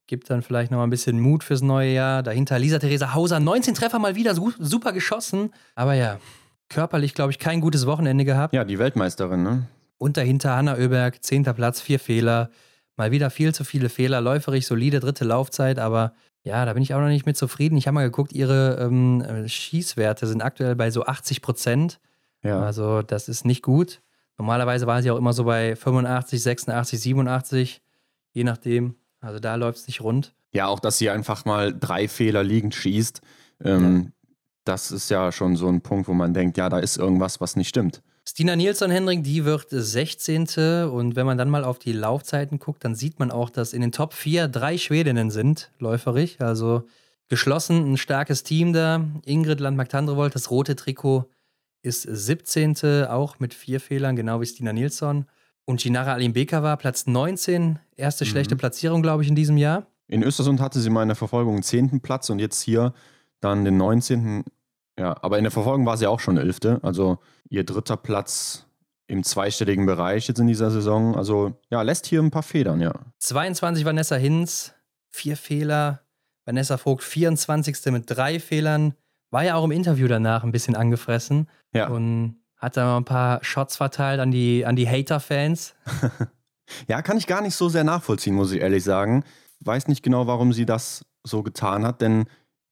Gibt 0.07 0.29
dann 0.29 0.41
vielleicht 0.41 0.71
nochmal 0.71 0.87
ein 0.87 0.91
bisschen 0.91 1.19
Mut 1.19 1.43
fürs 1.43 1.61
neue 1.61 1.91
Jahr. 1.93 2.23
Dahinter 2.23 2.59
Lisa 2.59 2.79
Theresa 2.79 3.13
Hauser, 3.13 3.39
19 3.39 3.73
Treffer 3.73 3.99
mal 3.99 4.15
wieder, 4.15 4.35
super 4.35 4.93
geschossen. 4.93 5.51
Aber 5.75 5.93
ja, 5.93 6.19
körperlich, 6.69 7.13
glaube 7.13 7.31
ich, 7.31 7.39
kein 7.39 7.61
gutes 7.61 7.85
Wochenende 7.85 8.25
gehabt. 8.25 8.53
Ja, 8.53 8.63
die 8.63 8.79
Weltmeisterin, 8.79 9.43
ne? 9.43 9.67
Und 9.97 10.17
dahinter 10.17 10.55
Hanna 10.55 10.75
Oeberg, 10.75 11.23
10. 11.23 11.43
Platz, 11.43 11.81
vier 11.81 11.99
Fehler. 11.99 12.49
Mal 13.01 13.09
wieder 13.09 13.31
viel 13.31 13.51
zu 13.51 13.63
viele 13.63 13.89
Fehler, 13.89 14.21
läuferig, 14.21 14.67
solide 14.67 14.99
dritte 14.99 15.25
Laufzeit, 15.25 15.79
aber 15.79 16.13
ja, 16.43 16.65
da 16.65 16.73
bin 16.73 16.83
ich 16.83 16.93
auch 16.93 16.99
noch 16.99 17.07
nicht 17.07 17.25
mit 17.25 17.35
zufrieden. 17.35 17.75
Ich 17.75 17.87
habe 17.87 17.95
mal 17.95 18.03
geguckt, 18.03 18.31
ihre 18.31 18.77
ähm, 18.79 19.21
äh, 19.21 19.49
Schießwerte 19.49 20.27
sind 20.27 20.43
aktuell 20.43 20.75
bei 20.75 20.91
so 20.91 21.03
80 21.03 21.41
Prozent. 21.41 21.99
Ja. 22.43 22.61
Also 22.61 23.01
das 23.01 23.27
ist 23.27 23.43
nicht 23.43 23.63
gut. 23.63 24.03
Normalerweise 24.37 24.85
war 24.85 25.01
sie 25.01 25.09
auch 25.09 25.17
immer 25.17 25.33
so 25.33 25.45
bei 25.45 25.75
85, 25.75 26.43
86, 26.43 27.01
87, 27.01 27.81
je 28.33 28.43
nachdem. 28.43 28.93
Also 29.19 29.39
da 29.39 29.55
läuft 29.55 29.79
es 29.79 29.87
nicht 29.87 30.01
rund. 30.01 30.35
Ja, 30.51 30.67
auch 30.67 30.79
dass 30.79 30.99
sie 30.99 31.09
einfach 31.09 31.43
mal 31.43 31.73
drei 31.73 32.07
Fehler 32.07 32.43
liegend 32.43 32.75
schießt. 32.75 33.21
Ähm, 33.63 34.03
ja. 34.03 34.11
Das 34.63 34.91
ist 34.91 35.09
ja 35.09 35.31
schon 35.31 35.55
so 35.55 35.67
ein 35.69 35.81
Punkt, 35.81 36.07
wo 36.07 36.13
man 36.13 36.35
denkt, 36.35 36.55
ja, 36.55 36.69
da 36.69 36.77
ist 36.77 36.97
irgendwas, 36.97 37.41
was 37.41 37.55
nicht 37.55 37.69
stimmt. 37.69 38.03
Stina 38.27 38.55
Nilsson, 38.55 38.91
Hendrik, 38.91 39.23
die 39.23 39.45
wird 39.45 39.67
16. 39.69 40.87
Und 40.89 41.15
wenn 41.15 41.25
man 41.25 41.37
dann 41.37 41.49
mal 41.49 41.63
auf 41.63 41.79
die 41.79 41.91
Laufzeiten 41.91 42.59
guckt, 42.59 42.85
dann 42.85 42.95
sieht 42.95 43.19
man 43.19 43.31
auch, 43.31 43.49
dass 43.49 43.73
in 43.73 43.81
den 43.81 43.91
Top 43.91 44.13
4 44.13 44.47
drei 44.47 44.77
Schwedinnen 44.77 45.31
sind, 45.31 45.71
läuferig. 45.79 46.39
Also 46.39 46.83
geschlossen, 47.29 47.93
ein 47.93 47.97
starkes 47.97 48.43
Team 48.43 48.73
da. 48.73 49.05
Ingrid 49.25 49.59
Landmark-Tandrevold, 49.59 50.35
das 50.35 50.51
rote 50.51 50.75
Trikot, 50.75 51.29
ist 51.81 52.03
17. 52.03 53.05
auch 53.07 53.39
mit 53.39 53.53
vier 53.53 53.79
Fehlern, 53.79 54.15
genau 54.15 54.39
wie 54.39 54.45
Stina 54.45 54.71
Nilsson. 54.71 55.25
Und 55.65 55.81
Ginara 55.81 56.13
Alimbeka 56.13 56.63
war 56.63 56.77
Platz 56.77 57.07
19, 57.07 57.79
erste 57.95 58.25
mhm. 58.25 58.29
schlechte 58.29 58.55
Platzierung, 58.55 59.01
glaube 59.01 59.23
ich, 59.23 59.29
in 59.29 59.35
diesem 59.35 59.57
Jahr. 59.57 59.87
In 60.07 60.23
Östersund 60.23 60.59
hatte 60.59 60.79
sie 60.79 60.89
mal 60.89 61.03
in 61.03 61.09
der 61.09 61.15
Verfolgung 61.15 61.55
den 61.55 61.63
10. 61.63 62.01
Platz 62.01 62.29
und 62.29 62.39
jetzt 62.39 62.61
hier 62.61 62.93
dann 63.39 63.63
den 63.63 63.77
19. 63.77 64.43
Ja, 65.01 65.17
aber 65.23 65.39
in 65.39 65.43
der 65.43 65.51
Verfolgung 65.51 65.87
war 65.87 65.97
sie 65.97 66.05
auch 66.05 66.19
schon 66.19 66.37
Elfte. 66.37 66.79
Also 66.83 67.17
ihr 67.49 67.63
dritter 67.63 67.97
Platz 67.97 68.67
im 69.07 69.23
zweistelligen 69.23 69.87
Bereich 69.87 70.27
jetzt 70.27 70.39
in 70.39 70.45
dieser 70.45 70.69
Saison. 70.69 71.15
Also 71.15 71.59
ja, 71.71 71.81
lässt 71.81 72.05
hier 72.05 72.21
ein 72.21 72.29
paar 72.29 72.43
Federn, 72.43 72.79
ja. 72.81 72.93
22 73.17 73.83
Vanessa 73.83 74.15
Hinz, 74.15 74.75
vier 75.09 75.37
Fehler. 75.37 76.01
Vanessa 76.45 76.77
Vogt 76.77 77.03
24. 77.03 77.91
mit 77.91 78.03
drei 78.05 78.39
Fehlern. 78.39 78.93
War 79.31 79.43
ja 79.43 79.55
auch 79.55 79.63
im 79.63 79.71
Interview 79.71 80.07
danach 80.07 80.43
ein 80.43 80.51
bisschen 80.51 80.75
angefressen. 80.75 81.49
Ja. 81.73 81.87
Und 81.87 82.35
hat 82.57 82.77
da 82.77 82.85
mal 82.85 82.97
ein 82.97 83.05
paar 83.05 83.43
Shots 83.43 83.77
verteilt 83.77 84.19
an 84.19 84.29
die, 84.29 84.67
an 84.67 84.75
die 84.75 84.87
Hater-Fans. 84.87 85.73
ja, 86.87 87.01
kann 87.01 87.17
ich 87.17 87.25
gar 87.25 87.41
nicht 87.41 87.55
so 87.55 87.69
sehr 87.69 87.83
nachvollziehen, 87.83 88.35
muss 88.35 88.51
ich 88.51 88.61
ehrlich 88.61 88.83
sagen. 88.83 89.23
Weiß 89.61 89.87
nicht 89.87 90.03
genau, 90.03 90.27
warum 90.27 90.53
sie 90.53 90.67
das 90.67 91.03
so 91.23 91.41
getan 91.41 91.87
hat, 91.87 92.01
denn 92.01 92.25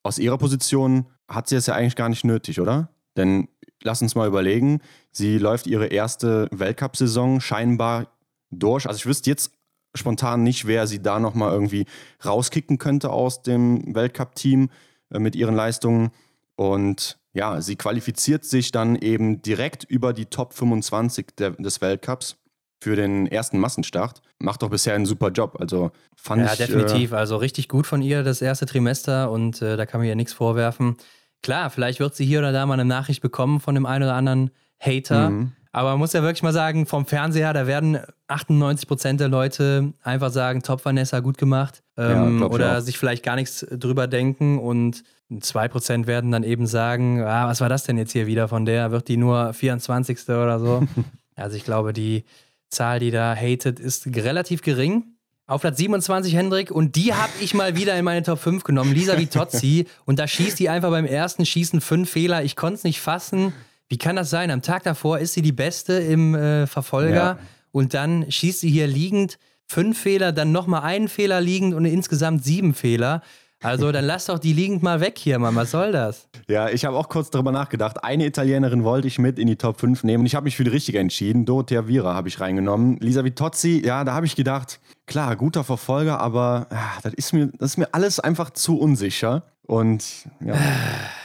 aus 0.04 0.20
ihrer 0.20 0.38
Position 0.38 1.08
hat 1.30 1.48
sie 1.48 1.56
es 1.56 1.68
ja 1.68 1.76
eigentlich 1.76 1.96
gar 1.96 2.10
nicht 2.10 2.24
nötig, 2.24 2.60
oder? 2.60 2.90
Denn 3.16 3.48
lass 3.84 4.02
uns 4.02 4.16
mal 4.16 4.28
überlegen, 4.28 4.82
sie 5.12 5.38
läuft 5.38 5.68
ihre 5.68 5.88
erste 5.88 6.48
Weltcup-Saison 6.52 7.42
scheinbar 7.42 8.08
durch. 8.52 8.88
Also 8.88 8.98
ich 8.98 9.06
wüsste 9.06 9.30
jetzt 9.30 9.52
spontan 9.96 10.44
nicht, 10.44 10.68
wer 10.68 10.88
sie 10.88 11.02
da 11.02 11.20
nochmal 11.20 11.52
irgendwie 11.52 11.86
rauskicken 12.24 12.78
könnte 12.78 13.10
aus 13.10 13.42
dem 13.42 13.96
Weltcup-Team 13.96 14.70
äh, 15.12 15.20
mit 15.20 15.36
ihren 15.36 15.56
Leistungen. 15.56 16.12
Und 16.56 17.18
ja, 17.34 17.62
sie 17.62 17.76
qualifiziert 17.76 18.44
sich 18.44 18.72
dann 18.72 18.96
eben 18.96 19.42
direkt 19.42 19.84
über 19.84 20.14
die 20.14 20.26
Top 20.26 20.54
25 20.54 21.28
der, 21.38 21.52
des 21.52 21.82
Weltcups 21.82 22.38
für 22.82 22.96
den 22.96 23.28
ersten 23.28 23.60
Massenstart. 23.60 24.22
Macht 24.40 24.62
doch 24.62 24.70
bisher 24.70 24.96
einen 24.96 25.06
super 25.06 25.30
Job. 25.30 25.58
Also 25.60 25.92
fand 26.16 26.42
ja, 26.42 26.54
ich. 26.54 26.60
Ja, 26.60 26.68
definitiv. 26.68 27.12
Äh, 27.12 27.16
also 27.16 27.38
richtig 27.38 27.68
gut 27.68 27.88
von 27.88 28.02
ihr, 28.02 28.24
das 28.24 28.42
erste 28.42 28.66
Trimester 28.66 29.32
und 29.32 29.62
äh, 29.62 29.78
da 29.78 29.86
kann 29.86 30.00
man 30.00 30.08
ihr 30.08 30.16
nichts 30.16 30.34
vorwerfen. 30.34 30.98
Klar, 31.42 31.70
vielleicht 31.70 32.00
wird 32.00 32.16
sie 32.16 32.26
hier 32.26 32.40
oder 32.40 32.52
da 32.52 32.66
mal 32.66 32.74
eine 32.74 32.86
Nachricht 32.86 33.22
bekommen 33.22 33.60
von 33.60 33.76
dem 33.76 33.86
einen 33.86 34.04
oder 34.04 34.16
anderen 34.16 34.52
Hater. 34.80 35.30
Mhm. 35.30 35.52
Aber 35.72 35.92
man 35.92 36.00
muss 36.00 36.14
ja 36.14 36.24
wirklich 36.24 36.42
mal 36.42 36.54
sagen, 36.54 36.86
vom 36.86 37.06
Fernseher, 37.06 37.54
da 37.54 37.68
werden 37.68 38.00
98 38.28 38.88
Prozent 38.88 39.20
der 39.20 39.28
Leute 39.28 39.94
einfach 40.02 40.32
sagen, 40.32 40.64
top 40.64 40.84
Vanessa, 40.84 41.20
gut 41.20 41.38
gemacht. 41.38 41.84
Ähm, 41.96 42.40
ja, 42.40 42.48
oder 42.48 42.82
sich 42.82 42.98
vielleicht 42.98 43.24
gar 43.24 43.36
nichts 43.36 43.66
drüber 43.70 44.08
denken. 44.08 44.58
Und 44.58 45.04
2% 45.32 46.08
werden 46.08 46.32
dann 46.32 46.44
eben 46.44 46.66
sagen, 46.66 47.22
ah, 47.22 47.48
was 47.48 47.62
war 47.62 47.70
das 47.70 47.84
denn 47.84 47.98
jetzt 47.98 48.14
hier 48.14 48.26
wieder 48.26 48.48
von 48.48 48.66
der? 48.66 48.92
Wird 48.92 49.08
die 49.08 49.18
nur 49.18 49.54
24. 49.54 50.28
oder 50.30 50.60
so? 50.60 50.88
also 51.36 51.56
ich 51.56 51.66
glaube, 51.66 51.94
die 51.94 52.24
Zahl, 52.70 53.00
die 53.00 53.12
da 53.12 53.36
hatet, 53.36 53.80
ist 53.80 54.08
relativ 54.08 54.64
gering. 54.64 55.18
Auf 55.50 55.62
Platz 55.62 55.78
27 55.78 56.36
Hendrik 56.36 56.70
und 56.70 56.95
die 56.95 57.16
habe 57.16 57.32
ich 57.41 57.56
mal 57.56 57.76
wieder 57.76 57.97
in 57.97 58.06
meine 58.06 58.22
Top 58.22 58.38
5 58.38 58.64
genommen. 58.64 58.93
Lisa 58.93 59.18
Vitozzi 59.18 59.88
und 60.06 60.20
da 60.20 60.28
schießt 60.28 60.60
die 60.60 60.70
einfach 60.70 60.91
beim 60.91 61.08
ersten 61.08 61.43
Schießen 61.43 61.82
fünf 61.82 62.12
Fehler. 62.12 62.43
Ich 62.43 62.56
konnte 62.56 62.76
es 62.76 62.84
nicht 62.84 63.02
fassen. 63.02 63.52
Wie 63.88 63.97
kann 63.97 64.16
das 64.16 64.30
sein? 64.30 64.52
Am 64.52 64.62
Tag 64.62 64.84
davor 64.84 65.18
ist 65.18 65.34
sie 65.34 65.41
die 65.41 65.52
Beste 65.52 65.93
im 65.93 66.36
äh, 66.36 66.68
Verfolger 66.68 67.16
ja. 67.16 67.39
und 67.72 67.95
dann 67.95 68.32
schießt 68.32 68.60
sie 68.60 68.70
hier 68.70 68.86
liegend 68.86 69.39
fünf 69.66 70.00
Fehler, 70.00 70.34
dann 70.34 70.52
nochmal 70.52 70.84
einen 70.84 71.08
Fehler 71.08 71.41
liegend 71.41 71.74
und 71.74 71.86
insgesamt 71.86 72.43
sieben 72.43 72.76
Fehler. 72.76 73.24
Also 73.62 73.91
dann 73.91 74.05
lass 74.05 74.28
doch 74.28 74.39
die 74.39 74.53
liegend 74.53 74.84
mal 74.84 75.01
weg 75.01 75.18
hier, 75.18 75.38
Mann. 75.38 75.53
Was 75.55 75.72
soll 75.72 75.91
das? 75.91 76.30
Ja, 76.47 76.70
ich 76.70 76.86
habe 76.86 76.95
auch 76.95 77.10
kurz 77.10 77.30
darüber 77.30 77.51
nachgedacht. 77.51 78.03
Eine 78.03 78.26
Italienerin 78.26 78.86
wollte 78.86 79.07
ich 79.07 79.20
mit 79.20 79.38
in 79.38 79.47
die 79.47 79.57
Top 79.57 79.82
5 79.82 80.05
nehmen 80.05 80.22
und 80.22 80.26
ich 80.28 80.36
habe 80.36 80.45
mich 80.45 80.55
für 80.55 80.64
die 80.64 80.70
richtige 80.70 80.99
entschieden. 80.99 81.45
Dorothea 81.45 81.88
Vira 81.88 82.14
habe 82.14 82.30
ich 82.30 82.39
reingenommen. 82.39 82.97
Lisa 83.01 83.26
Vitozzi, 83.26 83.82
ja, 83.86 84.05
da 84.05 84.14
habe 84.14 84.26
ich 84.26 84.38
gedacht, 84.38 84.80
klar, 85.07 85.36
guter 85.36 85.66
Verfolger, 85.66 86.22
aber 86.22 86.68
ja, 86.72 86.91
das, 87.03 87.14
ist 87.14 87.34
mir, 87.34 87.47
das 87.57 87.72
ist 87.72 87.78
mir 87.78 87.89
alles 87.93 88.22
einfach 88.22 88.51
zu 88.51 88.80
unsicher. 88.80 89.43
Und 89.64 90.03
ja, 90.39 90.55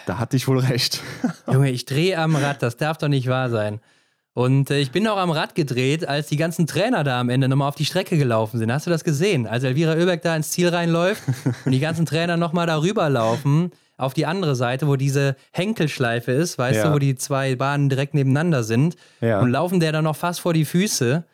da 0.07 0.19
hatte 0.19 0.37
ich 0.37 0.49
wohl 0.49 0.59
recht. 0.59 1.01
Junge, 1.51 1.71
ich 1.71 1.85
drehe 1.85 2.19
am 2.19 2.35
Rad, 2.35 2.63
das 2.63 2.77
darf 2.77 2.99
doch 2.99 3.09
nicht 3.09 3.29
wahr 3.29 3.49
sein. 3.49 3.81
Und 4.35 4.71
äh, 4.71 4.81
ich 4.81 4.91
bin 4.91 5.07
auch 5.07 5.17
am 5.17 5.31
Rad 5.31 5.55
gedreht, 5.55 6.07
als 6.07 6.27
die 6.27 6.37
ganzen 6.37 6.67
Trainer 6.67 7.05
da 7.05 7.21
am 7.21 7.29
Ende 7.29 7.49
nochmal 7.49 7.69
auf 7.69 7.77
die 7.77 7.85
Strecke 7.85 8.19
gelaufen 8.19 8.59
sind. 8.59 8.71
Hast 8.73 8.87
du 8.87 8.91
das 8.91 9.05
gesehen? 9.05 9.47
Als 9.47 9.63
Elvira 9.63 9.93
Oeberg 9.93 10.23
da 10.23 10.35
ins 10.35 10.51
Ziel 10.51 10.69
reinläuft 10.69 11.23
und 11.65 11.73
die 11.73 11.81
ganzen 11.81 12.05
Trainer 12.05 12.37
nochmal 12.37 12.67
darüber 12.67 13.09
laufen 13.09 13.71
auf 13.97 14.13
die 14.13 14.27
andere 14.27 14.57
Seite, 14.57 14.89
wo 14.89 14.97
diese 14.97 15.37
Henkelschleife 15.53 16.33
ist, 16.33 16.59
weißt 16.59 16.79
ja. 16.79 16.89
du, 16.89 16.95
wo 16.95 16.99
die 16.99 17.15
zwei 17.15 17.55
Bahnen 17.55 17.89
direkt 17.89 18.15
nebeneinander 18.15 18.65
sind 18.65 18.97
ja. 19.21 19.39
und 19.39 19.51
laufen 19.51 19.79
der 19.79 19.93
dann 19.93 20.03
noch 20.03 20.17
fast 20.17 20.41
vor 20.41 20.53
die 20.53 20.65
Füße. 20.65 21.25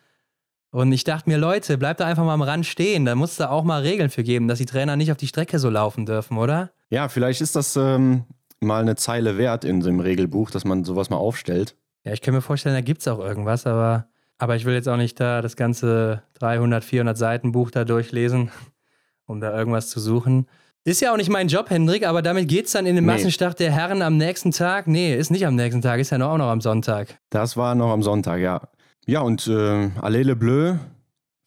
Und 0.69 0.91
ich 0.91 1.03
dachte 1.03 1.27
mir, 1.27 1.37
Leute, 1.37 1.79
bleibt 1.79 1.99
da 1.99 2.05
einfach 2.05 2.23
mal 2.23 2.35
am 2.35 2.43
Rand 2.43 2.67
stehen. 2.67 3.03
Da 3.05 3.15
muss 3.15 3.35
da 3.35 3.49
auch 3.49 3.63
mal 3.63 3.81
Regeln 3.81 4.11
für 4.11 4.23
geben, 4.23 4.47
dass 4.47 4.59
die 4.59 4.67
Trainer 4.67 4.95
nicht 4.95 5.11
auf 5.11 5.17
die 5.17 5.27
Strecke 5.27 5.57
so 5.57 5.69
laufen 5.69 6.05
dürfen, 6.05 6.37
oder? 6.37 6.69
Ja, 6.91 7.09
vielleicht 7.09 7.41
ist 7.41 7.55
das 7.55 7.75
ähm, 7.75 8.25
mal 8.59 8.81
eine 8.81 8.95
Zeile 8.95 9.37
wert 9.39 9.65
in 9.65 9.83
einem 9.83 9.99
Regelbuch, 9.99 10.51
dass 10.51 10.63
man 10.63 10.85
sowas 10.85 11.09
mal 11.09 11.17
aufstellt. 11.17 11.75
Ja, 12.03 12.13
ich 12.13 12.21
kann 12.21 12.33
mir 12.33 12.41
vorstellen, 12.41 12.75
da 12.75 12.81
gibt 12.81 13.01
es 13.01 13.07
auch 13.07 13.19
irgendwas, 13.19 13.67
aber, 13.67 14.07
aber 14.37 14.55
ich 14.55 14.65
will 14.65 14.73
jetzt 14.73 14.89
auch 14.89 14.97
nicht 14.97 15.19
da 15.19 15.41
das 15.41 15.55
ganze 15.55 16.23
300, 16.39 16.83
400 16.83 17.17
Seiten 17.17 17.51
Buch 17.51 17.71
da 17.71 17.85
durchlesen, 17.85 18.51
um 19.25 19.39
da 19.39 19.55
irgendwas 19.55 19.89
zu 19.89 19.99
suchen. 19.99 20.47
Ist 20.83 20.99
ja 20.99 21.13
auch 21.13 21.17
nicht 21.17 21.29
mein 21.29 21.47
Job, 21.47 21.69
Hendrik, 21.69 22.07
aber 22.07 22.23
damit 22.23 22.47
geht 22.47 22.65
es 22.65 22.71
dann 22.71 22.87
in 22.87 22.95
den 22.95 23.05
nee. 23.05 23.11
Massenstart 23.11 23.59
der 23.59 23.71
Herren 23.71 24.01
am 24.01 24.17
nächsten 24.17 24.51
Tag. 24.51 24.87
Nee, 24.87 25.15
ist 25.15 25.29
nicht 25.29 25.45
am 25.45 25.55
nächsten 25.55 25.81
Tag, 25.81 25.99
ist 25.99 26.09
ja 26.09 26.17
auch 26.25 26.37
noch 26.37 26.49
am 26.49 26.59
Sonntag. 26.59 27.19
Das 27.29 27.55
war 27.55 27.75
noch 27.75 27.91
am 27.91 28.01
Sonntag, 28.01 28.39
ja. 28.39 28.61
Ja, 29.05 29.21
und 29.21 29.45
äh, 29.47 29.89
Allez 30.01 30.25
le 30.25 30.35
Bleu, 30.35 30.75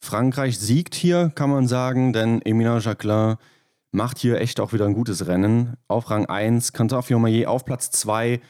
Frankreich 0.00 0.58
siegt 0.58 0.94
hier, 0.94 1.32
kann 1.34 1.50
man 1.50 1.66
sagen, 1.66 2.12
denn 2.12 2.42
Emilien 2.42 2.78
Jacquelin 2.78 3.36
macht 3.90 4.18
hier 4.18 4.40
echt 4.40 4.60
auch 4.60 4.72
wieder 4.72 4.86
ein 4.86 4.94
gutes 4.94 5.26
Rennen. 5.26 5.74
Auf 5.88 6.10
Rang 6.10 6.26
1, 6.26 6.72
Quentin 6.72 7.02
Fiomayer 7.02 7.50
auf 7.50 7.64
Platz 7.64 7.90
2 7.90 8.40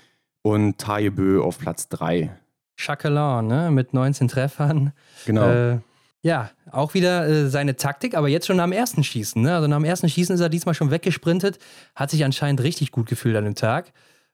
und 0.44 0.78
Taillebö 0.78 1.40
auf 1.40 1.58
Platz 1.58 1.88
3. 1.88 2.30
Chakelin, 2.76 3.46
ne? 3.46 3.70
Mit 3.70 3.94
19 3.94 4.28
Treffern. 4.28 4.92
Genau. 5.26 5.48
Äh, 5.48 5.78
ja, 6.22 6.50
auch 6.70 6.94
wieder 6.94 7.26
äh, 7.26 7.48
seine 7.48 7.76
Taktik, 7.76 8.14
aber 8.14 8.28
jetzt 8.28 8.46
schon 8.46 8.60
am 8.60 8.72
ersten 8.72 9.04
Schießen. 9.04 9.42
Ne? 9.42 9.54
Also 9.54 9.68
nach 9.68 9.78
dem 9.78 9.84
ersten 9.84 10.08
Schießen 10.08 10.34
ist 10.34 10.40
er 10.40 10.48
diesmal 10.48 10.74
schon 10.74 10.90
weggesprintet, 10.90 11.58
hat 11.94 12.10
sich 12.10 12.24
anscheinend 12.24 12.62
richtig 12.62 12.92
gut 12.92 13.06
gefühlt 13.06 13.36
an 13.36 13.44
dem 13.44 13.54
Tag. 13.54 13.92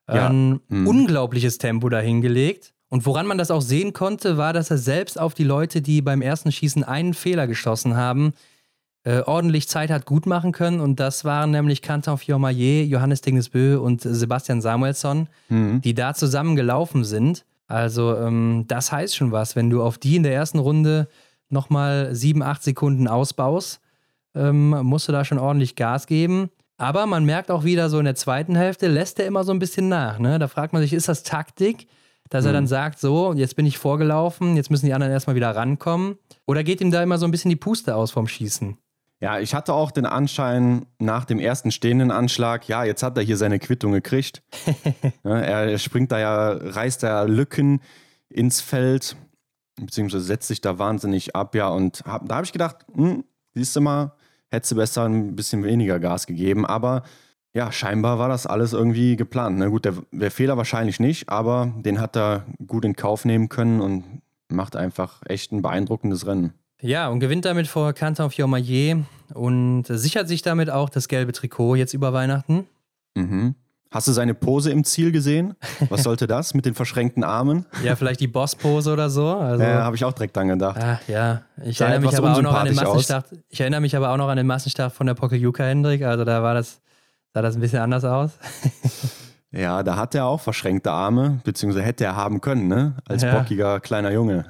Ja. 0.08 0.28
Ein 0.28 0.60
hm. 0.68 0.86
unglaubliches 0.86 1.58
Tempo 1.58 1.88
dahingelegt. 1.88 2.72
Und 2.88 3.06
woran 3.06 3.26
man 3.26 3.38
das 3.38 3.52
auch 3.52 3.62
sehen 3.62 3.92
konnte, 3.92 4.36
war, 4.36 4.52
dass 4.52 4.70
er 4.70 4.78
selbst 4.78 5.18
auf 5.18 5.34
die 5.34 5.44
Leute, 5.44 5.80
die 5.80 6.02
beim 6.02 6.22
ersten 6.22 6.50
Schießen 6.50 6.82
einen 6.82 7.14
Fehler 7.14 7.46
geschossen 7.46 7.96
haben, 7.96 8.32
äh, 9.04 9.20
ordentlich 9.22 9.68
Zeit 9.68 9.90
hat 9.90 10.04
gut 10.04 10.26
machen 10.26 10.52
können. 10.52 10.80
Und 10.80 11.00
das 11.00 11.24
waren 11.24 11.50
nämlich 11.50 11.82
Quentin 11.82 12.18
Fiormaillet, 12.18 12.88
Johannes 12.88 13.22
Dingesbö 13.22 13.78
und 13.78 14.02
Sebastian 14.02 14.60
Samuelsson, 14.60 15.28
mhm. 15.48 15.80
die 15.80 15.94
da 15.94 16.14
zusammen 16.14 16.56
gelaufen 16.56 17.04
sind. 17.04 17.44
Also 17.66 18.16
ähm, 18.16 18.64
das 18.68 18.92
heißt 18.92 19.16
schon 19.16 19.32
was, 19.32 19.56
wenn 19.56 19.70
du 19.70 19.82
auf 19.82 19.96
die 19.96 20.16
in 20.16 20.22
der 20.22 20.34
ersten 20.34 20.58
Runde 20.58 21.08
nochmal 21.48 22.14
sieben, 22.14 22.42
acht 22.42 22.62
Sekunden 22.62 23.08
ausbaust, 23.08 23.80
ähm, 24.34 24.70
musst 24.82 25.08
du 25.08 25.12
da 25.12 25.24
schon 25.24 25.38
ordentlich 25.38 25.76
Gas 25.76 26.06
geben. 26.06 26.50
Aber 26.76 27.06
man 27.06 27.24
merkt 27.24 27.50
auch 27.50 27.64
wieder 27.64 27.90
so 27.90 27.98
in 27.98 28.06
der 28.06 28.14
zweiten 28.14 28.56
Hälfte, 28.56 28.88
lässt 28.88 29.20
er 29.20 29.26
immer 29.26 29.44
so 29.44 29.52
ein 29.52 29.58
bisschen 29.58 29.88
nach. 29.88 30.18
Ne? 30.18 30.38
Da 30.38 30.48
fragt 30.48 30.72
man 30.72 30.82
sich, 30.82 30.92
ist 30.92 31.08
das 31.08 31.22
Taktik? 31.22 31.86
Dass 32.28 32.44
mhm. 32.44 32.48
er 32.48 32.52
dann 32.52 32.66
sagt, 32.66 32.98
so, 32.98 33.32
jetzt 33.34 33.56
bin 33.56 33.66
ich 33.66 33.78
vorgelaufen, 33.78 34.56
jetzt 34.56 34.70
müssen 34.70 34.86
die 34.86 34.94
anderen 34.94 35.12
erstmal 35.12 35.36
wieder 35.36 35.54
rankommen. 35.54 36.16
Oder 36.46 36.64
geht 36.64 36.80
ihm 36.80 36.90
da 36.90 37.02
immer 37.02 37.18
so 37.18 37.26
ein 37.26 37.30
bisschen 37.30 37.50
die 37.50 37.56
Puste 37.56 37.94
aus 37.94 38.10
vom 38.10 38.28
Schießen? 38.28 38.78
Ja, 39.22 39.38
ich 39.38 39.54
hatte 39.54 39.74
auch 39.74 39.90
den 39.90 40.06
Anschein 40.06 40.86
nach 40.98 41.26
dem 41.26 41.38
ersten 41.38 41.70
stehenden 41.70 42.10
Anschlag, 42.10 42.66
ja, 42.68 42.84
jetzt 42.84 43.02
hat 43.02 43.18
er 43.18 43.22
hier 43.22 43.36
seine 43.36 43.58
Quittung 43.58 43.92
gekriegt. 43.92 44.42
ja, 45.24 45.38
er 45.38 45.78
springt 45.78 46.10
da 46.10 46.18
ja, 46.18 46.52
reißt 46.52 47.02
da 47.02 47.24
Lücken 47.24 47.82
ins 48.30 48.62
Feld, 48.62 49.16
beziehungsweise 49.78 50.24
setzt 50.24 50.48
sich 50.48 50.62
da 50.62 50.78
wahnsinnig 50.78 51.36
ab, 51.36 51.54
ja, 51.54 51.68
und 51.68 52.02
hab, 52.06 52.26
da 52.26 52.36
habe 52.36 52.46
ich 52.46 52.52
gedacht, 52.52 52.86
hm, 52.94 53.24
siehst 53.54 53.76
du 53.76 53.82
mal, 53.82 54.14
hättest 54.50 54.72
du 54.72 54.76
besser 54.76 55.04
ein 55.04 55.36
bisschen 55.36 55.64
weniger 55.64 56.00
Gas 56.00 56.26
gegeben, 56.26 56.64
aber 56.64 57.02
ja, 57.52 57.72
scheinbar 57.72 58.18
war 58.18 58.28
das 58.28 58.46
alles 58.46 58.72
irgendwie 58.72 59.16
geplant. 59.16 59.58
Na 59.58 59.66
ne? 59.66 59.70
gut, 59.70 59.84
der, 59.84 59.94
der 60.12 60.30
Fehler 60.30 60.56
wahrscheinlich 60.56 60.98
nicht, 60.98 61.28
aber 61.28 61.74
den 61.76 62.00
hat 62.00 62.16
er 62.16 62.46
gut 62.66 62.84
in 62.84 62.96
Kauf 62.96 63.24
nehmen 63.24 63.48
können 63.48 63.80
und 63.80 64.22
macht 64.48 64.76
einfach 64.76 65.20
echt 65.26 65.52
ein 65.52 65.60
beeindruckendes 65.60 66.26
Rennen. 66.26 66.54
Ja, 66.82 67.08
und 67.08 67.20
gewinnt 67.20 67.44
damit 67.44 67.66
vor 67.66 67.92
Canton 67.92 68.30
Fiormaillet 68.30 68.98
und 69.34 69.84
sichert 69.88 70.28
sich 70.28 70.42
damit 70.42 70.70
auch 70.70 70.88
das 70.88 71.08
gelbe 71.08 71.32
Trikot 71.32 71.76
jetzt 71.76 71.94
über 71.94 72.12
Weihnachten. 72.12 72.66
Mhm. 73.14 73.54
Hast 73.92 74.06
du 74.06 74.12
seine 74.12 74.34
Pose 74.34 74.70
im 74.70 74.84
Ziel 74.84 75.10
gesehen? 75.10 75.56
Was 75.88 76.04
sollte 76.04 76.28
das 76.28 76.54
mit 76.54 76.64
den 76.64 76.74
verschränkten 76.74 77.24
Armen? 77.24 77.66
Ja, 77.82 77.96
vielleicht 77.96 78.20
die 78.20 78.28
Boss-Pose 78.28 78.92
oder 78.92 79.10
so. 79.10 79.26
Also, 79.26 79.64
ja, 79.64 79.82
habe 79.82 79.96
ich 79.96 80.04
auch 80.04 80.12
direkt 80.12 80.36
dran 80.36 80.48
gedacht. 80.48 80.78
Ach, 80.80 81.00
ja, 81.08 81.42
ich 81.64 81.78
Sah 81.78 81.86
erinnere 81.86 82.10
mich 82.10 82.18
aber 82.18 82.34
auch 82.34 82.42
noch 82.42 82.54
an 82.54 82.66
den 82.66 82.76
Massenstart. 82.76 83.32
Aus. 83.32 83.38
Ich 83.48 83.60
erinnere 83.60 83.80
mich 83.80 83.96
aber 83.96 84.10
auch 84.10 84.16
noch 84.16 84.28
an 84.28 84.36
den 84.36 84.46
Massenstart 84.46 84.92
von 84.92 85.06
der 85.06 85.14
Pokeljuka 85.14 85.64
Hendrik. 85.64 86.02
Also 86.02 86.24
da 86.24 86.42
war 86.42 86.54
das, 86.54 86.80
sah 87.34 87.42
das 87.42 87.56
ein 87.56 87.60
bisschen 87.60 87.80
anders 87.80 88.04
aus. 88.04 88.30
ja, 89.50 89.82
da 89.82 89.96
hat 89.96 90.14
er 90.14 90.26
auch 90.26 90.40
verschränkte 90.40 90.92
Arme, 90.92 91.40
beziehungsweise 91.42 91.84
hätte 91.84 92.04
er 92.04 92.14
haben 92.14 92.40
können, 92.40 92.68
ne? 92.68 92.96
Als 93.08 93.22
ja. 93.22 93.36
bockiger 93.36 93.80
kleiner 93.80 94.12
Junge. 94.12 94.44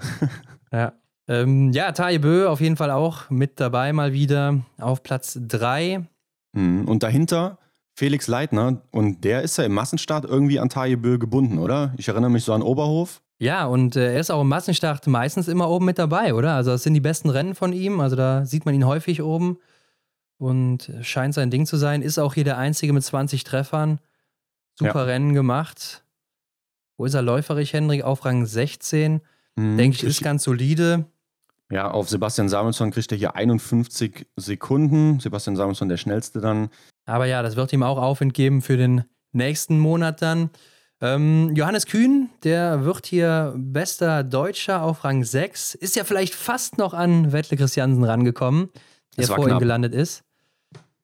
ja. 0.72 0.92
Ähm, 1.30 1.70
ja, 1.70 1.92
Bö 1.92 2.48
auf 2.48 2.60
jeden 2.60 2.76
Fall 2.76 2.90
auch 2.90 3.30
mit 3.30 3.60
dabei 3.60 3.92
mal 3.92 4.12
wieder 4.12 4.62
auf 4.78 5.04
Platz 5.04 5.38
3. 5.40 6.04
Mhm. 6.52 6.88
Und 6.88 7.04
dahinter 7.04 7.58
Felix 7.94 8.26
Leitner 8.26 8.82
und 8.90 9.22
der 9.22 9.42
ist 9.42 9.56
ja 9.56 9.62
im 9.62 9.72
Massenstart 9.72 10.24
irgendwie 10.24 10.58
an 10.58 10.68
Bö 10.68 11.18
gebunden, 11.18 11.58
oder? 11.58 11.94
Ich 11.98 12.08
erinnere 12.08 12.30
mich 12.30 12.42
so 12.42 12.52
an 12.52 12.62
Oberhof. 12.62 13.22
Ja, 13.38 13.66
und 13.66 13.94
äh, 13.94 14.14
er 14.14 14.20
ist 14.20 14.30
auch 14.30 14.40
im 14.40 14.48
Massenstart 14.48 15.06
meistens 15.06 15.46
immer 15.46 15.70
oben 15.70 15.84
mit 15.84 16.00
dabei, 16.00 16.34
oder? 16.34 16.54
Also 16.54 16.72
das 16.72 16.82
sind 16.82 16.94
die 16.94 17.00
besten 17.00 17.30
Rennen 17.30 17.54
von 17.54 17.72
ihm, 17.72 18.00
also 18.00 18.16
da 18.16 18.44
sieht 18.44 18.66
man 18.66 18.74
ihn 18.74 18.84
häufig 18.84 19.22
oben 19.22 19.58
und 20.36 20.90
scheint 21.02 21.34
sein 21.34 21.52
Ding 21.52 21.64
zu 21.64 21.76
sein. 21.76 22.02
Ist 22.02 22.18
auch 22.18 22.34
hier 22.34 22.44
der 22.44 22.58
Einzige 22.58 22.92
mit 22.92 23.04
20 23.04 23.44
Treffern. 23.44 24.00
Super 24.76 25.00
ja. 25.00 25.04
Rennen 25.04 25.32
gemacht. 25.32 26.02
Wo 26.96 27.04
ist 27.04 27.14
er 27.14 27.22
läuferig, 27.22 27.72
Hendrik? 27.72 28.02
Auf 28.02 28.24
Rang 28.24 28.46
16. 28.46 29.20
Mhm, 29.54 29.76
Denke 29.76 29.96
ich, 29.96 30.02
ist 30.02 30.22
ganz 30.22 30.42
solide. 30.42 31.04
Ja, 31.70 31.90
auf 31.90 32.08
Sebastian 32.08 32.48
Samuelsson 32.48 32.90
kriegt 32.90 33.12
er 33.12 33.18
hier 33.18 33.36
51 33.36 34.26
Sekunden. 34.36 35.20
Sebastian 35.20 35.56
Samuelsson 35.56 35.88
der 35.88 35.98
schnellste 35.98 36.40
dann. 36.40 36.68
Aber 37.06 37.26
ja, 37.26 37.42
das 37.42 37.56
wird 37.56 37.72
ihm 37.72 37.82
auch 37.82 37.98
Aufwind 37.98 38.34
geben 38.34 38.60
für 38.60 38.76
den 38.76 39.04
nächsten 39.32 39.78
Monat 39.78 40.20
dann. 40.20 40.50
Ähm, 41.00 41.54
Johannes 41.54 41.86
Kühn, 41.86 42.28
der 42.44 42.84
wird 42.84 43.06
hier 43.06 43.54
bester 43.56 44.22
Deutscher 44.22 44.82
auf 44.82 45.04
Rang 45.04 45.24
6. 45.24 45.74
Ist 45.74 45.96
ja 45.96 46.04
vielleicht 46.04 46.34
fast 46.34 46.76
noch 46.76 46.92
an 46.92 47.32
Wettle 47.32 47.56
Christiansen 47.56 48.04
rangekommen, 48.04 48.68
der 49.16 49.26
vor 49.28 49.36
knapp. 49.36 49.56
ihm 49.56 49.58
gelandet 49.60 49.94
ist. 49.94 50.24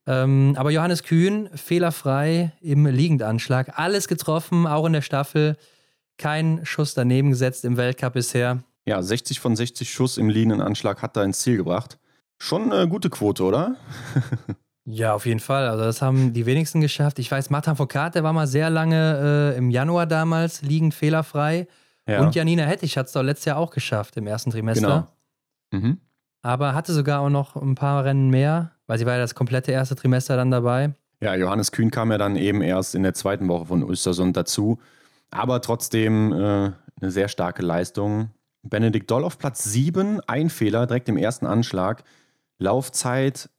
Ähm, 0.06 0.54
aber 0.56 0.70
Johannes 0.70 1.02
Kühn, 1.02 1.48
fehlerfrei 1.54 2.52
im 2.60 2.86
Liegendanschlag. 2.86 3.78
Alles 3.78 4.06
getroffen, 4.06 4.66
auch 4.66 4.84
in 4.86 4.92
der 4.92 5.02
Staffel. 5.02 5.56
Kein 6.18 6.64
Schuss 6.64 6.94
daneben 6.94 7.30
gesetzt 7.30 7.64
im 7.64 7.76
Weltcup 7.76 8.14
bisher. 8.14 8.62
Ja, 8.86 9.02
60 9.02 9.40
von 9.40 9.56
60 9.56 9.90
Schuss 9.90 10.16
im 10.16 10.28
Linienanschlag 10.28 11.02
hat 11.02 11.16
er 11.16 11.24
ins 11.24 11.40
Ziel 11.40 11.56
gebracht. 11.56 11.98
Schon 12.38 12.72
eine 12.72 12.88
gute 12.88 13.10
Quote, 13.10 13.42
oder? 13.42 13.76
ja, 14.84 15.14
auf 15.14 15.26
jeden 15.26 15.40
Fall. 15.40 15.68
Also 15.68 15.84
das 15.84 16.02
haben 16.02 16.32
die 16.32 16.46
wenigsten 16.46 16.80
geschafft. 16.80 17.18
Ich 17.18 17.30
weiß, 17.30 17.50
Martin 17.50 17.74
Foucault, 17.74 18.14
der 18.14 18.22
war 18.22 18.32
mal 18.32 18.46
sehr 18.46 18.70
lange 18.70 19.54
äh, 19.54 19.58
im 19.58 19.70
Januar 19.70 20.06
damals 20.06 20.62
liegend 20.62 20.94
fehlerfrei. 20.94 21.66
Ja. 22.08 22.20
Und 22.20 22.36
Janina 22.36 22.62
Hettich 22.62 22.96
hat 22.96 23.06
es 23.06 23.12
doch 23.12 23.22
letztes 23.22 23.46
Jahr 23.46 23.56
auch 23.56 23.72
geschafft 23.72 24.16
im 24.16 24.28
ersten 24.28 24.50
Trimester. 24.50 25.10
Genau. 25.70 25.84
Mhm. 25.84 26.00
Aber 26.42 26.74
hatte 26.74 26.92
sogar 26.92 27.20
auch 27.20 27.30
noch 27.30 27.56
ein 27.56 27.74
paar 27.74 28.04
Rennen 28.04 28.30
mehr, 28.30 28.70
weil 28.86 28.98
sie 28.98 29.06
war 29.06 29.14
ja 29.14 29.18
das 29.18 29.34
komplette 29.34 29.72
erste 29.72 29.96
Trimester 29.96 30.36
dann 30.36 30.52
dabei. 30.52 30.94
Ja, 31.20 31.34
Johannes 31.34 31.72
Kühn 31.72 31.90
kam 31.90 32.12
ja 32.12 32.18
dann 32.18 32.36
eben 32.36 32.62
erst 32.62 32.94
in 32.94 33.02
der 33.02 33.14
zweiten 33.14 33.48
Woche 33.48 33.66
von 33.66 33.82
Östersund 33.82 34.36
dazu. 34.36 34.78
Aber 35.32 35.60
trotzdem 35.60 36.32
äh, 36.32 36.36
eine 37.00 37.10
sehr 37.10 37.26
starke 37.26 37.62
Leistung 37.62 38.30
Benedikt 38.68 39.10
Doll 39.10 39.24
auf 39.24 39.38
Platz 39.38 39.64
7, 39.64 40.20
ein 40.26 40.50
Fehler 40.50 40.86
direkt 40.86 41.08
im 41.08 41.16
ersten 41.16 41.46
Anschlag. 41.46 42.04
Laufzeit, 42.58 43.50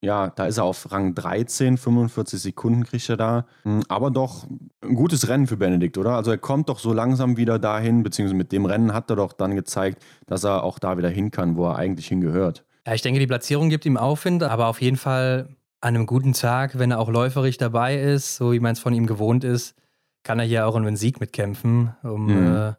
ja, 0.00 0.30
da 0.30 0.46
ist 0.46 0.58
er 0.58 0.64
auf 0.64 0.92
Rang 0.92 1.14
13, 1.14 1.78
45 1.78 2.40
Sekunden 2.40 2.84
kriegt 2.84 3.08
er 3.08 3.16
da. 3.16 3.46
Hm, 3.62 3.82
aber 3.88 4.10
doch 4.10 4.46
ein 4.82 4.94
gutes 4.94 5.28
Rennen 5.28 5.46
für 5.46 5.56
Benedikt, 5.56 5.98
oder? 5.98 6.12
Also 6.12 6.30
er 6.30 6.38
kommt 6.38 6.68
doch 6.68 6.78
so 6.78 6.92
langsam 6.92 7.36
wieder 7.36 7.58
dahin, 7.58 8.02
beziehungsweise 8.02 8.36
mit 8.36 8.52
dem 8.52 8.66
Rennen 8.66 8.92
hat 8.92 9.10
er 9.10 9.16
doch 9.16 9.32
dann 9.32 9.56
gezeigt, 9.56 10.04
dass 10.26 10.44
er 10.44 10.62
auch 10.62 10.78
da 10.78 10.96
wieder 10.98 11.08
hin 11.08 11.30
kann, 11.30 11.56
wo 11.56 11.66
er 11.66 11.76
eigentlich 11.76 12.08
hingehört. 12.08 12.64
Ja, 12.86 12.94
ich 12.94 13.02
denke, 13.02 13.18
die 13.18 13.26
Platzierung 13.26 13.68
gibt 13.68 13.84
ihm 13.84 13.96
Aufwind, 13.96 14.42
aber 14.42 14.68
auf 14.68 14.80
jeden 14.80 14.96
Fall 14.96 15.48
an 15.80 15.94
einem 15.94 16.06
guten 16.06 16.32
Tag, 16.32 16.78
wenn 16.78 16.90
er 16.90 17.00
auch 17.00 17.10
läuferig 17.10 17.58
dabei 17.58 17.96
ist, 17.96 18.36
so 18.36 18.52
wie 18.52 18.60
man 18.60 18.72
es 18.72 18.78
von 18.78 18.94
ihm 18.94 19.06
gewohnt 19.06 19.44
ist, 19.44 19.74
kann 20.22 20.38
er 20.38 20.44
hier 20.44 20.66
auch 20.66 20.74
um 20.74 20.84
einen 20.84 20.96
Sieg 20.96 21.20
mitkämpfen, 21.20 21.94
um 22.02 22.26
mhm. 22.26 22.54
äh, 22.54 22.72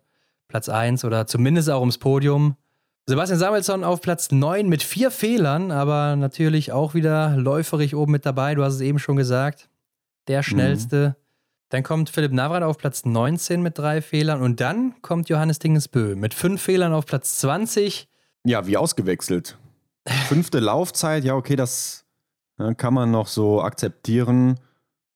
Platz 0.47 0.69
1 0.69 1.05
oder 1.05 1.27
zumindest 1.27 1.69
auch 1.69 1.79
ums 1.79 1.97
Podium. 1.97 2.55
Sebastian 3.05 3.39
Samuelsson 3.39 3.83
auf 3.83 4.01
Platz 4.01 4.31
9 4.31 4.67
mit 4.67 4.83
vier 4.83 5.11
Fehlern, 5.11 5.71
aber 5.71 6.15
natürlich 6.15 6.73
auch 6.73 6.93
wieder 6.93 7.35
läuferig 7.37 7.95
oben 7.95 8.11
mit 8.11 8.25
dabei. 8.25 8.53
Du 8.53 8.63
hast 8.63 8.75
es 8.75 8.81
eben 8.81 8.99
schon 8.99 9.15
gesagt. 9.15 9.69
Der 10.27 10.43
schnellste. 10.43 11.15
Mhm. 11.17 11.23
Dann 11.69 11.83
kommt 11.83 12.09
Philipp 12.09 12.31
Navrat 12.31 12.63
auf 12.63 12.77
Platz 12.77 13.05
19 13.05 13.61
mit 13.61 13.77
drei 13.77 14.01
Fehlern 14.01 14.41
und 14.41 14.59
dann 14.61 15.01
kommt 15.01 15.29
Johannes 15.29 15.59
Dingesbö 15.59 16.15
mit 16.15 16.33
fünf 16.33 16.61
Fehlern 16.61 16.93
auf 16.93 17.05
Platz 17.05 17.37
20. 17.39 18.09
Ja, 18.45 18.67
wie 18.67 18.77
ausgewechselt. 18.77 19.57
Fünfte 20.27 20.59
Laufzeit, 20.59 21.25
ja, 21.25 21.35
okay, 21.35 21.57
das 21.57 22.05
kann 22.77 22.93
man 22.93 23.11
noch 23.11 23.27
so 23.27 23.61
akzeptieren, 23.61 24.59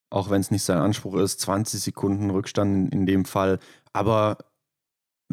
auch 0.09 0.29
wenn 0.29 0.41
es 0.41 0.51
nicht 0.51 0.63
sein 0.63 0.77
Anspruch 0.77 1.15
ist. 1.15 1.39
20 1.39 1.81
Sekunden 1.81 2.29
Rückstand 2.29 2.93
in 2.93 3.05
dem 3.05 3.25
Fall. 3.25 3.59
Aber 3.93 4.37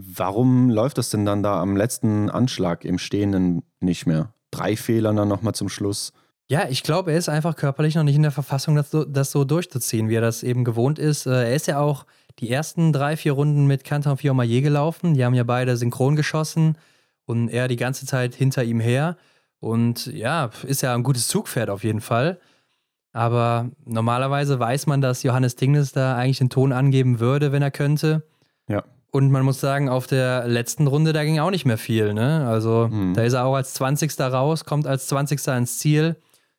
Warum 0.06 0.70
läuft 0.70 0.98
das 0.98 1.10
denn 1.10 1.24
dann 1.24 1.42
da 1.42 1.60
am 1.60 1.76
letzten 1.76 2.30
Anschlag 2.30 2.84
im 2.84 2.98
Stehenden 2.98 3.62
nicht 3.80 4.06
mehr? 4.06 4.32
Drei 4.50 4.76
Fehler 4.76 5.12
dann 5.12 5.28
nochmal 5.28 5.54
zum 5.54 5.68
Schluss. 5.68 6.12
Ja, 6.50 6.66
ich 6.68 6.82
glaube, 6.82 7.12
er 7.12 7.18
ist 7.18 7.28
einfach 7.28 7.56
körperlich 7.56 7.94
noch 7.94 8.04
nicht 8.04 8.16
in 8.16 8.22
der 8.22 8.30
Verfassung, 8.30 8.74
das 8.74 8.90
so, 8.90 9.04
das 9.04 9.30
so 9.30 9.44
durchzuziehen, 9.44 10.08
wie 10.08 10.14
er 10.14 10.22
das 10.22 10.42
eben 10.42 10.64
gewohnt 10.64 10.98
ist. 10.98 11.26
Äh, 11.26 11.50
er 11.50 11.54
ist 11.54 11.66
ja 11.66 11.78
auch 11.78 12.06
die 12.38 12.50
ersten 12.50 12.92
drei, 12.92 13.16
vier 13.16 13.32
Runden 13.32 13.66
mit 13.66 13.84
Canton 13.84 14.16
Fiormaillet 14.16 14.62
gelaufen. 14.62 15.14
Die 15.14 15.24
haben 15.24 15.34
ja 15.34 15.44
beide 15.44 15.76
synchron 15.76 16.16
geschossen 16.16 16.78
und 17.26 17.48
er 17.50 17.68
die 17.68 17.76
ganze 17.76 18.06
Zeit 18.06 18.34
hinter 18.34 18.64
ihm 18.64 18.80
her. 18.80 19.16
Und 19.60 20.06
ja, 20.06 20.50
ist 20.66 20.82
ja 20.82 20.94
ein 20.94 21.02
gutes 21.02 21.28
Zugpferd 21.28 21.68
auf 21.68 21.84
jeden 21.84 22.00
Fall. 22.00 22.40
Aber 23.12 23.70
normalerweise 23.84 24.58
weiß 24.58 24.86
man, 24.86 25.00
dass 25.00 25.22
Johannes 25.22 25.56
Tingnes 25.56 25.92
da 25.92 26.16
eigentlich 26.16 26.38
den 26.38 26.50
Ton 26.50 26.72
angeben 26.72 27.20
würde, 27.20 27.52
wenn 27.52 27.62
er 27.62 27.70
könnte. 27.70 28.22
Und 29.10 29.30
man 29.30 29.42
muss 29.42 29.60
sagen, 29.60 29.88
auf 29.88 30.06
der 30.06 30.46
letzten 30.46 30.86
Runde, 30.86 31.12
da 31.12 31.24
ging 31.24 31.38
auch 31.38 31.50
nicht 31.50 31.64
mehr 31.64 31.78
viel. 31.78 32.12
Ne? 32.12 32.46
Also 32.46 32.88
hm. 32.90 33.14
da 33.14 33.22
ist 33.22 33.32
er 33.32 33.46
auch 33.46 33.54
als 33.54 33.74
20. 33.74 34.18
raus, 34.20 34.64
kommt 34.64 34.86
als 34.86 35.06
20. 35.08 35.46
ins 35.48 35.78
Ziel, 35.78 36.16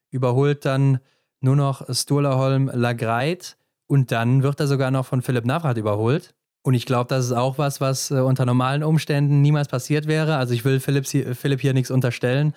überholt 0.10 0.66
dann 0.66 1.00
nur 1.42 1.56
noch 1.56 1.86
Sturlaholm 1.94 2.70
Lagreit 2.74 3.56
und 3.88 4.12
dann 4.12 4.44
wird 4.44 4.60
er 4.60 4.68
sogar 4.68 4.92
noch 4.92 5.06
von 5.06 5.22
Philipp 5.22 5.46
Navrat 5.46 5.78
überholt. 5.78 6.34
Und 6.62 6.74
ich 6.74 6.86
glaube, 6.86 7.08
das 7.08 7.26
ist 7.26 7.32
auch 7.32 7.58
was, 7.58 7.80
was 7.80 8.12
äh, 8.12 8.16
unter 8.16 8.46
normalen 8.46 8.84
Umständen 8.84 9.42
niemals 9.42 9.68
passiert 9.68 10.08
wäre. 10.08 10.36
Also 10.36 10.54
ich 10.54 10.66
will 10.66 10.80
Philipp, 10.80 11.08
Philipp 11.08 11.62
hier 11.62 11.74
nichts 11.74 11.90
unterstellen, 11.90 12.54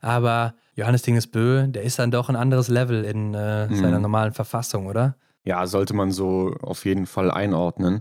aber 0.00 0.54
Johannes 0.74 1.02
Dingesbö, 1.02 1.66
der 1.68 1.82
ist 1.82 1.98
dann 1.98 2.10
doch 2.10 2.28
ein 2.28 2.36
anderes 2.36 2.68
Level 2.68 3.04
in 3.04 3.34
äh, 3.34 3.68
hm. 3.68 3.76
seiner 3.76 3.98
normalen 3.98 4.32
Verfassung, 4.32 4.86
oder? 4.86 5.16
Ja, 5.44 5.66
sollte 5.66 5.94
man 5.94 6.12
so 6.12 6.54
auf 6.62 6.84
jeden 6.84 7.06
Fall 7.06 7.30
einordnen. 7.30 8.00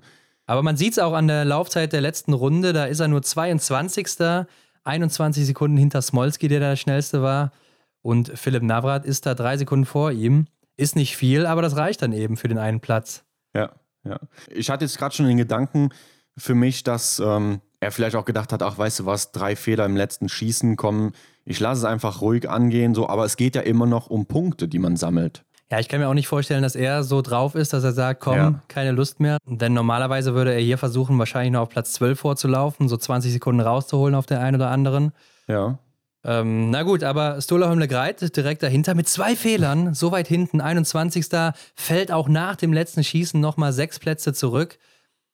Aber 0.51 0.63
man 0.63 0.75
sieht 0.75 0.91
es 0.91 0.99
auch 0.99 1.13
an 1.13 1.29
der 1.29 1.45
Laufzeit 1.45 1.93
der 1.93 2.01
letzten 2.01 2.33
Runde, 2.33 2.73
da 2.73 2.83
ist 2.83 2.99
er 2.99 3.07
nur 3.07 3.21
22. 3.21 4.45
21 4.83 5.45
Sekunden 5.45 5.77
hinter 5.77 6.01
Smolski, 6.01 6.49
der 6.49 6.59
der 6.59 6.75
schnellste 6.75 7.21
war. 7.21 7.53
Und 8.01 8.37
Philipp 8.37 8.61
Navrat 8.61 9.05
ist 9.05 9.25
da 9.25 9.33
drei 9.33 9.55
Sekunden 9.55 9.85
vor 9.85 10.11
ihm. 10.11 10.47
Ist 10.75 10.97
nicht 10.97 11.15
viel, 11.15 11.45
aber 11.45 11.61
das 11.61 11.77
reicht 11.77 12.01
dann 12.01 12.11
eben 12.11 12.35
für 12.35 12.49
den 12.49 12.57
einen 12.57 12.81
Platz. 12.81 13.23
Ja, 13.55 13.71
ja. 14.03 14.19
Ich 14.49 14.69
hatte 14.69 14.83
jetzt 14.83 14.97
gerade 14.97 15.15
schon 15.15 15.25
den 15.25 15.37
Gedanken 15.37 15.93
für 16.37 16.53
mich, 16.53 16.83
dass 16.83 17.19
ähm, 17.19 17.61
er 17.79 17.93
vielleicht 17.93 18.17
auch 18.17 18.25
gedacht 18.25 18.51
hat, 18.51 18.61
ach, 18.61 18.77
weißt 18.77 18.99
du 18.99 19.05
was, 19.05 19.31
drei 19.31 19.55
Fehler 19.55 19.85
im 19.85 19.95
letzten 19.95 20.27
Schießen 20.27 20.75
kommen. 20.75 21.13
Ich 21.45 21.61
lasse 21.61 21.79
es 21.79 21.85
einfach 21.85 22.19
ruhig 22.19 22.49
angehen, 22.49 22.93
so, 22.93 23.07
aber 23.07 23.23
es 23.23 23.37
geht 23.37 23.55
ja 23.55 23.61
immer 23.61 23.85
noch 23.85 24.09
um 24.09 24.25
Punkte, 24.25 24.67
die 24.67 24.79
man 24.79 24.97
sammelt. 24.97 25.45
Ja, 25.71 25.79
ich 25.79 25.87
kann 25.87 26.01
mir 26.01 26.09
auch 26.09 26.13
nicht 26.13 26.27
vorstellen, 26.27 26.63
dass 26.63 26.75
er 26.75 27.03
so 27.03 27.21
drauf 27.21 27.55
ist, 27.55 27.71
dass 27.71 27.85
er 27.85 27.93
sagt, 27.93 28.19
komm, 28.19 28.35
ja. 28.35 28.61
keine 28.67 28.91
Lust 28.91 29.21
mehr. 29.21 29.37
Denn 29.45 29.73
normalerweise 29.73 30.35
würde 30.35 30.53
er 30.53 30.59
hier 30.59 30.77
versuchen, 30.77 31.17
wahrscheinlich 31.17 31.53
noch 31.53 31.61
auf 31.61 31.69
Platz 31.69 31.93
12 31.93 32.19
vorzulaufen, 32.19 32.89
so 32.89 32.97
20 32.97 33.31
Sekunden 33.31 33.61
rauszuholen 33.61 34.13
auf 34.13 34.25
der 34.25 34.41
einen 34.41 34.57
oder 34.57 34.69
anderen. 34.69 35.13
Ja. 35.47 35.79
Ähm, 36.25 36.71
na 36.71 36.83
gut, 36.83 37.03
aber 37.03 37.39
Stola 37.39 37.69
Hümle 37.69 37.87
Greit 37.87 38.35
direkt 38.35 38.63
dahinter 38.63 38.95
mit 38.95 39.07
zwei 39.07 39.33
Fehlern, 39.33 39.93
so 39.93 40.11
weit 40.11 40.27
hinten, 40.27 40.59
21. 40.59 41.27
fällt 41.73 42.11
auch 42.11 42.27
nach 42.27 42.57
dem 42.57 42.73
letzten 42.73 43.05
Schießen 43.05 43.39
nochmal 43.39 43.71
sechs 43.71 43.97
Plätze 43.97 44.33
zurück. 44.33 44.77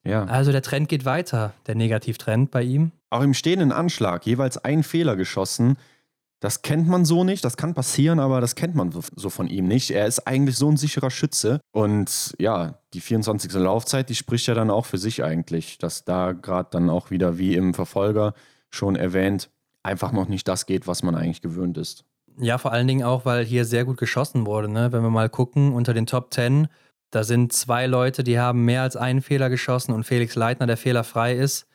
Ja. 0.04 0.24
Also 0.26 0.52
der 0.52 0.62
Trend 0.62 0.88
geht 0.88 1.04
weiter, 1.04 1.52
der 1.66 1.74
Negativtrend 1.74 2.52
bei 2.52 2.62
ihm. 2.62 2.92
Auch 3.10 3.22
im 3.22 3.34
stehenden 3.34 3.72
Anschlag 3.72 4.24
jeweils 4.24 4.56
ein 4.56 4.84
Fehler 4.84 5.16
geschossen. 5.16 5.76
Das 6.40 6.62
kennt 6.62 6.86
man 6.86 7.04
so 7.04 7.24
nicht, 7.24 7.44
das 7.44 7.56
kann 7.56 7.74
passieren, 7.74 8.20
aber 8.20 8.40
das 8.40 8.54
kennt 8.54 8.76
man 8.76 8.92
so 8.92 9.30
von 9.30 9.48
ihm 9.48 9.66
nicht. 9.66 9.90
Er 9.90 10.06
ist 10.06 10.20
eigentlich 10.26 10.56
so 10.56 10.68
ein 10.70 10.76
sicherer 10.76 11.10
Schütze. 11.10 11.60
Und 11.72 12.34
ja, 12.38 12.78
die 12.94 13.00
24. 13.00 13.52
Laufzeit, 13.54 14.08
die 14.08 14.14
spricht 14.14 14.46
ja 14.46 14.54
dann 14.54 14.70
auch 14.70 14.86
für 14.86 14.98
sich 14.98 15.24
eigentlich, 15.24 15.78
dass 15.78 16.04
da 16.04 16.32
gerade 16.32 16.68
dann 16.70 16.90
auch 16.90 17.10
wieder 17.10 17.38
wie 17.38 17.54
im 17.54 17.74
Verfolger 17.74 18.34
schon 18.70 18.94
erwähnt, 18.94 19.50
einfach 19.82 20.12
noch 20.12 20.28
nicht 20.28 20.46
das 20.46 20.66
geht, 20.66 20.86
was 20.86 21.02
man 21.02 21.16
eigentlich 21.16 21.42
gewöhnt 21.42 21.76
ist. 21.76 22.04
Ja, 22.40 22.58
vor 22.58 22.72
allen 22.72 22.86
Dingen 22.86 23.02
auch, 23.02 23.24
weil 23.24 23.44
hier 23.44 23.64
sehr 23.64 23.84
gut 23.84 23.96
geschossen 23.96 24.46
wurde. 24.46 24.68
Ne? 24.68 24.92
Wenn 24.92 25.02
wir 25.02 25.10
mal 25.10 25.28
gucken, 25.28 25.72
unter 25.72 25.92
den 25.92 26.06
Top 26.06 26.32
10, 26.32 26.68
da 27.10 27.24
sind 27.24 27.52
zwei 27.52 27.86
Leute, 27.86 28.22
die 28.22 28.38
haben 28.38 28.64
mehr 28.64 28.82
als 28.82 28.96
einen 28.96 29.22
Fehler 29.22 29.50
geschossen 29.50 29.92
und 29.92 30.04
Felix 30.04 30.36
Leitner, 30.36 30.68
der 30.68 30.76
fehlerfrei 30.76 31.34
ist. 31.34 31.66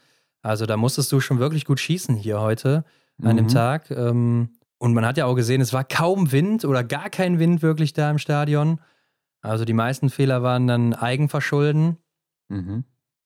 Also 0.41 0.65
da 0.65 0.77
musstest 0.77 1.11
du 1.11 1.19
schon 1.19 1.39
wirklich 1.39 1.65
gut 1.65 1.81
schießen 1.81 2.15
hier 2.15 2.39
heute 2.39 2.85
an 3.21 3.37
dem 3.37 3.45
mhm. 3.45 3.49
Tag. 3.49 3.91
Ähm, 3.91 4.49
und 4.77 4.93
man 4.93 5.05
hat 5.05 5.17
ja 5.17 5.25
auch 5.25 5.35
gesehen, 5.35 5.61
es 5.61 5.73
war 5.73 5.83
kaum 5.83 6.31
Wind 6.31 6.65
oder 6.65 6.83
gar 6.83 7.09
kein 7.09 7.39
Wind 7.39 7.61
wirklich 7.61 7.93
da 7.93 8.11
im 8.11 8.17
Stadion. 8.17 8.81
Also 9.41 9.65
die 9.65 9.73
meisten 9.73 10.09
Fehler 10.09 10.43
waren 10.43 10.67
dann 10.67 10.93
Eigenverschulden. 10.93 11.97
Mhm. 12.49 12.85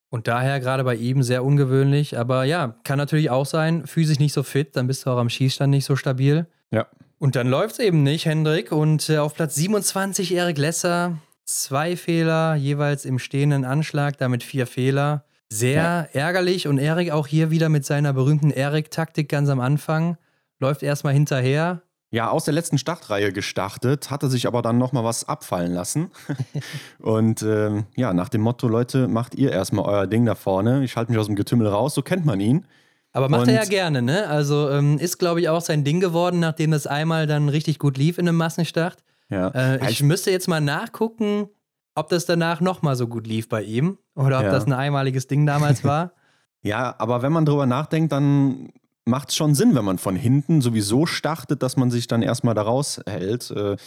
Und 0.09 0.27
daher 0.27 0.59
gerade 0.59 0.83
bei 0.83 0.95
ihm 0.95 1.21
sehr 1.21 1.43
ungewöhnlich. 1.43 2.17
Aber 2.17 2.43
ja, 2.43 2.75
kann 2.83 2.97
natürlich 2.97 3.29
auch 3.29 3.45
sein, 3.45 3.85
physisch 3.85 4.19
nicht 4.19 4.33
so 4.33 4.43
fit, 4.43 4.75
dann 4.75 4.87
bist 4.87 5.05
du 5.05 5.09
auch 5.09 5.17
am 5.17 5.29
Schießstand 5.29 5.69
nicht 5.69 5.85
so 5.85 5.95
stabil. 5.95 6.47
Ja. 6.71 6.87
Und 7.19 7.35
dann 7.35 7.47
läuft 7.47 7.73
es 7.73 7.79
eben 7.79 8.03
nicht, 8.03 8.25
Hendrik. 8.25 8.71
Und 8.71 9.09
äh, 9.09 9.17
auf 9.17 9.33
Platz 9.33 9.55
27 9.55 10.33
Erik 10.33 10.57
Lesser, 10.57 11.17
zwei 11.45 11.97
Fehler, 11.97 12.55
jeweils 12.55 13.05
im 13.05 13.19
stehenden 13.19 13.65
Anschlag, 13.65 14.17
damit 14.17 14.43
vier 14.43 14.67
Fehler. 14.67 15.25
Sehr 15.49 16.09
ja. 16.13 16.21
ärgerlich 16.21 16.67
und 16.67 16.77
Erik 16.77 17.11
auch 17.11 17.27
hier 17.27 17.51
wieder 17.51 17.69
mit 17.69 17.85
seiner 17.85 18.13
berühmten 18.13 18.51
Erik-Taktik 18.51 19.29
ganz 19.29 19.49
am 19.49 19.59
Anfang. 19.59 20.17
Läuft 20.59 20.83
erstmal 20.83 21.13
hinterher. 21.13 21.81
Ja, 22.09 22.29
aus 22.29 22.45
der 22.45 22.53
letzten 22.53 22.77
Startreihe 22.77 23.33
gestartet, 23.33 24.09
hatte 24.09 24.29
sich 24.29 24.47
aber 24.47 24.61
dann 24.61 24.77
nochmal 24.77 25.03
was 25.03 25.27
abfallen 25.27 25.73
lassen. 25.73 26.09
und 26.99 27.41
ähm, 27.43 27.85
ja, 27.95 28.13
nach 28.13 28.29
dem 28.29 28.41
Motto, 28.41 28.67
Leute, 28.67 29.07
macht 29.07 29.35
ihr 29.35 29.51
erstmal 29.51 29.85
euer 29.85 30.07
Ding 30.07 30.25
da 30.25 30.35
vorne. 30.35 30.83
Ich 30.83 30.95
halte 30.95 31.11
mich 31.11 31.19
aus 31.19 31.27
dem 31.27 31.35
Getümmel 31.35 31.67
raus, 31.67 31.95
so 31.95 32.01
kennt 32.01 32.25
man 32.25 32.39
ihn. 32.39 32.65
Aber 33.11 33.29
macht 33.29 33.43
und 33.43 33.49
er 33.49 33.63
ja 33.63 33.65
gerne, 33.65 34.01
ne? 34.01 34.27
Also 34.27 34.69
ähm, 34.69 34.99
ist, 34.99 35.17
glaube 35.17 35.41
ich, 35.41 35.49
auch 35.49 35.61
sein 35.61 35.83
Ding 35.83 35.99
geworden, 35.99 36.39
nachdem 36.39 36.71
das 36.71 36.87
einmal 36.87 37.25
dann 37.25 37.49
richtig 37.49 37.79
gut 37.79 37.97
lief 37.97 38.17
in 38.17 38.27
einem 38.27 38.37
Massenstart. 38.37 38.97
Ja. 39.29 39.49
Äh, 39.49 39.89
ich 39.89 40.03
müsste 40.03 40.31
jetzt 40.31 40.47
mal 40.47 40.61
nachgucken, 40.61 41.49
ob 41.95 42.09
das 42.09 42.25
danach 42.25 42.61
nochmal 42.61 42.95
so 42.95 43.07
gut 43.07 43.27
lief 43.27 43.49
bei 43.49 43.63
ihm 43.63 43.97
oder 44.17 44.39
ob 44.39 44.45
ja. 44.45 44.51
das 44.51 44.65
ein 44.65 44.73
einmaliges 44.73 45.27
Ding 45.27 45.45
damals 45.45 45.83
war. 45.83 46.11
ja, 46.63 46.95
aber 46.97 47.21
wenn 47.21 47.31
man 47.31 47.45
drüber 47.45 47.65
nachdenkt, 47.65 48.11
dann 48.11 48.69
macht 49.05 49.29
es 49.29 49.35
schon 49.35 49.55
Sinn, 49.55 49.75
wenn 49.75 49.85
man 49.85 49.99
von 49.99 50.15
hinten 50.15 50.61
sowieso 50.61 51.05
startet, 51.05 51.63
dass 51.63 51.77
man 51.77 51.91
sich 51.91 52.07
dann 52.07 52.21
erstmal 52.21 52.55
da 52.55 52.63
raushält. 52.63 53.51
Äh, 53.51 53.77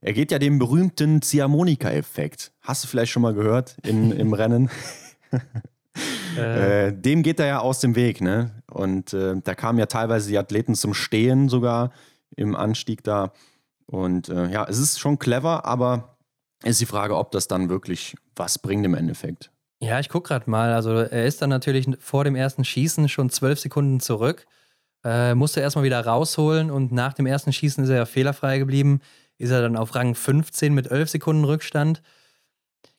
er 0.00 0.12
geht 0.12 0.32
ja 0.32 0.38
dem 0.38 0.58
berühmten 0.58 1.20
Ziehharmonika-Effekt. 1.20 2.52
Hast 2.60 2.84
du 2.84 2.88
vielleicht 2.88 3.12
schon 3.12 3.22
mal 3.22 3.34
gehört 3.34 3.76
in, 3.84 4.12
im 4.12 4.32
Rennen? 4.32 4.70
äh. 6.36 6.88
Äh, 6.88 6.92
dem 6.92 7.22
geht 7.22 7.38
er 7.38 7.46
ja 7.46 7.58
aus 7.60 7.80
dem 7.80 7.94
Weg, 7.94 8.20
ne? 8.20 8.62
Und 8.70 9.12
äh, 9.12 9.34
da 9.42 9.54
kamen 9.54 9.78
ja 9.78 9.86
teilweise 9.86 10.28
die 10.28 10.38
Athleten 10.38 10.74
zum 10.74 10.94
Stehen 10.94 11.48
sogar 11.48 11.90
im 12.36 12.56
Anstieg 12.56 13.04
da. 13.04 13.32
Und 13.86 14.28
äh, 14.28 14.48
ja, 14.48 14.66
es 14.68 14.78
ist 14.78 14.98
schon 14.98 15.18
clever, 15.18 15.66
aber 15.66 16.16
ist 16.64 16.80
die 16.80 16.86
Frage, 16.86 17.16
ob 17.16 17.30
das 17.30 17.46
dann 17.46 17.68
wirklich 17.68 18.16
was 18.34 18.58
bringt 18.58 18.86
im 18.86 18.94
Endeffekt. 18.94 19.51
Ja, 19.82 19.98
ich 19.98 20.08
gucke 20.08 20.28
gerade 20.28 20.48
mal. 20.48 20.72
Also 20.72 20.92
er 20.92 21.26
ist 21.26 21.42
dann 21.42 21.50
natürlich 21.50 21.88
vor 21.98 22.22
dem 22.22 22.36
ersten 22.36 22.64
Schießen 22.64 23.08
schon 23.08 23.30
zwölf 23.30 23.58
Sekunden 23.58 23.98
zurück. 23.98 24.46
Äh, 25.02 25.34
musste 25.34 25.60
erstmal 25.60 25.84
wieder 25.84 26.06
rausholen 26.06 26.70
und 26.70 26.92
nach 26.92 27.14
dem 27.14 27.26
ersten 27.26 27.52
Schießen 27.52 27.82
ist 27.82 27.90
er 27.90 27.96
ja 27.96 28.04
fehlerfrei 28.04 28.58
geblieben. 28.58 29.00
Ist 29.38 29.50
er 29.50 29.60
dann 29.60 29.76
auf 29.76 29.96
Rang 29.96 30.14
15 30.14 30.72
mit 30.72 30.88
11 30.88 31.10
Sekunden 31.10 31.44
Rückstand. 31.44 32.00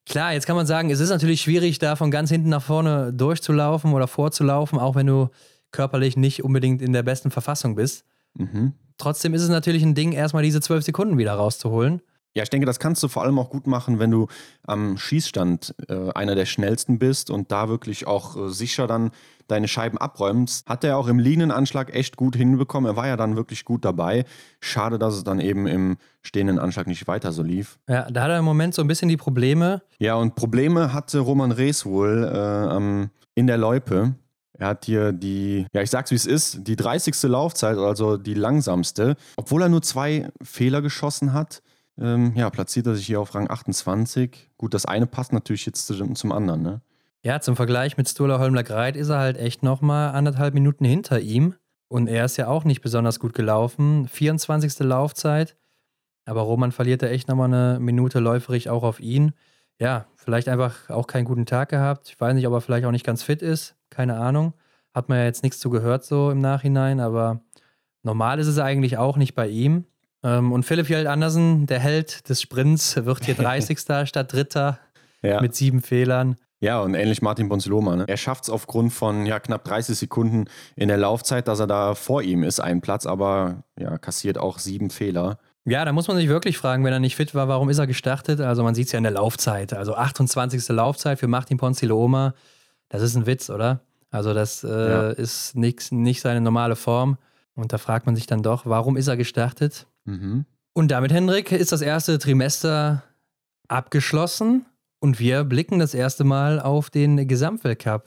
Klar, 0.05 0.33
jetzt 0.33 0.45
kann 0.45 0.57
man 0.57 0.65
sagen, 0.65 0.89
es 0.89 0.99
ist 0.99 1.09
natürlich 1.09 1.41
schwierig, 1.41 1.79
da 1.79 1.95
von 1.95 2.11
ganz 2.11 2.29
hinten 2.29 2.49
nach 2.49 2.61
vorne 2.61 3.13
durchzulaufen 3.13 3.93
oder 3.93 4.07
vorzulaufen, 4.07 4.77
auch 4.77 4.95
wenn 4.95 5.07
du 5.07 5.29
körperlich 5.71 6.17
nicht 6.17 6.43
unbedingt 6.43 6.81
in 6.81 6.91
der 6.91 7.03
besten 7.03 7.31
Verfassung 7.31 7.75
bist. 7.75 8.03
Mhm. 8.33 8.73
Trotzdem 8.97 9.33
ist 9.33 9.41
es 9.41 9.49
natürlich 9.49 9.83
ein 9.83 9.95
Ding, 9.95 10.11
erstmal 10.11 10.43
diese 10.43 10.59
zwölf 10.59 10.83
Sekunden 10.83 11.17
wieder 11.17 11.33
rauszuholen. 11.33 12.01
Ja, 12.35 12.41
ich 12.41 12.49
denke, 12.49 12.65
das 12.65 12.79
kannst 12.79 13.03
du 13.03 13.07
vor 13.07 13.23
allem 13.23 13.37
auch 13.37 13.49
gut 13.49 13.67
machen, 13.67 13.99
wenn 13.99 14.09
du 14.09 14.27
am 14.65 14.97
Schießstand 14.97 15.75
äh, 15.87 16.11
einer 16.13 16.33
der 16.33 16.45
schnellsten 16.45 16.97
bist 16.97 17.29
und 17.29 17.51
da 17.51 17.69
wirklich 17.69 18.07
auch 18.07 18.35
äh, 18.35 18.49
sicher 18.49 18.87
dann 18.87 19.11
deine 19.47 19.67
Scheiben 19.67 19.99
abräumst. 19.99 20.67
Hat 20.67 20.83
er 20.83 20.97
auch 20.97 21.07
im 21.07 21.19
liegenden 21.19 21.51
Anschlag 21.51 21.93
echt 21.93 22.17
gut 22.17 22.35
hinbekommen. 22.35 22.89
Er 22.89 22.95
war 22.95 23.07
ja 23.07 23.17
dann 23.17 23.35
wirklich 23.35 23.65
gut 23.65 23.85
dabei. 23.85 24.25
Schade, 24.61 24.97
dass 24.97 25.15
es 25.15 25.23
dann 25.23 25.39
eben 25.39 25.67
im 25.67 25.97
stehenden 26.21 26.57
Anschlag 26.57 26.87
nicht 26.87 27.07
weiter 27.07 27.31
so 27.31 27.43
lief. 27.43 27.77
Ja, 27.87 28.09
da 28.09 28.23
hat 28.23 28.31
er 28.31 28.39
im 28.39 28.45
Moment 28.45 28.73
so 28.73 28.81
ein 28.81 28.87
bisschen 28.87 29.09
die 29.09 29.17
Probleme. 29.17 29.83
Ja, 29.99 30.15
und 30.15 30.33
Probleme 30.33 30.91
hatte 30.91 31.19
Roman 31.19 31.51
Rees 31.51 31.85
wohl 31.85 32.23
äh, 32.23 33.09
in 33.35 33.47
der 33.47 33.57
Loipe. 33.57 34.15
Er 34.57 34.67
hat 34.67 34.85
hier 34.85 35.11
die, 35.11 35.65
ja, 35.73 35.81
ich 35.81 35.89
sag's 35.89 36.11
wie 36.11 36.15
es 36.15 36.25
ist, 36.25 36.67
die 36.67 36.75
30. 36.75 37.21
Laufzeit, 37.23 37.77
also 37.77 38.17
die 38.17 38.35
langsamste. 38.35 39.17
Obwohl 39.35 39.63
er 39.63 39.69
nur 39.69 39.81
zwei 39.81 40.29
Fehler 40.41 40.81
geschossen 40.81 41.33
hat, 41.33 41.61
ähm, 41.99 42.33
ja, 42.35 42.49
platziert 42.49 42.87
er 42.87 42.95
sich 42.95 43.05
hier 43.05 43.19
auf 43.21 43.35
Rang 43.35 43.49
28. 43.49 44.51
Gut, 44.57 44.73
das 44.73 44.85
eine 44.85 45.05
passt 45.05 45.33
natürlich 45.33 45.65
jetzt 45.65 45.85
zum 45.87 46.31
anderen, 46.31 46.61
ne? 46.61 46.81
Ja, 47.25 47.39
zum 47.39 47.55
Vergleich 47.55 47.95
mit 47.95 48.09
Stola 48.09 48.39
Holmler 48.39 48.63
Greit 48.63 48.97
ist 48.97 49.09
er 49.09 49.19
halt 49.19 49.37
echt 49.37 49.63
nochmal 49.63 50.13
anderthalb 50.13 50.53
Minuten 50.53 50.83
hinter 50.83 51.21
ihm. 51.21 51.55
Und 51.87 52.07
er 52.07 52.25
ist 52.25 52.37
ja 52.37 52.47
auch 52.47 52.65
nicht 52.65 52.81
besonders 52.81 53.19
gut 53.19 53.33
gelaufen. 53.33 54.07
24. 54.07 54.79
Laufzeit. 54.79 55.55
Aber 56.25 56.41
Roman 56.41 56.71
verliert 56.71 57.01
da 57.01 57.07
echt 57.07 57.27
nochmal 57.27 57.53
eine 57.53 57.79
Minute 57.79 58.19
läuferig 58.19 58.69
auch 58.69 58.83
auf 58.83 58.99
ihn. 58.99 59.33
Ja, 59.79 60.07
vielleicht 60.15 60.49
einfach 60.49 60.89
auch 60.89 61.07
keinen 61.07 61.25
guten 61.25 61.45
Tag 61.45 61.69
gehabt. 61.69 62.09
Ich 62.09 62.19
weiß 62.19 62.33
nicht, 62.33 62.47
ob 62.47 62.53
er 62.53 62.61
vielleicht 62.61 62.85
auch 62.85 62.91
nicht 62.91 63.05
ganz 63.05 63.23
fit 63.23 63.41
ist. 63.41 63.75
Keine 63.89 64.17
Ahnung. 64.17 64.53
Hat 64.93 65.07
man 65.07 65.19
ja 65.19 65.25
jetzt 65.25 65.43
nichts 65.43 65.59
zu 65.59 65.69
gehört 65.69 66.03
so 66.03 66.29
im 66.29 66.39
Nachhinein. 66.39 66.99
Aber 66.99 67.41
normal 68.01 68.39
ist 68.39 68.47
es 68.47 68.59
eigentlich 68.59 68.97
auch 68.97 69.15
nicht 69.15 69.33
bei 69.33 69.47
ihm. 69.47 69.85
Ähm, 70.23 70.51
und 70.51 70.63
Philipp 70.63 70.89
Jeld 70.89 71.07
Andersen, 71.07 71.65
der 71.65 71.79
Held 71.79 72.29
des 72.29 72.41
Sprints, 72.41 73.05
wird 73.05 73.25
hier 73.25 73.35
30. 73.35 73.79
statt 74.05 74.33
Dritter 74.33 74.79
ja. 75.21 75.41
mit 75.41 75.55
sieben 75.55 75.81
Fehlern. 75.81 76.37
Ja, 76.59 76.79
und 76.79 76.95
ähnlich 76.95 77.21
Martin 77.21 77.49
Bonziloma. 77.49 77.97
Ne? 77.97 78.05
Er 78.07 78.15
schafft 78.15 78.43
es 78.43 78.49
aufgrund 78.49 78.93
von 78.93 79.25
ja, 79.25 79.41
knapp 79.41 79.65
30 79.65 79.97
Sekunden 79.97 80.45
in 80.77 80.87
der 80.87 80.97
Laufzeit, 80.97 81.49
dass 81.49 81.59
er 81.59 81.67
da 81.67 81.93
vor 81.93 82.21
ihm 82.21 82.43
ist, 82.43 82.61
einen 82.61 82.79
Platz, 82.79 83.05
aber 83.05 83.63
ja, 83.77 83.97
kassiert 83.97 84.37
auch 84.37 84.59
sieben 84.59 84.89
Fehler. 84.89 85.39
Ja, 85.65 85.83
da 85.83 85.91
muss 85.91 86.07
man 86.07 86.15
sich 86.15 86.29
wirklich 86.29 86.57
fragen, 86.57 86.85
wenn 86.85 86.93
er 86.93 86.99
nicht 86.99 87.17
fit 87.17 87.35
war, 87.35 87.49
warum 87.49 87.69
ist 87.69 87.79
er 87.79 87.87
gestartet? 87.87 88.39
Also 88.39 88.63
man 88.63 88.75
sieht 88.75 88.87
es 88.87 88.93
ja 88.93 88.97
in 88.97 89.03
der 89.03 89.11
Laufzeit. 89.11 89.73
Also 89.73 89.95
28. 89.95 90.69
Laufzeit 90.69 91.19
für 91.19 91.27
Martin 91.27 91.57
Ponziloma. 91.57 92.33
Das 92.87 93.01
ist 93.01 93.15
ein 93.15 93.25
Witz, 93.25 93.49
oder? 93.49 93.81
Also 94.09 94.33
das 94.33 94.63
äh, 94.63 94.69
ja. 94.69 95.09
ist 95.09 95.55
nix, 95.55 95.91
nicht 95.91 96.21
seine 96.21 96.39
normale 96.39 96.77
Form. 96.77 97.17
Und 97.55 97.73
da 97.73 97.77
fragt 97.77 98.05
man 98.05 98.15
sich 98.15 98.25
dann 98.25 98.41
doch, 98.41 98.65
warum 98.65 98.95
ist 98.95 99.07
er 99.07 99.17
gestartet? 99.17 99.87
Mhm. 100.05 100.45
Und 100.73 100.89
damit, 100.89 101.11
Hendrik, 101.11 101.51
ist 101.51 101.71
das 101.71 101.81
erste 101.81 102.19
Trimester 102.19 103.03
abgeschlossen 103.67 104.65
und 104.99 105.19
wir 105.19 105.43
blicken 105.43 105.79
das 105.79 105.93
erste 105.93 106.23
Mal 106.23 106.59
auf 106.59 106.89
den 106.89 107.27
Gesamtweltcup 107.27 108.05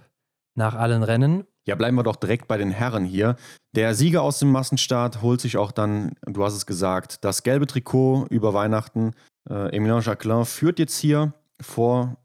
nach 0.54 0.74
allen 0.74 1.02
Rennen. 1.02 1.44
Ja, 1.66 1.74
bleiben 1.74 1.96
wir 1.96 2.04
doch 2.04 2.16
direkt 2.16 2.48
bei 2.48 2.56
den 2.56 2.70
Herren 2.70 3.04
hier. 3.04 3.36
Der 3.74 3.94
Sieger 3.94 4.22
aus 4.22 4.38
dem 4.38 4.50
Massenstart 4.50 5.20
holt 5.20 5.40
sich 5.40 5.56
auch 5.56 5.72
dann, 5.72 6.12
du 6.24 6.44
hast 6.44 6.54
es 6.54 6.64
gesagt, 6.66 7.24
das 7.24 7.42
gelbe 7.42 7.66
Trikot 7.66 8.26
über 8.30 8.54
Weihnachten. 8.54 9.12
Äh, 9.50 9.76
Emilien 9.76 10.00
Jacquelin 10.00 10.44
führt 10.44 10.78
jetzt 10.78 10.96
hier 10.96 11.34
vor 11.60 12.16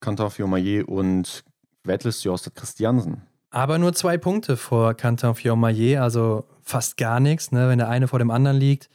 Quentin 0.00 0.30
Fiormaillet 0.30 0.86
und 0.86 1.44
Wettles 1.84 2.22
Jostet 2.24 2.54
Christiansen. 2.54 3.22
Aber 3.50 3.78
nur 3.78 3.94
zwei 3.94 4.16
Punkte 4.16 4.56
vor 4.56 4.94
Quentin 4.94 5.34
Fiormaillet, 5.34 5.98
also 5.98 6.44
fast 6.62 6.96
gar 6.96 7.18
nichts. 7.18 7.50
Ne? 7.50 7.68
Wenn 7.68 7.78
der 7.78 7.88
eine 7.88 8.08
vor 8.08 8.18
dem 8.18 8.30
anderen 8.30 8.58
liegt, 8.58 8.88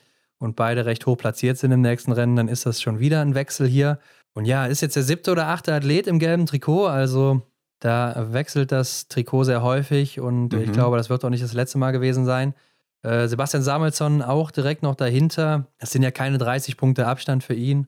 und 0.44 0.56
beide 0.56 0.86
recht 0.86 1.06
hoch 1.06 1.18
platziert 1.18 1.58
sind 1.58 1.72
im 1.72 1.82
nächsten 1.82 2.12
Rennen, 2.12 2.36
dann 2.36 2.48
ist 2.48 2.66
das 2.66 2.82
schon 2.82 3.00
wieder 3.00 3.22
ein 3.22 3.34
Wechsel 3.34 3.68
hier. 3.68 4.00
Und 4.34 4.46
ja, 4.46 4.66
ist 4.66 4.82
jetzt 4.82 4.96
der 4.96 5.04
siebte 5.04 5.32
oder 5.32 5.48
achte 5.48 5.74
Athlet 5.74 6.08
im 6.08 6.20
gelben 6.20 6.46
Trikot, 6.46 6.88
also 6.88 7.42
da 7.80 8.28
wechselt 8.32 8.72
das 8.72 9.08
Trikot 9.08 9.44
sehr 9.44 9.62
häufig 9.62 10.20
und 10.20 10.54
mhm. 10.54 10.62
ich 10.62 10.72
glaube, 10.72 10.98
das 10.98 11.10
wird 11.10 11.24
auch 11.26 11.30
nicht 11.30 11.44
das 11.44 11.54
letzte 11.54 11.78
Mal 11.78 11.92
gewesen 11.92 12.26
sein. 12.26 12.54
Äh, 13.04 13.28
Sebastian 13.28 13.64
Samuelsson 13.64 14.22
auch 14.22 14.52
direkt 14.52 14.84
noch 14.84 14.96
dahinter. 14.96 15.68
Es 15.78 15.92
sind 15.92 16.04
ja 16.04 16.12
keine 16.12 16.38
30 16.38 16.78
Punkte 16.78 17.08
Abstand 17.08 17.44
für 17.44 17.54
ihn. 17.54 17.88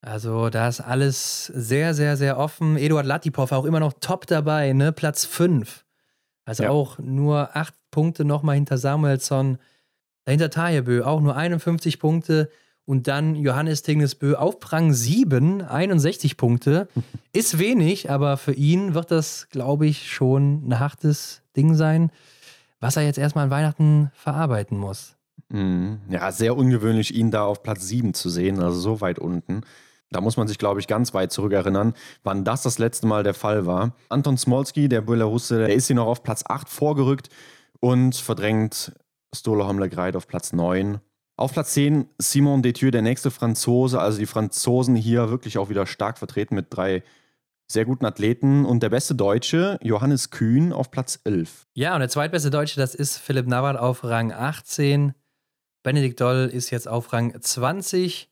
Also 0.00 0.50
da 0.50 0.68
ist 0.68 0.80
alles 0.80 1.46
sehr, 1.46 1.94
sehr, 1.94 2.16
sehr 2.16 2.38
offen. 2.38 2.76
Eduard 2.76 3.06
Latipov 3.06 3.52
auch 3.52 3.64
immer 3.64 3.80
noch 3.80 3.94
top 4.00 4.26
dabei, 4.26 4.72
ne? 4.72 4.92
Platz 4.92 5.24
5. 5.24 5.84
Also 6.44 6.64
ja. 6.64 6.70
auch 6.70 6.98
nur 6.98 7.56
acht 7.56 7.74
Punkte 7.90 8.24
nochmal 8.24 8.56
hinter 8.56 8.76
Samuelsson. 8.76 9.58
Dahinter 10.24 10.50
Tajebö 10.50 11.04
auch 11.04 11.20
nur 11.20 11.36
51 11.36 11.98
Punkte. 11.98 12.50
Und 12.86 13.08
dann 13.08 13.34
Johannes 13.34 13.82
Tingnesbö 13.82 14.34
auf 14.34 14.56
Rang 14.70 14.92
7, 14.92 15.62
61 15.62 16.36
Punkte. 16.36 16.88
Ist 17.32 17.58
wenig, 17.58 18.10
aber 18.10 18.36
für 18.36 18.52
ihn 18.52 18.92
wird 18.92 19.10
das, 19.10 19.48
glaube 19.50 19.86
ich, 19.86 20.12
schon 20.12 20.68
ein 20.68 20.78
hartes 20.78 21.40
Ding 21.56 21.74
sein, 21.74 22.10
was 22.80 22.96
er 22.96 23.04
jetzt 23.04 23.18
erstmal 23.18 23.44
an 23.44 23.50
Weihnachten 23.50 24.10
verarbeiten 24.14 24.76
muss. 24.78 25.16
Mhm. 25.48 26.00
Ja, 26.10 26.30
sehr 26.30 26.56
ungewöhnlich, 26.56 27.14
ihn 27.14 27.30
da 27.30 27.44
auf 27.44 27.62
Platz 27.62 27.88
7 27.88 28.12
zu 28.12 28.28
sehen, 28.28 28.60
also 28.60 28.78
so 28.78 29.00
weit 29.00 29.18
unten. 29.18 29.62
Da 30.10 30.20
muss 30.20 30.36
man 30.36 30.46
sich, 30.46 30.58
glaube 30.58 30.80
ich, 30.80 30.86
ganz 30.86 31.14
weit 31.14 31.32
zurückerinnern, 31.32 31.94
wann 32.22 32.44
das 32.44 32.62
das 32.62 32.78
letzte 32.78 33.06
Mal 33.06 33.22
der 33.22 33.34
Fall 33.34 33.66
war. 33.66 33.96
Anton 34.10 34.36
Smolski, 34.36 34.88
der 34.88 35.00
Belarusse, 35.00 35.58
der 35.58 35.74
ist 35.74 35.86
hier 35.86 35.96
noch 35.96 36.06
auf 36.06 36.22
Platz 36.22 36.44
8 36.46 36.68
vorgerückt 36.68 37.30
und 37.80 38.14
verdrängt 38.14 38.92
Stola 39.34 39.66
Homlegreit 39.66 40.16
auf 40.16 40.26
Platz 40.26 40.52
9. 40.52 41.00
Auf 41.36 41.52
Platz 41.52 41.74
10 41.74 42.08
Simon 42.18 42.62
Detieu, 42.62 42.90
der 42.90 43.02
nächste 43.02 43.30
Franzose. 43.30 44.00
Also 44.00 44.18
die 44.18 44.26
Franzosen 44.26 44.94
hier 44.94 45.30
wirklich 45.30 45.58
auch 45.58 45.68
wieder 45.68 45.86
stark 45.86 46.18
vertreten 46.18 46.54
mit 46.54 46.66
drei 46.70 47.02
sehr 47.66 47.84
guten 47.84 48.06
Athleten. 48.06 48.64
Und 48.64 48.82
der 48.82 48.90
beste 48.90 49.14
Deutsche, 49.14 49.78
Johannes 49.82 50.30
Kühn, 50.30 50.72
auf 50.72 50.90
Platz 50.90 51.20
11. 51.24 51.66
Ja, 51.74 51.94
und 51.94 52.00
der 52.00 52.08
zweitbeste 52.08 52.50
Deutsche, 52.50 52.78
das 52.78 52.94
ist 52.94 53.18
Philipp 53.18 53.46
Navrat 53.46 53.76
auf 53.76 54.04
Rang 54.04 54.32
18. 54.32 55.14
Benedikt 55.82 56.20
Doll 56.20 56.50
ist 56.52 56.70
jetzt 56.70 56.88
auf 56.88 57.12
Rang 57.12 57.40
20. 57.40 58.30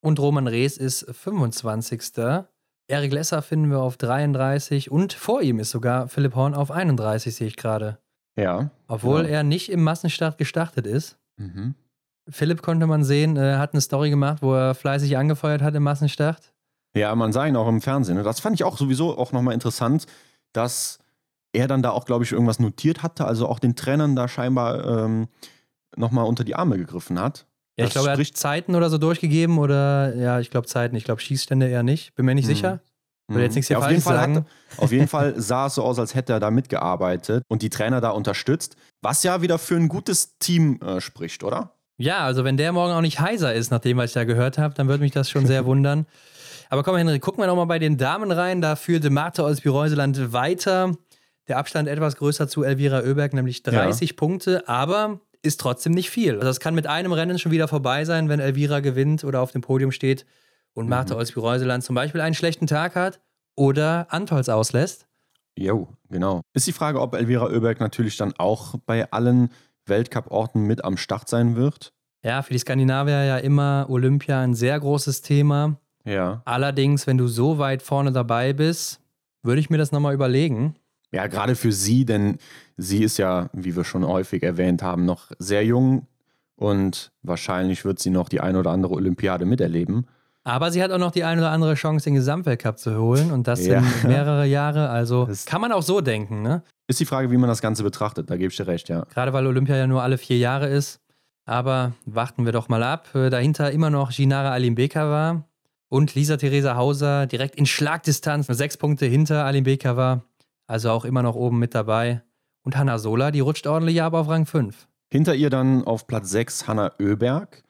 Und 0.00 0.18
Roman 0.18 0.48
Rees 0.48 0.76
ist 0.76 1.06
25. 1.08 2.02
Erik 2.88 3.12
Lesser 3.12 3.40
finden 3.40 3.70
wir 3.70 3.80
auf 3.80 3.96
33. 3.96 4.90
Und 4.90 5.12
vor 5.12 5.42
ihm 5.42 5.60
ist 5.60 5.70
sogar 5.70 6.08
Philipp 6.08 6.34
Horn 6.34 6.54
auf 6.54 6.70
31, 6.70 7.34
sehe 7.34 7.46
ich 7.46 7.56
gerade. 7.56 8.01
Ja. 8.36 8.70
Obwohl 8.88 9.22
ja. 9.22 9.28
er 9.28 9.42
nicht 9.42 9.70
im 9.70 9.82
Massenstart 9.82 10.38
gestartet 10.38 10.86
ist. 10.86 11.18
Mhm. 11.36 11.74
Philipp 12.28 12.62
konnte 12.62 12.86
man 12.86 13.04
sehen, 13.04 13.36
äh, 13.36 13.56
hat 13.56 13.74
eine 13.74 13.80
Story 13.80 14.10
gemacht, 14.10 14.42
wo 14.42 14.54
er 14.54 14.74
fleißig 14.74 15.16
angefeuert 15.16 15.62
hat 15.62 15.74
im 15.74 15.82
Massenstart. 15.82 16.52
Ja, 16.94 17.14
man 17.14 17.32
sah 17.32 17.46
ihn 17.46 17.56
auch 17.56 17.68
im 17.68 17.80
Fernsehen. 17.80 18.16
Ne? 18.16 18.22
Das 18.22 18.40
fand 18.40 18.54
ich 18.54 18.64
auch 18.64 18.76
sowieso 18.76 19.16
auch 19.18 19.32
nochmal 19.32 19.54
interessant, 19.54 20.06
dass 20.52 20.98
er 21.52 21.66
dann 21.68 21.82
da 21.82 21.90
auch, 21.90 22.04
glaube 22.04 22.24
ich, 22.24 22.32
irgendwas 22.32 22.60
notiert 22.60 23.02
hatte, 23.02 23.26
also 23.26 23.48
auch 23.48 23.58
den 23.58 23.76
Trainern 23.76 24.16
da 24.16 24.28
scheinbar 24.28 25.04
ähm, 25.04 25.28
nochmal 25.96 26.26
unter 26.26 26.44
die 26.44 26.54
Arme 26.54 26.78
gegriffen 26.78 27.18
hat. 27.18 27.46
Ja, 27.78 27.86
ich 27.86 27.92
glaube, 27.92 28.08
er 28.08 28.18
hat 28.18 28.26
Zeiten 28.36 28.74
oder 28.74 28.90
so 28.90 28.98
durchgegeben 28.98 29.58
oder 29.58 30.14
ja, 30.14 30.40
ich 30.40 30.50
glaube 30.50 30.66
Zeiten, 30.66 30.94
ich 30.94 31.04
glaube 31.04 31.20
Schießstände 31.20 31.68
eher 31.68 31.82
nicht. 31.82 32.14
Bin 32.14 32.26
mir 32.26 32.34
nicht 32.34 32.44
mhm. 32.44 32.54
sicher. 32.54 32.80
Will 33.28 33.42
jetzt 33.42 33.54
nichts 33.54 33.68
hier 33.68 33.78
auf, 33.78 33.88
jeden 33.88 34.02
Fall. 34.02 34.20
Hat, 34.20 34.44
auf 34.76 34.92
jeden 34.92 35.08
Fall 35.08 35.40
sah 35.40 35.66
es 35.66 35.76
so 35.76 35.82
aus, 35.82 35.98
als 35.98 36.14
hätte 36.14 36.32
er 36.32 36.40
da 36.40 36.50
mitgearbeitet 36.50 37.44
und 37.48 37.62
die 37.62 37.70
Trainer 37.70 38.00
da 38.00 38.10
unterstützt, 38.10 38.76
was 39.00 39.22
ja 39.22 39.42
wieder 39.42 39.58
für 39.58 39.76
ein 39.76 39.88
gutes 39.88 40.38
Team 40.38 40.80
äh, 40.80 41.00
spricht, 41.00 41.44
oder? 41.44 41.74
Ja, 41.98 42.20
also 42.20 42.44
wenn 42.44 42.56
der 42.56 42.72
morgen 42.72 42.92
auch 42.92 43.00
nicht 43.00 43.20
heiser 43.20 43.54
ist, 43.54 43.70
nach 43.70 43.78
dem, 43.78 43.96
was 43.96 44.10
ich 44.10 44.14
da 44.14 44.24
gehört 44.24 44.58
habe, 44.58 44.74
dann 44.74 44.88
würde 44.88 45.02
mich 45.02 45.12
das 45.12 45.30
schon 45.30 45.46
sehr 45.46 45.64
wundern. 45.66 46.06
Aber 46.68 46.82
komm, 46.82 46.96
Henry, 46.96 47.18
gucken 47.20 47.42
wir 47.42 47.46
nochmal 47.46 47.66
bei 47.66 47.78
den 47.78 47.96
Damen 47.96 48.30
rein. 48.32 48.60
Da 48.60 48.76
führte 48.76 49.10
Martha 49.10 49.42
aus 49.42 49.60
Bireuseland 49.60 50.32
weiter. 50.32 50.96
Der 51.48 51.58
Abstand 51.58 51.88
etwas 51.88 52.16
größer 52.16 52.48
zu 52.48 52.62
Elvira 52.62 53.00
Oeberg, 53.00 53.34
nämlich 53.34 53.62
30 53.62 54.10
ja. 54.10 54.16
Punkte, 54.16 54.68
aber 54.68 55.20
ist 55.42 55.60
trotzdem 55.60 55.92
nicht 55.92 56.08
viel. 56.10 56.36
Also 56.36 56.48
es 56.48 56.60
kann 56.60 56.74
mit 56.74 56.86
einem 56.86 57.12
Rennen 57.12 57.38
schon 57.38 57.52
wieder 57.52 57.68
vorbei 57.68 58.04
sein, 58.04 58.28
wenn 58.28 58.40
Elvira 58.40 58.80
gewinnt 58.80 59.24
oder 59.24 59.40
auf 59.40 59.52
dem 59.52 59.60
Podium 59.60 59.92
steht 59.92 60.24
und 60.74 60.88
Martha 60.88 61.14
mhm. 61.14 61.20
aus 61.20 61.32
Bireuseland 61.32 61.84
zum 61.84 61.94
Beispiel 61.94 62.20
einen 62.20 62.34
schlechten 62.34 62.66
Tag 62.66 62.94
hat 62.94 63.20
oder 63.56 64.06
Antols 64.10 64.48
auslässt. 64.48 65.06
Jo, 65.56 65.88
genau. 66.08 66.40
Ist 66.54 66.66
die 66.66 66.72
Frage, 66.72 67.00
ob 67.00 67.14
Elvira 67.14 67.46
Oeberg 67.46 67.80
natürlich 67.80 68.16
dann 68.16 68.32
auch 68.38 68.76
bei 68.86 69.10
allen 69.10 69.50
Weltcup-Orten 69.86 70.62
mit 70.62 70.84
am 70.84 70.96
Start 70.96 71.28
sein 71.28 71.56
wird. 71.56 71.92
Ja, 72.24 72.42
für 72.42 72.52
die 72.52 72.58
Skandinavier 72.58 73.24
ja 73.24 73.38
immer 73.38 73.86
Olympia 73.88 74.40
ein 74.40 74.54
sehr 74.54 74.78
großes 74.78 75.22
Thema. 75.22 75.76
Ja. 76.04 76.42
Allerdings, 76.44 77.06
wenn 77.06 77.18
du 77.18 77.26
so 77.26 77.58
weit 77.58 77.82
vorne 77.82 78.12
dabei 78.12 78.52
bist, 78.52 79.00
würde 79.42 79.60
ich 79.60 79.70
mir 79.70 79.78
das 79.78 79.92
nochmal 79.92 80.14
überlegen. 80.14 80.76
Ja, 81.12 81.26
gerade 81.26 81.56
für 81.56 81.72
sie, 81.72 82.04
denn 82.04 82.38
sie 82.76 83.02
ist 83.02 83.18
ja, 83.18 83.50
wie 83.52 83.76
wir 83.76 83.84
schon 83.84 84.06
häufig 84.06 84.42
erwähnt 84.42 84.82
haben, 84.82 85.04
noch 85.04 85.30
sehr 85.38 85.64
jung 85.64 86.06
und 86.56 87.12
wahrscheinlich 87.22 87.84
wird 87.84 87.98
sie 87.98 88.10
noch 88.10 88.28
die 88.28 88.40
ein 88.40 88.56
oder 88.56 88.70
andere 88.70 88.94
Olympiade 88.94 89.44
miterleben. 89.44 90.06
Aber 90.44 90.72
sie 90.72 90.82
hat 90.82 90.90
auch 90.90 90.98
noch 90.98 91.12
die 91.12 91.22
ein 91.22 91.38
oder 91.38 91.50
andere 91.50 91.74
Chance, 91.74 92.04
den 92.04 92.14
Gesamtweltcup 92.14 92.78
zu 92.78 92.98
holen 92.98 93.30
und 93.30 93.46
das 93.46 93.64
ja. 93.64 93.80
sind 93.80 94.04
mehrere 94.04 94.44
Jahre. 94.46 94.88
Also 94.88 95.26
das 95.26 95.46
kann 95.46 95.60
man 95.60 95.70
auch 95.72 95.82
so 95.82 96.00
denken, 96.00 96.42
ne? 96.42 96.62
Ist 96.88 96.98
die 96.98 97.04
Frage, 97.04 97.30
wie 97.30 97.36
man 97.36 97.48
das 97.48 97.62
Ganze 97.62 97.84
betrachtet, 97.84 98.28
da 98.28 98.36
gebe 98.36 98.50
ich 98.50 98.56
dir 98.56 98.66
recht, 98.66 98.88
ja. 98.88 99.04
Gerade 99.12 99.32
weil 99.32 99.46
Olympia 99.46 99.76
ja 99.76 99.86
nur 99.86 100.02
alle 100.02 100.18
vier 100.18 100.38
Jahre 100.38 100.68
ist. 100.68 101.00
Aber 101.44 101.92
warten 102.06 102.44
wir 102.44 102.52
doch 102.52 102.68
mal 102.68 102.82
ab. 102.82 103.14
Äh, 103.14 103.30
dahinter 103.30 103.70
immer 103.70 103.90
noch 103.90 104.10
Ginara 104.10 104.52
Alimbekova 104.52 105.44
und 105.88 106.14
Lisa 106.14 106.36
Theresa 106.36 106.76
Hauser 106.76 107.26
direkt 107.26 107.56
in 107.56 107.66
Schlagdistanz, 107.66 108.46
sechs 108.46 108.76
Punkte 108.76 109.06
hinter 109.06 109.44
Alimbekova. 109.44 110.22
Also 110.66 110.90
auch 110.90 111.04
immer 111.04 111.22
noch 111.22 111.34
oben 111.34 111.58
mit 111.58 111.74
dabei. 111.74 112.22
Und 112.62 112.76
Hanna 112.76 112.98
Sola, 112.98 113.30
die 113.30 113.40
rutscht 113.40 113.66
ordentlich 113.66 114.02
ab 114.02 114.14
auf 114.14 114.28
Rang 114.28 114.46
5. 114.46 114.86
Hinter 115.10 115.34
ihr 115.34 115.50
dann 115.50 115.84
auf 115.84 116.06
Platz 116.06 116.30
6 116.30 116.68
Hanna 116.68 116.92
Oeberg. 117.00 117.62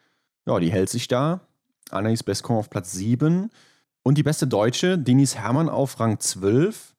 Ja, 0.47 0.59
die 0.59 0.71
hält 0.71 0.91
sich 0.91 1.09
da. 1.09 1.41
Anaïs 1.93 2.23
Bescon 2.25 2.57
auf 2.57 2.71
Platz 2.71 2.93
7. 2.93 3.51
Und 4.03 4.19
die 4.19 4.23
beste 4.23 4.47
Deutsche, 4.47 4.99
Denise 4.99 5.39
Herrmann 5.39 5.69
auf 5.69 5.99
Rang 6.01 6.19
12. 6.19 6.95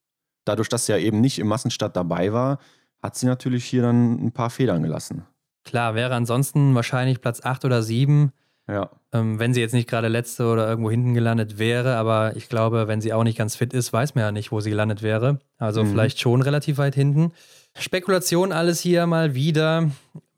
Dadurch, 0.46 0.70
dass 0.70 0.86
sie 0.86 0.94
ja 0.94 0.98
eben 0.98 1.22
nicht 1.22 1.40
im 1.40 1.48
Massenstart 1.48 1.96
dabei 1.96 2.34
war, 2.34 2.60
hat 3.02 3.16
sie 3.16 3.26
natürlich 3.26 3.66
hier 3.66 3.82
dann 3.82 4.26
ein 4.26 4.32
paar 4.32 4.50
Federn 4.50 4.84
gelassen. 4.84 5.24
Klar, 5.66 5.96
wäre 5.96 6.16
ansonsten 6.16 6.76
wahrscheinlich 6.76 7.22
Platz 7.22 7.44
8 7.44 7.66
oder 7.66 7.84
7. 7.84 8.32
Ja. 8.68 8.90
Ähm, 9.12 9.40
wenn 9.40 9.54
sie 9.54 9.60
jetzt 9.60 9.74
nicht 9.74 9.90
gerade 9.90 10.08
letzte 10.08 10.46
oder 10.46 10.68
irgendwo 10.68 10.90
hinten 10.90 11.14
gelandet 11.14 11.60
wäre, 11.60 11.98
aber 11.98 12.36
ich 12.38 12.48
glaube, 12.48 12.88
wenn 12.88 13.02
sie 13.02 13.14
auch 13.14 13.24
nicht 13.24 13.38
ganz 13.38 13.56
fit 13.56 13.74
ist, 13.74 13.92
weiß 13.92 14.16
man 14.16 14.24
ja 14.24 14.32
nicht, 14.32 14.52
wo 14.52 14.62
sie 14.62 14.70
gelandet 14.70 15.02
wäre. 15.02 15.40
Also 15.58 15.84
mhm. 15.84 15.90
vielleicht 15.90 16.20
schon 16.20 16.42
relativ 16.42 16.78
weit 16.78 16.96
hinten. 16.96 17.34
Spekulation 17.78 18.52
alles 18.52 18.80
hier 18.80 19.06
mal 19.06 19.34
wieder 19.34 19.90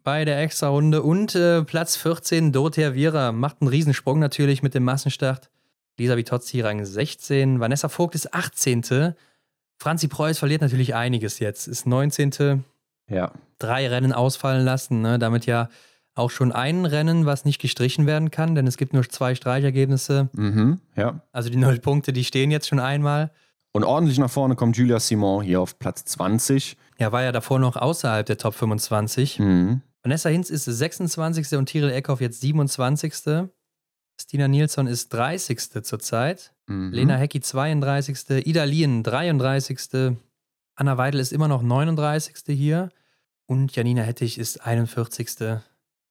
bei 0.06 0.24
der 0.24 0.40
Extra-Runde 0.40 1.02
und 1.02 1.34
äh, 1.36 1.64
Platz 1.64 1.98
14, 1.98 2.52
Dorothea 2.52 2.94
Viera 2.94 3.32
macht 3.32 3.58
einen 3.60 3.70
Riesensprung 3.70 4.20
natürlich 4.20 4.62
mit 4.62 4.76
dem 4.76 4.84
Massenstart. 4.84 5.50
Lisa 5.98 6.16
Vitozzi 6.16 6.62
Rang 6.62 6.86
16, 6.86 7.60
Vanessa 7.60 7.90
Vogt 7.90 8.14
ist 8.14 8.34
18. 8.34 9.16
Franzi 9.78 10.08
Preuß 10.08 10.38
verliert 10.38 10.62
natürlich 10.62 10.94
einiges 10.94 11.40
jetzt, 11.40 11.68
ist 11.68 11.88
19. 11.88 12.64
Ja. 13.10 13.32
Drei 13.58 13.88
Rennen 13.88 14.14
ausfallen 14.14 14.64
lassen, 14.64 15.02
ne? 15.02 15.18
damit 15.18 15.48
ja 15.48 15.70
auch 16.14 16.30
schon 16.30 16.52
ein 16.52 16.86
Rennen, 16.86 17.26
was 17.26 17.44
nicht 17.44 17.60
gestrichen 17.60 18.06
werden 18.06 18.30
kann, 18.30 18.54
denn 18.54 18.68
es 18.68 18.78
gibt 18.78 18.94
nur 18.94 19.10
zwei 19.10 19.34
Streichergebnisse. 19.34 20.30
Mhm, 20.34 20.80
ja. 20.96 21.20
Also 21.32 21.50
die 21.50 21.58
null 21.58 21.80
Punkte, 21.80 22.14
die 22.14 22.24
stehen 22.24 22.52
jetzt 22.52 22.68
schon 22.68 22.80
einmal. 22.80 23.32
Und 23.72 23.84
ordentlich 23.84 24.20
nach 24.20 24.30
vorne 24.30 24.56
kommt 24.56 24.78
Julia 24.78 25.00
Simon 25.00 25.44
hier 25.44 25.60
auf 25.60 25.80
Platz 25.80 26.06
20. 26.06 26.78
Ja, 27.00 27.12
war 27.12 27.24
ja 27.24 27.32
davor 27.32 27.60
noch 27.60 27.76
außerhalb 27.76 28.26
der 28.26 28.38
Top 28.38 28.54
25. 28.54 29.40
Mhm. 29.40 29.82
Vanessa 30.06 30.30
Hinz 30.30 30.52
ist 30.52 30.66
26. 30.66 31.58
und 31.58 31.66
Tiril 31.66 31.90
Eckhoff 31.90 32.22
jetzt 32.22 32.40
27. 32.40 33.50
Stina 34.22 34.48
Nilsson 34.48 34.86
ist 34.86 35.12
30. 35.12 35.84
zurzeit. 35.84 36.54
Mhm. 36.68 36.92
Lena 36.92 37.16
Hecki 37.16 37.42
32. 37.42 38.46
Ida 38.46 38.66
Lien 38.66 39.02
33. 39.02 40.16
Anna 40.76 40.98
Weidel 41.00 41.20
ist 41.20 41.34
immer 41.34 41.48
noch 41.48 41.64
39. 41.64 42.36
hier. 42.56 42.90
Und 43.48 43.76
Janina 43.76 44.04
Hettich 44.04 44.38
ist 44.38 44.64
41. 44.64 45.60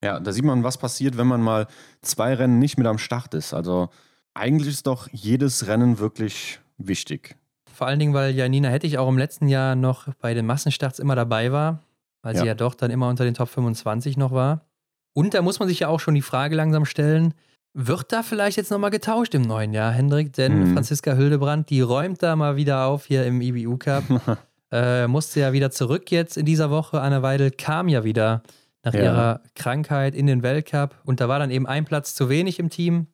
Ja, 0.03 0.19
da 0.19 0.33
sieht 0.33 0.45
man, 0.45 0.65
was 0.65 0.77
passiert, 0.77 1.17
wenn 1.17 1.29
man 1.29 1.41
mal 1.41 1.69
zwei 2.03 2.35
Rennen 2.35 2.59
nicht 2.59 2.77
mit 2.77 2.89
am 2.89 2.99
Start 2.99 3.33
ist. 3.33 3.55
Also 3.55 3.91
eigentlich 4.35 4.75
ist 4.75 4.89
doch 4.89 5.09
jedes 5.13 5.69
Rennen 5.69 6.01
wirklich 6.01 6.59
wichtig. 6.79 7.37
Vor 7.73 7.87
allen 7.87 8.01
Dingen, 8.01 8.13
weil 8.13 8.35
Janina 8.35 8.71
Hettich 8.71 8.99
auch 8.99 9.09
im 9.09 9.19
letzten 9.19 9.47
Jahr 9.47 9.77
noch 9.77 10.13
bei 10.15 10.35
den 10.35 10.47
Massenstarts 10.47 10.99
immer 10.99 11.15
dabei 11.15 11.53
war, 11.53 11.81
weil 12.25 12.35
ja. 12.35 12.41
sie 12.41 12.47
ja 12.47 12.55
doch 12.55 12.75
dann 12.75 12.91
immer 12.91 13.09
unter 13.09 13.25
den 13.25 13.35
Top 13.35 13.49
25 13.49 14.17
noch 14.17 14.33
war. 14.33 14.67
Und 15.13 15.35
da 15.35 15.43
muss 15.43 15.61
man 15.61 15.69
sich 15.69 15.81
ja 15.81 15.89
auch 15.89 16.01
schon 16.01 16.15
die 16.15 16.23
Frage 16.23 16.57
langsam 16.57 16.87
stellen, 16.87 17.35
wird 17.75 18.13
da 18.13 18.23
vielleicht 18.23 18.57
jetzt 18.57 18.71
nochmal 18.71 18.91
getauscht 18.91 19.35
im 19.35 19.43
neuen 19.43 19.73
Jahr, 19.73 19.93
Hendrik? 19.93 20.33
Denn 20.33 20.71
mhm. 20.71 20.75
Franziska 20.75 21.13
Hildebrand, 21.15 21.71
die 21.71 21.81
räumt 21.81 22.23
da 22.23 22.35
mal 22.35 22.57
wieder 22.57 22.87
auf 22.87 23.07
hier 23.07 23.27
im 23.27 23.41
IBU 23.41 23.77
Cup. 23.77 24.05
äh, 24.73 25.07
musste 25.07 25.41
ja 25.41 25.53
wieder 25.53 25.71
zurück 25.71 26.11
jetzt 26.11 26.37
in 26.37 26.47
dieser 26.47 26.71
Woche. 26.71 27.01
Anne 27.01 27.23
Weidel 27.23 27.51
kam 27.51 27.89
ja 27.89 28.05
wieder 28.05 28.43
nach 28.85 28.95
ja. 28.95 29.03
ihrer 29.03 29.41
Krankheit 29.55 30.15
in 30.15 30.27
den 30.27 30.43
Weltcup. 30.43 30.97
Und 31.05 31.21
da 31.21 31.29
war 31.29 31.39
dann 31.39 31.51
eben 31.51 31.67
ein 31.67 31.85
Platz 31.85 32.15
zu 32.15 32.29
wenig 32.29 32.59
im 32.59 32.71
Team. 32.71 33.09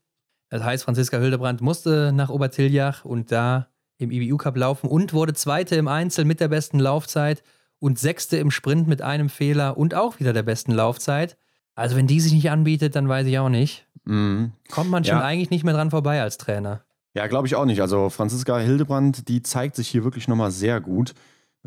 Das 0.51 0.63
heißt, 0.63 0.85
Franziska 0.85 1.19
Hildebrand 1.19 1.61
musste 1.61 2.13
nach 2.13 2.29
Obertiljach 2.29 3.05
und 3.05 3.33
da 3.33 3.69
im 3.99 4.11
IBU 4.11 4.37
Cup 4.37 4.57
laufen 4.57 4.89
und 4.89 5.13
wurde 5.13 5.35
Zweite 5.35 5.77
im 5.77 5.89
Einzel 5.89 6.25
mit 6.25 6.41
der 6.41 6.49
besten 6.49 6.79
Laufzeit 6.79 7.43
und 7.81 7.99
Sechste 7.99 8.37
im 8.37 8.51
Sprint 8.51 8.87
mit 8.87 9.03
einem 9.03 9.29
Fehler 9.29 9.77
und 9.77 9.95
auch 9.95 10.21
wieder 10.21 10.33
der 10.33 10.45
besten 10.45 10.73
Laufzeit. 10.73 11.37
Also, 11.75 11.97
wenn 11.97 12.07
die 12.07 12.21
sich 12.21 12.33
nicht 12.33 12.51
anbietet, 12.51 12.95
dann 12.95 13.09
weiß 13.09 13.27
ich 13.27 13.39
auch 13.39 13.49
nicht. 13.49 13.87
Mhm. 14.05 14.53
Kommt 14.71 14.91
man 14.91 15.05
schon 15.05 15.17
ja. 15.17 15.25
eigentlich 15.25 15.51
nicht 15.51 15.65
mehr 15.65 15.75
dran 15.75 15.91
vorbei 15.91 16.21
als 16.23 16.39
Trainer. 16.39 16.83
Ja, 17.15 17.27
glaube 17.27 17.49
ich 17.49 17.57
auch 17.57 17.65
nicht. 17.65 17.81
Also, 17.81 18.11
Franziska 18.11 18.59
Hildebrand, 18.59 19.29
die 19.29 19.43
zeigt 19.43 19.77
sich 19.77 19.89
hier 19.89 20.05
wirklich 20.05 20.29
nochmal 20.29 20.51
sehr 20.51 20.81
gut. 20.81 21.15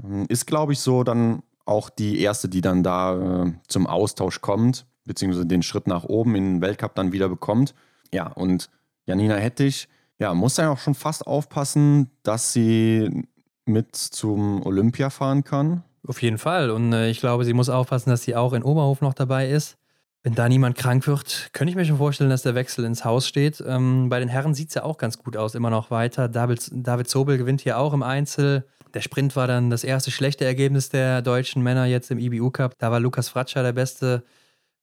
Ähm, 0.02 0.26
ist, 0.30 0.46
glaube 0.46 0.74
ich, 0.74 0.80
so 0.80 1.04
dann 1.04 1.44
auch 1.66 1.90
die 1.90 2.22
erste, 2.22 2.48
die 2.48 2.62
dann 2.62 2.84
da 2.84 3.44
äh, 3.46 3.54
zum 3.68 3.88
Austausch 3.88 4.42
kommt, 4.42 4.86
beziehungsweise 5.06 5.46
den 5.46 5.64
Schritt 5.64 5.88
nach 5.88 6.04
oben 6.04 6.36
in 6.36 6.44
den 6.44 6.62
Weltcup 6.62 6.96
dann 6.96 7.12
wieder 7.12 7.30
bekommt. 7.30 7.74
Ja, 8.14 8.28
und 8.28 8.70
Janina 9.06 9.36
Hettich, 9.36 9.88
ja, 10.20 10.34
muss 10.34 10.56
dann 10.56 10.68
auch 10.68 10.78
schon 10.78 10.96
fast 10.96 11.26
aufpassen, 11.26 12.12
dass 12.22 12.54
sie 12.54 13.26
mit 13.66 13.96
zum 13.96 14.66
Olympia 14.66 15.10
fahren 15.10 15.44
kann. 15.44 15.84
Auf 16.06 16.22
jeden 16.22 16.38
Fall. 16.38 16.70
Und 16.70 16.92
äh, 16.94 17.10
ich 17.10 17.20
glaube, 17.20 17.46
sie 17.46 17.54
muss 17.54 17.70
aufpassen, 17.70 18.10
dass 18.10 18.24
sie 18.24 18.36
auch 18.36 18.54
in 18.54 18.64
Oberhof 18.64 19.02
noch 19.02 19.14
dabei 19.14 19.50
ist. 19.50 19.78
Wenn 20.22 20.36
da 20.36 20.48
niemand 20.48 20.78
krank 20.78 21.06
wird, 21.06 21.50
könnte 21.52 21.70
ich 21.70 21.76
mir 21.76 21.84
schon 21.84 21.98
vorstellen, 21.98 22.30
dass 22.30 22.44
der 22.44 22.56
Wechsel 22.56 22.86
ins 22.86 23.04
Haus 23.04 23.28
steht. 23.28 23.62
Ähm, 23.66 24.08
bei 24.08 24.20
den 24.20 24.30
Herren 24.30 24.54
sieht 24.54 24.70
es 24.70 24.76
ja 24.76 24.84
auch 24.84 24.98
ganz 24.98 25.18
gut 25.18 25.36
aus, 25.36 25.54
immer 25.54 25.70
noch 25.70 25.92
weiter. 25.92 26.30
David, 26.30 26.70
David 26.72 27.10
Zobel 27.10 27.38
gewinnt 27.38 27.60
hier 27.60 27.78
auch 27.78 27.94
im 27.94 28.04
Einzel. 28.04 28.66
Der 28.94 29.02
Sprint 29.02 29.36
war 29.36 29.48
dann 29.48 29.70
das 29.70 29.84
erste 29.84 30.12
schlechte 30.12 30.46
Ergebnis 30.46 30.90
der 30.90 31.22
deutschen 31.22 31.62
Männer 31.62 31.86
jetzt 31.86 32.10
im 32.10 32.20
IBU 32.20 32.52
Cup. 32.52 32.78
Da 32.78 32.90
war 32.92 33.02
Lukas 33.02 33.28
Fratscher 33.28 33.64
der 33.64 33.74
Beste 33.74 34.24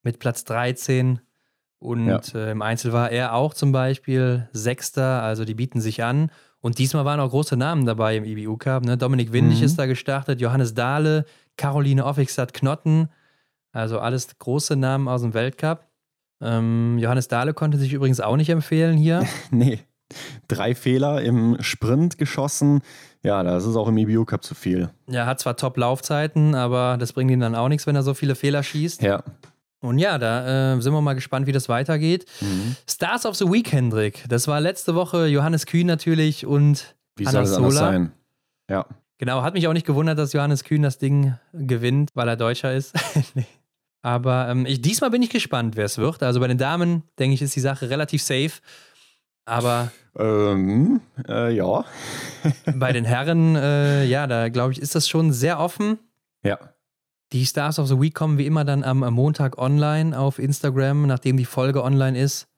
mit 0.02 0.18
Platz 0.18 0.44
13. 0.44 1.20
Und 1.78 2.06
ja. 2.06 2.20
äh, 2.34 2.50
im 2.50 2.60
Einzel 2.60 2.92
war 2.92 3.10
er 3.10 3.34
auch 3.34 3.54
zum 3.54 3.72
Beispiel 3.72 4.48
Sechster. 4.52 5.22
Also 5.22 5.46
die 5.46 5.54
bieten 5.54 5.80
sich 5.80 6.02
an. 6.02 6.30
Und 6.60 6.78
diesmal 6.78 7.04
waren 7.04 7.20
auch 7.20 7.30
große 7.30 7.56
Namen 7.56 7.86
dabei 7.86 8.16
im 8.16 8.24
IBU 8.24 8.56
Cup. 8.56 8.84
Ne? 8.84 8.96
Dominik 8.96 9.32
Windig 9.32 9.60
mhm. 9.60 9.64
ist 9.64 9.78
da 9.78 9.86
gestartet, 9.86 10.40
Johannes 10.40 10.74
Dahle, 10.74 11.24
Caroline 11.56 12.04
Offigstadt 12.04 12.52
Knotten. 12.52 13.08
Also 13.72 13.98
alles 13.98 14.28
große 14.38 14.76
Namen 14.76 15.08
aus 15.08 15.22
dem 15.22 15.34
Weltcup. 15.34 15.86
Ähm, 16.42 16.98
Johannes 16.98 17.28
Dahle 17.28 17.54
konnte 17.54 17.78
sich 17.78 17.92
übrigens 17.92 18.20
auch 18.20 18.36
nicht 18.36 18.50
empfehlen 18.50 18.96
hier. 18.96 19.26
nee. 19.50 19.80
Drei 20.48 20.74
Fehler 20.74 21.22
im 21.22 21.56
Sprint 21.60 22.18
geschossen. 22.18 22.80
Ja, 23.22 23.42
das 23.44 23.64
ist 23.64 23.76
auch 23.76 23.86
im 23.86 23.96
EBU 23.96 24.24
Cup 24.24 24.42
zu 24.42 24.54
viel. 24.54 24.90
Ja, 25.06 25.26
hat 25.26 25.38
zwar 25.38 25.56
Top-Laufzeiten, 25.56 26.54
aber 26.56 26.96
das 26.98 27.12
bringt 27.12 27.30
ihm 27.30 27.38
dann 27.40 27.54
auch 27.54 27.68
nichts, 27.68 27.86
wenn 27.86 27.94
er 27.94 28.02
so 28.02 28.14
viele 28.14 28.34
Fehler 28.34 28.62
schießt. 28.62 29.02
Ja. 29.02 29.22
Und 29.80 29.98
ja, 29.98 30.18
da 30.18 30.74
äh, 30.74 30.80
sind 30.80 30.92
wir 30.92 31.00
mal 31.00 31.14
gespannt, 31.14 31.46
wie 31.46 31.52
das 31.52 31.68
weitergeht. 31.68 32.26
Mhm. 32.40 32.76
Stars 32.88 33.24
of 33.24 33.34
the 33.36 33.46
Week, 33.46 33.72
Hendrik. 33.72 34.24
Das 34.28 34.46
war 34.46 34.60
letzte 34.60 34.94
Woche 34.94 35.26
Johannes 35.26 35.66
Kühn 35.66 35.86
natürlich 35.86 36.44
und 36.44 36.94
wie 37.16 37.26
Anna 37.26 37.44
soll 37.46 37.68
es 37.68 37.74
Sola. 37.74 37.90
sein? 37.90 38.12
Ja. 38.68 38.86
Genau, 39.18 39.42
hat 39.42 39.54
mich 39.54 39.68
auch 39.68 39.72
nicht 39.72 39.86
gewundert, 39.86 40.18
dass 40.18 40.32
Johannes 40.32 40.64
Kühn 40.64 40.82
das 40.82 40.98
Ding 40.98 41.34
gewinnt, 41.52 42.10
weil 42.14 42.28
er 42.28 42.36
Deutscher 42.36 42.74
ist. 42.74 42.94
nee. 43.34 43.46
Aber 44.02 44.48
ähm, 44.48 44.64
ich, 44.66 44.80
diesmal 44.80 45.10
bin 45.10 45.22
ich 45.22 45.30
gespannt, 45.30 45.76
wer 45.76 45.84
es 45.84 45.98
wird. 45.98 46.22
Also 46.22 46.40
bei 46.40 46.48
den 46.48 46.58
Damen, 46.58 47.02
denke 47.18 47.34
ich, 47.34 47.42
ist 47.42 47.54
die 47.54 47.60
Sache 47.60 47.90
relativ 47.90 48.22
safe. 48.22 48.52
Aber. 49.44 49.92
Ähm, 50.18 51.00
äh, 51.28 51.54
ja. 51.54 51.84
bei 52.74 52.92
den 52.92 53.04
Herren, 53.04 53.56
äh, 53.56 54.04
ja, 54.04 54.26
da 54.26 54.48
glaube 54.48 54.72
ich, 54.72 54.80
ist 54.80 54.94
das 54.94 55.08
schon 55.08 55.32
sehr 55.32 55.58
offen. 55.58 55.98
Ja. 56.42 56.58
Die 57.32 57.46
Stars 57.46 57.78
of 57.78 57.86
the 57.86 58.00
Week 58.00 58.14
kommen 58.14 58.38
wie 58.38 58.46
immer 58.46 58.64
dann 58.64 58.82
am 58.82 58.98
Montag 58.98 59.56
online 59.58 60.18
auf 60.18 60.40
Instagram, 60.40 61.06
nachdem 61.06 61.36
die 61.36 61.44
Folge 61.44 61.84
online 61.84 62.18
ist. 62.18 62.48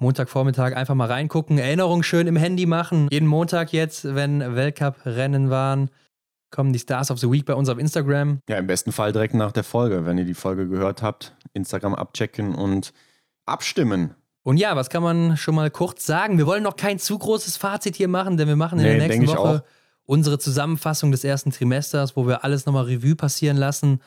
Montagvormittag 0.00 0.74
einfach 0.76 0.94
mal 0.94 1.06
reingucken, 1.06 1.58
Erinnerungen 1.58 2.02
schön 2.02 2.26
im 2.26 2.36
Handy 2.36 2.66
machen. 2.66 3.08
Jeden 3.10 3.26
Montag 3.28 3.72
jetzt, 3.72 4.14
wenn 4.14 4.40
Weltcup-Rennen 4.40 5.50
waren, 5.50 5.90
kommen 6.50 6.72
die 6.72 6.78
Stars 6.78 7.10
of 7.10 7.18
the 7.18 7.30
Week 7.30 7.44
bei 7.44 7.54
uns 7.54 7.68
auf 7.68 7.78
Instagram. 7.78 8.40
Ja, 8.48 8.58
im 8.58 8.66
besten 8.66 8.90
Fall 8.90 9.12
direkt 9.12 9.34
nach 9.34 9.52
der 9.52 9.64
Folge, 9.64 10.06
wenn 10.06 10.18
ihr 10.18 10.24
die 10.24 10.34
Folge 10.34 10.68
gehört 10.68 11.02
habt, 11.02 11.36
Instagram 11.52 11.94
abchecken 11.94 12.54
und 12.54 12.92
abstimmen. 13.46 14.14
Und 14.42 14.56
ja, 14.56 14.74
was 14.76 14.88
kann 14.88 15.02
man 15.02 15.36
schon 15.36 15.54
mal 15.54 15.70
kurz 15.70 16.06
sagen? 16.06 16.38
Wir 16.38 16.46
wollen 16.46 16.62
noch 16.62 16.76
kein 16.76 16.98
zu 16.98 17.18
großes 17.18 17.56
Fazit 17.56 17.96
hier 17.96 18.08
machen, 18.08 18.36
denn 18.36 18.48
wir 18.48 18.56
machen 18.56 18.78
in 18.78 18.84
nee, 18.84 18.98
der 18.98 19.08
nächsten 19.08 19.26
Woche 19.28 19.62
unsere 20.08 20.38
Zusammenfassung 20.38 21.12
des 21.12 21.22
ersten 21.22 21.50
Trimesters, 21.50 22.16
wo 22.16 22.26
wir 22.26 22.42
alles 22.42 22.64
nochmal 22.64 22.84
Revue 22.84 23.14
passieren 23.14 23.58
lassen. 23.58 24.00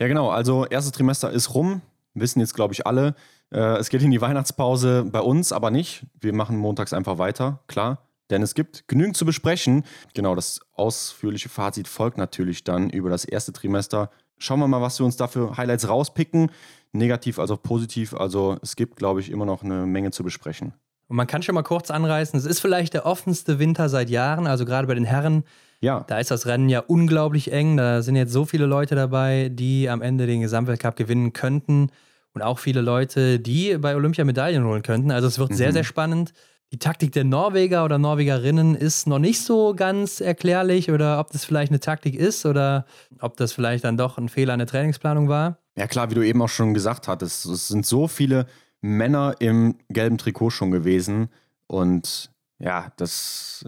Ja, 0.00 0.08
genau. 0.08 0.30
Also, 0.30 0.64
erstes 0.64 0.92
Trimester 0.92 1.30
ist 1.30 1.54
rum. 1.54 1.82
Wissen 2.14 2.40
jetzt, 2.40 2.54
glaube 2.54 2.72
ich, 2.72 2.86
alle. 2.86 3.14
Äh, 3.50 3.76
es 3.76 3.90
geht 3.90 4.02
in 4.02 4.10
die 4.10 4.20
Weihnachtspause 4.20 5.04
bei 5.04 5.20
uns, 5.20 5.52
aber 5.52 5.70
nicht. 5.70 6.06
Wir 6.20 6.32
machen 6.32 6.56
montags 6.56 6.94
einfach 6.94 7.18
weiter, 7.18 7.60
klar. 7.66 7.98
Denn 8.30 8.42
es 8.42 8.54
gibt 8.54 8.88
genügend 8.88 9.14
zu 9.16 9.26
besprechen. 9.26 9.84
Genau, 10.14 10.34
das 10.34 10.60
ausführliche 10.72 11.50
Fazit 11.50 11.86
folgt 11.86 12.16
natürlich 12.16 12.64
dann 12.64 12.88
über 12.88 13.10
das 13.10 13.26
erste 13.26 13.52
Trimester. 13.52 14.10
Schauen 14.38 14.58
wir 14.58 14.68
mal, 14.68 14.80
was 14.80 14.98
wir 14.98 15.04
uns 15.04 15.18
dafür 15.18 15.58
Highlights 15.58 15.86
rauspicken. 15.86 16.50
Negativ 16.92 17.38
als 17.38 17.50
auch 17.50 17.62
positiv. 17.62 18.14
Also 18.14 18.56
es 18.62 18.74
gibt, 18.74 18.96
glaube 18.96 19.20
ich, 19.20 19.30
immer 19.30 19.44
noch 19.44 19.62
eine 19.62 19.84
Menge 19.84 20.12
zu 20.12 20.24
besprechen. 20.24 20.72
Und 21.12 21.16
man 21.16 21.26
kann 21.26 21.42
schon 21.42 21.54
mal 21.54 21.62
kurz 21.62 21.90
anreißen, 21.90 22.38
es 22.38 22.46
ist 22.46 22.60
vielleicht 22.60 22.94
der 22.94 23.04
offenste 23.04 23.58
Winter 23.58 23.90
seit 23.90 24.08
Jahren. 24.08 24.46
Also 24.46 24.64
gerade 24.64 24.86
bei 24.86 24.94
den 24.94 25.04
Herren 25.04 25.44
Ja. 25.82 26.06
Da 26.08 26.18
ist 26.18 26.30
das 26.30 26.46
Rennen 26.46 26.70
ja 26.70 26.80
unglaublich 26.80 27.52
eng. 27.52 27.76
Da 27.76 28.00
sind 28.00 28.16
jetzt 28.16 28.32
so 28.32 28.46
viele 28.46 28.64
Leute 28.64 28.94
dabei, 28.94 29.50
die 29.52 29.90
am 29.90 30.00
Ende 30.00 30.26
den 30.26 30.40
Gesamtweltcup 30.40 30.96
gewinnen 30.96 31.34
könnten. 31.34 31.90
Und 32.32 32.40
auch 32.40 32.58
viele 32.58 32.80
Leute, 32.80 33.38
die 33.38 33.76
bei 33.76 33.94
Olympia 33.94 34.24
Medaillen 34.24 34.64
holen 34.64 34.82
könnten. 34.82 35.10
Also 35.10 35.28
es 35.28 35.38
wird 35.38 35.50
mhm. 35.50 35.56
sehr, 35.56 35.74
sehr 35.74 35.84
spannend. 35.84 36.32
Die 36.72 36.78
Taktik 36.78 37.12
der 37.12 37.24
Norweger 37.24 37.84
oder 37.84 37.98
Norwegerinnen 37.98 38.74
ist 38.74 39.06
noch 39.06 39.18
nicht 39.18 39.42
so 39.42 39.74
ganz 39.74 40.22
erklärlich 40.22 40.90
oder 40.90 41.20
ob 41.20 41.30
das 41.30 41.44
vielleicht 41.44 41.72
eine 41.72 41.80
Taktik 41.80 42.14
ist 42.14 42.46
oder 42.46 42.86
ob 43.20 43.36
das 43.36 43.52
vielleicht 43.52 43.84
dann 43.84 43.98
doch 43.98 44.16
ein 44.16 44.30
Fehler 44.30 44.54
in 44.54 44.60
der 44.60 44.66
Trainingsplanung 44.66 45.28
war. 45.28 45.58
Ja 45.76 45.86
klar, 45.86 46.10
wie 46.10 46.14
du 46.14 46.22
eben 46.22 46.40
auch 46.40 46.48
schon 46.48 46.72
gesagt 46.72 47.06
hattest, 47.06 47.44
es 47.44 47.68
sind 47.68 47.84
so 47.84 48.08
viele 48.08 48.46
Männer 48.82 49.36
im 49.38 49.76
gelben 49.88 50.18
Trikot 50.18 50.50
schon 50.50 50.70
gewesen 50.70 51.30
und 51.66 52.30
ja, 52.58 52.92
das 52.96 53.64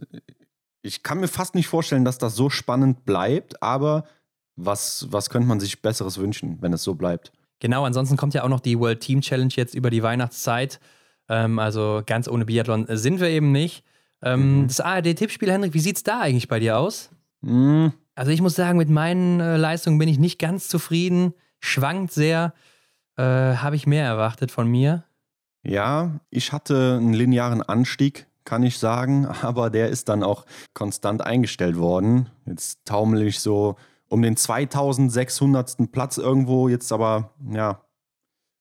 ich 0.85 1.03
kann 1.03 1.19
mir 1.19 1.29
fast 1.29 1.55
nicht 1.55 1.67
vorstellen, 1.67 2.05
dass 2.05 2.19
das 2.19 2.37
so 2.37 2.51
spannend 2.51 3.07
bleibt, 3.07 3.63
aber 3.63 4.05
was, 4.55 5.07
was 5.11 5.31
könnte 5.31 5.49
man 5.49 5.59
sich 5.59 5.81
Besseres 5.81 6.19
wünschen, 6.19 6.59
wenn 6.61 6.75
es 6.75 6.83
so 6.83 6.95
bleibt? 6.95 7.33
Genau, 7.59 7.85
ansonsten 7.85 8.19
kommt 8.19 8.35
ja 8.35 8.45
auch 8.45 8.49
noch 8.49 8.61
die 8.61 8.79
World 8.79 9.01
Team 9.01 9.23
Challenge 9.23 9.53
jetzt 9.55 9.75
über 9.75 9.89
die 9.89 10.03
Weihnachtszeit. 10.03 10.81
Ähm, 11.29 11.59
also 11.59 12.03
ganz 12.05 12.29
ohne 12.29 12.45
Biathlon 12.45 12.87
sind 12.91 13.21
wir 13.21 13.29
eben 13.29 13.51
nicht. 13.51 13.83
Ähm, 14.23 14.63
mhm. 14.63 14.67
Das 14.69 14.81
ARD-Tippspiel, 14.81 15.51
Henrik, 15.51 15.73
wie 15.73 15.81
sieht 15.81 15.97
es 15.97 16.03
da 16.03 16.21
eigentlich 16.21 16.49
bei 16.49 16.61
dir 16.61 16.77
aus? 16.77 17.11
Mhm. 17.41 17.95
Also 18.15 18.31
ich 18.31 18.43
muss 18.43 18.55
sagen, 18.55 18.77
mit 18.77 18.91
meinen 18.91 19.41
äh, 19.41 19.57
Leistungen 19.57 19.99
bin 19.99 20.09
ich 20.09 20.19
nicht 20.19 20.39
ganz 20.39 20.69
zufrieden. 20.69 21.33
Schwankt 21.61 22.13
sehr. 22.13 22.53
Äh, 23.17 23.23
Habe 23.57 23.77
ich 23.77 23.87
mehr 23.87 24.05
erwartet 24.05 24.51
von 24.51 24.69
mir? 24.69 25.05
Ja, 25.63 26.21
ich 26.31 26.53
hatte 26.53 26.99
einen 27.01 27.15
linearen 27.15 27.63
Anstieg, 27.63 28.27
kann 28.45 28.63
ich 28.63 28.79
sagen, 28.79 29.27
aber 29.43 29.71
der 29.71 29.89
ist 29.89 30.09
dann 30.09 30.23
auch 30.23 30.45
konstant 30.75 31.23
eingestellt 31.23 31.79
worden. 31.79 32.29
Jetzt 32.47 32.85
taumel 32.85 33.23
ich 33.23 33.41
so 33.41 33.77
um 34.09 34.23
den 34.23 34.37
2600. 34.37 35.91
Platz 35.91 36.19
irgendwo, 36.19 36.69
jetzt 36.69 36.93
aber 36.93 37.31
ja 37.51 37.81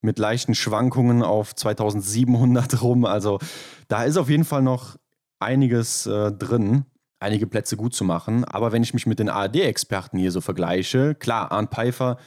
mit 0.04 0.20
leichten 0.20 0.54
Schwankungen 0.54 1.24
auf 1.24 1.56
2700 1.56 2.82
rum. 2.82 3.06
Also 3.06 3.40
da 3.88 4.04
ist 4.04 4.18
auf 4.18 4.30
jeden 4.30 4.44
Fall 4.44 4.62
noch 4.62 4.98
einiges 5.40 6.06
äh, 6.06 6.32
drin, 6.32 6.86
einige 7.20 7.48
Plätze 7.48 7.78
gut 7.78 7.96
zu 7.96 8.04
machen. 8.04 8.44
Aber 8.44 8.72
wenn 8.72 8.84
ich 8.84 8.94
mich 8.94 9.08
mit 9.08 9.20
den 9.20 9.30
ARD-Experten 9.30 10.18
hier 10.18 10.32
so 10.32 10.42
vergleiche, 10.42 11.16
klar, 11.16 11.52
Arndt 11.52 11.72
Pfeiffer, 11.72 12.18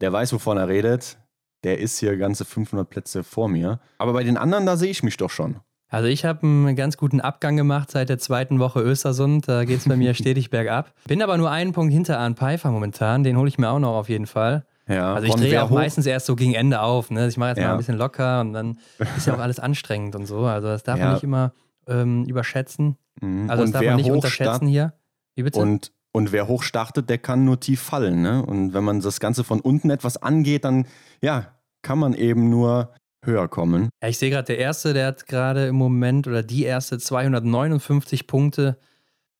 der 0.00 0.12
weiß, 0.12 0.32
wovon 0.32 0.58
er 0.58 0.68
redet. 0.68 1.16
Der 1.64 1.78
ist 1.78 1.98
hier 1.98 2.16
ganze 2.16 2.44
500 2.44 2.88
Plätze 2.88 3.24
vor 3.24 3.48
mir. 3.48 3.80
Aber 3.98 4.12
bei 4.12 4.24
den 4.24 4.36
anderen, 4.36 4.66
da 4.66 4.76
sehe 4.76 4.90
ich 4.90 5.02
mich 5.02 5.16
doch 5.16 5.30
schon. 5.30 5.56
Also 5.88 6.08
ich 6.08 6.24
habe 6.24 6.46
einen 6.46 6.74
ganz 6.74 6.96
guten 6.96 7.20
Abgang 7.20 7.54
gemacht 7.56 7.90
seit 7.90 8.08
der 8.08 8.18
zweiten 8.18 8.58
Woche 8.58 8.80
Östersund. 8.80 9.46
Da 9.46 9.64
geht 9.64 9.78
es 9.78 9.88
bei 9.88 9.96
mir 9.96 10.14
stetig 10.14 10.48
bergab. 10.48 10.94
Bin 11.06 11.22
aber 11.22 11.36
nur 11.36 11.50
einen 11.50 11.72
Punkt 11.72 11.92
hinter 11.92 12.18
Arndt 12.18 12.38
Pfeiffer 12.38 12.70
momentan. 12.70 13.24
Den 13.24 13.36
hole 13.36 13.48
ich 13.48 13.58
mir 13.58 13.68
auch 13.68 13.78
noch 13.78 13.94
auf 13.94 14.08
jeden 14.08 14.26
Fall. 14.26 14.64
Ja, 14.88 15.14
also 15.14 15.28
ich 15.28 15.34
drehe 15.34 15.62
auch 15.62 15.70
hoch? 15.70 15.76
meistens 15.76 16.06
erst 16.06 16.26
so 16.26 16.34
gegen 16.34 16.54
Ende 16.54 16.80
auf. 16.80 17.10
Ne? 17.10 17.28
Ich 17.28 17.36
mache 17.36 17.50
jetzt 17.50 17.58
ja. 17.58 17.66
mal 17.66 17.72
ein 17.72 17.78
bisschen 17.78 17.98
locker 17.98 18.40
und 18.40 18.54
dann 18.54 18.78
ist 19.16 19.26
ja 19.26 19.34
auch 19.34 19.38
alles 19.38 19.60
anstrengend 19.60 20.16
und 20.16 20.26
so. 20.26 20.40
Also 20.46 20.68
das 20.68 20.82
darf 20.82 20.98
ja. 20.98 21.04
man 21.04 21.14
nicht 21.14 21.24
immer 21.24 21.52
ähm, 21.86 22.24
überschätzen. 22.24 22.96
Mhm. 23.20 23.50
Also 23.50 23.62
das 23.62 23.68
und 23.68 23.74
darf 23.74 23.84
man 23.84 23.96
nicht 23.96 24.10
unterschätzen 24.10 24.66
hier. 24.66 24.94
Wie 25.34 25.42
bitte? 25.42 25.60
Und, 25.60 25.92
und 26.12 26.32
wer 26.32 26.46
hoch 26.46 26.62
startet, 26.62 27.08
der 27.08 27.18
kann 27.18 27.44
nur 27.44 27.58
tief 27.60 27.80
fallen. 27.80 28.22
Ne? 28.22 28.44
Und 28.44 28.74
wenn 28.74 28.84
man 28.84 29.00
das 29.00 29.20
Ganze 29.20 29.44
von 29.44 29.60
unten 29.60 29.90
etwas 29.90 30.16
angeht, 30.16 30.64
dann 30.64 30.86
ja, 31.20 31.54
kann 31.82 31.98
man 31.98 32.14
eben 32.14 32.50
nur 32.50 32.92
höher 33.24 33.48
kommen. 33.48 33.88
Ja, 34.02 34.08
ich 34.08 34.18
sehe 34.18 34.30
gerade, 34.30 34.46
der 34.46 34.58
erste, 34.58 34.94
der 34.94 35.06
hat 35.06 35.26
gerade 35.26 35.66
im 35.66 35.76
Moment 35.76 36.26
oder 36.26 36.42
die 36.42 36.64
erste 36.64 36.98
259 36.98 38.26
Punkte. 38.26 38.78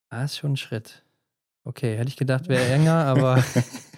Ah, 0.09 0.25
ist 0.25 0.39
schon 0.39 0.53
ein 0.53 0.57
Schritt. 0.57 1.05
Okay, 1.65 1.97
hätte 1.97 2.09
ich 2.09 2.17
gedacht, 2.17 2.49
wäre 2.49 2.65
enger, 2.73 3.05
aber 3.05 3.43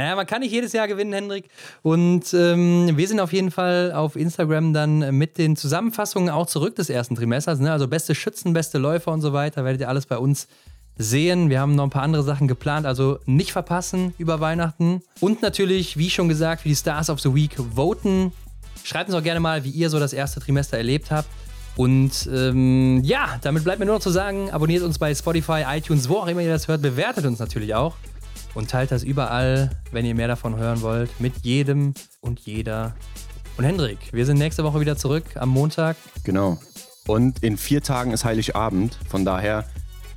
Naja, 0.00 0.16
man 0.16 0.26
kann 0.26 0.40
nicht 0.40 0.52
jedes 0.52 0.72
Jahr 0.72 0.88
gewinnen, 0.88 1.12
Hendrik. 1.12 1.50
Und 1.82 2.32
ähm, 2.32 2.96
wir 2.96 3.06
sind 3.06 3.20
auf 3.20 3.34
jeden 3.34 3.50
Fall 3.50 3.92
auf 3.92 4.16
Instagram 4.16 4.72
dann 4.72 5.14
mit 5.14 5.36
den 5.36 5.56
Zusammenfassungen 5.56 6.30
auch 6.30 6.46
zurück 6.46 6.74
des 6.76 6.88
ersten 6.88 7.16
Trimesters. 7.16 7.58
Ne? 7.58 7.70
Also 7.70 7.86
beste 7.86 8.14
Schützen, 8.14 8.54
beste 8.54 8.78
Läufer 8.78 9.12
und 9.12 9.20
so 9.20 9.34
weiter. 9.34 9.62
Werdet 9.62 9.82
ihr 9.82 9.90
alles 9.90 10.06
bei 10.06 10.16
uns 10.16 10.48
sehen. 11.00 11.50
Wir 11.50 11.60
haben 11.60 11.74
noch 11.74 11.84
ein 11.84 11.90
paar 11.90 12.02
andere 12.02 12.22
Sachen 12.22 12.46
geplant, 12.46 12.86
also 12.86 13.18
nicht 13.26 13.52
verpassen 13.52 14.14
über 14.18 14.40
Weihnachten. 14.40 15.02
Und 15.20 15.42
natürlich, 15.42 15.96
wie 15.96 16.10
schon 16.10 16.28
gesagt, 16.28 16.62
für 16.62 16.68
die 16.68 16.76
Stars 16.76 17.10
of 17.10 17.20
the 17.20 17.34
Week 17.34 17.56
voten. 17.74 18.32
Schreibt 18.84 19.08
uns 19.08 19.18
auch 19.18 19.22
gerne 19.22 19.40
mal, 19.40 19.64
wie 19.64 19.70
ihr 19.70 19.90
so 19.90 19.98
das 19.98 20.12
erste 20.12 20.40
Trimester 20.40 20.76
erlebt 20.76 21.10
habt. 21.10 21.28
Und 21.76 22.28
ähm, 22.32 23.00
ja, 23.04 23.38
damit 23.42 23.64
bleibt 23.64 23.78
mir 23.78 23.86
nur 23.86 23.96
noch 23.96 24.02
zu 24.02 24.10
sagen, 24.10 24.50
abonniert 24.50 24.82
uns 24.82 24.98
bei 24.98 25.14
Spotify, 25.14 25.64
iTunes, 25.66 26.08
wo 26.08 26.16
auch 26.16 26.26
immer 26.26 26.42
ihr 26.42 26.50
das 26.50 26.68
hört, 26.68 26.82
bewertet 26.82 27.24
uns 27.24 27.38
natürlich 27.38 27.74
auch 27.74 27.94
und 28.54 28.68
teilt 28.68 28.90
das 28.90 29.02
überall, 29.02 29.70
wenn 29.92 30.04
ihr 30.04 30.14
mehr 30.14 30.28
davon 30.28 30.56
hören 30.56 30.82
wollt, 30.82 31.20
mit 31.20 31.32
jedem 31.42 31.94
und 32.20 32.40
jeder. 32.40 32.94
Und 33.56 33.64
Hendrik, 33.64 33.98
wir 34.12 34.26
sind 34.26 34.38
nächste 34.38 34.64
Woche 34.64 34.80
wieder 34.80 34.96
zurück 34.96 35.24
am 35.36 35.50
Montag. 35.50 35.96
Genau. 36.24 36.58
Und 37.06 37.42
in 37.42 37.56
vier 37.56 37.82
Tagen 37.82 38.12
ist 38.12 38.24
Heiligabend. 38.24 38.98
Von 39.08 39.24
daher 39.24 39.64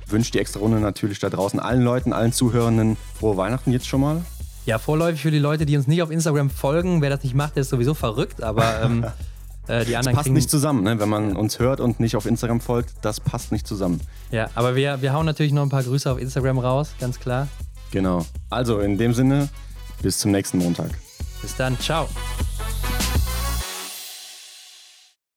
wünscht 0.08 0.34
die 0.34 0.38
extra 0.38 0.60
Runde 0.60 0.80
natürlich 0.80 1.18
da 1.18 1.30
draußen 1.30 1.60
allen 1.60 1.82
Leuten, 1.82 2.12
allen 2.12 2.32
Zuhörenden 2.32 2.96
frohe 3.18 3.36
Weihnachten 3.36 3.72
jetzt 3.72 3.86
schon 3.86 4.00
mal. 4.00 4.22
Ja, 4.66 4.78
vorläufig 4.78 5.20
für 5.20 5.30
die 5.30 5.38
Leute, 5.38 5.66
die 5.66 5.76
uns 5.76 5.86
nicht 5.86 6.02
auf 6.02 6.10
Instagram 6.10 6.48
folgen. 6.50 7.02
Wer 7.02 7.10
das 7.10 7.22
nicht 7.22 7.34
macht, 7.34 7.56
der 7.56 7.62
ist 7.62 7.70
sowieso 7.70 7.94
verrückt, 7.94 8.42
aber 8.42 8.82
ähm, 8.82 9.04
äh, 9.68 9.84
die 9.84 9.96
anderen. 9.96 10.16
Das 10.16 10.24
passt 10.24 10.30
nicht 10.30 10.48
zusammen, 10.48 10.84
ne? 10.84 10.98
wenn 10.98 11.08
man 11.08 11.36
uns 11.36 11.58
hört 11.58 11.80
und 11.80 12.00
nicht 12.00 12.16
auf 12.16 12.24
Instagram 12.26 12.60
folgt, 12.60 12.94
das 13.02 13.20
passt 13.20 13.52
nicht 13.52 13.66
zusammen. 13.66 14.00
Ja, 14.30 14.48
aber 14.54 14.74
wir, 14.74 15.02
wir 15.02 15.12
hauen 15.12 15.26
natürlich 15.26 15.52
noch 15.52 15.62
ein 15.62 15.68
paar 15.68 15.82
Grüße 15.82 16.10
auf 16.10 16.18
Instagram 16.18 16.58
raus, 16.58 16.94
ganz 16.98 17.20
klar. 17.20 17.48
Genau. 17.90 18.24
Also 18.50 18.80
in 18.80 18.96
dem 18.96 19.12
Sinne, 19.12 19.48
bis 20.02 20.18
zum 20.18 20.32
nächsten 20.32 20.58
Montag. 20.58 20.90
Bis 21.42 21.54
dann, 21.56 21.78
ciao. 21.78 22.08